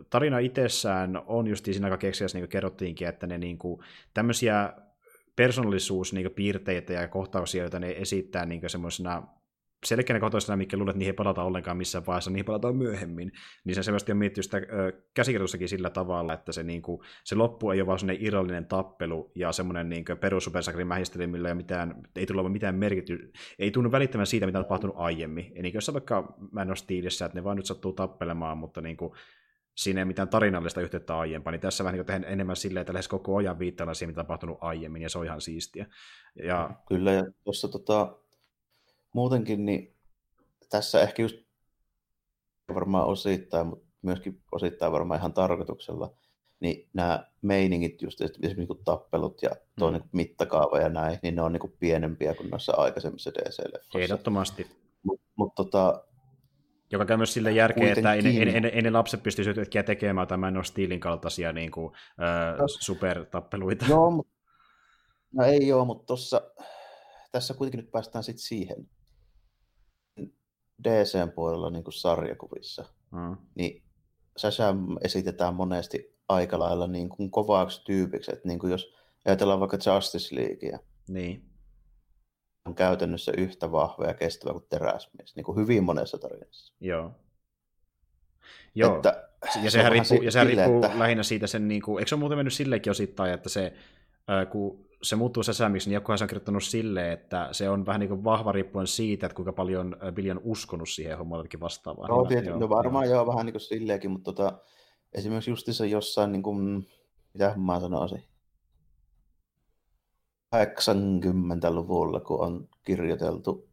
[0.09, 3.81] tarina itsessään on justiin siinä aika keksiässä, niin kuin kerrottiinkin, että ne niin kuin,
[4.13, 4.73] tämmöisiä
[5.35, 9.27] persoonallisuuspiirteitä niin ja kohtauksia, joita ne esittää niin semmoisena
[9.85, 13.31] selkeänä kotoisena, mikä luulet, että niihin ei palata ollenkaan missään vaiheessa, niihin palataan myöhemmin,
[13.63, 14.61] niin se selvästi on miettinyt sitä
[15.13, 19.31] käsikirjoitussakin sillä tavalla, että se, niin kuin, se loppu ei ole vaan sellainen irrallinen tappelu
[19.35, 23.91] ja semmoinen niin perus Supersakarin mähistely, millä ei, mitään, ei tule mitään merkity, ei tunnu
[23.91, 25.51] välittämään siitä, mitä on tapahtunut aiemmin.
[25.55, 28.97] Eli jos vaikka mä en ole stiilissä, että ne vaan nyt sattuu tappelemaan, mutta niin
[28.97, 29.13] kuin,
[29.75, 33.07] siinä ei mitään tarinallista yhteyttä aiempaa, niin tässä vähän niin tehdään enemmän silleen, että lähes
[33.07, 35.85] koko ajan viittaillaan siihen, mitä on tapahtunut aiemmin, ja se on ihan siistiä.
[36.43, 36.69] Ja...
[36.87, 38.17] Kyllä, ja tuossa tota,
[39.13, 39.95] muutenkin, niin
[40.69, 41.37] tässä ehkä just
[42.73, 46.13] varmaan osittain, mutta myöskin osittain varmaan ihan tarkoituksella,
[46.59, 49.49] niin nämä meiningit, just esimerkiksi niin tappelut ja
[49.79, 49.93] tuo mm.
[49.93, 53.99] niin mittakaava ja näin, niin ne on niin pienempiä kuin noissa aikaisemmissa DC-leffoissa.
[53.99, 54.67] Ehdottomasti.
[55.03, 56.03] Mutta mut, tota,
[56.91, 60.27] joka käy myös sille järkeä, että ei, ei, ei, ei ne lapset pystyisi yhtäkkiä tekemään
[60.27, 63.85] tämän no Steelin kaltaisia niin kuin, äh, supertappeluita.
[63.89, 64.33] Joo, mutta,
[65.33, 66.41] no ei joo, mutta tossa,
[67.31, 68.89] tässä kuitenkin nyt päästään sitten siihen,
[70.83, 73.37] DCn puolella niin kuin sarjakuvissa, mm.
[73.55, 73.83] niin
[74.39, 78.93] Shazam esitetään monesti aika lailla niin kuin kovaksi tyypiksi, että niin kuin jos
[79.25, 81.45] ajatellaan vaikka Justice Leaguea, niin.
[82.65, 86.73] on käytännössä yhtä vahva ja kestävä kuin teräsmies, niin kuin hyvin monessa tarinassa.
[86.79, 87.11] Joo.
[88.75, 88.95] Joo.
[88.95, 89.29] Että,
[89.63, 90.99] ja sehän riippuu, ja sehän riippuu että...
[90.99, 93.73] lähinnä siitä sen, niin kuin, eikö se ole muuten mennyt sillekin osittain, että se,
[94.51, 98.09] kun se muuttuu säsämiksi, niin jokuhan se on kirjoittanut silleen, että se on vähän niin
[98.09, 102.09] kuin vahva riippuen siitä, että kuinka paljon Billy on uskonut siihen hommaan vastaavaan.
[102.09, 103.13] No, tietysti, joo, no varmaan joo.
[103.15, 104.57] joo, vähän niin kuin silleenkin, mutta tota,
[105.13, 106.87] esimerkiksi justissa jossain, niin kuin,
[107.33, 108.23] mitä mä sanoisin,
[110.55, 113.69] 80-luvulla, kun on kirjoiteltu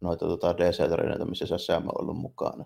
[0.00, 2.64] noita tota DC-tarinoita, missä Sam on ollut mukana,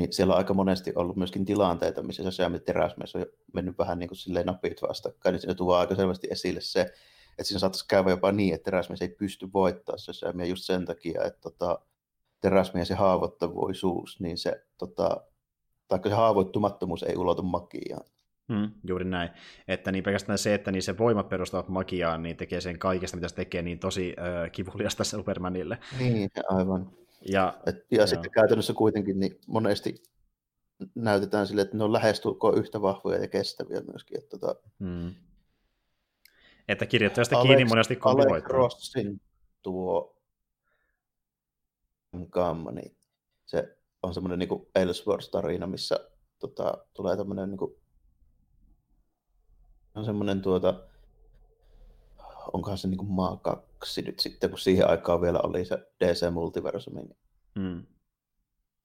[0.00, 3.98] niin siellä on aika monesti ollut myöskin tilanteita, missä Sam ja teräsmies on mennyt vähän
[3.98, 7.88] niin kuin silleen napit vastakkain, niin siinä tuo aika selvästi esille se, että siinä saattaisi
[7.88, 11.78] käydä jopa niin, että teräsmies ei pysty voittamaan se Samia just sen takia, että tota,
[12.40, 15.20] teräsmies ja haavoittavuisuus, niin se, tota,
[15.88, 18.04] tai se haavoittumattomuus ei ulotu makiaan.
[18.48, 19.30] Mm, juuri näin.
[19.68, 23.28] Että niin pelkästään se, että niin se voimat perustavat magiaan, niin tekee sen kaikesta, mitä
[23.28, 25.78] se tekee, niin tosi äh, kivuliasta Supermanille.
[25.98, 26.90] Niin, aivan.
[27.28, 30.02] Ja, Et, ja sitten käytännössä kuitenkin niin monesti
[30.94, 34.18] näytetään sille, että ne on lähestulkoon yhtä vahvoja ja kestäviä myöskin.
[34.18, 34.60] Että, tota...
[34.78, 35.14] mm.
[36.68, 39.20] että kirjoittajasta Alex, kiinni monesti Alex Rossin
[39.62, 40.16] tuo
[42.30, 42.96] Gamma, niin
[43.46, 47.74] se on semmoinen niin Ellsworth-tarina, missä tota, tulee tämmöinen niin kuin,
[49.94, 50.82] on semmoinen tuota,
[52.52, 53.36] onkohan se niin kuin maa
[53.80, 57.02] kaksi nyt sitten, kun siihen aikaan vielä oli se DC-multiversumi.
[57.02, 57.16] Niin
[57.54, 57.86] mm.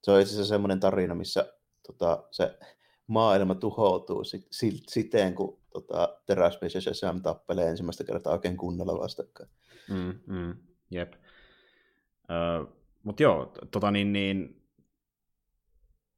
[0.02, 1.52] Se on itse asiassa semmoinen tarina, missä
[1.86, 2.58] tota, se
[3.06, 8.98] maailma tuhoutuu sit, sit, siten, kun tota, teräsmies ja Shazam tappelee ensimmäistä kertaa oikein kunnolla
[8.98, 9.48] vastakkain.
[9.88, 10.54] Mm, mm,
[10.90, 11.12] jep.
[12.22, 12.68] Uh,
[13.02, 14.62] Mutta joo, tota niin, niin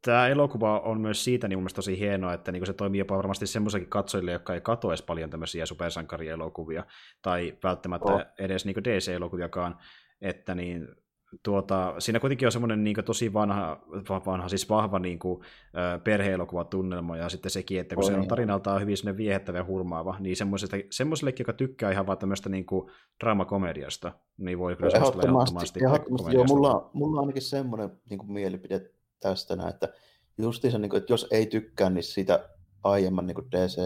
[0.03, 3.47] tämä elokuva on myös siitä niin mun tosi hienoa, että niin se toimii jopa varmasti
[3.47, 6.85] semmoisenkin katsojille, jotka ei katso edes paljon tämmöisiä supersankarielokuvia,
[7.23, 8.20] tai välttämättä oh.
[8.39, 9.77] edes niin DC-elokuviakaan,
[10.20, 10.89] että niin,
[11.43, 13.81] tuota, siinä kuitenkin on semmoinen niin tosi vanha,
[14.27, 15.41] vanha, siis vahva niin kuin,
[16.05, 20.16] perhe-elokuvatunnelma, ja sitten sekin, että kun oh, se on tarinaltaan hyvin sinne viehättävä ja hurmaava,
[20.20, 20.37] niin
[20.91, 26.35] semmoisellekin, joka tykkää ihan vaan tämmöistä niin kuin, draamakomediasta, niin voi kyllä ehdottomasti, ehdottomasti, ehdottomasti.
[26.35, 29.89] Joo, mulla, mulla on ainakin semmoinen niin kuin mielipide tästä näin, että
[30.39, 32.49] justiinsa, niin kuin, että jos ei tykkää, niin sitä
[32.85, 33.77] aiemman niin kuin DC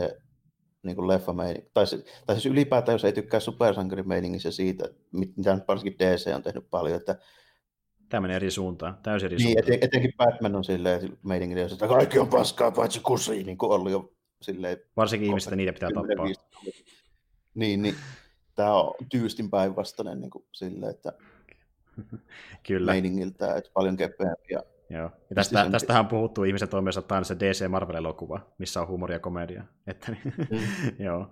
[0.83, 1.35] niin kuin leffa
[1.75, 1.87] tai,
[2.27, 6.97] tai siis ylipäätään, jos ei tykkää supersankarimeiningissä siitä, mitä nyt varsinkin DC on tehnyt paljon,
[6.97, 7.19] että
[8.09, 9.75] Tämä menee eri suuntaan, täysin eri niin, suuntaan.
[9.75, 13.93] Eten, etenkin Batman on silleen meiningin, että kaikki on paskaa paitsi kusi, niin kuin ollut
[13.93, 14.79] jo silleen...
[14.97, 16.27] Varsinkin ihmiset, niitä pitää tappaa.
[17.55, 17.95] Niin, niin
[18.55, 21.13] tämä on tyystin päinvastainen niin kuin silleen, että
[22.67, 22.93] Kyllä.
[22.93, 25.11] meiningiltä, että paljon kepeämpi ja Joo.
[25.31, 26.69] Ja tästä, tästähän puhuttu ihmisen
[26.99, 29.65] että on se DC Marvel-elokuva, missä on huumoria ja komedia.
[29.87, 30.59] Että, niin, mm.
[31.07, 31.31] joo.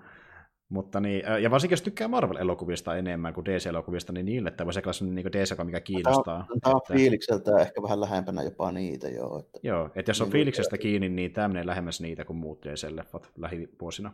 [0.69, 5.13] Mutta niin, ja varsinkin jos tykkää Marvel-elokuvista enemmän kuin DC-elokuvista, niin niille tämä voisi olla
[5.13, 6.47] niin DC, mikä kiinnostaa.
[6.63, 9.39] Tämä on, on fiilikseltä ehkä vähän lähempänä jopa niitä, joo.
[9.39, 12.67] Että, joo, että jos on niin, fiiliksestä kiinni, niin tämä menee lähemmäs niitä kuin muut
[12.67, 14.13] DC-leffat lähivuosina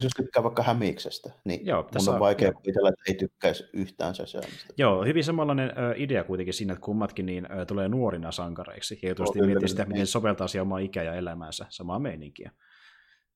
[0.00, 4.14] jos tykkää vaikka Hämiksestä, niin Joo, tässä mun on vaikea kuvitella, että ei tykkäisi yhtään
[4.14, 4.74] Shazamista.
[4.78, 8.98] Joo, hyvin samanlainen ö, idea kuitenkin siinä, että kummatkin niin, ö, tulee nuorina sankareiksi.
[9.02, 12.50] Ja oh, miettiä sitä, miten soveltaa siihen omaa ikää ja elämäänsä, samaa meininkiä.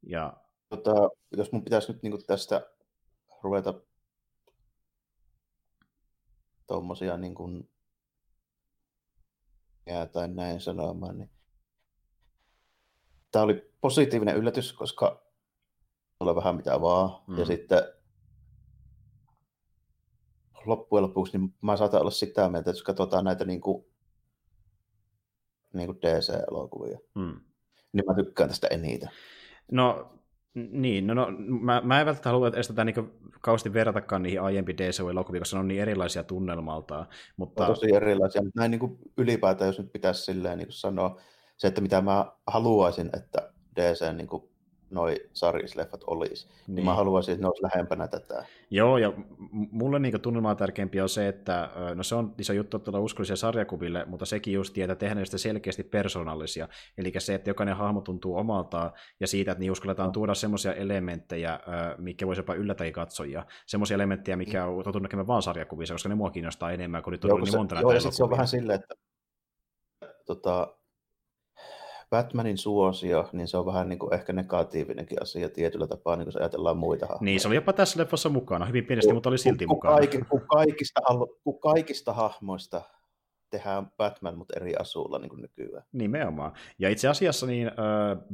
[0.02, 0.36] Ja...
[0.68, 0.94] Tota,
[1.36, 2.66] jos mun pitäisi nyt niin tästä
[3.42, 3.74] ruveta
[6.66, 7.70] tuommoisia niin kuin,
[10.12, 11.30] tai näin sanomaan, niin
[13.30, 15.29] tämä oli positiivinen yllätys, koska
[16.20, 17.10] tulee vähän mitä vaan.
[17.26, 17.38] Mm.
[17.38, 17.82] Ja sitten
[20.66, 23.84] loppujen lopuksi niin mä saatan olla sitä mieltä, että jos katsotaan näitä niin kuin,
[25.72, 27.40] niin kuin DC-elokuvia, hmm.
[27.92, 29.10] niin mä tykkään tästä eniten.
[29.72, 30.12] No
[30.54, 31.26] niin, no, no
[31.60, 35.60] mä, mä en välttämättä halua edes tätä niin kauheasti verratakaan niihin aiempiin DCU-elokuviin, koska ne
[35.60, 37.06] on niin erilaisia tunnelmaltaan.
[37.36, 37.66] Mutta...
[37.66, 41.20] On tosi erilaisia, mutta näin niin kuin ylipäätään, jos nyt pitäisi silleen niin kuin sanoa,
[41.56, 44.49] se, että mitä mä haluaisin, että DC niin kuin
[44.90, 46.48] noi sarjisleffat olisi.
[46.48, 46.74] Niin.
[46.74, 48.44] niin mä haluaisin, että ne olisi lähempänä tätä.
[48.70, 49.12] Joo, ja
[49.50, 54.04] mulle niin tunnelmaa tärkeämpi on se, että no se on iso juttu tuolla uskollisia sarjakuville,
[54.04, 56.68] mutta sekin just, että tehdään niistä selkeästi persoonallisia.
[56.98, 61.60] Eli se, että jokainen hahmo tuntuu omaltaan, ja siitä, että niin uskalletaan tuoda semmoisia elementtejä,
[61.98, 63.46] mikä voisi jopa yllätäkin katsojia.
[63.66, 67.24] Semmoisia elementtejä, mikä on tottunut näkemään vaan sarjakuvissa, koska ne mua kiinnostaa enemmän, kuin nyt
[67.24, 68.94] on joo, niin monta Joo, ja sitten se on vähän silleen, että
[70.26, 70.79] tota,
[72.10, 76.42] Batmanin suosio, niin se on vähän niin kuin ehkä negatiivinenkin asia tietyllä tapaa, niin kuin
[76.42, 77.24] ajatellaan muita hahmoja.
[77.24, 79.96] Niin, se oli jopa tässä leffassa mukana, hyvin pienesti, mutta oli silti kun, mukana.
[79.96, 81.00] Kaikki, kun, kaikista,
[81.44, 82.82] kun kaikista hahmoista
[83.50, 85.84] tehdään Batman, mutta eri asulla niin kuin nykyään.
[85.92, 86.52] Nimenomaan.
[86.78, 87.70] Ja itse asiassa niin,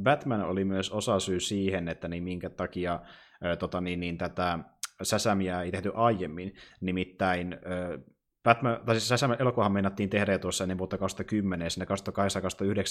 [0.03, 2.99] Batman oli myös osa syy siihen, että niin minkä takia
[3.59, 4.59] tota, niin, niin, tätä
[5.03, 6.55] Säsämiä ei tehty aiemmin.
[6.81, 7.57] Nimittäin
[8.43, 11.85] Batman, tai siis Shazam elokuvahan meinattiin tehdä jo tuossa ennen vuotta 2010, ja siinä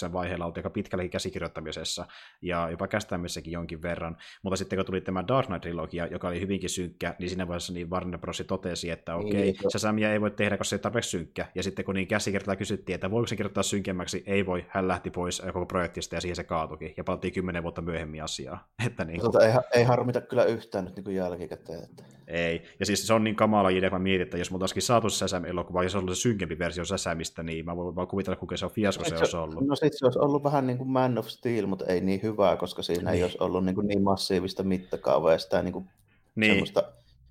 [0.08, 2.06] 2008-2009 vaiheella oltiin aika pitkälläkin käsikirjoittamisessa,
[2.42, 4.16] ja jopa kästämissäkin jonkin verran.
[4.42, 7.90] Mutta sitten kun tuli tämä Dark Knight-trilogia, joka oli hyvinkin synkkä, niin siinä vaiheessa niin
[7.90, 8.42] Warner Bros.
[8.46, 11.46] totesi, että okei, okay, niin, Shazamia ei voi tehdä, koska se ei tarpeeksi synkkä.
[11.54, 15.10] Ja sitten kun niin käsikirjoittajalla kysyttiin, että voiko se kirjoittaa synkemmäksi, ei voi, hän lähti
[15.10, 16.94] pois koko projektista ja siihen se kaatukin.
[16.96, 18.68] Ja palattiin kymmenen vuotta myöhemmin asiaa.
[18.86, 21.84] Että niin tota, ei, ei, harmita kyllä yhtään nyt niin jälkikäteen.
[21.84, 22.02] Että...
[22.28, 22.62] Ei.
[22.80, 25.44] Ja siis se on niin kamala idea, kun mietin, että jos me oltaisiin saatu Shazam
[25.46, 28.56] elokuva, ja se on ollut se synkempi versio Säsämistä, niin mä voin vaan kuvitella, kuinka
[28.56, 29.66] se on fiasko se, se olisi ollut.
[29.66, 32.56] No sitten se olisi ollut vähän niin kuin Man of Steel, mutta ei niin hyvää,
[32.56, 33.16] koska siinä niin.
[33.16, 35.88] ei olisi ollut niin, kuin niin massiivista mittakaavaa ja sitä niin kuin
[36.34, 36.52] niin.
[36.52, 36.82] semmoista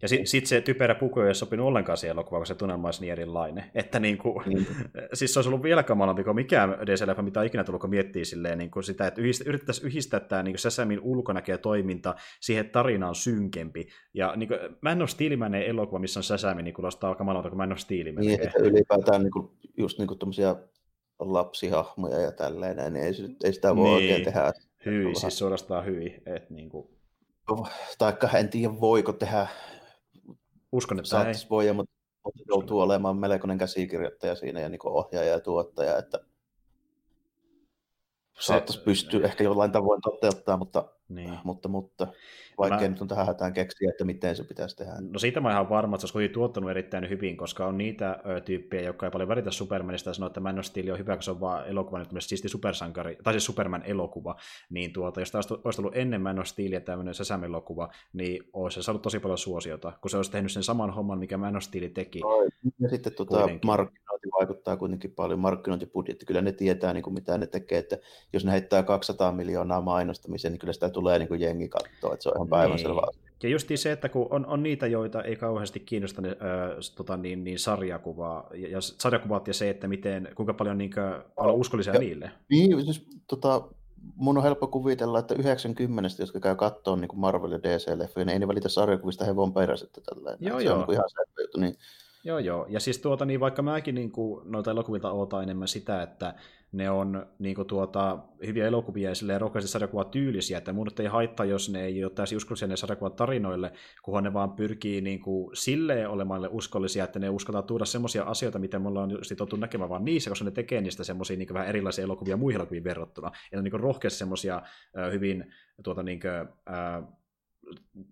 [0.02, 2.88] ja sitten sit se typerä puku ei ole sopinut ollenkaan siihen elokuvaan, kun se tunnelma
[2.88, 3.64] olisi niin erilainen.
[3.76, 4.66] Että niin kuin, mm.
[5.14, 8.26] siis se olisi ollut vielä kamalampi kuin mikään DC-leffa, mitä on ikinä tullut, kun miettii
[8.26, 12.74] silleen, niin kuin sitä, että yhdistä, yritettäisiin yhdistää tämä niin Säsämin ulkonäkö toiminta siihen, että
[12.74, 13.88] tarina on synkempi.
[14.14, 17.58] Ja niin kuin, mä en ole stiilimäinen elokuva, missä on Säsämi, niin kuulostaa kamalalta, kun
[17.58, 18.28] mä en ole stiilimäinen.
[18.28, 20.20] Niin, että ylipäätään niin kuin, just niin kuin
[21.20, 23.14] lapsihahmoja ja tälleen, niin ei,
[23.44, 23.96] ei sitä voi niin.
[23.96, 24.54] oikein tehdä.
[24.86, 26.22] Hyi, siis suorastaan hyi.
[26.26, 26.88] Että niin kuin...
[27.98, 29.48] Taikka en tiedä, voiko tehdä
[30.76, 31.94] Uskon, että Saattaisi voida, mutta
[32.48, 36.20] joutuu olemaan melkoinen käsikirjoittaja siinä ja niin ohjaaja ja tuottaja, että
[38.40, 41.40] saattaisi pystyä ehkä jollain tavoin toteuttaa, mutta, niin.
[41.44, 42.08] mutta, mutta
[42.58, 42.88] vaikea mä...
[42.88, 44.94] nyt on tähän hätään keksiä, että miten se pitäisi tehdä.
[45.00, 48.20] No siitä mä ihan varma, että se olisi kuitenkin tuottanut erittäin hyvin, koska on niitä
[48.30, 51.16] ö, tyyppejä, jotka ei paljon välitä Supermanista ja sanoo, että Man of Steel on hyvä,
[51.16, 54.36] kun se on vaan elokuva, nyt siisti supersankari, tai siis Superman-elokuva,
[54.70, 58.84] niin tuota, jos taas olisi ollut ennen Man of Steelia tämmöinen Shazam-elokuva, niin olisi se
[58.84, 61.90] saanut tosi paljon suosiota, kun se olisi tehnyt sen saman homman, mikä Man of Steel
[61.94, 62.20] teki.
[62.20, 62.44] No,
[62.80, 67.48] ja sitten tuota, markkinointi vaikuttaa kuitenkin paljon, markkinointibudjetti, kyllä ne tietää, niin kuin mitä ne
[67.48, 67.98] tekee, että
[68.34, 72.24] jos ne heittää 200 miljoonaa mainostamiseen, niin kyllä sitä tulee niin kuin jengi katsoa, että
[72.24, 73.26] se on ihan päivänselvä niin.
[73.44, 76.36] Ja just se, että kun on, on niitä, joita ei kauheasti kiinnosta ne, äh,
[76.96, 81.24] tota, niin, niin sarjakuvaa, ja, ja sarjakuvat ja se, että miten, kuinka paljon niin kuin,
[81.38, 82.32] olla uskollisia ja, niille.
[82.50, 83.62] Niin, siis tota,
[84.16, 88.40] mun on helppo kuvitella, että 90, jotka käy katsoa niin Marvel ja DC-leffoja, niin ei
[88.40, 90.38] ne välitä sarjakuvista hevon peräsettä tällä.
[90.40, 90.76] Joo, se joo.
[90.76, 91.60] on niin ihan selvä juttu.
[91.60, 91.76] Niin...
[92.24, 92.66] Joo, joo.
[92.70, 96.34] Ja siis tuota, niin vaikka mäkin niin kuin, noita elokuvilta ootan enemmän sitä, että
[96.72, 101.06] ne on niin kuin, tuota, hyviä elokuvia ja silleen rohkeasti sarjakuvat tyylisiä, että mun ei
[101.06, 103.72] haittaa, jos ne ei ole täysin uskollisia ne sarjakuvat tarinoille,
[104.04, 108.60] kunhan ne vaan pyrkii niin kuin, silleen olemaan uskollisia, että ne uskaltaa tuoda semmoisia asioita,
[108.60, 112.04] mitä me ollaan tottu näkemään vaan niissä, koska ne tekee niistä semmoisia niin vähän erilaisia
[112.04, 113.28] elokuvia muihin elokuviin verrattuna.
[113.28, 114.62] Ja ne on niin rohkeasti semmoisia
[115.12, 116.32] hyvin tuota, niin kuin,
[116.76, 117.04] äh,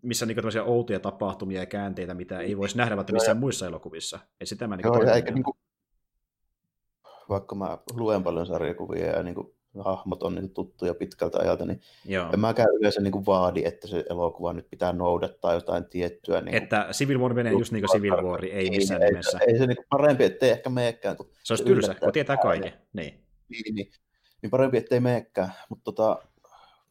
[0.01, 4.19] missä on niin outoja tapahtumia ja käänteitä, mitä ei voisi nähdä vaikka missään muissa elokuvissa.
[4.39, 5.57] Ja sitä mä niin Joo, eikä, niin kuin,
[7.29, 11.81] vaikka mä luen paljon sarjakuvia ja niin kuin, hahmot on niin tuttuja pitkältä ajalta, niin
[12.05, 12.29] Joo.
[12.33, 16.41] en mäkään yleensä niin kuin vaadi, että se elokuva nyt pitää noudattaa jotain tiettyä.
[16.41, 19.39] Niin kuin, että Civil War menee just niin kuin Civil War, ei missään ei, nimessä.
[19.41, 21.17] Ei, ei se niin kuin parempi, ettei ehkä meekään.
[21.17, 22.73] Kun se olisi tylsä, kun tietää kaiken.
[22.93, 23.13] Niin.
[23.49, 23.91] Niin, niin,
[24.41, 25.53] niin parempi, ettei meekään.
[25.69, 26.19] Mutta tota,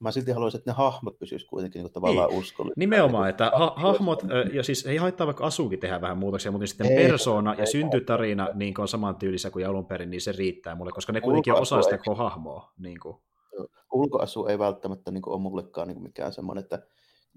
[0.03, 2.39] mä silti haluaisin, että ne hahmot pysyisivät kuitenkin niin tavallaan niin.
[2.39, 2.75] uskollisia.
[2.77, 4.23] Nimenomaan, että ha- hahmot,
[4.53, 7.67] ja siis ei haittaa vaikka asuukin tehdä vähän muutoksia, mutta sitten ei, persoona ei, ja
[7.67, 11.61] syntytarina niin on samantyylisiä kuin alun perin, niin se riittää mulle, koska ne kuitenkin on
[11.61, 12.73] osa sitä koko hahmoa.
[12.79, 13.17] Niin kuin.
[13.93, 16.83] Ulkoasu ei välttämättä niin kuin, ole mullekaan niin kuin mikään semmoinen, että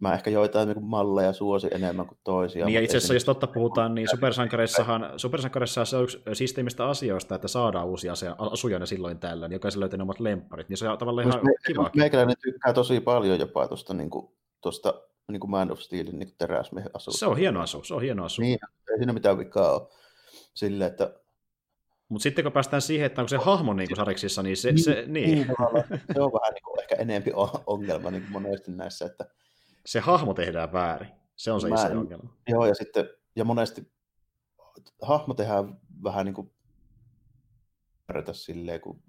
[0.02, 2.66] mä ehkä joitain niin malleja suosi enemmän kuin toisia.
[2.66, 7.36] Niin ja itse asiassa, jos totta puhutaan, niin supersankareissahan, supersankareissa se on yksi siistimmistä asioista,
[7.36, 11.28] että saadaan uusia asuja ne silloin tällöin, jokaisella löytyy omat lempparit, niin se on tavallaan
[11.28, 11.90] ihan me, kiva.
[11.96, 14.28] Meikäläinen tykkää tosi paljon jopa tuosta niin kuin,
[14.62, 14.94] tuosta
[15.32, 17.12] niin kuin Man of Steelin niin teräsmiehen asu.
[17.12, 18.42] Se on hieno asu, se on hieno asu.
[18.42, 18.60] Niin,
[18.92, 19.88] ei siinä mitään vikaa ole.
[20.54, 21.14] Silleen, että
[22.10, 24.84] mutta sitten kun päästään siihen, että onko se hahmo niin kuin sariksissa, niin se, niin,
[24.84, 25.30] se, niin.
[25.30, 25.48] niin
[26.14, 27.32] se on vähän niin kuin ehkä enempi
[27.68, 29.06] ongelma niin kuin monesti näissä.
[29.06, 29.26] Että...
[29.86, 31.10] Se hahmo tehdään väärin.
[31.36, 32.34] Se on se Mä, iso ongelma.
[32.48, 33.92] Joo, ja sitten ja monesti
[35.02, 36.52] hahmo tehdään vähän niin kuin
[38.32, 39.04] silleen, kun,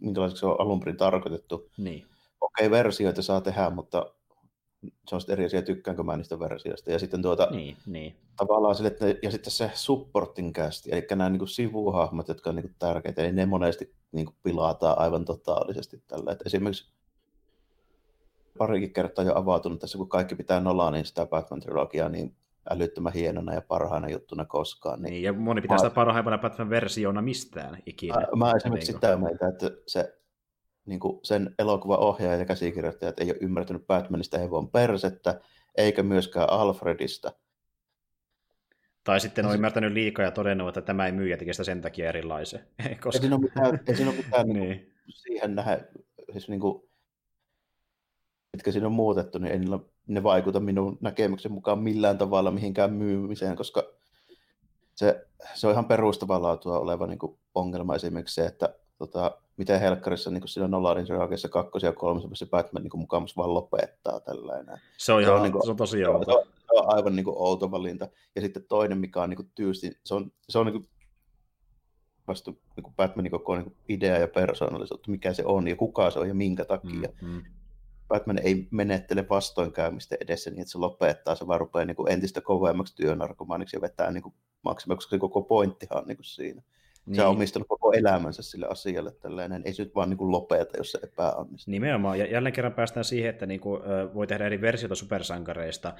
[0.00, 1.70] minkälaiseksi se on alun perin tarkoitettu.
[1.78, 2.06] Niin.
[2.40, 4.14] Okei, okay, versioita saa tehdä, mutta
[5.08, 6.90] se on sitten eri asia, tykkäänkö mä niistä versioista.
[6.90, 8.16] Ja sitten tuota, niin, niin.
[8.36, 12.50] tavallaan sille, että ne, ja sitten se supporting cast, eli nämä niin kuin sivuhahmot, jotka
[12.50, 16.32] on niin kuin tärkeitä, niin ne monesti niin kuin pilataan aivan totaalisesti tällä.
[16.32, 16.92] Että esimerkiksi
[18.60, 22.36] parikin kertaa jo avautunut tässä, kun kaikki pitää Nolanin sitä Batman-trilogiaa niin
[22.70, 25.02] älyttömän hienona ja parhaana juttuna koskaan.
[25.02, 28.14] Niin, niin ja moni pitää mä, sitä parhaimpana Batman-versiona mistään ikinä.
[28.14, 30.18] Mä, mä esimerkiksi sitä mieltä, että se
[30.86, 35.40] niin kuin sen elokuvan ohjaaja ja käsikirjoittajat ei ole ymmärtänyt Batmanista hevon persettä,
[35.76, 37.32] eikä myöskään Alfredista.
[39.04, 41.82] Tai sitten on ymmärtänyt liikaa ja todennut, että tämä ei myy ja tekee sitä sen
[41.82, 42.60] takia erilaisen.
[43.02, 43.16] Koska...
[43.16, 44.60] Ei siinä ole mitään, ei siinä ole mitään niin.
[44.60, 44.94] niin.
[45.08, 45.84] siihen nähdä,
[46.32, 46.89] siis niin kuin,
[48.52, 52.92] mitkä siinä on muutettu, niin ei niillä, ne vaikuta minun näkemyksen mukaan millään tavalla mihinkään
[52.92, 53.82] myymiseen, koska
[54.94, 59.80] se, se on ihan perustavaa laatua oleva niin kuin ongelma esimerkiksi se, että tota, miten
[59.80, 64.80] helkkarissa niin siinä Nolarin Reagessa kakkosia ja kolmosessa se Batman niin mukaan vaan lopettaa tällainen.
[64.96, 66.24] Se on, ihan, se on, niin kuin, se on tosi outo.
[66.24, 68.08] Se on, se on aivan niin kuin, outo valinta.
[68.36, 70.88] Ja sitten toinen, mikä on niin kuin, tyysti, se on, se on niin kuin,
[72.28, 76.10] vasta niin kuin Batmanin koko niin kuin, idea ja persoonallisuutta, mikä se on ja kuka
[76.10, 77.08] se on ja minkä takia.
[77.22, 77.42] Mm-hmm.
[78.10, 82.40] Batman ei menettele vastoinkäymistä edessä niin, että se lopettaa, se vaan rupeaa niin kuin, entistä
[82.40, 84.34] kovemmaksi työnarkomaaniksi ja vetää niin kuin,
[84.64, 86.62] koska se koko pointtihan on niin kuin, siinä.
[87.06, 87.16] Niin.
[87.16, 89.62] Se on omistanut koko elämänsä sille asialle tällainen.
[89.64, 91.72] Ei se nyt vaan niin kuin lopeta, jos se epäonnistuu.
[91.72, 92.18] Nimenomaan.
[92.18, 93.82] Ja jälleen kerran päästään siihen, että niin kuin,
[94.14, 95.94] voi tehdä eri versioita supersankareista.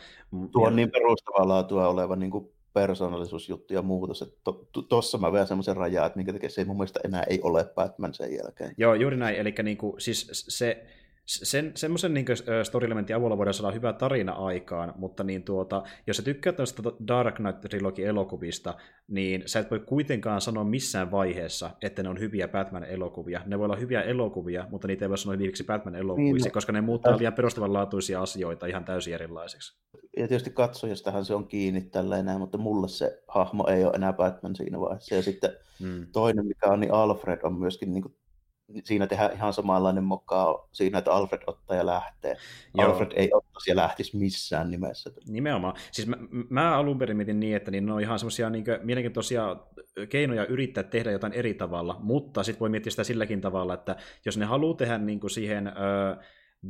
[0.53, 4.35] Tuo on niin perustavaa laatua oleva niin kuin persoonallisuusjuttu ja muutos.
[4.89, 7.41] Tuossa to, mä vielä semmoisen rajaa, että minkä takia se ei mun mielestä enää ei
[7.43, 8.75] ole Batman sen jälkeen.
[8.79, 9.37] Joo, juuri näin.
[9.37, 10.87] Eli niin kuin, siis se,
[11.31, 12.27] sen, semmoisen niin
[12.63, 17.35] story-elementin avulla voidaan saada hyvä tarina aikaan, mutta niin tuota, jos sä tykkäät tästä Dark
[17.35, 18.75] Knight Trilogy elokuvista,
[19.09, 23.41] niin sä et voi kuitenkaan sanoa missään vaiheessa, että ne on hyviä Batman-elokuvia.
[23.47, 26.81] Ne voi olla hyviä elokuvia, mutta niitä ei voi sanoa hyviksi Batman-elokuviksi, niin, koska ne
[26.81, 29.81] muuttaa liian perustavanlaatuisia asioita ihan täysin erilaiseksi.
[30.17, 34.13] Ja tietysti katsojastahan se on kiinni tällä enää, mutta mulle se hahmo ei ole enää
[34.13, 35.15] Batman siinä vaiheessa.
[35.15, 35.51] Ja sitten
[35.81, 36.07] hmm.
[36.13, 38.15] toinen, mikä on, niin Alfred on myöskin niin kuin
[38.85, 42.37] siinä tehdään ihan samanlainen mokkaa siinä, että Alfred ottaa ja lähtee.
[42.75, 42.87] Joo.
[42.87, 45.11] Alfred ei ottaisi ja lähtisi missään nimessä.
[45.29, 45.75] Nimenomaan.
[45.93, 46.17] Siis mä,
[46.49, 49.57] mä alun perin mietin niin, että niin ne on ihan semmoisia niin mielenkiintoisia
[50.09, 54.39] keinoja yrittää tehdä jotain eri tavalla, mutta sitten voi miettiä sitä silläkin tavalla, että jos
[54.39, 55.67] ne haluaa tehdä niin kuin siihen...
[55.67, 56.17] Öö,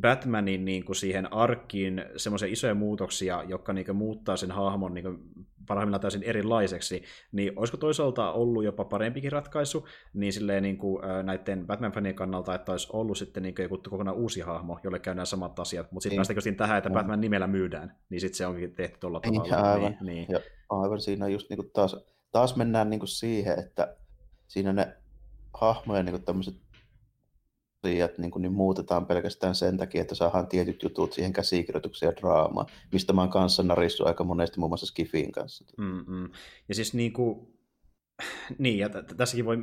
[0.01, 5.05] Batmanin niin kuin siihen arkkiin semmoisia isoja muutoksia, jotka niin kuin, muuttaa sen hahmon niin
[5.05, 5.19] kuin,
[5.67, 7.03] parhaimmillaan täysin erilaiseksi,
[7.33, 12.73] niin olisiko toisaalta ollut jopa parempikin ratkaisu niin silleen niin kuin, näiden Batman-fanien kannalta, että
[12.73, 16.03] olisi ollut sitten niin kuin, joku kokonaan uusi hahmo, jolle käy nämä samat asiat, mutta
[16.03, 16.35] sitten niin.
[16.35, 19.73] päästäkö tähän, että Batman nimellä myydään, niin sitten se onkin tehty tuolla niin, tavalla.
[19.73, 20.27] Aivan, niin, niin.
[20.29, 21.97] Ja aivan siinä just niin kuin taas,
[22.33, 23.97] taas mennään niin kuin siihen, että
[24.49, 24.97] siinä ne
[25.55, 26.55] hahmojen niin tämmöiset
[27.85, 32.17] asiat niin, kuin, niin muutetaan pelkästään sen takia, että saadaan tietyt jutut siihen käsikirjoitukseen ja
[32.21, 35.65] draamaan, mistä mä oon kanssa narissu aika monesti muun muassa Skifin kanssa.
[35.79, 36.31] Mm-mm.
[36.69, 37.49] Ja siis niin kuin,
[38.59, 39.59] niin, ja t- tässäkin voi,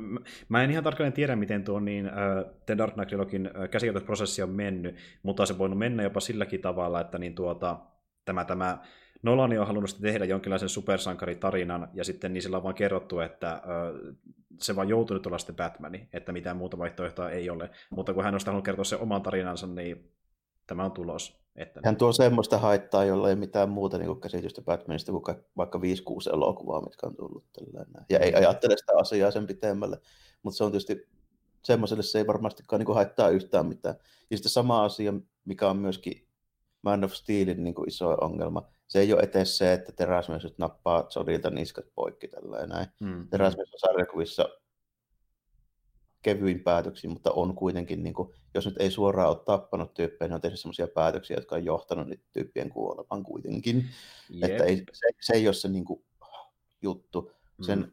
[0.49, 4.49] mä en ihan tarkalleen tiedä, miten tuo niin, uh, The Dark Knight Trilogin käsikirjoitusprosessi on
[4.49, 7.79] mennyt, mutta se voinut mennä jopa silläkin tavalla, että niin tuota,
[8.25, 8.77] tämä, tämä
[9.23, 14.15] Nolan on halunnut tehdä jonkinlaisen supersankaritarinan, ja sitten niin sillä on vaan kerrottu, että uh,
[14.61, 17.69] se vaan joutunut olla sitten Batmani, että mitään muuta vaihtoehtoa ei ole.
[17.89, 20.11] Mutta kun hän on halunnut kertoa sen oman tarinansa, niin
[20.67, 21.47] tämä on tulos.
[21.55, 21.79] Että...
[21.85, 25.23] Hän tuo semmoista haittaa, jolla ei mitään muuta niin kuin käsitystä Batmanista kuin
[25.57, 25.81] vaikka 5-6
[26.33, 27.45] elokuvaa, mitkä on tullut.
[27.53, 28.05] Tällainen.
[28.09, 29.99] Ja ei ajattele sitä asiaa sen pitemmälle.
[30.43, 31.07] Mutta se on tietysti
[31.63, 33.95] semmoiselle se ei varmastikaan niin haittaa yhtään mitään.
[34.31, 35.13] Ja sitten sama asia,
[35.45, 36.27] mikä on myöskin
[36.81, 41.03] Man of Steelin niin iso ongelma, se ei ole etes se, että teräsmies nyt nappaa
[41.03, 42.87] Zodilta niskat poikki tällä näin.
[42.99, 43.27] Mm.
[43.29, 44.49] Teräsmies on sarjakuvissa
[46.21, 50.35] kevyin päätöksiä, mutta on kuitenkin, niin kuin, jos nyt ei suoraan ole tappanut tyyppejä, niin
[50.35, 53.89] on tehnyt sellaisia päätöksiä, jotka on johtanut niitä tyyppien kuolemaan kuitenkin.
[54.35, 54.43] Yep.
[54.43, 56.03] Että ei, se, se ei ole se niin kuin,
[56.81, 57.31] juttu.
[57.61, 57.91] Sen mm.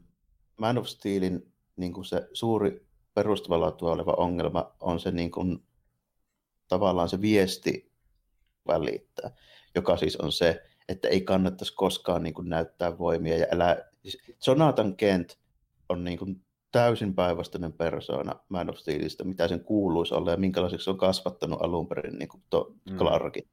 [0.57, 5.65] Man of Steelin niin kuin se suuri perustavalla oleva ongelma on se niin kuin,
[6.69, 7.93] tavallaan se viesti
[8.67, 9.31] välittää,
[9.75, 13.39] joka siis on se, että ei kannattaisi koskaan niin kuin, näyttää voimia.
[13.39, 13.85] Ja älä...
[14.03, 15.39] Siis Jonathan Kent
[15.89, 20.91] on niin kuin, täysin päinvastainen persoona Man of Steelistä, mitä sen kuuluisi olla ja minkälaiseksi
[20.91, 22.97] on kasvattanut alun perin niin kuin to, mm.
[22.97, 23.49] Clarkin.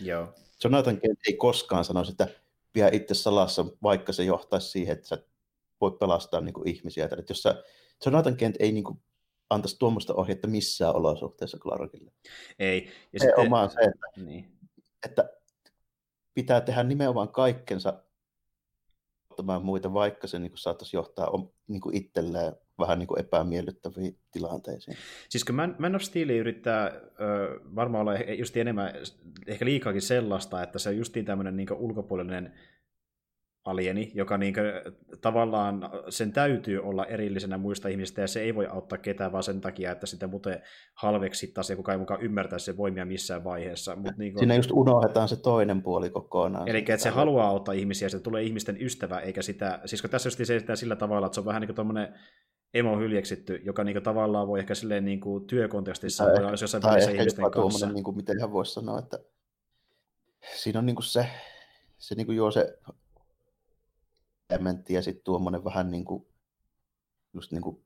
[0.00, 0.34] Joo.
[0.64, 2.28] Jonathan Kent ei koskaan sanoisi, että
[2.72, 5.18] pidä itse salassa, vaikka se johtaisi siihen, että sä
[5.80, 7.04] voit pelastaa niin kuin ihmisiä.
[7.04, 7.62] Että jos sä,
[8.06, 9.00] Jonathan Kent ei niin kuin,
[9.50, 12.12] antaisi tuommoista ohjetta missään olosuhteessa Clarkille.
[12.58, 12.90] Ei.
[13.12, 14.52] Ja se sitten, omaa se, että, niin.
[15.06, 15.35] että
[16.36, 18.02] pitää tehdä nimenomaan kaikkensa
[19.30, 21.30] ottamaan muita, vaikka se niin kuin, saattaisi johtaa
[21.68, 24.96] niin kuin itselleen vähän niin kuin epämiellyttäviin tilanteisiin.
[25.28, 28.94] Siis kun Man, Man of Steel yrittää ö, varmaan olla just enemmän,
[29.46, 32.52] ehkä liikaakin sellaista, että se on justiin tämmöinen niin ulkopuolinen
[33.66, 34.64] alieni, joka niin kuin,
[35.20, 39.60] tavallaan sen täytyy olla erillisenä muista ihmisistä, ja se ei voi auttaa ketään vaan sen
[39.60, 40.62] takia, että sitä muuten
[40.94, 43.96] halveksittaisi ja kukaan ei mukaan ymmärtäisi sen voimia missään vaiheessa.
[43.96, 44.38] Mut niin kuin...
[44.38, 46.68] Siinä just unohdetaan se toinen puoli kokonaan.
[46.68, 50.26] Eli että se haluaa auttaa ihmisiä, se tulee ihmisten ystävä, eikä sitä, siis kun tässä
[50.26, 52.14] just se sillä tavalla, että se on vähän niin kuin tuommoinen
[52.74, 57.12] emo hyljeksitty, joka niinku tavallaan voi ehkä silleen niinku työkontekstissa tai, olla jossain tai ehkä
[57.12, 57.92] ihmisten kanssa.
[57.92, 59.18] Niinku, miten hän voisi sanoa, että
[60.56, 61.26] siinä on niinku se,
[61.98, 62.78] se niinku juo se
[64.50, 66.28] elementti ja sitten tuommoinen vähän niinku,
[67.32, 67.84] just niinku,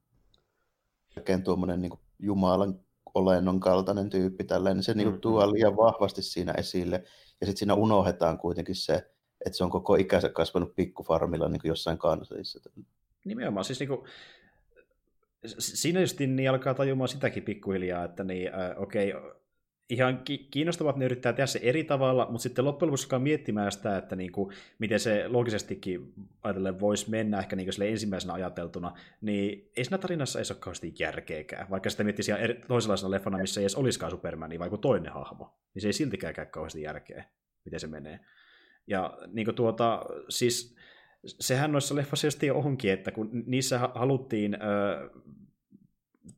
[1.17, 2.81] oikein tuommoinen niinku Jumalan
[3.15, 5.21] olennon kaltainen tyyppi tällainen, niin se niinku mm-hmm.
[5.21, 6.97] tuo liian vahvasti siinä esille.
[7.41, 8.95] Ja sitten siinä unohdetaan kuitenkin se,
[9.47, 12.71] että se on koko ikänsä kasvanut pikkufarmilla niin jossain kansallisessa.
[13.25, 14.07] Nimenomaan, siis niinku,
[15.59, 19.31] siinä just niin alkaa tajumaan sitäkin pikkuhiljaa, että niin, äh, okei, okay,
[19.91, 24.17] ihan kiinnostavat ne yrittää tehdä se eri tavalla, mutta sitten loppujen lopuksi miettimään sitä, että
[24.17, 26.13] niin kuin, miten se logisestikin
[26.43, 30.95] ajatellen voisi mennä ehkä niin kuin ensimmäisenä ajateltuna, niin ei siinä tarinassa ei ole kauheasti
[30.99, 31.71] järkeäkään.
[31.71, 35.13] Vaikka sitä miettisi ihan eri, toisenlaisena leffana, missä ei edes olisikaan Superman, vai kuin toinen
[35.13, 37.25] hahmo, niin se ei siltikään käy kauheasti järkeä,
[37.65, 38.21] miten se menee.
[38.87, 40.77] Ja niin kuin tuota, siis
[41.27, 45.11] sehän noissa leffoissa just onkin, että kun niissä haluttiin ö,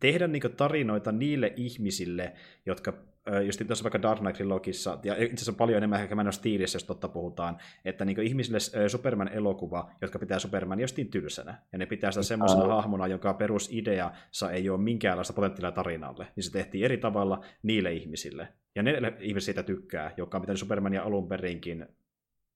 [0.00, 2.32] tehdä niinku tarinoita niille ihmisille,
[2.66, 3.11] jotka
[3.46, 6.84] just tuossa vaikka Dark Knight Trilogissa, ja itse asiassa paljon enemmän ehkä Man Steelissä, jos
[6.84, 12.22] totta puhutaan, että niin ihmisille Superman-elokuva, jotka pitää Superman justiin tylsänä, ja ne pitää sitä
[12.22, 17.92] semmoisena hahmona, joka perusideassa ei ole minkäänlaista potentiaalia tarinalle, niin se tehtiin eri tavalla niille
[17.92, 18.48] ihmisille.
[18.74, 21.86] Ja ne ihmiset siitä tykkää, jotka on pitänyt Supermania alun perinkin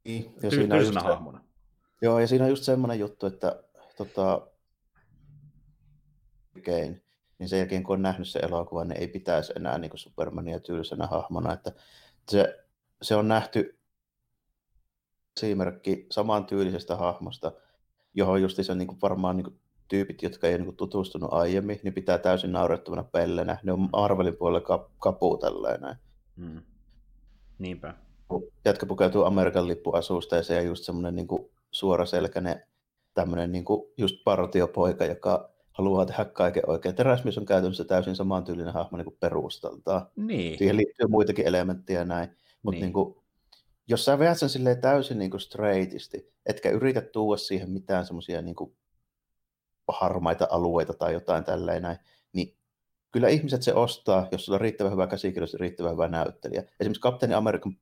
[0.05, 1.45] niin, tylsänä hahmona.
[2.03, 3.63] Joo, ja siinä on just semmoinen juttu, että
[3.97, 4.47] tota,
[6.65, 7.01] Kane,
[7.39, 11.07] niin sen jälkeen kun on nähnyt se elokuva, niin ei pitäisi enää niin Supermania tylsänä
[11.07, 11.53] hahmona.
[11.53, 11.73] Että
[12.31, 12.65] se,
[13.03, 13.79] se on nähty
[15.43, 17.53] esimerkki saman tyylisestä hahmosta,
[18.15, 21.81] johon just se niin kuin varmaan niin kuin tyypit, jotka ei ole niin tutustunut aiemmin,
[21.83, 23.59] niin pitää täysin naurettavana pellenä.
[23.63, 25.97] Ne on Marvelin puolella kapu tällainen.
[26.37, 26.63] Hmm.
[27.59, 27.95] Niinpä.
[28.65, 31.29] Jätkä pukeutuu Amerikan lippuasusta ja se on just semmoinen niin
[31.71, 32.63] suoraselkäinen
[33.15, 36.95] tämmöinen niin kuin just partiopoika, joka haluaa tehdä kaiken oikein.
[36.95, 40.07] Teräsmies on käytännössä täysin samantyylinen hahmo niin kuin perustaltaan.
[40.17, 40.59] Niin.
[40.59, 42.37] Siihen liittyy muitakin elementtejä näin.
[42.63, 42.83] Mutta niin.
[42.83, 43.17] niin kuin,
[43.89, 48.43] jos sä veät sen silleen täysin niin kuin straightisti, etkä yritä tuoda siihen mitään semmoisia
[48.43, 48.57] niin
[49.89, 51.99] harmaita alueita tai jotain tälleen näin,
[52.33, 52.57] niin
[53.13, 56.65] kyllä ihmiset se ostaa, jos sulla on riittävän hyvä käsikirjoitus ja riittävän hyvä näyttelijä.
[56.81, 57.77] Esimerkiksi Kapteeni Amerikan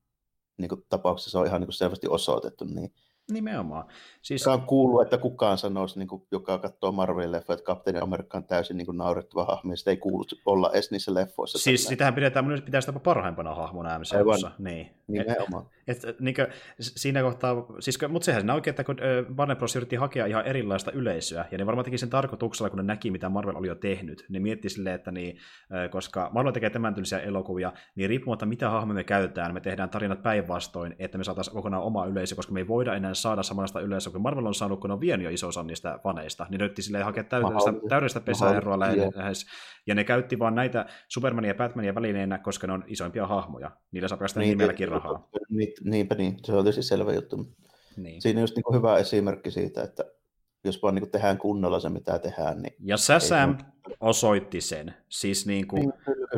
[0.57, 2.93] niin kuin, tapauksessa se on ihan niin kuin selvästi osoitettu, niin
[3.31, 3.85] Nimenomaan.
[4.23, 4.47] Siis...
[4.47, 8.45] on kuullut, että kukaan sanoisi, niin kuin, joka katsoo Marvelin leffoja, että Kapteeni Amerikka on
[8.45, 11.59] täysin niin kuin, naurettava hahmo, ja sitä ei kuulu olla edes niissä leffoissa.
[11.59, 11.89] Siis tällä.
[11.89, 14.51] sitähän pidetään, pitäisi tapa parhaimpana hahmona MCUssa.
[14.59, 14.91] Niin.
[15.07, 15.65] Nimenomaan.
[15.65, 16.47] Et, et, niin kuin,
[16.81, 18.97] siinä kohtaa, siis, mutta sehän siinä oikein, että kun
[19.37, 19.77] Warner Bros.
[19.77, 23.29] yritti hakea ihan erilaista yleisöä, ja ne varmaan teki sen tarkoituksella, kun ne näki, mitä
[23.29, 24.25] Marvel oli jo tehnyt.
[24.29, 25.39] Ne mietti silleen, että niin,
[25.91, 30.23] koska Marvel tekee tämän tyylisiä elokuvia, niin riippumatta mitä hahmoja me käytetään, me tehdään tarinat
[30.23, 34.11] päinvastoin, että me saataisiin kokonaan oma yleisö, koska me ei voida enää saada samanlaista yleisöä
[34.11, 36.83] kuin Marvel on saanut, kun on vienyt jo iso osa niistä faneista, niin ne yritti
[36.83, 39.47] silleen hakea täydellistä, täydellistä pesäeroa lähes,
[39.87, 43.71] ja ne käytti vaan näitä Supermania ja Batmania välineenä, koska ne on isoimpia hahmoja.
[43.93, 45.29] Niillä saa päästä niin, nimelläkin rahaa.
[45.51, 47.49] Niin, niinpä niin, se on tietysti selvä juttu.
[47.97, 48.23] Niin.
[48.23, 50.05] Siinä on just niin hyvä esimerkki siitä, että
[50.65, 52.63] jos vaan niin tehdään kunnolla se, mitä tehdään.
[52.63, 53.95] Niin ja Sam ei...
[54.01, 54.95] osoitti sen.
[55.09, 55.81] Siis niin kuin...
[55.81, 56.29] niin, kyllä.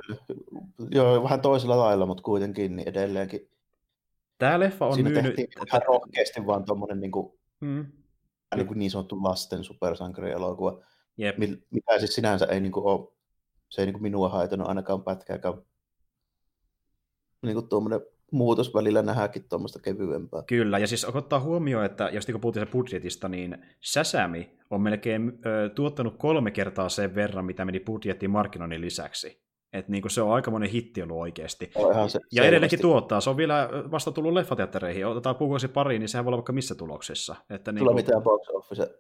[0.91, 3.49] Joo, vähän toisella lailla, mutta kuitenkin niin edelleenkin
[4.39, 5.39] Tämä leffa on Siinä myynyt...
[5.39, 7.87] ihan rohkeasti vaan tuommoinen niin, kuin, mm.
[8.57, 10.81] niin, kuin niin sanottu lasten supersankarielokuva,
[11.17, 11.37] Jep.
[11.71, 13.09] mikä siis sinänsä ei niin kuin ole,
[13.69, 15.55] se ei niin kuin minua haitannut ainakaan pätkääkään.
[17.43, 18.01] Niin kuin tuommoinen
[18.33, 20.43] muutos välillä nähdäänkin tuommoista kevyempää.
[20.47, 25.69] Kyllä, ja siis ottaa huomioon, että jos niin puhuttiin budjetista, niin Säsämi on melkein ö,
[25.69, 29.47] tuottanut kolme kertaa sen verran, mitä meni budjettiin markkinoinnin lisäksi.
[29.73, 31.71] Että niinku se on aikamoinen hitti ollut oikeasti.
[32.09, 33.21] Se, ja edelleenkin tuottaa.
[33.21, 35.07] Se on vielä vasta tullut leffateattereihin.
[35.07, 37.37] Otetaan kuukausi pari, niin sehän voi olla vaikka missä tuloksessa.
[37.51, 37.85] Että niinku...
[37.85, 38.99] Tulee mitään box office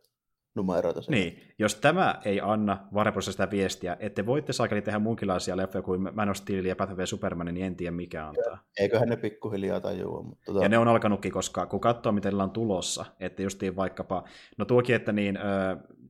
[0.56, 1.02] numeroita.
[1.02, 1.12] Sen.
[1.12, 6.08] Niin, jos tämä ei anna Warner sitä viestiä, että voitte saakeli tehdä muunkinlaisia leffoja kuin
[6.14, 8.58] Man of Steel ja Batman Superman, niin en tiedä mikä antaa.
[8.78, 10.22] Eiköhän ne pikkuhiljaa tajua.
[10.22, 10.62] Mutta tota...
[10.62, 14.24] Ja ne on alkanutkin, koska kun katsoo, miten on tulossa, että justiin vaikkapa,
[14.58, 15.38] no tuokin, että niin,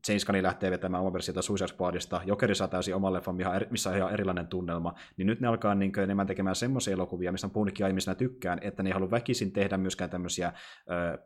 [0.08, 3.36] James Gunn lähtee vetämään oman versiota Suicide Squadista, Jokeri saa täysin oman leffan,
[3.70, 7.32] missä on ihan erilainen tunnelma, niin nyt ne alkaa niin kuin, enemmän tekemään semmoisia elokuvia,
[7.32, 10.54] mistä on puhunutkin aiemmin tykkään, että ne ei halua väkisin tehdä myöskään tämmöisiä äh,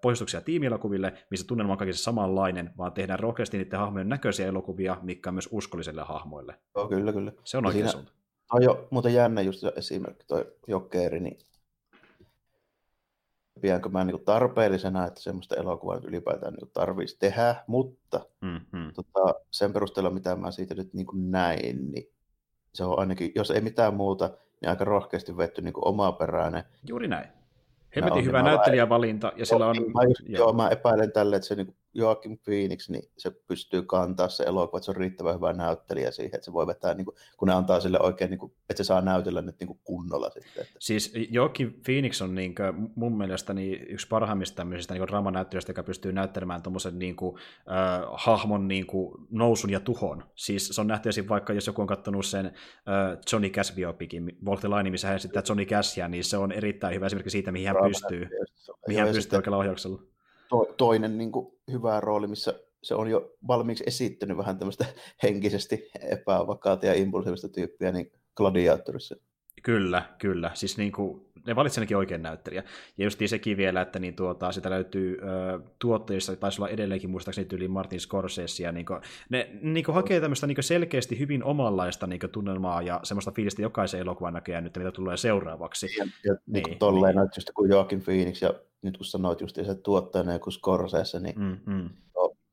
[0.01, 5.31] poistuksia tiimielokuville, missä tunnelma on kaikissa samanlainen, vaan tehdään rohkeasti niiden hahmojen näköisiä elokuvia, mikä
[5.31, 6.55] on myös uskollisille hahmoille.
[6.77, 7.32] Joo, kyllä, kyllä.
[7.44, 8.12] Se on oikein suunta.
[8.52, 11.39] On jo muuten jännä just esimerkki toi Jokeri, niin
[13.61, 18.93] pidänkö mä niin tarpeellisena, että semmoista elokuvaa nyt ylipäätään niin tarvitsisi tehdä, mutta mm-hmm.
[18.95, 22.12] tota, sen perusteella, mitä mä siitä nyt niin näin, niin
[22.74, 24.31] se on ainakin, jos ei mitään muuta,
[24.61, 26.65] niin aika rohkeasti vetty niin omaperäinen.
[26.89, 27.28] Juuri näin.
[27.97, 29.77] Hemmetin hyvä näyttelijävalinta, ja sillä on...
[29.77, 30.15] Joo.
[30.27, 34.78] joo, mä epäilen tälle, että se niin Joakim Phoenix, niin se pystyy kantaa se elokuva,
[34.78, 37.54] että se on riittävän hyvä näyttelijä siihen, että se voi vetää, niin kuin, kun ne
[37.54, 40.62] antaa sille oikein, niin kuin, että se saa näytellä nyt niin kuin kunnolla sitten.
[40.62, 40.74] Että.
[40.78, 45.82] Siis Joakim Phoenix on niin kuin, mun mielestä niin yksi parhaimmista tämmöisistä niin dramanäyttelijöistä, joka
[45.82, 47.36] pystyy näyttelemään tuommoisen niin kuin,
[47.70, 50.24] äh, hahmon niin kuin, nousun ja tuhon.
[50.34, 51.28] Siis se on nähty esim.
[51.28, 52.52] vaikka, jos joku on katsonut sen äh,
[53.32, 56.94] Johnny Cash biopikin, Walk the Line, missä hän esittää Johnny Cashia, niin se on erittäin
[56.94, 58.28] hyvä esimerkki siitä, mihin hän pystyy,
[58.88, 60.02] mihin hän pystyy oikealla ohjauksella
[60.51, 64.85] to, toinen niin kuin, hyvä rooli, missä se on jo valmiiksi esittänyt vähän tämmöistä
[65.22, 69.16] henkisesti epävakaata ja impulsiivista tyyppiä, niin Gladiatorissa.
[69.62, 70.51] Kyllä, kyllä.
[70.55, 72.62] Siis niin kuin, ne valitsevat oikein näyttelijä.
[72.99, 77.49] Ja just sekin vielä, että niin tuota, sitä löytyy ö, tuottajista, taisi olla edelleenkin muistaakseni
[77.49, 81.45] tyyli Martin Scorsese, ja niin kuin, ne niin kuin hakee tämmöistä niin kuin selkeästi hyvin
[81.45, 85.87] omanlaista niin kuin tunnelmaa ja semmoista fiilistä jokaisen elokuvan näköjään nyt, mitä tulee seuraavaksi.
[85.99, 87.28] Ja, ja niin, niin tolleen, niin.
[87.37, 91.59] just kuin Joaquin Phoenix, ja nyt kun sanoit just se tuottajana joku Scorsese, niin mm,
[91.66, 91.91] mm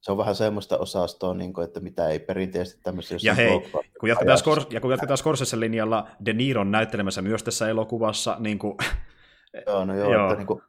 [0.02, 3.18] se on vähän semmoista osastoa, niin kuin, että mitä ei perinteisesti tämmöisiä...
[3.22, 7.70] Ja hei, kun jatketaan, Skor- ja kun jatketaan Scorsese linjalla, De Niron näyttelemässä myös tässä
[7.70, 8.78] elokuvassa, niin kuin...
[9.68, 10.24] Joo, no joo, joo.
[10.24, 10.62] Että niin kuin,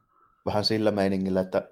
[0.45, 1.69] vähän sillä meiningillä, että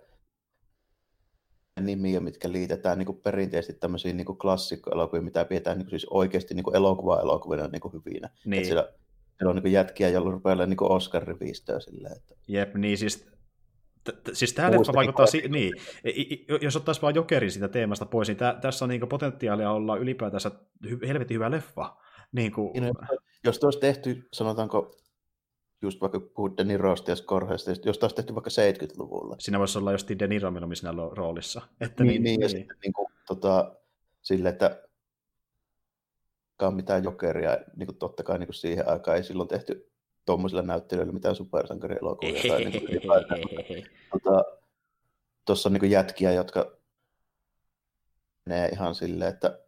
[1.81, 6.09] nimiä, mitkä liitetään niin kuin perinteisesti tämmöisiin niin kuin klassikkoelokuviin, mitä pidetään niin kuin siis
[6.09, 8.29] oikeasti niin elokuva-elokuvina niin kuin hyvinä.
[8.45, 8.53] Niin.
[8.53, 8.89] Että siellä,
[9.37, 12.17] siellä on niin kuin jätkiä, joilla rupeaa niin kuin Oscar-rivistöä silleen.
[12.17, 12.35] Että...
[12.47, 13.27] Jep, niin siis
[14.33, 15.73] Siis tämä leffa vaikuttaa, si- niin,
[16.61, 20.51] jos ottaisiin vain jokerin siitä teemasta pois, niin tä- tässä on niin potentiaalia olla ylipäätänsä
[20.85, 21.95] hy- helvetin hyvä leffa.
[22.31, 22.81] Niin kuin...
[22.81, 22.93] Niin,
[23.43, 24.97] jos olisi tehty, sanotaanko,
[25.81, 29.35] just vaikka puhut De Nirosta ja Scorsese, jos olisi tehty vaikka 70-luvulla.
[29.39, 31.61] Siinä voisi olla just De Niro siinä roolissa.
[31.81, 32.57] Että niin, niin, niin, ja niin.
[32.57, 33.75] sitten niin kuin, tota,
[34.21, 34.83] sille, että
[36.71, 39.91] mitään jokeria, niin kuin totta kai niin kuin siihen aikaan ei silloin tehty
[40.27, 42.41] tuommoisilla näyttelijöillä mitään supersankarielokuvia.
[42.47, 42.63] tai
[43.69, 44.43] niin tota,
[45.45, 46.77] tuossa on niin jätkiä, jotka
[48.45, 49.59] menee ihan silleen, että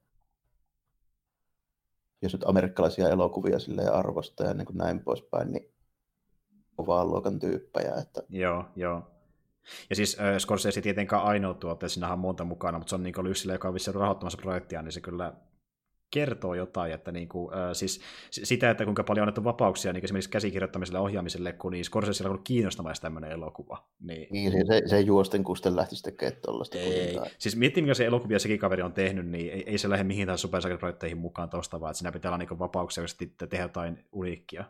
[2.22, 5.74] jos nyt amerikkalaisia elokuvia sille arvostaa ja niin kuin näin poispäin, niin
[6.76, 7.96] kovaan luokan tyyppejä.
[7.96, 8.24] Että...
[8.30, 9.12] Joo, joo.
[9.90, 13.28] Ja siis äh, Scorsese tietenkään ainoa tuote, siinä on monta mukana, mutta se on niin
[13.30, 15.34] yksi joka on vissiin rahoittamassa projektia, niin se kyllä
[16.12, 20.04] kertoo jotain, että niin kuin, äh, siis sitä, että kuinka paljon on annettu vapauksia niin
[20.04, 23.88] esimerkiksi käsikirjoittamiselle ja ohjaamiselle, kun niin Scorsese on kiinnostavaa tämmöinen elokuva.
[24.00, 26.78] Niin, niin se, se, juosten kusten lähtisi tekemään tuollaista.
[26.78, 30.04] Ei, siis miettii, mikä se elokuvia sekin kaveri on tehnyt, niin ei, ei se lähde
[30.04, 33.18] mihin tahansa supersakeriprojekteihin mukaan tuosta, vaan että siinä pitää olla niin vapauksia, jos
[33.50, 34.64] tehdä jotain uniikkia.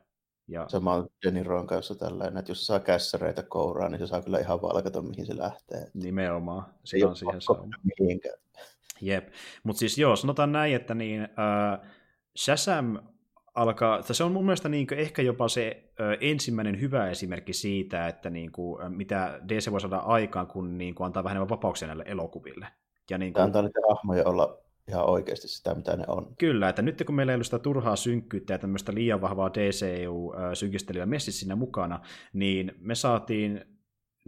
[0.49, 0.65] Ja...
[0.69, 4.21] Sama on Jenny Ron kanssa tällainen, että jos se saa kässäreitä kouraan, niin se saa
[4.21, 5.87] kyllä ihan valkata, mihin se lähtee.
[5.93, 7.75] Nimenomaan, se on siihen sauma.
[7.99, 8.39] Mihinkään.
[9.01, 9.27] Jep,
[9.63, 11.89] mutta siis joo, sanotaan näin, että niin, äh,
[12.37, 12.97] Shazam
[13.55, 18.29] alkaa, se on mun mielestä niin ehkä jopa se äh, ensimmäinen hyvä esimerkki siitä, että
[18.29, 22.67] niin kuin, mitä DC voi saada aikaan, kun niin kuin, antaa vähän vapauksia näille elokuville.
[23.09, 23.43] Ja niin kuin...
[23.43, 24.57] Antaa niitä hahmoja olla
[24.89, 26.35] ihan oikeasti sitä, mitä ne on.
[26.37, 31.05] Kyllä, että nyt kun meillä ei ollut sitä turhaa synkkyyttä ja tämmöistä liian vahvaa DCU-synkistelyä
[31.05, 31.99] messissä siinä mukana,
[32.33, 33.78] niin me saatiin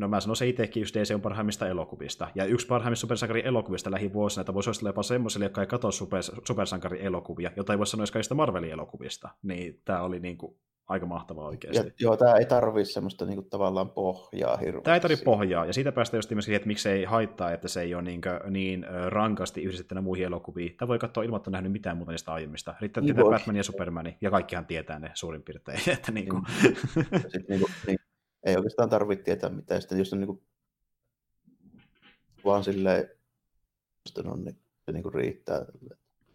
[0.01, 2.27] No mä sanoisin itsekin, just DC on parhaimmista elokuvista.
[2.35, 6.23] Ja yksi parhaimmista supersankarin elokuvista lähivuosina, että voisi olla jopa semmoiselle, jotka ei katso super,
[6.47, 9.29] supersankarin elokuvia, jota ei voi sanoa kaikista Marvelin elokuvista.
[9.43, 10.55] Niin tämä oli niin kuin
[10.87, 11.87] aika mahtavaa oikeasti.
[11.87, 14.83] Ja, joo, tämä ei tarvitse semmoista niin kuin, tavallaan pohjaa hirveästi.
[14.83, 17.95] Tämä ei tarvitse pohjaa, ja siitä päästä just myöskin, että miksei haittaa, että se ei
[17.95, 20.77] ole niin, niin rankasti yhdistettynä muihin elokuviin.
[20.77, 22.75] Tämä voi katsoa ilman, että nähnyt mitään muuta niistä aiemmista.
[22.81, 25.79] Riittää niin tietää Batman ja Superman, ja kaikkihan tietää ne suurin piirtein.
[25.97, 26.43] että niin kuin...
[26.61, 27.99] Sitten, niin kuin, niin,
[28.43, 29.81] ei oikeastaan tarvitse tietää mitään.
[29.81, 30.41] Sitten jos on niin kuin,
[32.45, 33.09] vaan silleen,
[34.25, 35.65] on, niin se niin kuin riittää.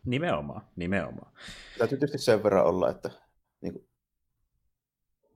[0.06, 1.32] Nimenomaan, nimenomaan.
[1.78, 3.10] Täytyy tietysti sen verran olla, että
[3.60, 3.88] niin kuin,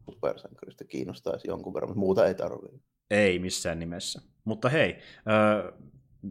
[0.05, 2.79] supersankarista kiinnostaisi jonkun verran, mutta muuta ei tarvitse.
[3.11, 4.23] Ei missään nimessä.
[4.45, 5.79] Mutta hei, äh,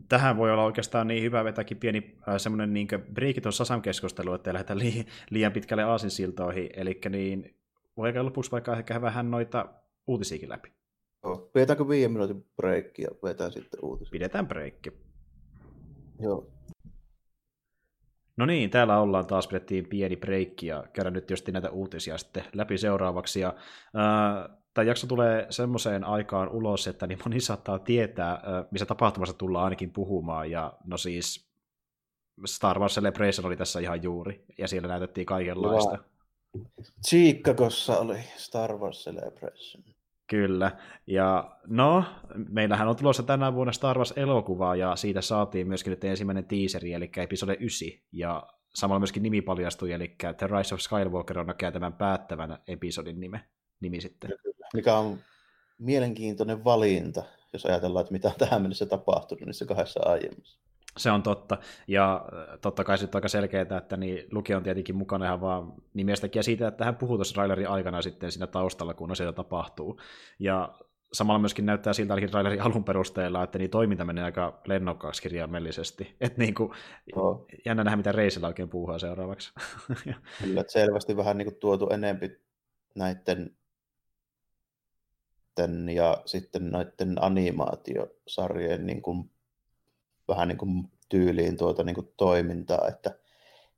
[0.09, 4.53] tähän voi olla oikeastaan niin hyvä vetäkin pieni äh, semmoinen niin breakiton Sasam-keskustelu, että ei
[4.53, 7.59] lähdetä li- liian pitkälle aasinsiltoihin, eli niin
[7.98, 9.66] voi lopuksi vaikka ehkä vähän noita
[10.10, 10.74] uutisiakin läpi.
[11.24, 11.50] Joo.
[11.54, 14.12] Pidetäänkö viiden minuutin breikki ja vetään sitten uutisia?
[14.12, 14.92] Pidetään breikki.
[16.20, 16.52] Joo.
[18.38, 22.44] No niin, täällä ollaan taas, pidettiin pieni breikki ja käydään nyt tietysti näitä uutisia sitten
[22.54, 23.40] läpi seuraavaksi.
[23.40, 23.54] Ja,
[23.94, 29.38] ää, tämä jakso tulee semmoiseen aikaan ulos, että niin moni saattaa tietää, ää, missä tapahtumassa
[29.38, 30.52] tullaan ainakin puhumaan.
[30.52, 31.50] Ja no siis
[32.46, 35.98] Star Wars Celebration oli tässä ihan juuri, ja siellä näytettiin kaikenlaista.
[37.08, 39.84] Chicagossa oli Star Wars Celebration.
[40.30, 40.72] Kyllä,
[41.08, 42.03] ja no,
[42.49, 47.11] meillähän on tulossa tänä vuonna Star Wars-elokuva, ja siitä saatiin myöskin nyt ensimmäinen teaseri, eli
[47.17, 48.43] episode 9, ja
[48.74, 53.43] samalla myöskin nimi paljastui, eli The Rise of Skywalker on näköjään tämän päättävän episodin nime,
[53.80, 54.33] nimi sitten.
[54.74, 55.17] Mikä on
[55.77, 60.59] mielenkiintoinen valinta, jos ajatellaan, että mitä on tähän mennessä tapahtunut niissä kahdessa aiemmassa.
[60.98, 64.95] Se on totta, ja äh, totta kai sitten aika selkeää, että niin Luki on tietenkin
[64.95, 68.93] mukana ihan vaan nimestäkin ja siitä, että hän puhuu tuossa trailerin aikana sitten siinä taustalla,
[68.93, 70.01] kun asioita tapahtuu.
[70.40, 70.74] Ja
[71.14, 76.16] samalla myöskin näyttää siltä ainakin trailerin alun perusteella, että niin toiminta menee aika lennokkaaksi kirjaimellisesti.
[76.22, 76.72] Että niin kuin,
[77.16, 77.45] no.
[77.66, 79.53] jännä nähdä, mitä Reisillä oikein puhua seuraavaksi.
[80.43, 82.32] Kyllä, että selvästi vähän niin kuin tuotu enempi
[82.95, 83.56] näiden
[85.93, 89.30] ja sitten näiden animaatiosarjojen niin kuin
[90.30, 93.19] vähän niin kuin tyyliin tuota niin kuin toimintaa, että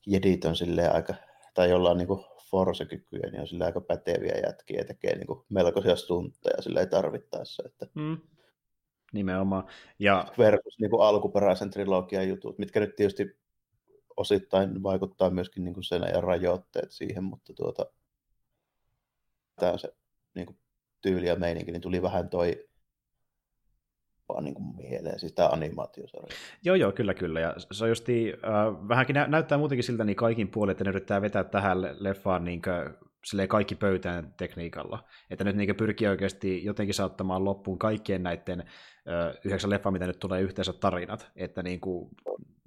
[0.05, 1.13] jedit on silleen aika,
[1.53, 5.45] tai jollain niin kuin force-kykyjä, niin on sille aika päteviä jätkiä ja tekee niin kuin
[5.49, 7.63] melkoisia stuntteja silleen tarvittaessa.
[7.65, 7.87] Että...
[7.95, 8.17] Mm.
[9.13, 9.63] Nimenomaan.
[9.99, 10.25] Ja...
[10.37, 13.37] Versus niin kuin alkuperäisen trilogian jutut, mitkä nyt tietysti
[14.17, 17.85] osittain vaikuttaa myöskin niin kuin sen ja rajoitteet siihen, mutta tuota,
[19.55, 19.93] tämä on se
[20.33, 20.57] niin kuin
[21.01, 22.69] tyyli ja meininki, niin tuli vähän toi
[24.33, 26.35] vaan niin kuin mieleen, siis tämä animaatiosarja.
[26.63, 27.39] Joo, joo, kyllä, kyllä.
[27.39, 30.89] Ja se on justi, äh, vähänkin nä- näyttää muutenkin siltä niin kaikin puolin, että ne
[30.89, 35.03] yrittää vetää tähän leffaan niin kuin, kaikki pöytään tekniikalla.
[35.29, 40.19] Että nyt niin pyrkii oikeasti jotenkin saattamaan loppuun kaikkien näiden äh, yhdeksän leffaa, mitä nyt
[40.19, 41.31] tulee yhteensä tarinat.
[41.35, 42.09] Että niin kuin,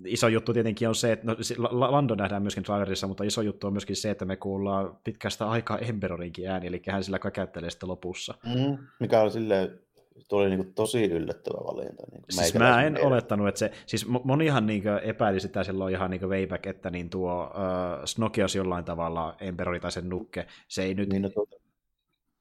[0.06, 1.36] iso juttu tietenkin on se, että no,
[1.70, 5.78] Lando nähdään myöskin trailerissa, mutta iso juttu on myöskin se, että me kuullaan pitkästä aikaa
[5.78, 8.34] Emberorinkin ääni, eli hän sillä käkättelee sitten lopussa.
[8.44, 9.80] Mm, mikä on silleen
[10.28, 12.02] Tuo oli niin todella yllättävä valinta.
[12.10, 13.08] Niin siis mä en mielestä.
[13.08, 17.44] olettanut, että se, siis monihan niin epäili sitä silloin ihan niin back, että niin tuo
[17.44, 20.46] uh, Snoki olisi jollain tavalla Emperori tai sen nukke.
[20.68, 21.56] Se ei nyt niin, no, tuota...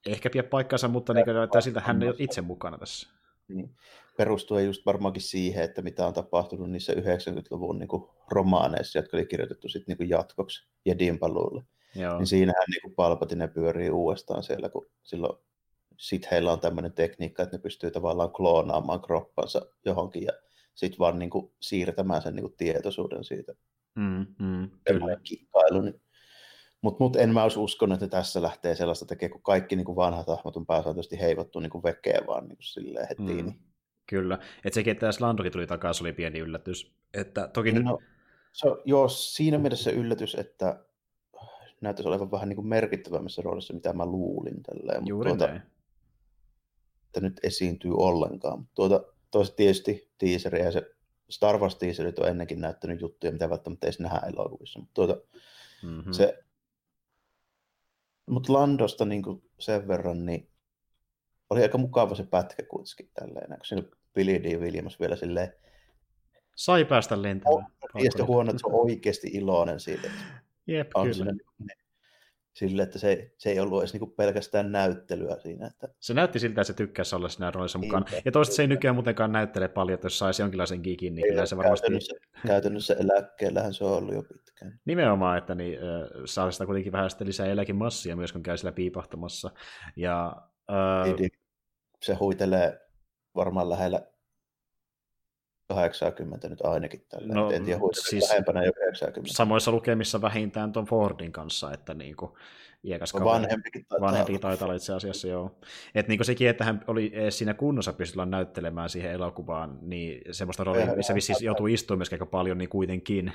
[0.06, 3.10] ehkä pidä paikkansa, mutta niin näyttää siltä, hän ei ole itse mukana tässä.
[3.48, 3.76] Niin.
[4.18, 7.90] Perustuen just varmaankin siihen, että mitä on tapahtunut niissä 90-luvun niin
[8.32, 11.64] romaaneissa, jotka oli kirjoitettu sitten niin jatkoksi Jedin paluulle.
[11.96, 12.18] Joo.
[12.18, 15.38] Niin siinähän niin Palpatine pyörii uudestaan siellä, kun silloin
[15.98, 20.32] sitten heillä on tämmöinen tekniikka, että ne pystyy tavallaan kloonaamaan kroppansa johonkin ja
[20.76, 23.54] sitten vaan niin kuin siirtämään sen niin kuin tietoisuuden siitä.
[23.96, 25.18] Mm, mm, kyllä.
[25.24, 25.82] Kikkailu.
[25.82, 26.02] Niin.
[26.82, 29.96] Mutta mut en mä olisi uskonut, että tässä lähtee sellaista tekemään, kun kaikki niin kuin
[29.96, 33.22] vanhat hahmot on pääsääntöisesti heivottu niin kuin vekeä vaan niin kuin silleen heti.
[33.22, 33.60] Mm, niin.
[34.10, 34.40] Kyllä.
[34.66, 36.96] Että sekin, että Landokin tuli takaisin, oli pieni yllätys.
[37.14, 38.10] Että toki no, nyt...
[38.54, 40.86] se, joo, siinä mielessä yllätys, että
[41.82, 44.64] näyttäisi olevan vähän niin kuin merkittävämmässä roolissa, mitä mä luulin.
[44.64, 45.08] Tälleen.
[45.08, 45.62] Juuri tuota, näin
[47.14, 48.68] että nyt esiintyy ollenkaan.
[48.76, 50.96] Tuota, toista tietysti teaseria ja se
[51.30, 54.80] Star Wars teaserit on ennenkin näyttänyt juttuja, mitä välttämättä ei nähdä elokuvissa.
[54.80, 55.18] Mutta tuota,
[55.84, 56.14] mm-hmm.
[56.14, 56.44] se,
[58.26, 59.24] mut Landosta niin
[59.60, 60.50] sen verran, niin
[61.50, 63.84] oli aika mukava se pätkä kuitenkin tälleen, kun siinä
[64.14, 64.60] Billy D.
[64.60, 65.54] Williams vielä silleen
[66.56, 67.66] Sai päästä lentämään.
[67.96, 70.12] Ja sitten huono, että se on oikeasti iloinen siitä.
[70.68, 71.16] Jep, on kyllä.
[71.16, 71.34] Siinä,
[72.54, 75.68] sille, että se, se ei ollut edes niinku pelkästään näyttelyä siinä.
[75.68, 75.88] Että...
[76.00, 78.06] Se näytti siltä, että se tykkäsi olla siinä roolissa mukaan.
[78.26, 81.46] Ja toista se ei nykyään muutenkaan näyttele paljon, että jos saisi jonkinlaisen gikin, niin kyllä
[81.46, 81.88] se varmasti...
[81.88, 82.16] Käytännössä,
[82.48, 84.80] käytännössä eläkkeellähän se on ollut jo pitkään.
[84.86, 85.80] Nimenomaan, että niin,
[86.26, 89.52] saa sitä kuitenkin vähän sitten lisää eläkemassia myös, kun käy sillä piipahtamassa.
[89.96, 90.36] Ja,
[90.72, 91.32] äh...
[92.02, 92.80] Se huitelee
[93.36, 94.02] varmaan lähellä
[95.68, 97.34] 80 nyt ainakin tällä.
[97.34, 99.36] No, en tiedä, siis lähempänä jo 90.
[99.36, 102.32] Samoissa lukemissa vähintään tuon Fordin kanssa, että niin kuin,
[102.84, 105.60] iäkäs no, vanhempikin taitaa, vanhempikin taitaa olla itse asiassa, joo.
[105.96, 110.96] Että niin sekin, että hän oli siinä kunnossa pystyllä näyttelemään siihen elokuvaan, niin semmoista roolia,
[110.96, 113.34] missä vissiin joutuu istumaan myöskin aika paljon, niin kuitenkin.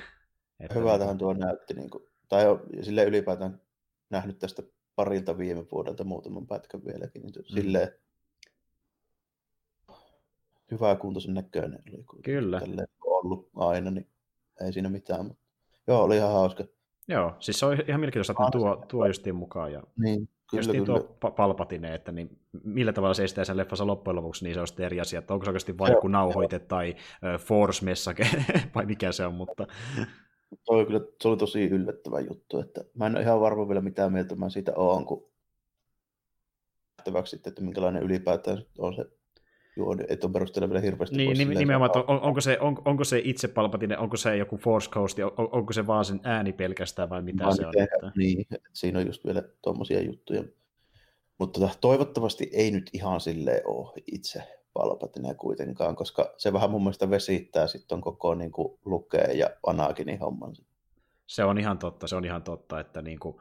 [0.59, 0.79] Että...
[0.79, 2.45] Hyvältähän tuo näytti, niin kuin, tai
[2.81, 3.61] sille ylipäätään
[4.09, 4.63] nähnyt tästä
[4.95, 7.55] parilta viime vuodelta muutaman pätkän vieläkin, niin mm.
[7.55, 7.91] silleen
[10.71, 12.21] hyvää kuntoisen näköinen oli.
[12.23, 12.61] Kyllä.
[13.03, 14.07] ollut aina, niin
[14.65, 15.25] ei siinä mitään.
[15.25, 15.43] Mutta
[15.87, 16.63] joo, oli ihan hauska.
[17.07, 19.73] Joo, siis se on ihan mielenkiintoista, että tuo, tuo justiin mukaan.
[19.73, 19.83] Ja...
[19.97, 24.15] Niin, Kyllä, just niin tuo Palpatine, että niin millä tavalla se estää sen leffassa loppujen
[24.15, 26.95] lopuksi, niin se on sitten eri asia, että onko se oikeasti vain joku nauhoite tai
[26.95, 28.27] uh, force-messake,
[28.75, 29.67] vai mikä se on, mutta...
[30.65, 34.13] Toi kyllä, se oli tosi yllättävä juttu, että mä en ole ihan varma vielä mitään
[34.13, 35.29] mieltä mä siitä oon, kun
[36.97, 39.05] nähtäväksi sitten, että minkälainen ylipäätään on se
[39.79, 43.21] juoni, ei ole perusteella vielä hirveästi Niin, nimenomaan, että on, onko, se, on, onko se
[43.23, 47.21] itse Palpatine, onko se joku Force Ghost, on, onko se vaan sen ääni pelkästään vai
[47.21, 47.73] mitä Vaan se on?
[47.77, 48.11] Että...
[48.17, 50.43] Niin, että siinä on just vielä tuommoisia juttuja.
[51.37, 54.43] Mutta tota, toivottavasti ei nyt ihan silleen ole itse
[54.73, 60.19] Palpatine kuitenkaan, koska se vähän mun mielestä vesittää sitten koko niin kuin, lukee ja Anakinin
[60.19, 60.55] homman.
[61.27, 63.35] Se on ihan totta, se on ihan totta, että niin kuin,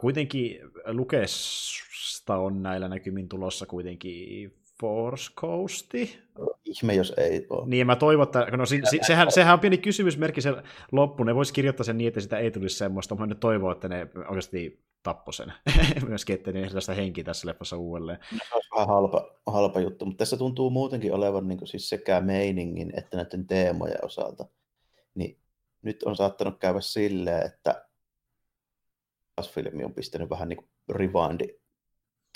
[0.00, 6.18] kuitenkin Lukesta on näillä näkymin tulossa kuitenkin Force Coasti.
[6.64, 7.66] Ihme, jos ei ole.
[7.66, 10.54] Niin, mä toivon, että no, se, se, sehän, sehän on pieni kysymysmerkki se
[10.92, 11.24] loppu.
[11.24, 13.88] Ne voisi kirjoittaa sen niin, että sitä ei tulisi semmoista, mutta mä nyt toivon, että
[13.88, 15.52] ne oikeasti tappoi sen.
[16.08, 18.18] Myöskin, että ne sitä henki tässä leffassa uudelleen.
[18.32, 22.20] No, se olisi vähän halpa, halpa juttu, mutta tässä tuntuu muutenkin olevan niin siis sekä
[22.20, 24.46] meiningin että näiden teemojen osalta.
[25.14, 25.38] Niin
[25.82, 27.86] nyt on saattanut käydä silleen, että
[29.42, 31.65] filmi on pistänyt vähän niin kuin rewindi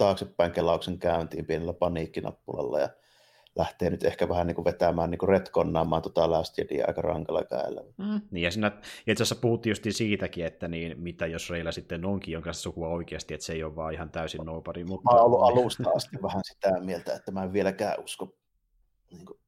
[0.00, 2.88] taaksepäin kelauksen käyntiin pienellä paniikkinappulalla ja
[3.56, 7.44] lähtee nyt ehkä vähän niin kuin vetämään, niin kuin retkonnaamaan tota Last Jedi aika rankalla
[7.44, 7.82] käellä.
[7.96, 8.20] Mm.
[8.30, 8.72] Niin ja siinä
[9.06, 13.34] itse asiassa puhuttiin just siitäkin, että niin, mitä jos Reillä sitten onkin jonka sukua oikeasti,
[13.34, 14.84] että se ei ole vaan ihan täysin nobody.
[14.84, 15.12] Mutta...
[15.12, 18.36] Mä oon ollut alusta asti vähän sitä mieltä, että mä en vieläkään usko.
[19.10, 19.38] Niin kuin,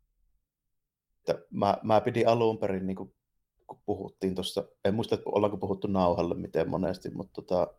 [1.18, 3.14] että mä, mä pidin alun perin, niin kuin,
[3.66, 7.74] kun puhuttiin tuossa, en muista, että ollaanko puhuttu nauhalle miten monesti, mutta tota,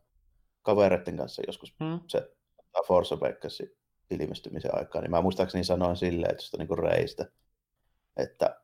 [0.61, 1.99] kavereiden kanssa joskus mm.
[2.07, 2.33] se
[2.87, 3.75] Force Awakensin
[4.11, 7.25] ilmestymisen aikaa, niin mä muistaakseni sanoin silleen, että sitä niin reistä,
[8.17, 8.63] että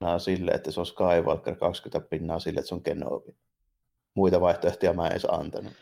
[0.00, 3.36] on silleen, että se on Skywalker 20 pinnaa sille, että se on Kenobi.
[4.14, 5.72] Muita vaihtoehtoja mä en edes antanut.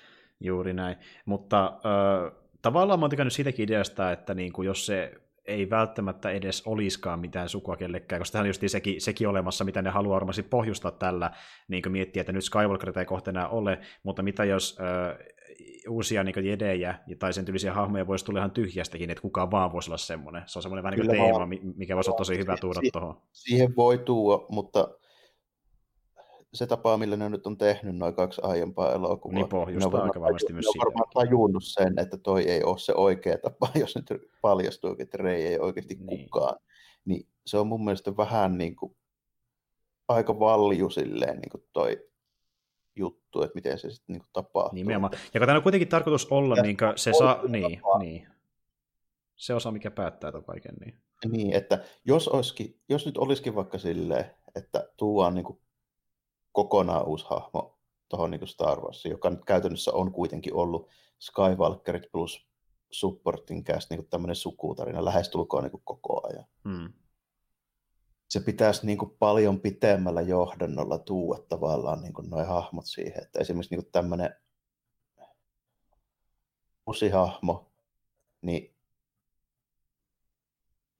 [0.40, 0.96] Juuri näin.
[1.24, 5.12] Mutta äh, tavallaan mä oon tykännyt siitäkin ideasta, että niin kuin jos se
[5.44, 9.82] ei välttämättä edes olisikaan mitään sukua kellekään, koska tähän on just sekin, sekin olemassa, mitä
[9.82, 11.30] ne haluaa varmasti pohjustaa tällä,
[11.68, 15.18] niin kuin miettiä, että nyt Skywalker ei kohta enää ole, mutta mitä jos äh,
[15.88, 19.90] uusia niin jedejä tai sen tyylisiä hahmoja voisi tulla ihan tyhjästäkin, että kukaan vaan voisi
[19.90, 20.42] olla semmoinen.
[20.46, 21.48] Se on semmoinen vähän niin kuin teema, vaan.
[21.76, 23.20] mikä voisi olla tosi hyvä tuoda si- tuohon.
[23.32, 24.88] Siihen voi tuoda, mutta
[26.54, 29.34] se tapa, millä ne nyt on tehnyt noin kaksi aiempaa elokuvaa.
[29.34, 30.84] Niin pohjustaa aika varmasti myös siitä.
[30.84, 34.96] Ne on varmaan tajunnut sen, että toi ei ole se oikea tapa, jos nyt paljastuu,
[34.98, 36.30] että Rei ei oikeasti niin.
[36.30, 36.58] kukaan.
[37.04, 38.96] Niin se on mun mielestä vähän niin kuin
[40.08, 42.11] aika valju silleen niin kuin toi
[42.96, 44.74] juttu, että miten se sitten niin tapahtuu.
[44.74, 45.12] Nimenomaan.
[45.34, 48.28] Ja kun tämä on kuitenkin tarkoitus olla, niin se saa, niin, niin.
[49.36, 50.74] Se osa, mikä päättää tämän kaiken.
[50.80, 50.98] Niin,
[51.28, 55.58] niin että jos, olisikin, jos nyt olisikin vaikka silleen, että tuodaan niin
[56.52, 60.88] kokonaan uusi hahmo tuohon niin Star Warsiin, joka nyt käytännössä on kuitenkin ollut
[61.18, 62.46] Skywalkerit plus
[62.90, 66.44] supporting cast, niin tämmöinen sukutarina lähestulkoon niin koko ajan.
[66.64, 66.92] Hmm
[68.32, 73.22] se pitäisi niin kuin paljon pitemmällä johdannolla tuua tavallaan niin kuin noi hahmot siihen.
[73.22, 74.34] Että esimerkiksi niin kuin tämmöinen
[76.86, 77.72] uusi hahmo,
[78.42, 78.74] niin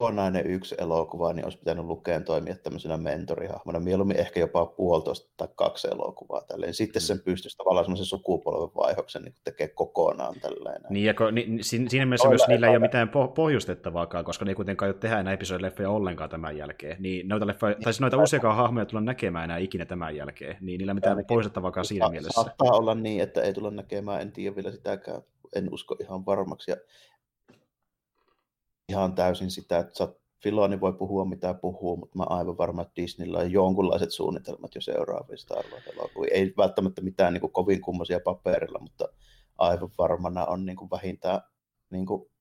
[0.03, 3.81] kokonainen yksi elokuva, niin olisi pitänyt lukeen toimia tämmöisenä mentorihahmona.
[3.81, 6.41] Mieluummin ehkä jopa puolitoista tai kaksi elokuvaa.
[6.41, 6.75] Tälleen.
[6.75, 7.05] Sitten mm.
[7.05, 10.35] sen pystyisi tavallaan semmoisen sukupolven vaihoksen niin tekee kokonaan.
[10.41, 10.83] Tälleen.
[10.91, 14.55] Niin, ja kun, niin, siinä mielessä myös niillä ei ole mitään pohjustettavaakaan, koska ne ei
[14.55, 16.97] kuitenkaan ole tehdä enää episodileffoja ollenkaan tämän jälkeen.
[17.01, 20.57] Niin noita, leffoja, tai siis noita uusiakaan hahmoja tulla näkemään enää ikinä tämän jälkeen.
[20.61, 22.43] Niin niillä mitään pohjustettavaakaan siinä mielessä.
[22.43, 25.23] Saattaa olla niin, että ei tulla näkemään, en tiedä vielä sitäkään.
[25.57, 26.71] En usko ihan varmaksi.
[26.71, 26.77] Ja
[28.93, 30.09] ihan täysin sitä, että
[30.43, 34.81] Filoni voi puhua mitä puhuu, mutta mä aivan varma, että Disneyllä on jonkunlaiset suunnitelmat jo
[34.81, 35.85] seuraaviin Star Wars
[36.31, 39.09] Ei välttämättä mitään niin kuin, kovin kummosia paperilla, mutta
[39.59, 41.41] aivan varmana on niin kuin, vähintään
[41.91, 42.33] niin kuin,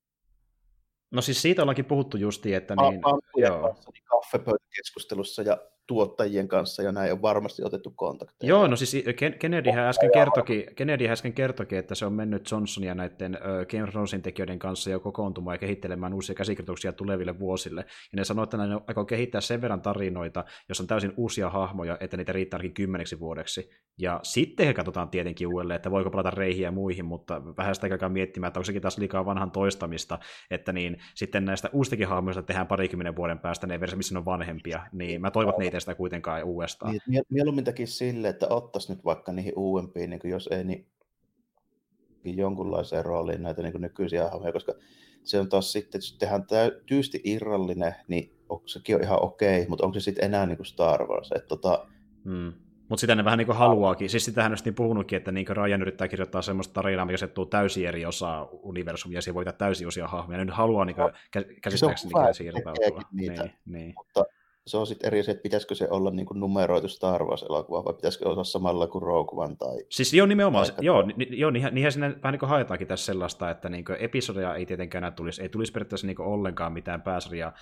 [1.11, 3.01] No siis siitä ollaankin puhuttu justi, että niin...
[3.01, 5.57] Kanssa, niin kaffepöytäkeskustelussa ja
[5.87, 8.49] tuottajien kanssa, ja näin on varmasti otettu kontakteja.
[8.49, 9.05] Joo, no siis
[9.39, 13.89] Kennedyhän äsken, kertoki, Kennedy äsken kertoki, että se on mennyt Johnsonia näiden uh, Game of
[13.89, 17.81] Thronesin tekijöiden kanssa jo kokoontumaan ja kehittelemään uusia käsikirjoituksia tuleville vuosille.
[17.81, 21.97] Ja ne sanoo, että ne aikoo kehittää sen verran tarinoita, jos on täysin uusia hahmoja,
[21.99, 23.69] että niitä riittää ainakin kymmeneksi vuodeksi.
[23.97, 27.87] Ja sitten he katsotaan tietenkin uudelleen, että voiko palata reihiä ja muihin, mutta vähän sitä
[27.91, 30.19] aikaa miettimään, että onko sekin taas liikaa vanhan toistamista,
[30.51, 34.25] että niin sitten näistä uustakin hahmoista tehdään parikymmenen vuoden päästä ne versio, missä ne on
[34.25, 36.99] vanhempia, niin mä toivon, että ne sitä kuitenkaan uudestaan.
[37.07, 40.87] Niin, mieluummin tekisi sille, että ottaisi nyt vaikka niihin uudempiin, niin jos ei, niin
[42.23, 44.73] jonkunlaiseen rooliin näitä niin nykyisiä hahmoja, koska
[45.23, 46.45] se on taas sitten, jos tehdään
[46.85, 50.67] tyysti irrallinen, niin onko sekin on ihan okei, mutta onko se sitten enää niin kuin
[50.67, 51.31] Star Wars?
[51.35, 51.87] Että tota,
[52.25, 52.53] hmm
[52.89, 54.09] Mutta sitä ne vähän niin kuin haluaakin.
[54.09, 57.87] Siis sitähän olisi niin puhunutkin, että niin Ryan yrittää kirjoittaa semmoista tarinaa, mikä tuu täysin
[57.87, 60.37] eri osa universumia, ja siinä voi täysin uusia hahmoja.
[60.37, 61.13] Ne nyt haluaa niin kuin,
[61.61, 62.73] käsittääkseni siirtää.
[63.11, 63.93] Niin, niin.
[63.97, 64.23] Mutta
[64.67, 67.93] se on sitten eri se, että pitäisikö se olla niin kuin numeroitu Star Wars-elokuva, vai
[67.93, 69.77] pitäisikö olla samalla kuin Rogue One tai...
[69.89, 73.05] Siis joo, nimenomaan, tai joo, ni, joo niinhän, niinhän sinne vähän niin kuin haetaankin tässä
[73.05, 77.53] sellaista, että niin episodia ei tietenkään enää tulisi, ei tulisi periaatteessa niin ollenkaan mitään pääsarjaa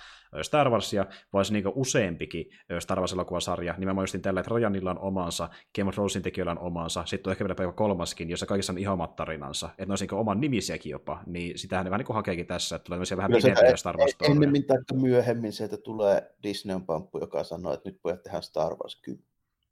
[0.42, 5.48] Star Warsia, vaan se niin useampikin Star Wars-elokuvasarja, nimenomaan just tällä, että Rojanilla on omansa,
[5.76, 8.78] Game of Thronesin tekijöillä on omansa, sitten on ehkä vielä päivä kolmaskin, jossa kaikissa on
[8.78, 12.06] ihan omat tarinansa, että ne olisi niin oman nimisiäkin jopa, niin sitähän ne vähän niin
[12.06, 16.32] kuin hakeekin tässä, että tulee vähän pidempiä Star Wars Ennemmin tai myöhemmin se, että tulee
[16.42, 19.24] Disney on pamppu, joka sanoo, että nyt pojat tehdään Star Wars 10.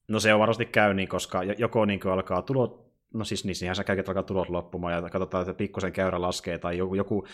[0.09, 3.77] No se on varmasti käy niin, koska joko niin alkaa tulot, no siis niin, niinhän
[3.77, 7.27] se käy, että alkaa tulot loppumaan ja katsotaan, että pikkusen käyrä laskee tai joku, joku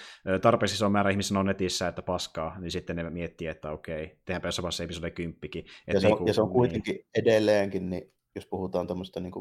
[0.42, 4.52] tarpeeksi iso määrä ihmisiä on netissä, että paskaa, niin sitten ne miettii, että okei, tehdään
[4.64, 5.38] jossain episode 10.
[5.86, 7.06] Ja se, on, niin ja se on kuitenkin niin.
[7.14, 9.32] edelleenkin, niin jos puhutaan tämmöistä niin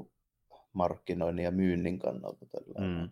[0.73, 3.09] markkinoinnin ja myynnin kannalta, tällä, mm.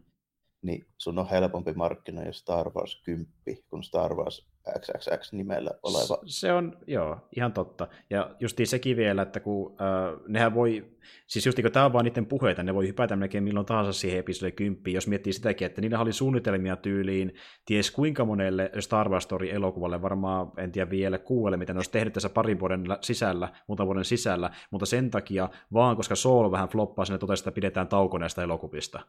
[0.62, 3.28] niin sun on helpompi markkinoida Star Wars 10
[3.70, 6.18] kuin Star Wars XXX nimellä oleva.
[6.26, 7.88] Se on, joo, ihan totta.
[8.10, 10.86] Ja justiin sekin vielä, että kun äh, nehän voi,
[11.28, 14.20] siis just kun tämä on vaan niiden puheita, ne voi hypätä melkein milloin tahansa siihen
[14.20, 19.24] episode 10, jos miettii sitäkin, että niillä oli suunnitelmia tyyliin, ties kuinka monelle Star Wars
[19.24, 23.88] Story-elokuvalle, varmaan en tiedä vielä kuuelle, mitä ne olisi tehnyt tässä parin vuoden sisällä, muutaman
[23.88, 28.18] vuoden sisällä, mutta sen takia, vaan koska Soul vähän floppaa, sinne totesi, että pidetään tauko
[28.18, 29.00] näistä elokuvista.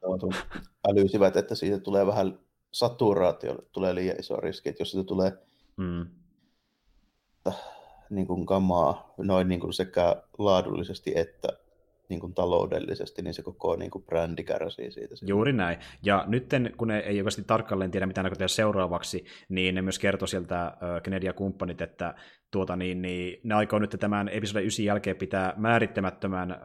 [0.90, 2.38] Älyisivät, että siitä tulee vähän
[2.72, 5.32] saturaatiolle tulee liian iso riski, että jos se tulee
[5.76, 6.06] mm.
[8.10, 11.48] niin kuin kamaa noin niin kuin sekä laadullisesti että
[12.08, 15.14] niin kuin taloudellisesti, niin se koko niin kuin brändi kärsii siitä.
[15.26, 15.78] Juuri näin.
[16.02, 19.98] Ja nyt kun ne ei oikeasti tarkalleen tiedä, mitä ne tehdä seuraavaksi, niin ne myös
[19.98, 22.14] kertoo sieltä äh, Kennedy-kumppanit, että
[22.52, 26.56] tuota, niin, niin, ne aikoo nyt tämän episode 9 jälkeen pitää määrittämättömän ö,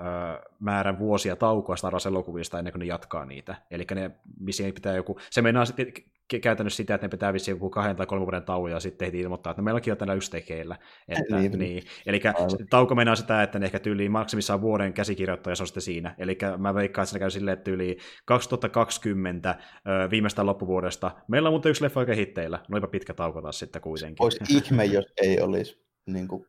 [0.60, 3.56] määrän vuosia taukoa Star Wars-elokuvista ennen kuin ne jatkaa niitä.
[3.72, 4.12] Eli ne
[4.46, 5.94] vissiin pitää joku, se meinaa sitten
[6.42, 9.20] käytännössä sitä, että ne pitää vissiin joku kahden tai kolmen vuoden tauon ja sitten heti
[9.20, 10.78] ilmoittaa, että no, meilläkin on tänä yksi tekeillä.
[11.08, 11.60] Että, niin.
[11.60, 11.84] niin.
[12.06, 12.22] Eli
[12.70, 16.16] tauko meinaa sitä, että ne ehkä tyyliin maksimissaan vuoden käsikirjoittaja se on sitten siinä.
[16.18, 19.56] Eli mä veikkaan, että se käy silleen, että tyyliin 2020
[19.88, 21.12] ö, viimeistään loppuvuodesta.
[21.28, 22.60] Meillä on muuten yksi leffa oikein hitteillä.
[22.70, 24.24] Noipa pitkä tauko taas sitten kuitenkin.
[24.24, 25.77] Olisi ihme, jos ei olisi
[26.08, 26.48] niin kuin,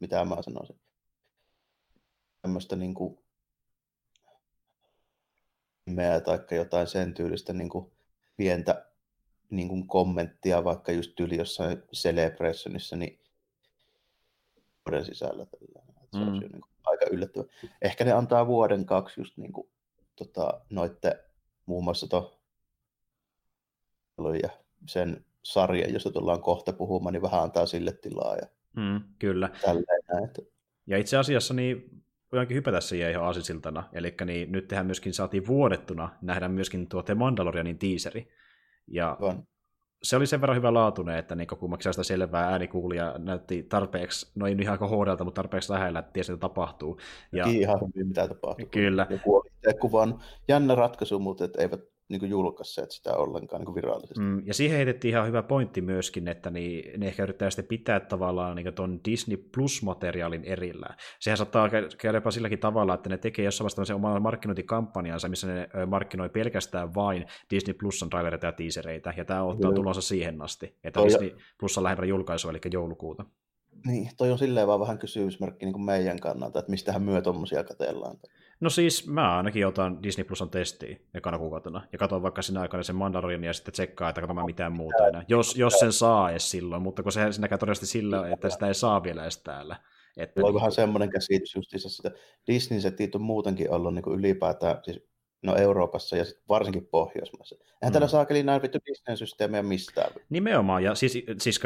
[0.00, 0.80] mitä mä sanoisin,
[2.42, 3.18] tämmöistä niin kuin,
[5.86, 7.92] nimeä tai jotain sen tyylistä niin kuin,
[8.36, 8.86] pientä
[9.50, 13.20] niin kuin kommenttia vaikka just yli jossain Celebrationissa, niin
[14.86, 15.46] vuoden sisällä.
[15.46, 16.08] Tällainen.
[16.12, 16.52] Se mm.
[16.52, 17.44] niin kuin, aika yllättävä.
[17.82, 19.68] Ehkä ne antaa vuoden kaksi just niin kuin,
[20.16, 21.24] tota, noitte
[21.66, 22.38] muun muassa to,
[24.42, 24.50] ja
[24.88, 28.36] sen sarjan, josta tullaan kohta puhumaan, niin vähän antaa sille tilaa.
[28.36, 28.46] Ja
[28.76, 29.50] Mm, kyllä.
[29.64, 30.42] Tälleen, että...
[30.86, 32.02] Ja itse asiassa niin
[32.32, 33.88] voidaankin hypätä siihen ihan aasisiltana.
[33.92, 38.28] Eli niin, nyt tehän myöskin saatiin vuodettuna nähdä myöskin tuo The Mandalorianin tiiseri.
[38.86, 39.42] Ja On.
[40.02, 44.46] se oli sen verran hyvä laatune, että niin kummakin sitä selvää äänikuulia näytti tarpeeksi, no
[44.46, 46.98] ei ihan kohdelta, mutta tarpeeksi lähellä, että tiesi, että tapahtuu.
[47.32, 47.44] Ja...
[47.46, 48.66] Ihan hyvin, mitä tapahtuu.
[48.70, 49.06] Kyllä.
[49.10, 51.80] Joku oli kuvan jännä ratkaisu, mutta et eivät
[52.12, 54.20] niin julkaisseet sitä ollenkaan niin virallisesti.
[54.20, 58.00] Mm, ja siihen heitettiin ihan hyvä pointti myöskin, että niin, ne ehkä yrittää sitten pitää
[58.00, 60.94] tavallaan niin tuon Disney Plus-materiaalin erillään.
[61.20, 61.68] Sehän saattaa
[61.98, 66.28] käydä jopa silläkin tavalla, että ne tekee jossain vaiheessa sen oman markkinointikampanjansa, missä ne markkinoi
[66.28, 71.08] pelkästään vain Disney Plusan trailereita ja teasereita, ja tämä ottaa tulonsa siihen asti, että Toi
[71.08, 73.24] Disney Plus on lähempänä julkaisua, eli joulukuuta.
[73.86, 77.64] Niin, toi on silleen vaan vähän kysymysmerkki niin kuin meidän kannalta, että mistähän myö tuommoisia
[77.64, 78.16] katellaan.
[78.62, 82.82] No siis mä ainakin otan Disney Plusan testiin ekana kuukautena ja katson vaikka sinä aikana
[82.82, 85.24] sen Mandalorian ja sitten tsekkaa, että katsotaan mitään muuta enää.
[85.28, 88.74] Jos, jos sen saa edes silloin, mutta kun se sinäkään todennäköisesti sillä, että sitä ei
[88.74, 89.76] saa vielä edes täällä.
[90.16, 90.74] Että Voikohan niin...
[90.74, 92.10] semmoinen käsitys justiinsa sitä.
[92.46, 95.11] Disney-setit on muutenkin ollut niin kuin ylipäätään, siis
[95.42, 97.56] no Euroopassa ja sit varsinkin Pohjoismaissa.
[97.60, 97.92] Eihän mm.
[97.92, 100.12] täällä saakeli näin vittu Disney-systeemejä mistään.
[100.30, 101.60] Nimenomaan, ja siis, siis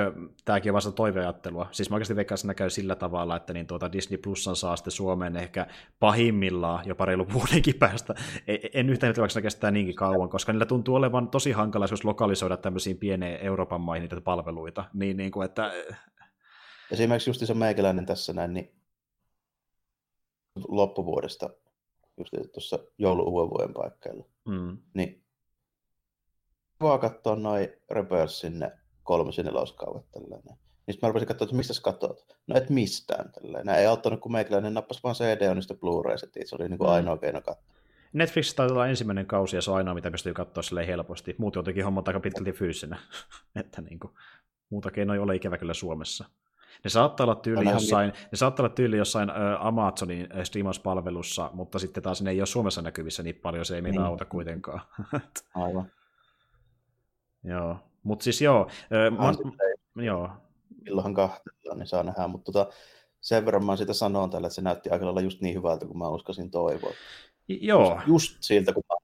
[0.44, 1.68] tämäkin on vasta toiveajattelua.
[1.72, 4.92] Siis mä oikeasti veikkaan, että käy sillä tavalla, että niin tuota Disney Plusan saa sitten
[4.92, 5.66] Suomeen ehkä
[6.00, 8.14] pahimmillaan jopa reilu vuodenkin päästä.
[8.46, 12.04] En, en yhtään nyt vaikka kestää niinkin kauan, koska niillä tuntuu olevan tosi hankala jos
[12.04, 14.84] lokalisoida tämmöisiin pieneen Euroopan maihin niitä palveluita.
[14.94, 15.72] Niin, niin kuin, että...
[16.90, 18.72] Esimerkiksi just se meikäläinen tässä näin, niin
[20.68, 21.50] loppuvuodesta
[22.16, 24.24] just tuossa joulu vuoden paikkeilla.
[24.44, 24.78] Mm.
[24.94, 25.26] Niin
[26.80, 28.72] vaan katsoa noin Rebels sinne
[29.02, 30.56] kolmosen neloskauvet tällainen.
[30.86, 32.36] Niin mä rupesin katsoa, että mistä sä katsot?
[32.46, 33.74] No et mistään tällainen.
[33.74, 36.48] Ei auttanut, kun meikäläinen nappasi vaan CD-onista Blu-ray-setit.
[36.48, 36.94] Se oli niin kuin mm.
[36.94, 37.76] ainoa keino katsoa.
[38.12, 41.34] Netflix taitaa olla ensimmäinen kausi ja se on ainoa, mitä pystyy katsoa sille helposti.
[41.38, 42.98] Muuten jotenkin homma aika pitkälti fyysinä.
[43.60, 44.12] että niin kuin,
[44.70, 46.24] muuta keinoja ei ole ikävä kyllä Suomessa.
[46.84, 52.22] Ne saattaa olla tyyli jossain, ne saattaa olla tyyli jossain Amazonin streamauspalvelussa, mutta sitten taas
[52.22, 54.06] ne ei ole Suomessa näkyvissä niin paljon, se ei meitä niin.
[54.06, 54.80] auta kuitenkaan.
[55.54, 55.92] Aivan.
[57.44, 58.62] joo, mutta siis joo.
[58.62, 59.36] Uh, man,
[60.04, 60.30] joo.
[60.84, 62.72] Milloinhan kahtellaan, niin saa nähdä, mutta tota,
[63.20, 65.98] sen verran mä sitä sanon tällä, että se näytti aika lailla just niin hyvältä, kuin
[65.98, 66.92] mä uskasin toivoa.
[67.48, 67.94] Joo.
[67.94, 68.96] Just, just siltä, kun mä...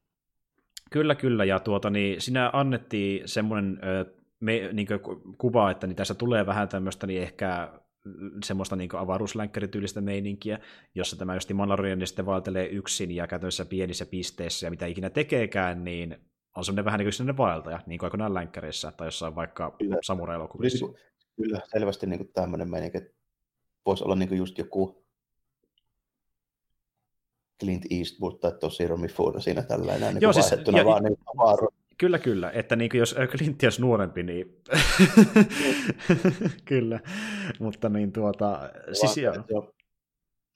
[0.91, 3.81] Kyllä, kyllä, ja tuota, niin siinä annettiin semmoinen
[4.43, 4.87] me, niin
[5.39, 7.73] kuva, että niin tässä tulee vähän tämmöistä niin ehkä
[8.45, 10.59] semmoista niin avaruuslänkkärityylistä meininkiä,
[10.95, 15.85] jossa tämä just Mandalorian sitten vaeltelee yksin ja käytännössä pienissä pisteissä ja mitä ikinä tekeekään,
[15.85, 16.17] niin
[16.57, 20.87] on semmoinen vähän niin kuin vaeltaja, niin kuin aikoinaan länkkäreissä tai jossain vaikka samurai-elokuvissa.
[21.37, 23.15] Kyllä, selvästi niin kuin tämmöinen meininki, että
[23.87, 25.05] voisi olla niin kuin just joku
[27.61, 31.17] Clint Eastwood tai tosi Romy Ford siinä tällainen niin Joo, siis, ja, vaan niin.
[31.99, 32.51] Kyllä, kyllä.
[32.51, 34.63] Että niin jos Clint olisi nuorempi, niin
[36.65, 37.01] kyllä.
[37.59, 39.75] Mutta niin tuota, siis joo.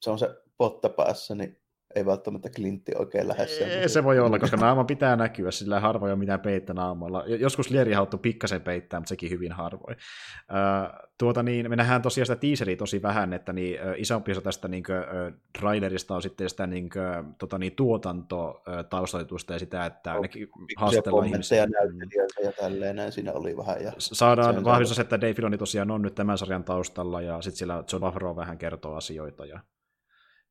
[0.00, 1.56] Se on se potta päässä, niin
[1.96, 3.88] ei välttämättä Clintti oikein lähde sen.
[3.88, 7.24] Se voi olla, koska naama pitää näkyä, sillä harvoin on mitään peittä naamalla.
[7.26, 9.96] Joskus Lieri haluttu pikkasen peittää, mutta sekin hyvin harvoin.
[9.96, 14.40] Uh, tuota niin, me nähdään tosiaan sitä teaseria tosi vähän, että niin, uh, isompi osa
[14.40, 19.58] tästä niin kuin, uh, trailerista on sitten sitä niin kuin, tota niin, tuotanto taustatusta ja
[19.58, 21.66] sitä, että no, nekin haastellaan ihmisiä.
[21.66, 23.82] näyttelijöitä ja tälleen, näin siinä oli vähän.
[23.82, 27.84] Ja Saadaan vahvistus, että Dave Filoni tosiaan on nyt tämän sarjan taustalla ja sitten siellä
[27.92, 29.60] John Favreau vähän kertoo asioita ja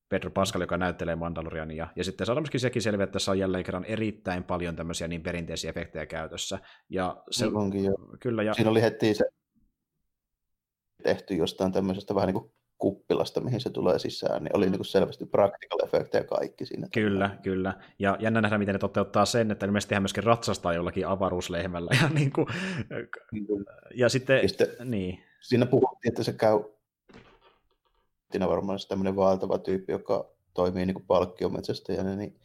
[0.09, 1.88] Pedro Pascal, joka näyttelee Mandaloriania.
[1.95, 5.24] Ja sitten saadaan myöskin sekin selviä, että tässä on jälleen kerran erittäin paljon tämmöisiä niin
[5.24, 6.59] perinteisiä efektejä käytössä.
[6.90, 7.93] Ja se, niin onkin jo.
[8.19, 8.53] Kyllä, ja...
[8.53, 9.25] Siinä oli heti se
[11.03, 14.72] tehty jostain tämmöisestä vähän niin kuin kuppilasta, mihin se tulee sisään, niin oli mm.
[14.72, 16.88] niin kuin selvästi practical efektejä kaikki siinä.
[16.93, 17.43] Kyllä, tämän.
[17.43, 17.74] kyllä.
[18.00, 21.92] Ja jännä nähdä, miten ne toteuttaa sen, että ilmeisesti hän myöskin ratsastaa jollakin avaruuslehmällä.
[22.01, 22.48] Ja, niin kuin,
[23.95, 25.19] ja sitten, ja sitten niin.
[25.42, 26.59] Siinä puhuttiin, että se käy
[28.32, 32.40] Tina varmaan se tämmöinen vaeltava tyyppi, joka toimii niin kuin palkkiometsästäjänä, niin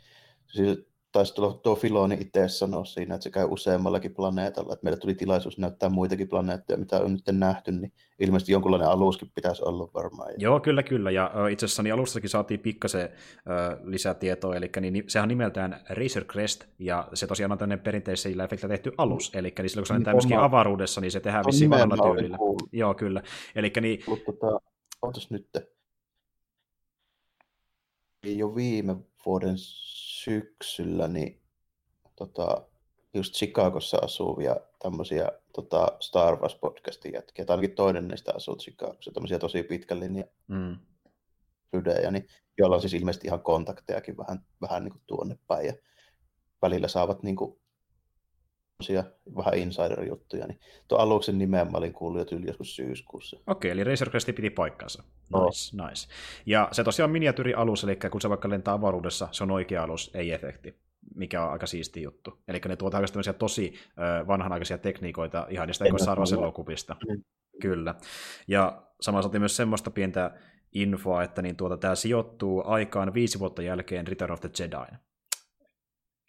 [0.47, 5.01] siis taisi tulla tuo Filoni itse sanoa siinä, että se käy useammallakin planeetalla, että meille
[5.01, 9.89] tuli tilaisuus näyttää muitakin planeettoja, mitä on nyt nähty, niin ilmeisesti jonkunlainen aluskin pitäisi olla
[9.95, 10.33] varmaan.
[10.39, 13.09] Joo, kyllä, kyllä, ja itse asiassa niin alustakin saatiin pikkasen
[13.83, 18.73] lisätietoa, eli niin, sehän on nimeltään Razer Crest, ja se tosiaan on tämmöinen perinteisellä efektillä
[18.73, 22.15] tehty alus, eli niin silloin kun se on myöskin avaruudessa, niin se tehdään vissiin vanhalla
[22.15, 22.39] tyylillä.
[22.73, 23.23] Joo, kyllä.
[23.55, 24.01] Eli niin...
[24.07, 24.61] Mutta tota,
[25.03, 25.49] ootas nyt,
[28.23, 28.97] jo viime
[29.27, 31.43] vuoden syksyllä niin
[32.17, 32.67] tota,
[33.15, 39.39] just Chicagossa asuvia tämmöisiä tota Star Wars-podcastin jätkiä, tai ainakin toinen niistä asuu Chicagossa, tämmöisiä
[39.39, 40.79] tosi pitkän linjan mm.
[41.73, 42.27] rydejä, niin,
[42.59, 45.75] joilla on siis ilmeisesti ihan kontaktejakin vähän, vähän niin kuin tuonne päin, ja
[46.63, 47.60] välillä saavat niin kuin
[49.37, 53.41] vähän insider-juttuja, niin tuo aluksen nimen mä olin kuullut jo yli joskus syyskuussa.
[53.47, 55.03] Okei, eli Razor Crest piti paikkansa.
[55.23, 55.89] Nice, no.
[55.89, 56.09] nice.
[56.47, 60.33] Ja se tosiaan miniatyyrialus, eli kun se vaikka lentää avaruudessa, se on oikea alus, ei
[60.33, 60.75] efekti
[61.15, 62.39] mikä on aika siisti juttu.
[62.49, 63.75] Eli ne tuovat tämmöisiä tosi
[64.27, 66.97] vanhanaikaisia tekniikoita ihan niistä Star elokuvista.
[67.09, 67.23] Mm.
[67.61, 67.95] Kyllä.
[68.49, 70.31] Ja samalla saatiin myös semmoista pientä
[70.73, 74.97] infoa, että niin tuota, tämä sijoittuu aikaan viisi vuotta jälkeen Return of the Jedi.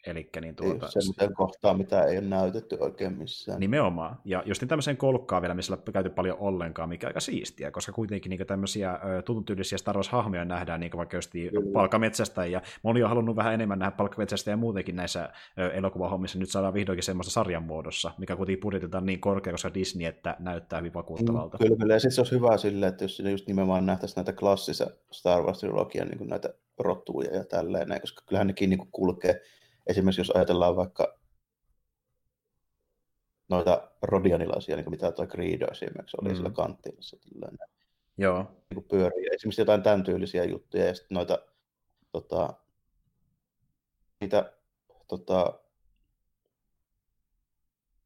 [0.08, 3.60] Elikkä niin tuota, Semmoisen kohtaa, mitä ei ole näytetty oikein missään.
[3.60, 4.20] Nimenomaan.
[4.26, 7.92] Ja just niin tämmöiseen kolkkaan vielä, missä ei käyty paljon ollenkaan, mikä aika siistiä, koska
[7.92, 11.32] kuitenkin niin tämmöisiä tutun tyylisiä Star Wars-hahmoja nähdään, niin vaikka just
[11.74, 15.30] palkametsästä, ja moni on halunnut vähän enemmän nähdä palkametsästä ja muutenkin näissä
[15.74, 16.40] elokuvahommissa.
[16.40, 20.80] Nyt saadaan vihdoinkin semmoista sarjan muodossa, mikä kuitenkin budjetetaan niin korkea, koska Disney, että näyttää
[20.80, 21.58] hyvin vakuuttavalta.
[21.58, 21.94] Mm, kyllä, kyllä.
[21.94, 26.08] Ja sitten se olisi hyvä sille, että jos just nimenomaan nähtäisiin näitä klassisia Star Wars-trilogian
[26.08, 29.42] niin näitä rottuja ja tälleen, koska kyllähän nekin niin kulkee
[29.88, 31.18] esimerkiksi jos ajatellaan vaikka
[33.50, 36.36] noita rodianilaisia, niin mitä tuo Greedo esimerkiksi oli mm.
[36.36, 37.18] sillä kanttiinassa.
[38.18, 38.38] Joo.
[38.44, 39.28] Niin kuin pyörii.
[39.36, 41.40] Esimerkiksi jotain tämän tyylisiä juttuja ja sitten noita
[42.12, 42.54] tota,
[44.22, 44.54] niitä
[45.08, 45.60] tota,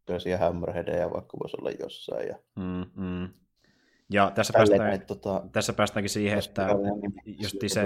[0.05, 2.27] työsiä hammerheadejä vaikka voisi olla jossain.
[2.27, 3.29] Ja, mm, mm.
[4.09, 6.67] ja tässä, päästään, tota, tässä päästäänkin siihen, että
[7.25, 7.83] just se,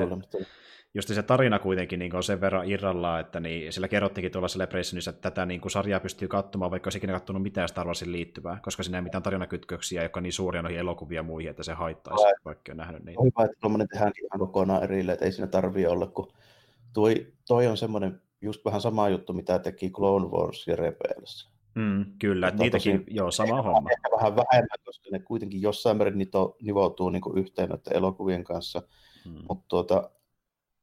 [0.94, 5.10] just se tarina kuitenkin niin on sen verran irrallaan, että niin, sillä kerrottiinkin tuolla Celebrationissa,
[5.10, 8.60] että tätä niin kuin sarjaa pystyy katsomaan, vaikka olisi ikinä katsonut mitään Star Warsin liittyvää,
[8.62, 11.74] koska siinä ei mitään tarinakytköksiä, jotka on niin suuria noihin elokuvia ja muihin, että se
[11.74, 12.34] haittaisi, Vai.
[12.46, 13.20] vaikka on nähnyt niitä.
[13.20, 16.34] On hyvä, että tuommoinen tehdään ihan kokonaan erille, että ei siinä tarvitse olla, kun
[16.94, 21.50] toi, toi on semmoinen just vähän sama juttu, mitä teki Clone Wars ja Rebels.
[21.76, 23.90] Mm, kyllä, että niitäkin, tosi, joo, sama homma.
[23.92, 26.28] Ehkä vähän vähemmän, koska ne kuitenkin jossain määrin
[26.62, 28.82] nivoutuu niin yhteen elokuvien kanssa,
[29.26, 29.44] mm.
[29.50, 30.10] mutta tuota,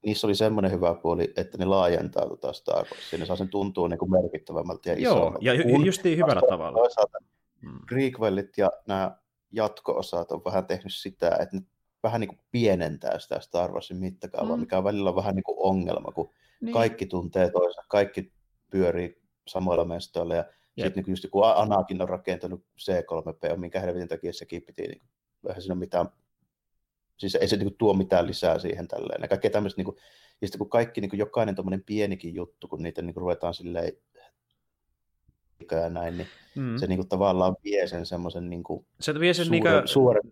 [0.06, 3.88] niissä oli semmoinen hyvä puoli, että ne laajentaa tuota Star Warsia, ne saa sen tuntua
[3.88, 5.38] niin kuin merkittävämmältä ja isommalta.
[5.40, 6.78] Joo, ja justiin hyvällä tavalla.
[6.78, 7.18] Toisaalta
[7.60, 7.78] mm.
[7.86, 9.16] prequelit ja nämä
[9.52, 11.62] jatko-osat on vähän tehnyt sitä, että ne
[12.02, 14.60] vähän niin kuin pienentää sitä Star Warsin mittakaavaa, mm.
[14.60, 16.72] mikä on välillä vähän niin kuin ongelma, kun niin.
[16.72, 18.32] kaikki tuntee toisensa, kaikki
[18.70, 20.44] pyörii samoilla mestoilla ja
[20.78, 25.02] sitten niin just kun Anakin on rakentanut C3P, minkä helvetin takia sekin piti, niin
[25.48, 26.08] eihän siinä ole mitään,
[27.16, 29.22] siis ei se niin kuin, tuo mitään lisää siihen tälleen.
[29.22, 29.96] Ja kaikkea tämmöistä, niin kuin,
[30.40, 33.54] ja sitten kun kaikki, niin kuin, jokainen tuommoinen pienikin juttu, kun niitä niin kuin, ruvetaan
[33.54, 33.92] silleen
[35.70, 36.76] ja näin, niin mm.
[36.78, 39.88] se niin kuin, tavallaan vie sen semmoisen niin kuin, se vie sen suuren, niin kuin...
[39.88, 40.22] suuren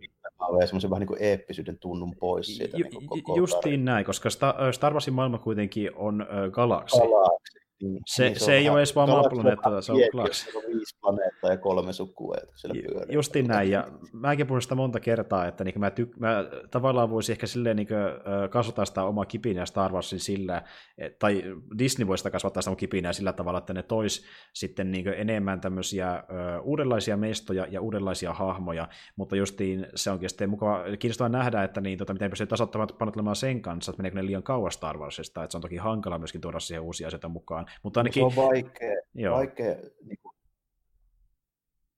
[0.61, 2.77] ja semmoisen vähän niin kuin eeppisyyden tunnun pois siitä.
[2.77, 4.31] Ju, niin koko justiin näin, koska
[4.73, 6.99] Star Warsin maailma kuitenkin on äh, galaksi.
[6.99, 10.47] Galaksi, niin, se, niin se, se ei ole edes vaan maaplaneetta, se on galaksi.
[10.75, 13.15] Viisi planeettaa ja kolme sukua, jotka siellä pyörii.
[13.15, 17.33] Justiin näin, ja mäkin puhun sitä monta kertaa, että niin mä, tyk- mä tavallaan voisin
[17.33, 17.89] ehkä silleen niin
[18.51, 20.63] kasvattaa sitä omaa kipinää Star Warsin sillä,
[21.19, 21.43] tai
[21.79, 25.61] Disney voisi sitä kasvattaa sitä omaa kipinää sillä tavalla, että ne tois sitten niin enemmän
[25.61, 26.25] tämmöisiä
[26.63, 31.99] uudenlaisia mestoja ja uudenlaisia hahmoja, mutta justiin se onkin sitten mukava, kiinnostavaa nähdä, että niin,
[31.99, 35.53] tota, miten pystyy tasoittamaan panottelemaan sen kanssa, että meneekö ne liian kauas Star Warsista, että
[35.53, 38.21] se on toki hankala myöskin tuoda siihen uusia asioita mukaan, mutta ainakin...
[38.21, 39.37] Se on vaikea, joo.
[39.37, 40.35] vaikea niin kuin,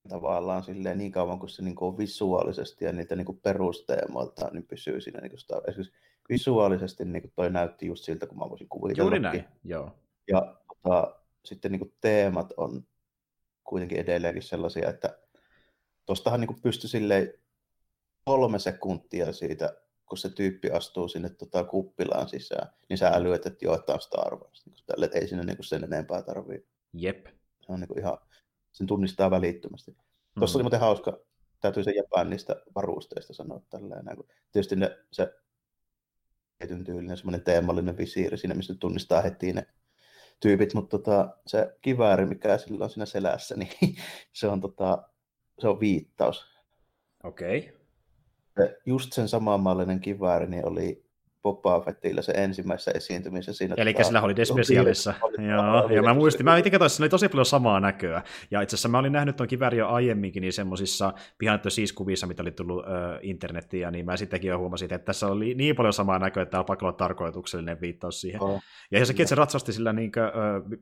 [0.09, 4.51] tavallaan silleen, niin kauan kuin se niin kuin on visuaalisesti ja niitä niin kuin perusteemoilta
[4.53, 5.21] niin pysyy siinä.
[5.21, 9.05] Niin kuin esimerkiksi visuaalisesti niin kuin toi näytti just siltä, kun mä voisin kuvitella.
[9.05, 9.91] Juuri näin, joo.
[10.29, 12.85] Ja tota, sitten niin kuin teemat on
[13.65, 15.19] kuitenkin edelleenkin sellaisia, että
[16.07, 17.35] tuostahan niin pystyi silleen
[18.25, 23.65] kolme sekuntia siitä kun se tyyppi astuu sinne tota, kuppilaan sisään, niin sä älyät, että
[23.65, 24.67] joo, että on Star Wars.
[24.67, 26.67] Niin tälle, ei sinne niin sen enempää tarvii.
[26.93, 27.27] Jep.
[27.61, 28.19] Se on niin kuin ihan,
[28.73, 29.91] sen tunnistaa välittömästi.
[29.91, 29.97] Mm.
[30.39, 31.19] Tuossa oli muuten hauska,
[31.61, 34.05] täytyy se Japan niistä varusteista sanoa tälleen.
[34.05, 34.19] Näin,
[34.53, 35.35] tietysti ne, se
[36.59, 39.67] tietyn tyylinen semmoinen teemallinen visiiri siinä, missä tunnistaa heti ne
[40.41, 43.97] tyypit, mutta tota, se kivääri, mikä sillä on siinä selässä, niin
[44.33, 45.09] se on, tota,
[45.59, 46.47] se on viittaus.
[47.25, 47.59] Okei.
[47.59, 47.76] Okay
[48.87, 51.06] just sen samanmallinen kivääri niin oli
[51.53, 53.59] Boba Fettillä se ensimmäisessä esiintymisessä.
[53.59, 55.15] Siinä Eli tota, sillä Holiday Specialissa.
[55.39, 58.23] Joo, ja mä muistin, mä itse katsoin, oli tosi paljon samaa näköä.
[58.51, 61.13] Ja itse asiassa mä olin nähnyt tuon kivääri jo aiemminkin niin semmoisissa
[61.95, 65.55] kuvissa, mitä oli tullut ö, internettiin, ja niin mä sittenkin jo huomasin, että tässä oli
[65.55, 68.43] niin paljon samaa näköä, että tämä on pakko olla tarkoituksellinen viittaus siihen.
[68.43, 68.63] Oh.
[68.91, 70.31] Ja sekin, että se ratsasti sillä, niin kuin, ö,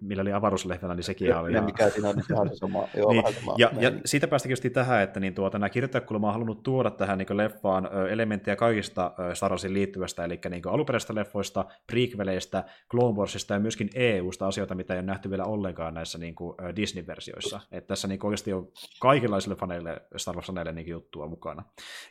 [0.01, 1.53] millä oli avaruuslehvällä, niin sekin oli.
[1.53, 1.65] Ihan...
[1.65, 2.79] Mikä siinä on ihan se sama.
[2.97, 6.33] Joo, niin, sama ja, ja, siitä päästikin just tähän, että niin tuota, nämä kirjoittajakulma on
[6.33, 12.65] halunnut tuoda tähän niin leffaan elementtejä kaikista Star Warsin liittyvästä, eli niin alkuperäisistä leffoista, prequeleistä,
[12.91, 16.57] Clone Warsista ja myöskin EUsta asioita, mitä ei ole nähty vielä ollenkaan näissä niin kuin,
[16.77, 17.61] Disney-versioissa.
[17.73, 18.69] Että tässä niin kuin, oikeasti on
[19.01, 21.65] kaikenlaisille faneille, Star Wars-faneille niin juttua mukana.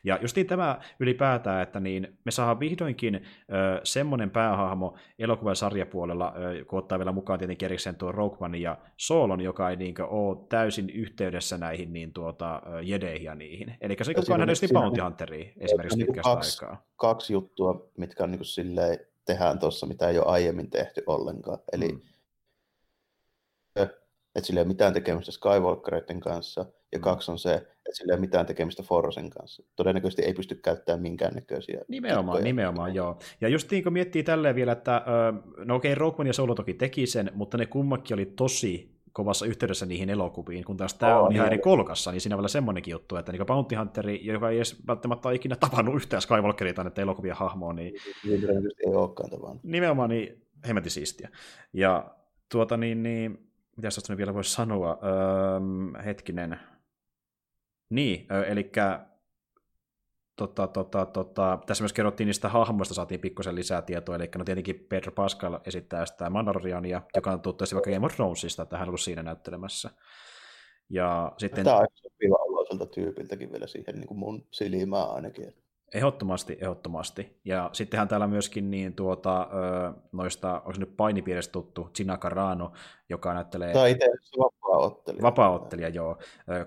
[0.03, 6.65] Ja justiin tämä ylipäätään, että niin me saadaan vihdoinkin ö, semmoinen päähahmo elokuvan sarjapuolella, ö,
[6.65, 10.37] kun ottaa vielä mukaan tietenkin erikseen tuo Rogue ja Solon, joka ei niin kuin, ole
[10.49, 13.75] täysin yhteydessä näihin niin tuota, jedeihin ja niihin.
[13.81, 16.85] Eli se kukaan nähdä Bounty Hunteria esimerkiksi niin kaksi, aikaa.
[17.03, 21.59] Kaksi juttua, mitkä on niin kuin silleen tehdään tuossa, mitä ei ole aiemmin tehty ollenkaan.
[21.73, 22.01] Eli mm.
[24.35, 27.01] että sillä ei ole mitään tekemistä Skywalkereiden kanssa, ja mm.
[27.01, 29.63] kaksi on se, että sillä ei ole mitään tekemistä Forsen kanssa.
[29.75, 32.43] Todennäköisesti ei pysty käyttämään minkäännäköisiä Nimenomaan, kikkoja.
[32.43, 33.17] nimenomaan, joo.
[33.41, 35.01] Ja just niin kuin miettii tälleen vielä, että
[35.57, 39.45] no okei, okay, Rogue ja Solo toki teki sen, mutta ne kummakin oli tosi kovassa
[39.45, 42.47] yhteydessä niihin elokuviin, kun taas tämä oh, on ihan eri kolkassa, niin siinä on vielä
[42.47, 46.73] semmoinenkin juttu, että niin Bounty Hunteri, joka ei edes välttämättä ole ikinä tavannut yhtään Skywalkeria
[46.73, 47.93] tai elokuvia hahmoa, niin...
[48.85, 49.63] Ei olekaan tavannut.
[49.63, 51.29] Nimenomaan niin hemmetin siistiä.
[51.73, 52.15] Ja
[52.51, 54.99] tuota niin, niin mitä nyt vielä voisi sanoa?
[55.03, 56.59] Öö, hetkinen.
[57.89, 58.71] Niin, eli
[60.35, 64.85] tota, tota, tota, tässä myös kerrottiin niistä hahmoista, saatiin pikkusen lisää tietoa, eli no tietenkin
[64.89, 68.89] Pedro Pascal esittää sitä Mandaloriania, joka on tuttu vaikka Game of Thronesista, että hän on
[68.89, 69.89] ollut siinä näyttelemässä.
[70.89, 71.63] Ja sitten...
[71.63, 75.62] Tämä on sopiva oloiselta tyypiltäkin vielä siihen niin kuin mun silmään ainakin.
[75.93, 77.39] Ehdottomasti, ehdottomasti.
[77.45, 79.47] Ja sittenhän täällä myöskin niin tuota,
[80.11, 82.71] noista, onko se nyt painipiiristä tuttu, Gina Carano,
[83.09, 83.73] joka näyttelee...
[83.73, 84.05] Tai itse
[84.39, 85.21] vapaa-ottelija.
[85.21, 86.17] Vapaa-ottelija, joo.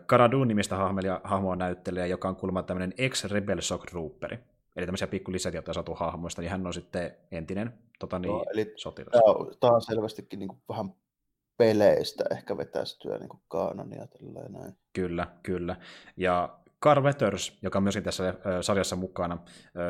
[0.06, 4.38] Karadun nimistä hahmoa, hahmoa näyttelee, joka on kuulemma tämmöinen ex-Rebel Shock Trooperi.
[4.76, 8.72] Eli tämmöisiä pikku lisätietoja saatu hahmoista, niin hän on sitten entinen tota niin, no, eli
[8.76, 9.10] sotilas.
[9.12, 10.94] Tämä on, tämä on selvästikin niin kuin vähän
[11.56, 14.06] peleistä ehkä vetästyä niin kuin kaanonia.
[14.48, 14.76] Näin.
[14.92, 15.76] Kyllä, kyllä.
[16.16, 19.38] Ja Carl Weathers, joka on myöskin tässä sarjassa mukana,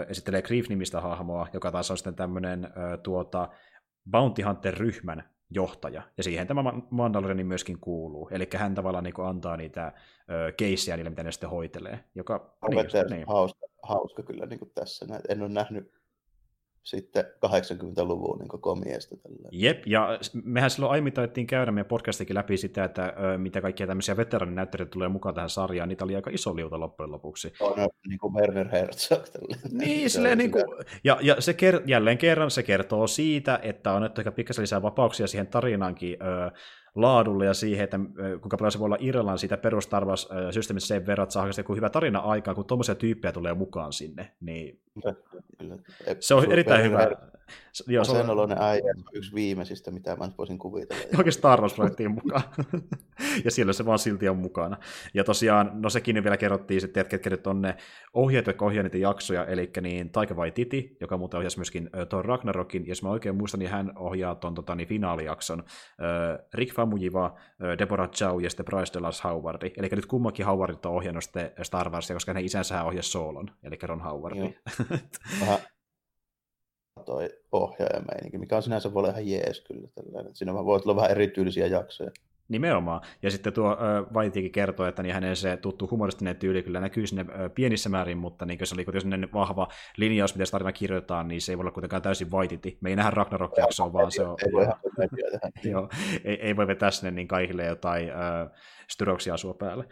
[0.08, 2.68] esittelee Grief-nimistä hahmoa, joka taas on sitten tämmöinen
[3.02, 3.49] tuota,
[4.10, 8.28] Bounty Hunter-ryhmän johtaja, ja siihen tämä Mandalorian myöskin kuuluu.
[8.33, 9.92] Eli hän tavallaan niin antaa niitä
[10.57, 12.05] keissejä niille, mitä ne sitten hoitelee.
[12.15, 13.25] Joka, niin, just, niin.
[13.26, 15.07] hauska, hauska kyllä niin kuin tässä.
[15.28, 15.92] En ole nähnyt
[16.86, 19.16] sitten 80-luvun niin koko miestä.
[19.16, 19.48] Tällä.
[19.52, 23.86] Jep, ja mehän silloin aiemmin taidettiin käydä meidän podcastikin läpi sitä, että ö, mitä kaikkia
[23.86, 27.52] tämmöisiä veteraninäyttelijöitä tulee mukaan tähän sarjaan, niitä oli aika iso liuta loppujen lopuksi.
[27.60, 29.23] On, no, niin kuin Werner Herzog.
[29.73, 30.65] Niin, silleen, niin kuin,
[31.05, 34.82] ja, ja se ker- jälleen kerran se kertoo siitä, että on annettu ehkä pikkasen lisää
[34.82, 36.50] vapauksia siihen tarinaankin, ö,
[36.97, 37.99] laadulle ja siihen, että
[38.41, 42.18] kuinka paljon se voi olla irrallaan siitä perustarvaussysteemistä sen verran, että saa joku hyvä tarina
[42.18, 44.33] aikaa, kun tuommoisia tyyppejä tulee mukaan sinne.
[44.41, 44.81] Niin
[45.58, 45.76] Kyllä.
[46.20, 47.10] Se on erittäin hyvä.
[47.86, 51.02] Joo, se on oloinen äijä, yksi viimeisistä, mitä mä voisin kuvitella.
[51.18, 51.76] Oikein Star wars
[52.08, 52.42] mukaan.
[53.44, 54.76] ja siellä se vaan silti on mukana.
[55.15, 57.76] Ja tosiaan, no sekin vielä kerrottiin sitten, että ketkä nyt on ne
[58.15, 62.86] ohjeet, jotka ohjaa niitä jaksoja, eli niin Taika Titi, joka muuten ohjasi myöskin Thor Ragnarokin,
[62.86, 65.65] jos mä oikein muistan, niin hän ohjaa tuon tota, niin finaalijakson.
[66.55, 67.36] Rick Famujiva,
[67.78, 69.73] Deborah Chow ja sitten Bryce Dallas Howardi.
[69.76, 71.25] Eli nyt kummankin Howardit on ohjannut
[71.62, 74.55] Star Warsia, koska hänen isänsä ohjasi Soolon, eli Ron Howardi.
[75.41, 75.58] Vähän
[77.07, 79.89] toi ohjaajameininki, mikä on sinänsä voi olla ihan jees kyllä.
[79.94, 80.36] Tällainen.
[80.36, 82.10] Siinä voi olla vähän erityylisiä jaksoja.
[82.49, 83.01] Nimenomaan.
[83.23, 83.76] Ja sitten tuo
[84.15, 88.47] Vaitikin kertoo, että niin hänen se tuttu humoristinen tyyli kyllä näkyy sinne pienissä määrin, mutta
[88.47, 92.02] niin se oli kuitenkin vahva linjaus, miten tarina kirjoitetaan, niin se ei voi olla kuitenkaan
[92.02, 92.78] täysin Vaititi.
[92.81, 94.36] Me ei nähdä Ragnarok-jaksoa, vaan se on...
[94.47, 94.67] Ei, voi
[96.25, 98.51] ei, ei voi vetää sinne niin kaikille jotain äh,
[98.90, 99.84] styroksia sua päälle.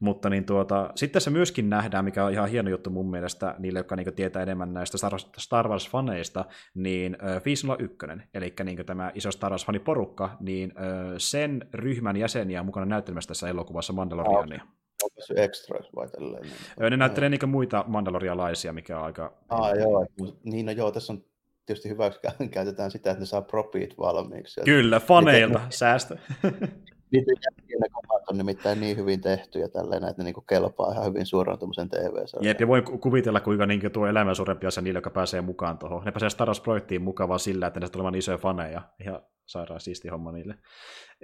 [0.00, 3.78] Mutta niin tuota, sitten se myöskin nähdään, mikä on ihan hieno juttu mun mielestä niille,
[3.78, 4.98] jotka niin tietää enemmän näistä
[5.38, 7.96] Star Wars-faneista, niin äh, 501,
[8.34, 13.92] eli niin tämä iso Star Wars-faniporukka, niin äh, sen ryhmän jäseniä mukana näyttelemässä tässä elokuvassa
[13.92, 14.62] Mandaloriania.
[15.02, 16.46] Onko extras vai tälleen?
[16.90, 19.32] Ne näyttelee niin muita mandalorialaisia, mikä on aika...
[19.48, 20.06] Ah, joo,
[20.44, 21.24] niin no joo, tässä on
[21.66, 24.60] tietysti hyväksi käytetään sitä, että ne saa propit valmiiksi.
[24.64, 26.16] Kyllä, faneilta, säästö.
[27.12, 27.32] Niitä
[27.80, 31.26] ne kamat on nimittäin niin hyvin tehty ja tälleen, että ne niin kelpaa ihan hyvin
[31.26, 32.46] suoraan tuommoisen TV-sarjaan.
[32.46, 36.04] Jep, ja voi kuvitella, kuinka niin tuo elämä suurempi asia niille, jotka pääsee mukaan tuohon.
[36.04, 38.82] Ne pääsee Star Wars-projektiin mukaan sillä, että ne tulevat isoja faneja.
[39.00, 40.54] Ihan sairaan siisti homma niille.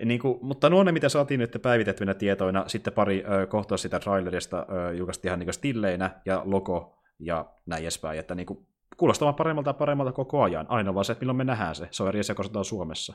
[0.04, 4.00] Niin kuin, mutta nuo ne, mitä saatiin nyt päivitettyinä tietoina, sitten pari ö, kohtaa sitä
[4.00, 9.32] trailerista ö, julkaistiin ihan niin stilleinä, ja logo ja näin edespäin, että niin kuin, kuulostaa
[9.32, 10.66] paremmalta ja paremmalta koko ajan.
[10.68, 11.88] Ainoa vaan se, että milloin me nähdään se.
[11.90, 13.14] Se on eri asia, kun Suomessa.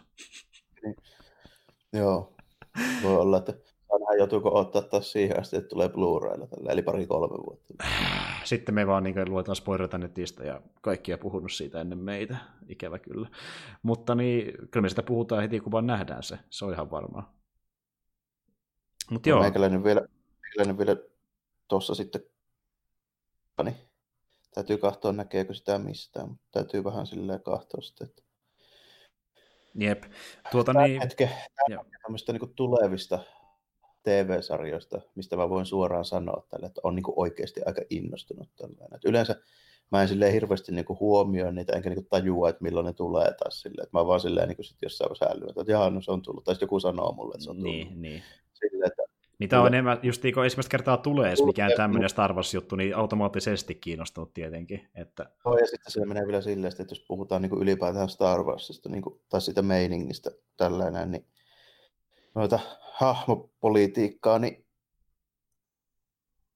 [1.93, 2.33] Joo,
[3.03, 3.53] voi olla, että
[3.92, 7.74] aina joutuuko ottaa taas siihen asti, että tulee Blu-raylla, tällä, eli pari-kolme vuotta.
[8.43, 12.38] Sitten me vaan niin luetaan spoilerita netistä ja kaikkia puhunut siitä ennen meitä,
[12.68, 13.27] ikävä kyllä.
[13.84, 17.34] Mutta niin, kyllä me sitä puhutaan heti, kun vaan nähdään se, se on ihan varmaa.
[19.11, 19.42] Mutta joo.
[19.42, 20.02] Meikäläinen vielä,
[20.42, 20.95] meikäläinen vielä
[21.68, 22.22] tuossa sitten,
[23.64, 23.76] niin
[24.53, 28.22] täytyy katsoa näkeekö sitä mistään, mutta täytyy vähän silleen katsoa sitten, että
[29.76, 30.03] Jep.
[30.52, 31.02] Tuota, niin...
[31.02, 31.30] hetke,
[32.02, 33.19] tämmöistä niin tulevista
[34.03, 38.95] TV-sarjoista, mistä mä voin suoraan sanoa tälle, että on niin oikeasti aika innostunut tällainen.
[38.95, 39.35] Että yleensä
[39.92, 43.61] mä en silleen hirveästi niin huomioi niitä, enkä niin tajua, että milloin ne tulee taas
[43.61, 43.84] silleen.
[43.84, 46.43] Että mä vaan silleen niin sit jossain vaiheessa älyä, että jaa, no se on tullut.
[46.43, 47.74] Tai sitten joku sanoo mulle, että se on tullut.
[47.74, 48.24] Niin, niin.
[48.53, 49.02] Silleen, että
[49.44, 52.96] Niitä on enemmän, just niin kun ensimmäistä kertaa tulee edes mikään tämmöinen Star Wars-juttu, niin
[52.96, 54.90] automaattisesti kiinnostunut tietenkin.
[54.96, 55.30] Että...
[55.46, 58.90] No, ja sitten se menee vielä silleen, että jos puhutaan niin kuin ylipäätään Star Warsista
[58.90, 61.26] niin kuin, tai sitä meiningistä tällainen, niin
[62.36, 62.60] noita
[62.94, 64.66] hahmopolitiikkaa, niin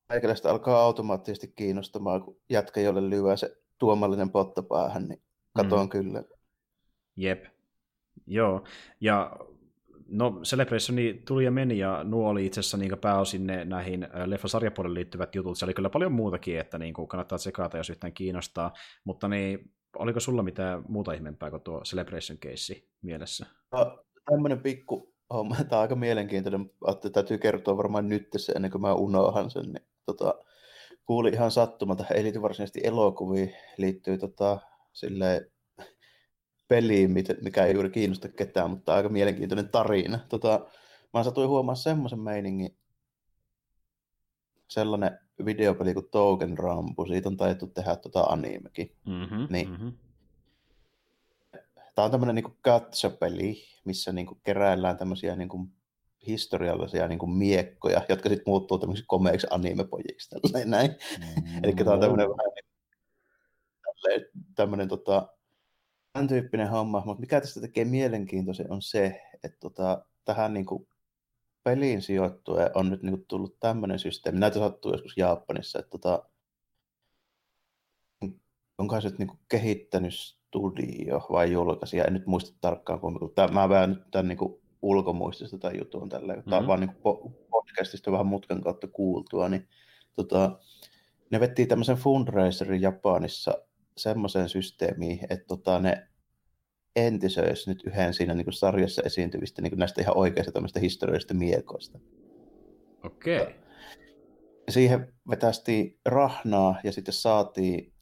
[0.09, 5.21] meikäläistä alkaa automaattisesti kiinnostamaan, kun jätkä, jolle lyö se tuomallinen potta päähän, niin
[5.53, 5.89] katoan mm.
[5.89, 6.23] kyllä.
[7.15, 7.45] Jep.
[8.27, 8.63] Joo,
[9.01, 9.37] ja
[10.09, 14.97] No Celebrationi tuli ja meni, ja nuo oli itse asiassa niin pääosin ne näihin leffasarjapuolelle
[14.97, 15.57] liittyvät jutut.
[15.57, 18.73] Se oli kyllä paljon muutakin, että niin kuin kannattaa tsekata, jos yhtään kiinnostaa.
[19.03, 23.45] Mutta niin, oliko sulla mitään muuta ihmeempää kuin tuo Celebration case mielessä?
[23.71, 28.71] No, tämmöinen pikku homma, tämä on aika mielenkiintoinen, että täytyy kertoa varmaan nyt se ennen
[28.71, 29.63] kuin mä unohan sen.
[29.63, 30.33] Niin, tota,
[31.05, 34.59] kuulin ihan sattumalta, ei liity varsinaisesti elokuviin, liittyy tota,
[34.93, 35.51] silleen,
[36.67, 40.19] peliin, mikä ei juuri kiinnosta ketään, mutta aika mielenkiintoinen tarina.
[40.29, 40.67] Tota,
[41.13, 42.77] mä satuin huomaamaan semmoisen meiningin,
[44.67, 48.95] sellainen videopeli kuin Token Rampu, siitä on taidettu tehdä tota animekin.
[49.05, 49.93] Mm-hmm, niin, mm-hmm.
[51.95, 55.71] Tämä on tämmöinen niin katsopeli, missä niin kuin keräillään tämmöisiä niin kuin
[56.27, 60.35] historiallisia niin kuin miekkoja, jotka sitten muuttuu tämmöisiksi komeiksi animepojiksi.
[60.65, 60.91] Näin.
[60.91, 61.63] Mm-hmm.
[61.63, 62.65] Eli tämä on tämmöinen vähän niin,
[64.55, 65.36] tämmöinen tota,
[66.17, 70.87] tämän tyyppinen homma, mutta mikä tästä tekee mielenkiintoisen on se, että tota, tähän niin kuin
[71.63, 76.29] peliin sijoittuen on nyt niin kuin tullut tämmöinen systeemi, näitä sattuu joskus Japanissa, että tota,
[78.77, 83.19] onko se nyt niin kuin kehittänyt studio vai julkaisija, en nyt muista tarkkaan, kun
[83.51, 86.49] mä vähän nyt tämän niin kuin ulkomuistista tai jutun tälleen, mm-hmm.
[86.49, 89.67] tämä on vaan niin kuin podcastista vähän mutkan kautta kuultua, niin
[90.15, 90.59] tota,
[91.29, 93.66] ne vettiin tämmöisen fundraiserin Japanissa
[93.97, 96.07] semmoiseen systeemiin, että tota, ne
[96.95, 101.99] entisöisi nyt yhden siinä niin kuin sarjassa esiintyvistä niin kuin näistä ihan oikeista historiallisista miekoista.
[103.03, 103.41] Okei.
[103.41, 103.53] Okay.
[104.69, 107.93] Siihen vetästi rahnaa ja sitten saatiin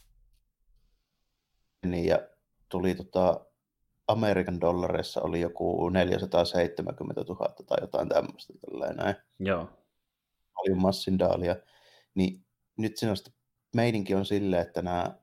[1.85, 2.19] niin, ja
[2.69, 3.45] tuli tota,
[4.07, 8.53] Amerikan dollareissa oli joku 470 000 tai jotain tämmöistä.
[8.95, 9.15] Näin.
[9.40, 9.69] Joo.
[10.56, 11.56] Oli massindaalia.
[12.15, 12.45] Niin
[12.77, 13.33] nyt siinä on
[13.75, 15.17] meininki on silleen, että nämä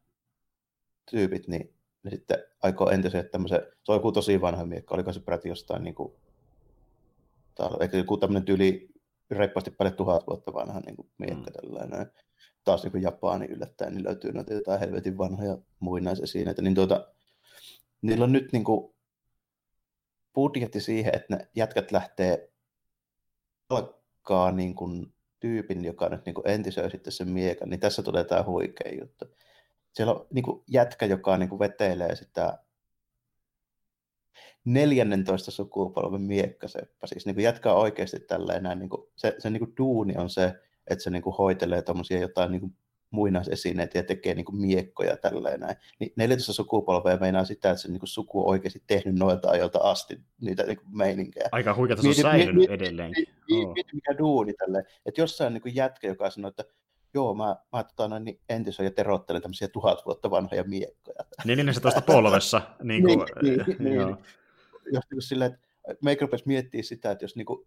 [1.10, 5.20] tyypit, niin ne sitten aikoo entisiä tämmöisen, se on joku tosi vanha miekka, oliko se
[5.20, 6.12] peräti jostain niin kuin,
[7.80, 8.88] eikö joku tämmöinen tyyli
[9.30, 11.52] reippaasti paljon tuhat vuotta vanha niin kuin miekka mm.
[11.52, 12.12] tällainen.
[12.64, 17.08] Taas niin kuin Japani yllättäen, niin löytyy noita jotain helvetin vanhoja muinaisesineitä, niin tuota,
[18.02, 18.94] niillä on nyt niin kuin
[20.34, 22.52] budjetti siihen, että ne jätkät lähtee
[23.68, 28.24] alkaa niin kuin tyypin, joka nyt niin kuin entisöi sitten sen miekan, niin tässä tulee
[28.24, 29.24] tämä huikea juttu.
[29.92, 32.58] Siellä on niin kuin jätkä, joka niin kuin vetelee sitä
[34.64, 37.06] 14 sukupolven miekkaseppä.
[37.06, 40.30] Siis niin kuin jätkä on oikeasti tälleen niin kuin, se, se niin kuin duuni on
[40.30, 40.54] se,
[40.86, 41.82] että se niin kuin hoitelee
[42.20, 42.76] jotain niin kuin
[43.10, 45.76] muinaisesineitä ja tekee niin kuin miekkoja tälleen näin.
[45.98, 49.78] Niin 14 sukupolvea meinaa sitä, että se niin kuin suku on oikeasti tehnyt noilta ajoilta
[49.78, 51.48] asti niitä niin kuin meininkejä.
[51.52, 52.68] Aika huikea, että se on säilynyt.
[52.68, 52.92] Mieti,
[53.50, 54.84] mi, mi, mikä duuni tälleen.
[55.06, 56.64] Että jossain niin kuin jätkä, joka sanoo, että
[57.14, 61.24] joo, mä, mä tota, noin, niin entisoin ja terottelen tämmöisiä tuhat vuotta vanhoja miekkoja.
[61.44, 62.62] 14 polvessa.
[62.82, 64.16] niin, kuin, niin, niin, niin, niin.
[64.92, 67.66] Jos niin silleen, että meikä miettiä sitä, että jos niin kuin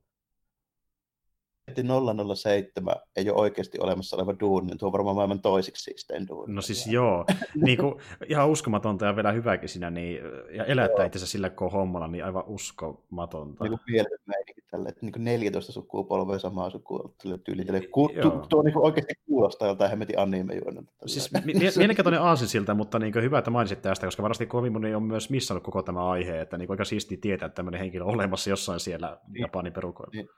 [2.36, 6.54] 007 ei ole oikeasti olemassa oleva duuni, niin tuo on varmaan maailman toisiksi siistein duuni.
[6.54, 7.26] No siis joo,
[7.66, 7.96] niin kuin,
[8.30, 10.20] ihan uskomatonta ja vielä hyväkin siinä, niin,
[10.52, 13.64] ja elättää itse sillä hommalla, niin aivan uskomatonta.
[13.64, 17.90] Niin kuin pielten meininki tälle, että niin 14 sukupolvea samaa sukupuolta tyyliin.
[17.92, 20.92] Ku, tu, tuo niin oikeasti kuulostaa joltain hemmetin anime-juonnelta.
[21.06, 21.32] Siis
[21.78, 25.64] mielenkiintoinen aasinsilta, mutta niin hyvä, että mainitsit tästä, koska varmasti kovin moni on myös missannut
[25.64, 29.18] koko tämä aihe, että niin aika siistiä tietää, että tämmöinen henkilö on olemassa jossain siellä
[29.28, 30.12] niin, Japanin perukoilla.
[30.14, 30.30] Niin,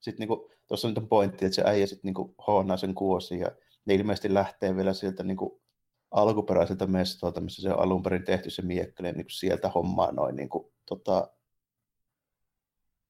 [0.00, 0.38] sitten niin
[0.72, 3.50] tuossa on nyt pointti, että se äijä sitten niin hoonaa sen kuosi ja
[3.84, 5.60] ne ilmeisesti lähtee vielä sieltä niin kuin
[6.10, 10.48] alkuperäiseltä mestolta, missä se on alun perin tehty se miekkäinen, niin sieltä hommaa noin niin
[10.48, 11.30] kuin, tota,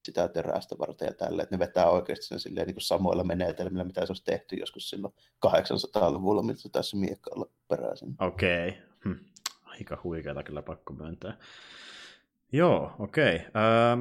[0.05, 3.85] sitä terästä varten ja tälle, että ne vetää oikeasti sen silleen, niin kuin samoilla menetelmillä,
[3.85, 5.15] mitä se olisi tehty joskus silloin
[5.47, 7.31] 800-luvulla, miltä se tässä miekka
[7.69, 8.15] peräisin.
[8.21, 8.83] Okei, okay.
[9.05, 9.25] hm.
[9.65, 11.37] aika huikeata kyllä pakko myöntää.
[12.55, 13.37] Joo, okei.
[13.37, 13.63] Okay.
[13.93, 14.01] Ähm,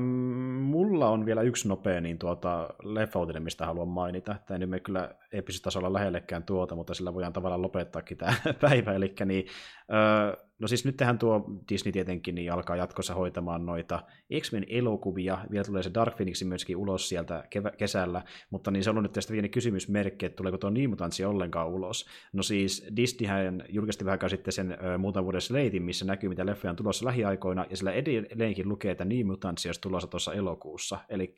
[0.60, 4.36] mulla on vielä yksi nopea niin tuota, leffautinen, mistä haluan mainita.
[4.46, 8.94] Tämä nyt me kyllä eeppisesti lähellekään tuota, mutta sillä voidaan tavallaan lopettaakin tämä päivä.
[8.94, 9.46] Eli niin,
[9.94, 14.00] äh, No siis nyt tähän tuo Disney tietenkin niin alkaa jatkossa hoitamaan noita
[14.42, 18.90] X-Men elokuvia, vielä tulee se Dark Phoenix myöskin ulos sieltä kevä- kesällä, mutta niin se
[18.90, 22.06] on ollut nyt tästä pieni kysymysmerkki, että tuleeko tuo Niimutanssi ollenkaan ulos.
[22.34, 26.70] No siis Disneyhän julkaisti vähän sitten sen ö, muutaman vuoden sleitin, missä näkyy mitä leffoja
[26.70, 31.00] on tulossa lähiaikoina, ja sillä edelleenkin lukee, että Niimutanssi olisi tulossa tuossa elokuussa.
[31.10, 31.34] Eli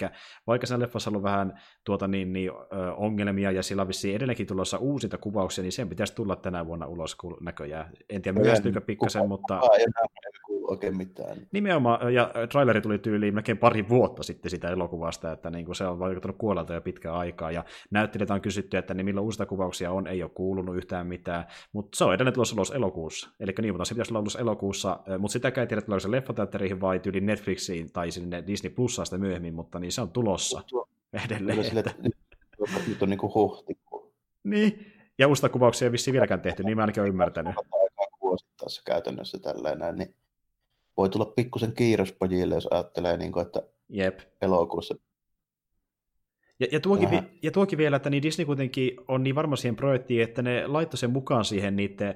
[0.47, 4.15] vaikka sen leffassa on ollut vähän tuota niin, niin, ö, ongelmia, ja sillä on vissiin
[4.15, 7.91] edelleenkin tulossa uusinta kuvauksia, niin sen pitäisi tulla tänä vuonna ulos näköjään.
[8.09, 9.61] En tiedä, myöhästyykö pikkasen sen, mutta...
[10.67, 11.37] Oikein mitään.
[11.51, 15.85] Nimenomaan, ja traileri tuli tyyliin melkein pari vuotta sitten sitä elokuvasta, että niin kuin se
[15.87, 19.91] on vaikuttanut kuolelta jo pitkään aikaa, ja näyttelijät on kysytty, että niin milloin uusita kuvauksia
[19.91, 23.73] on, ei ole kuulunut yhtään mitään, mutta se on edelleen tulossa ulos elokuussa, eli niin,
[23.73, 27.21] mutta se pitäisi olla ulos elokuussa, mutta sitä ei tiedä, että se leffateatteriin vai tyyli
[27.21, 30.87] Netflixiin tai sinne Disney Plussaan sitä myöhemmin, mutta niin se on tulossa Tuo,
[31.25, 31.63] edelleen.
[31.63, 31.93] Sille, että...
[32.87, 34.13] Nyt on niin kuin huhtikuun.
[34.43, 37.55] Niin, ja uusita kuvauksia ei vissiin vieläkään tehty, niin mä ainakin olen ymmärtänyt
[38.33, 40.15] vuosittaisessa käytännössä tällainen, niin
[40.97, 44.19] voi tulla pikkusen kiirospojille, jos ajattelee, niin kuin, että Jep.
[44.41, 44.95] elokuussa
[46.63, 47.09] ja, ja, tuokin,
[47.41, 50.97] ja tuokin vielä, että niin Disney kuitenkin on niin varma siihen projektiin, että ne laittoi
[50.97, 52.15] sen mukaan siihen niiden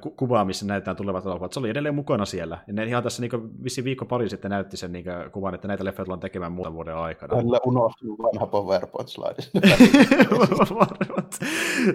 [0.00, 1.52] ku- kuvaan, missä näytetään tulevat elokuvat.
[1.52, 2.58] Se oli edelleen mukana siellä.
[2.66, 5.84] Ja ne ihan tässä niin vissi viikko pari sitten näytti sen niin kuvan, että näitä
[5.84, 7.42] leffoja tullaan tekemään muutaman vuoden aikana.
[7.42, 9.42] Kyllä unohtunut vanha PowerPoint-slide.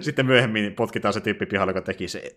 [0.00, 2.34] sitten myöhemmin potkitaan se tyyppi pihalle, joka teki se,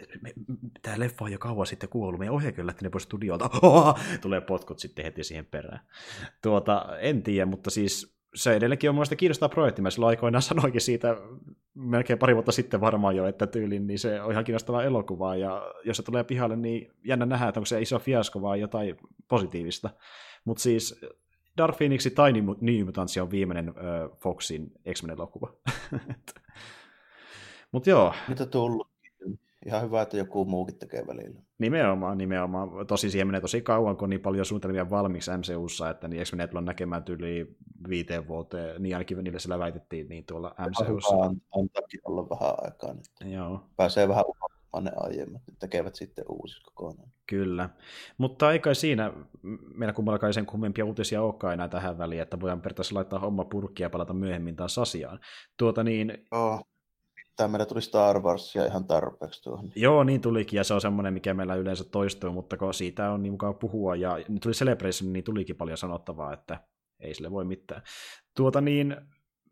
[0.81, 3.49] tämä leffa on jo kauan sitten kuollut, meidän ohje kyllä ne pois studiolta.
[4.21, 5.79] Tulee potkut sitten heti siihen perään.
[6.41, 9.81] Tuota, en tiedä, mutta siis se edelleenkin on mielestäni kiinnostaa projekti.
[9.81, 11.17] Mä silloin aikoinaan sanoinkin siitä
[11.73, 15.73] melkein pari vuotta sitten varmaan jo, että tyylin, niin se on ihan kiinnostava elokuva, ja
[15.83, 18.97] jos se tulee pihalle, niin jännä nähdä, että onko se iso fiasko vai jotain
[19.27, 19.89] positiivista.
[20.45, 21.01] Mutta siis
[21.57, 23.73] Dark Phoenix tai New Mutants on viimeinen
[24.19, 25.53] Foxin X-Men-elokuva.
[27.71, 28.13] Mutta joo.
[28.27, 28.92] Mitä tullut?
[29.65, 31.41] Ihan hyvä, että joku muukin tekee välillä.
[31.59, 32.87] Nimenomaan, nimenomaan.
[32.87, 36.47] Tosi siihen menee tosi kauan, kun on niin paljon suunnitelmia valmiiksi MCUssa, että niin eikö
[36.47, 37.55] tulla näkemään yli
[37.89, 41.15] viiteen vuoteen, niin ainakin niille siellä väitettiin niin tuolla MCUssa.
[41.15, 43.31] Hyvä, antaakin olla vähän aikaa nyt.
[43.33, 43.59] Joo.
[43.75, 44.23] Pääsee vähän
[44.73, 45.41] vaan ne aiemmat.
[45.47, 47.09] Ne tekevät sitten uusi kokonaan.
[47.27, 47.69] Kyllä.
[48.17, 49.13] Mutta ei kai siinä
[49.75, 53.83] meillä kummallakaan sen kummempia uutisia olekaan enää tähän väliin, että voidaan periaatteessa laittaa homma purkki
[53.83, 55.19] ja palata myöhemmin taas asiaan.
[55.57, 56.17] Tuota niin...
[56.31, 56.61] Oh.
[57.35, 59.71] Tämä meillä tuli Star Warsia ihan tarpeeksi tuohon.
[59.75, 63.23] Joo, niin tulikin, ja se on semmoinen, mikä meillä yleensä toistuu, mutta kun siitä on
[63.23, 66.59] niin mukaan puhua, ja tuli Celebration, niin tulikin paljon sanottavaa, että
[66.99, 67.81] ei sille voi mitään.
[68.35, 68.95] Tuota niin,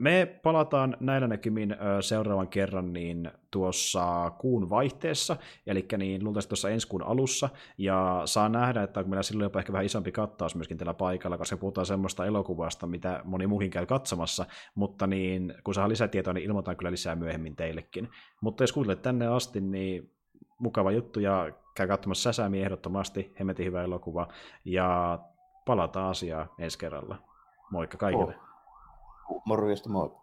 [0.01, 6.87] me palataan näillä näkymin seuraavan kerran niin tuossa kuun vaihteessa, eli niin luultavasti tuossa ensi
[6.87, 10.77] kuun alussa, ja saa nähdä, että onko meillä silloin jopa ehkä vähän isompi kattaus myöskin
[10.77, 15.89] tällä paikalla, koska puhutaan semmoista elokuvasta, mitä moni muukin käy katsomassa, mutta niin, kun saa
[15.89, 18.09] lisätietoa, niin ilmoitan kyllä lisää myöhemmin teillekin.
[18.41, 20.11] Mutta jos kuuntelet tänne asti, niin
[20.59, 24.27] mukava juttu, ja käy katsomassa Säsämi ehdottomasti, hemmetin hyvä elokuva,
[24.65, 25.19] ja
[25.65, 27.17] palataan asiaan ensi kerralla.
[27.71, 28.35] Moikka kaikille.
[28.35, 28.50] Oh.
[29.45, 30.20] Morjesta, moi.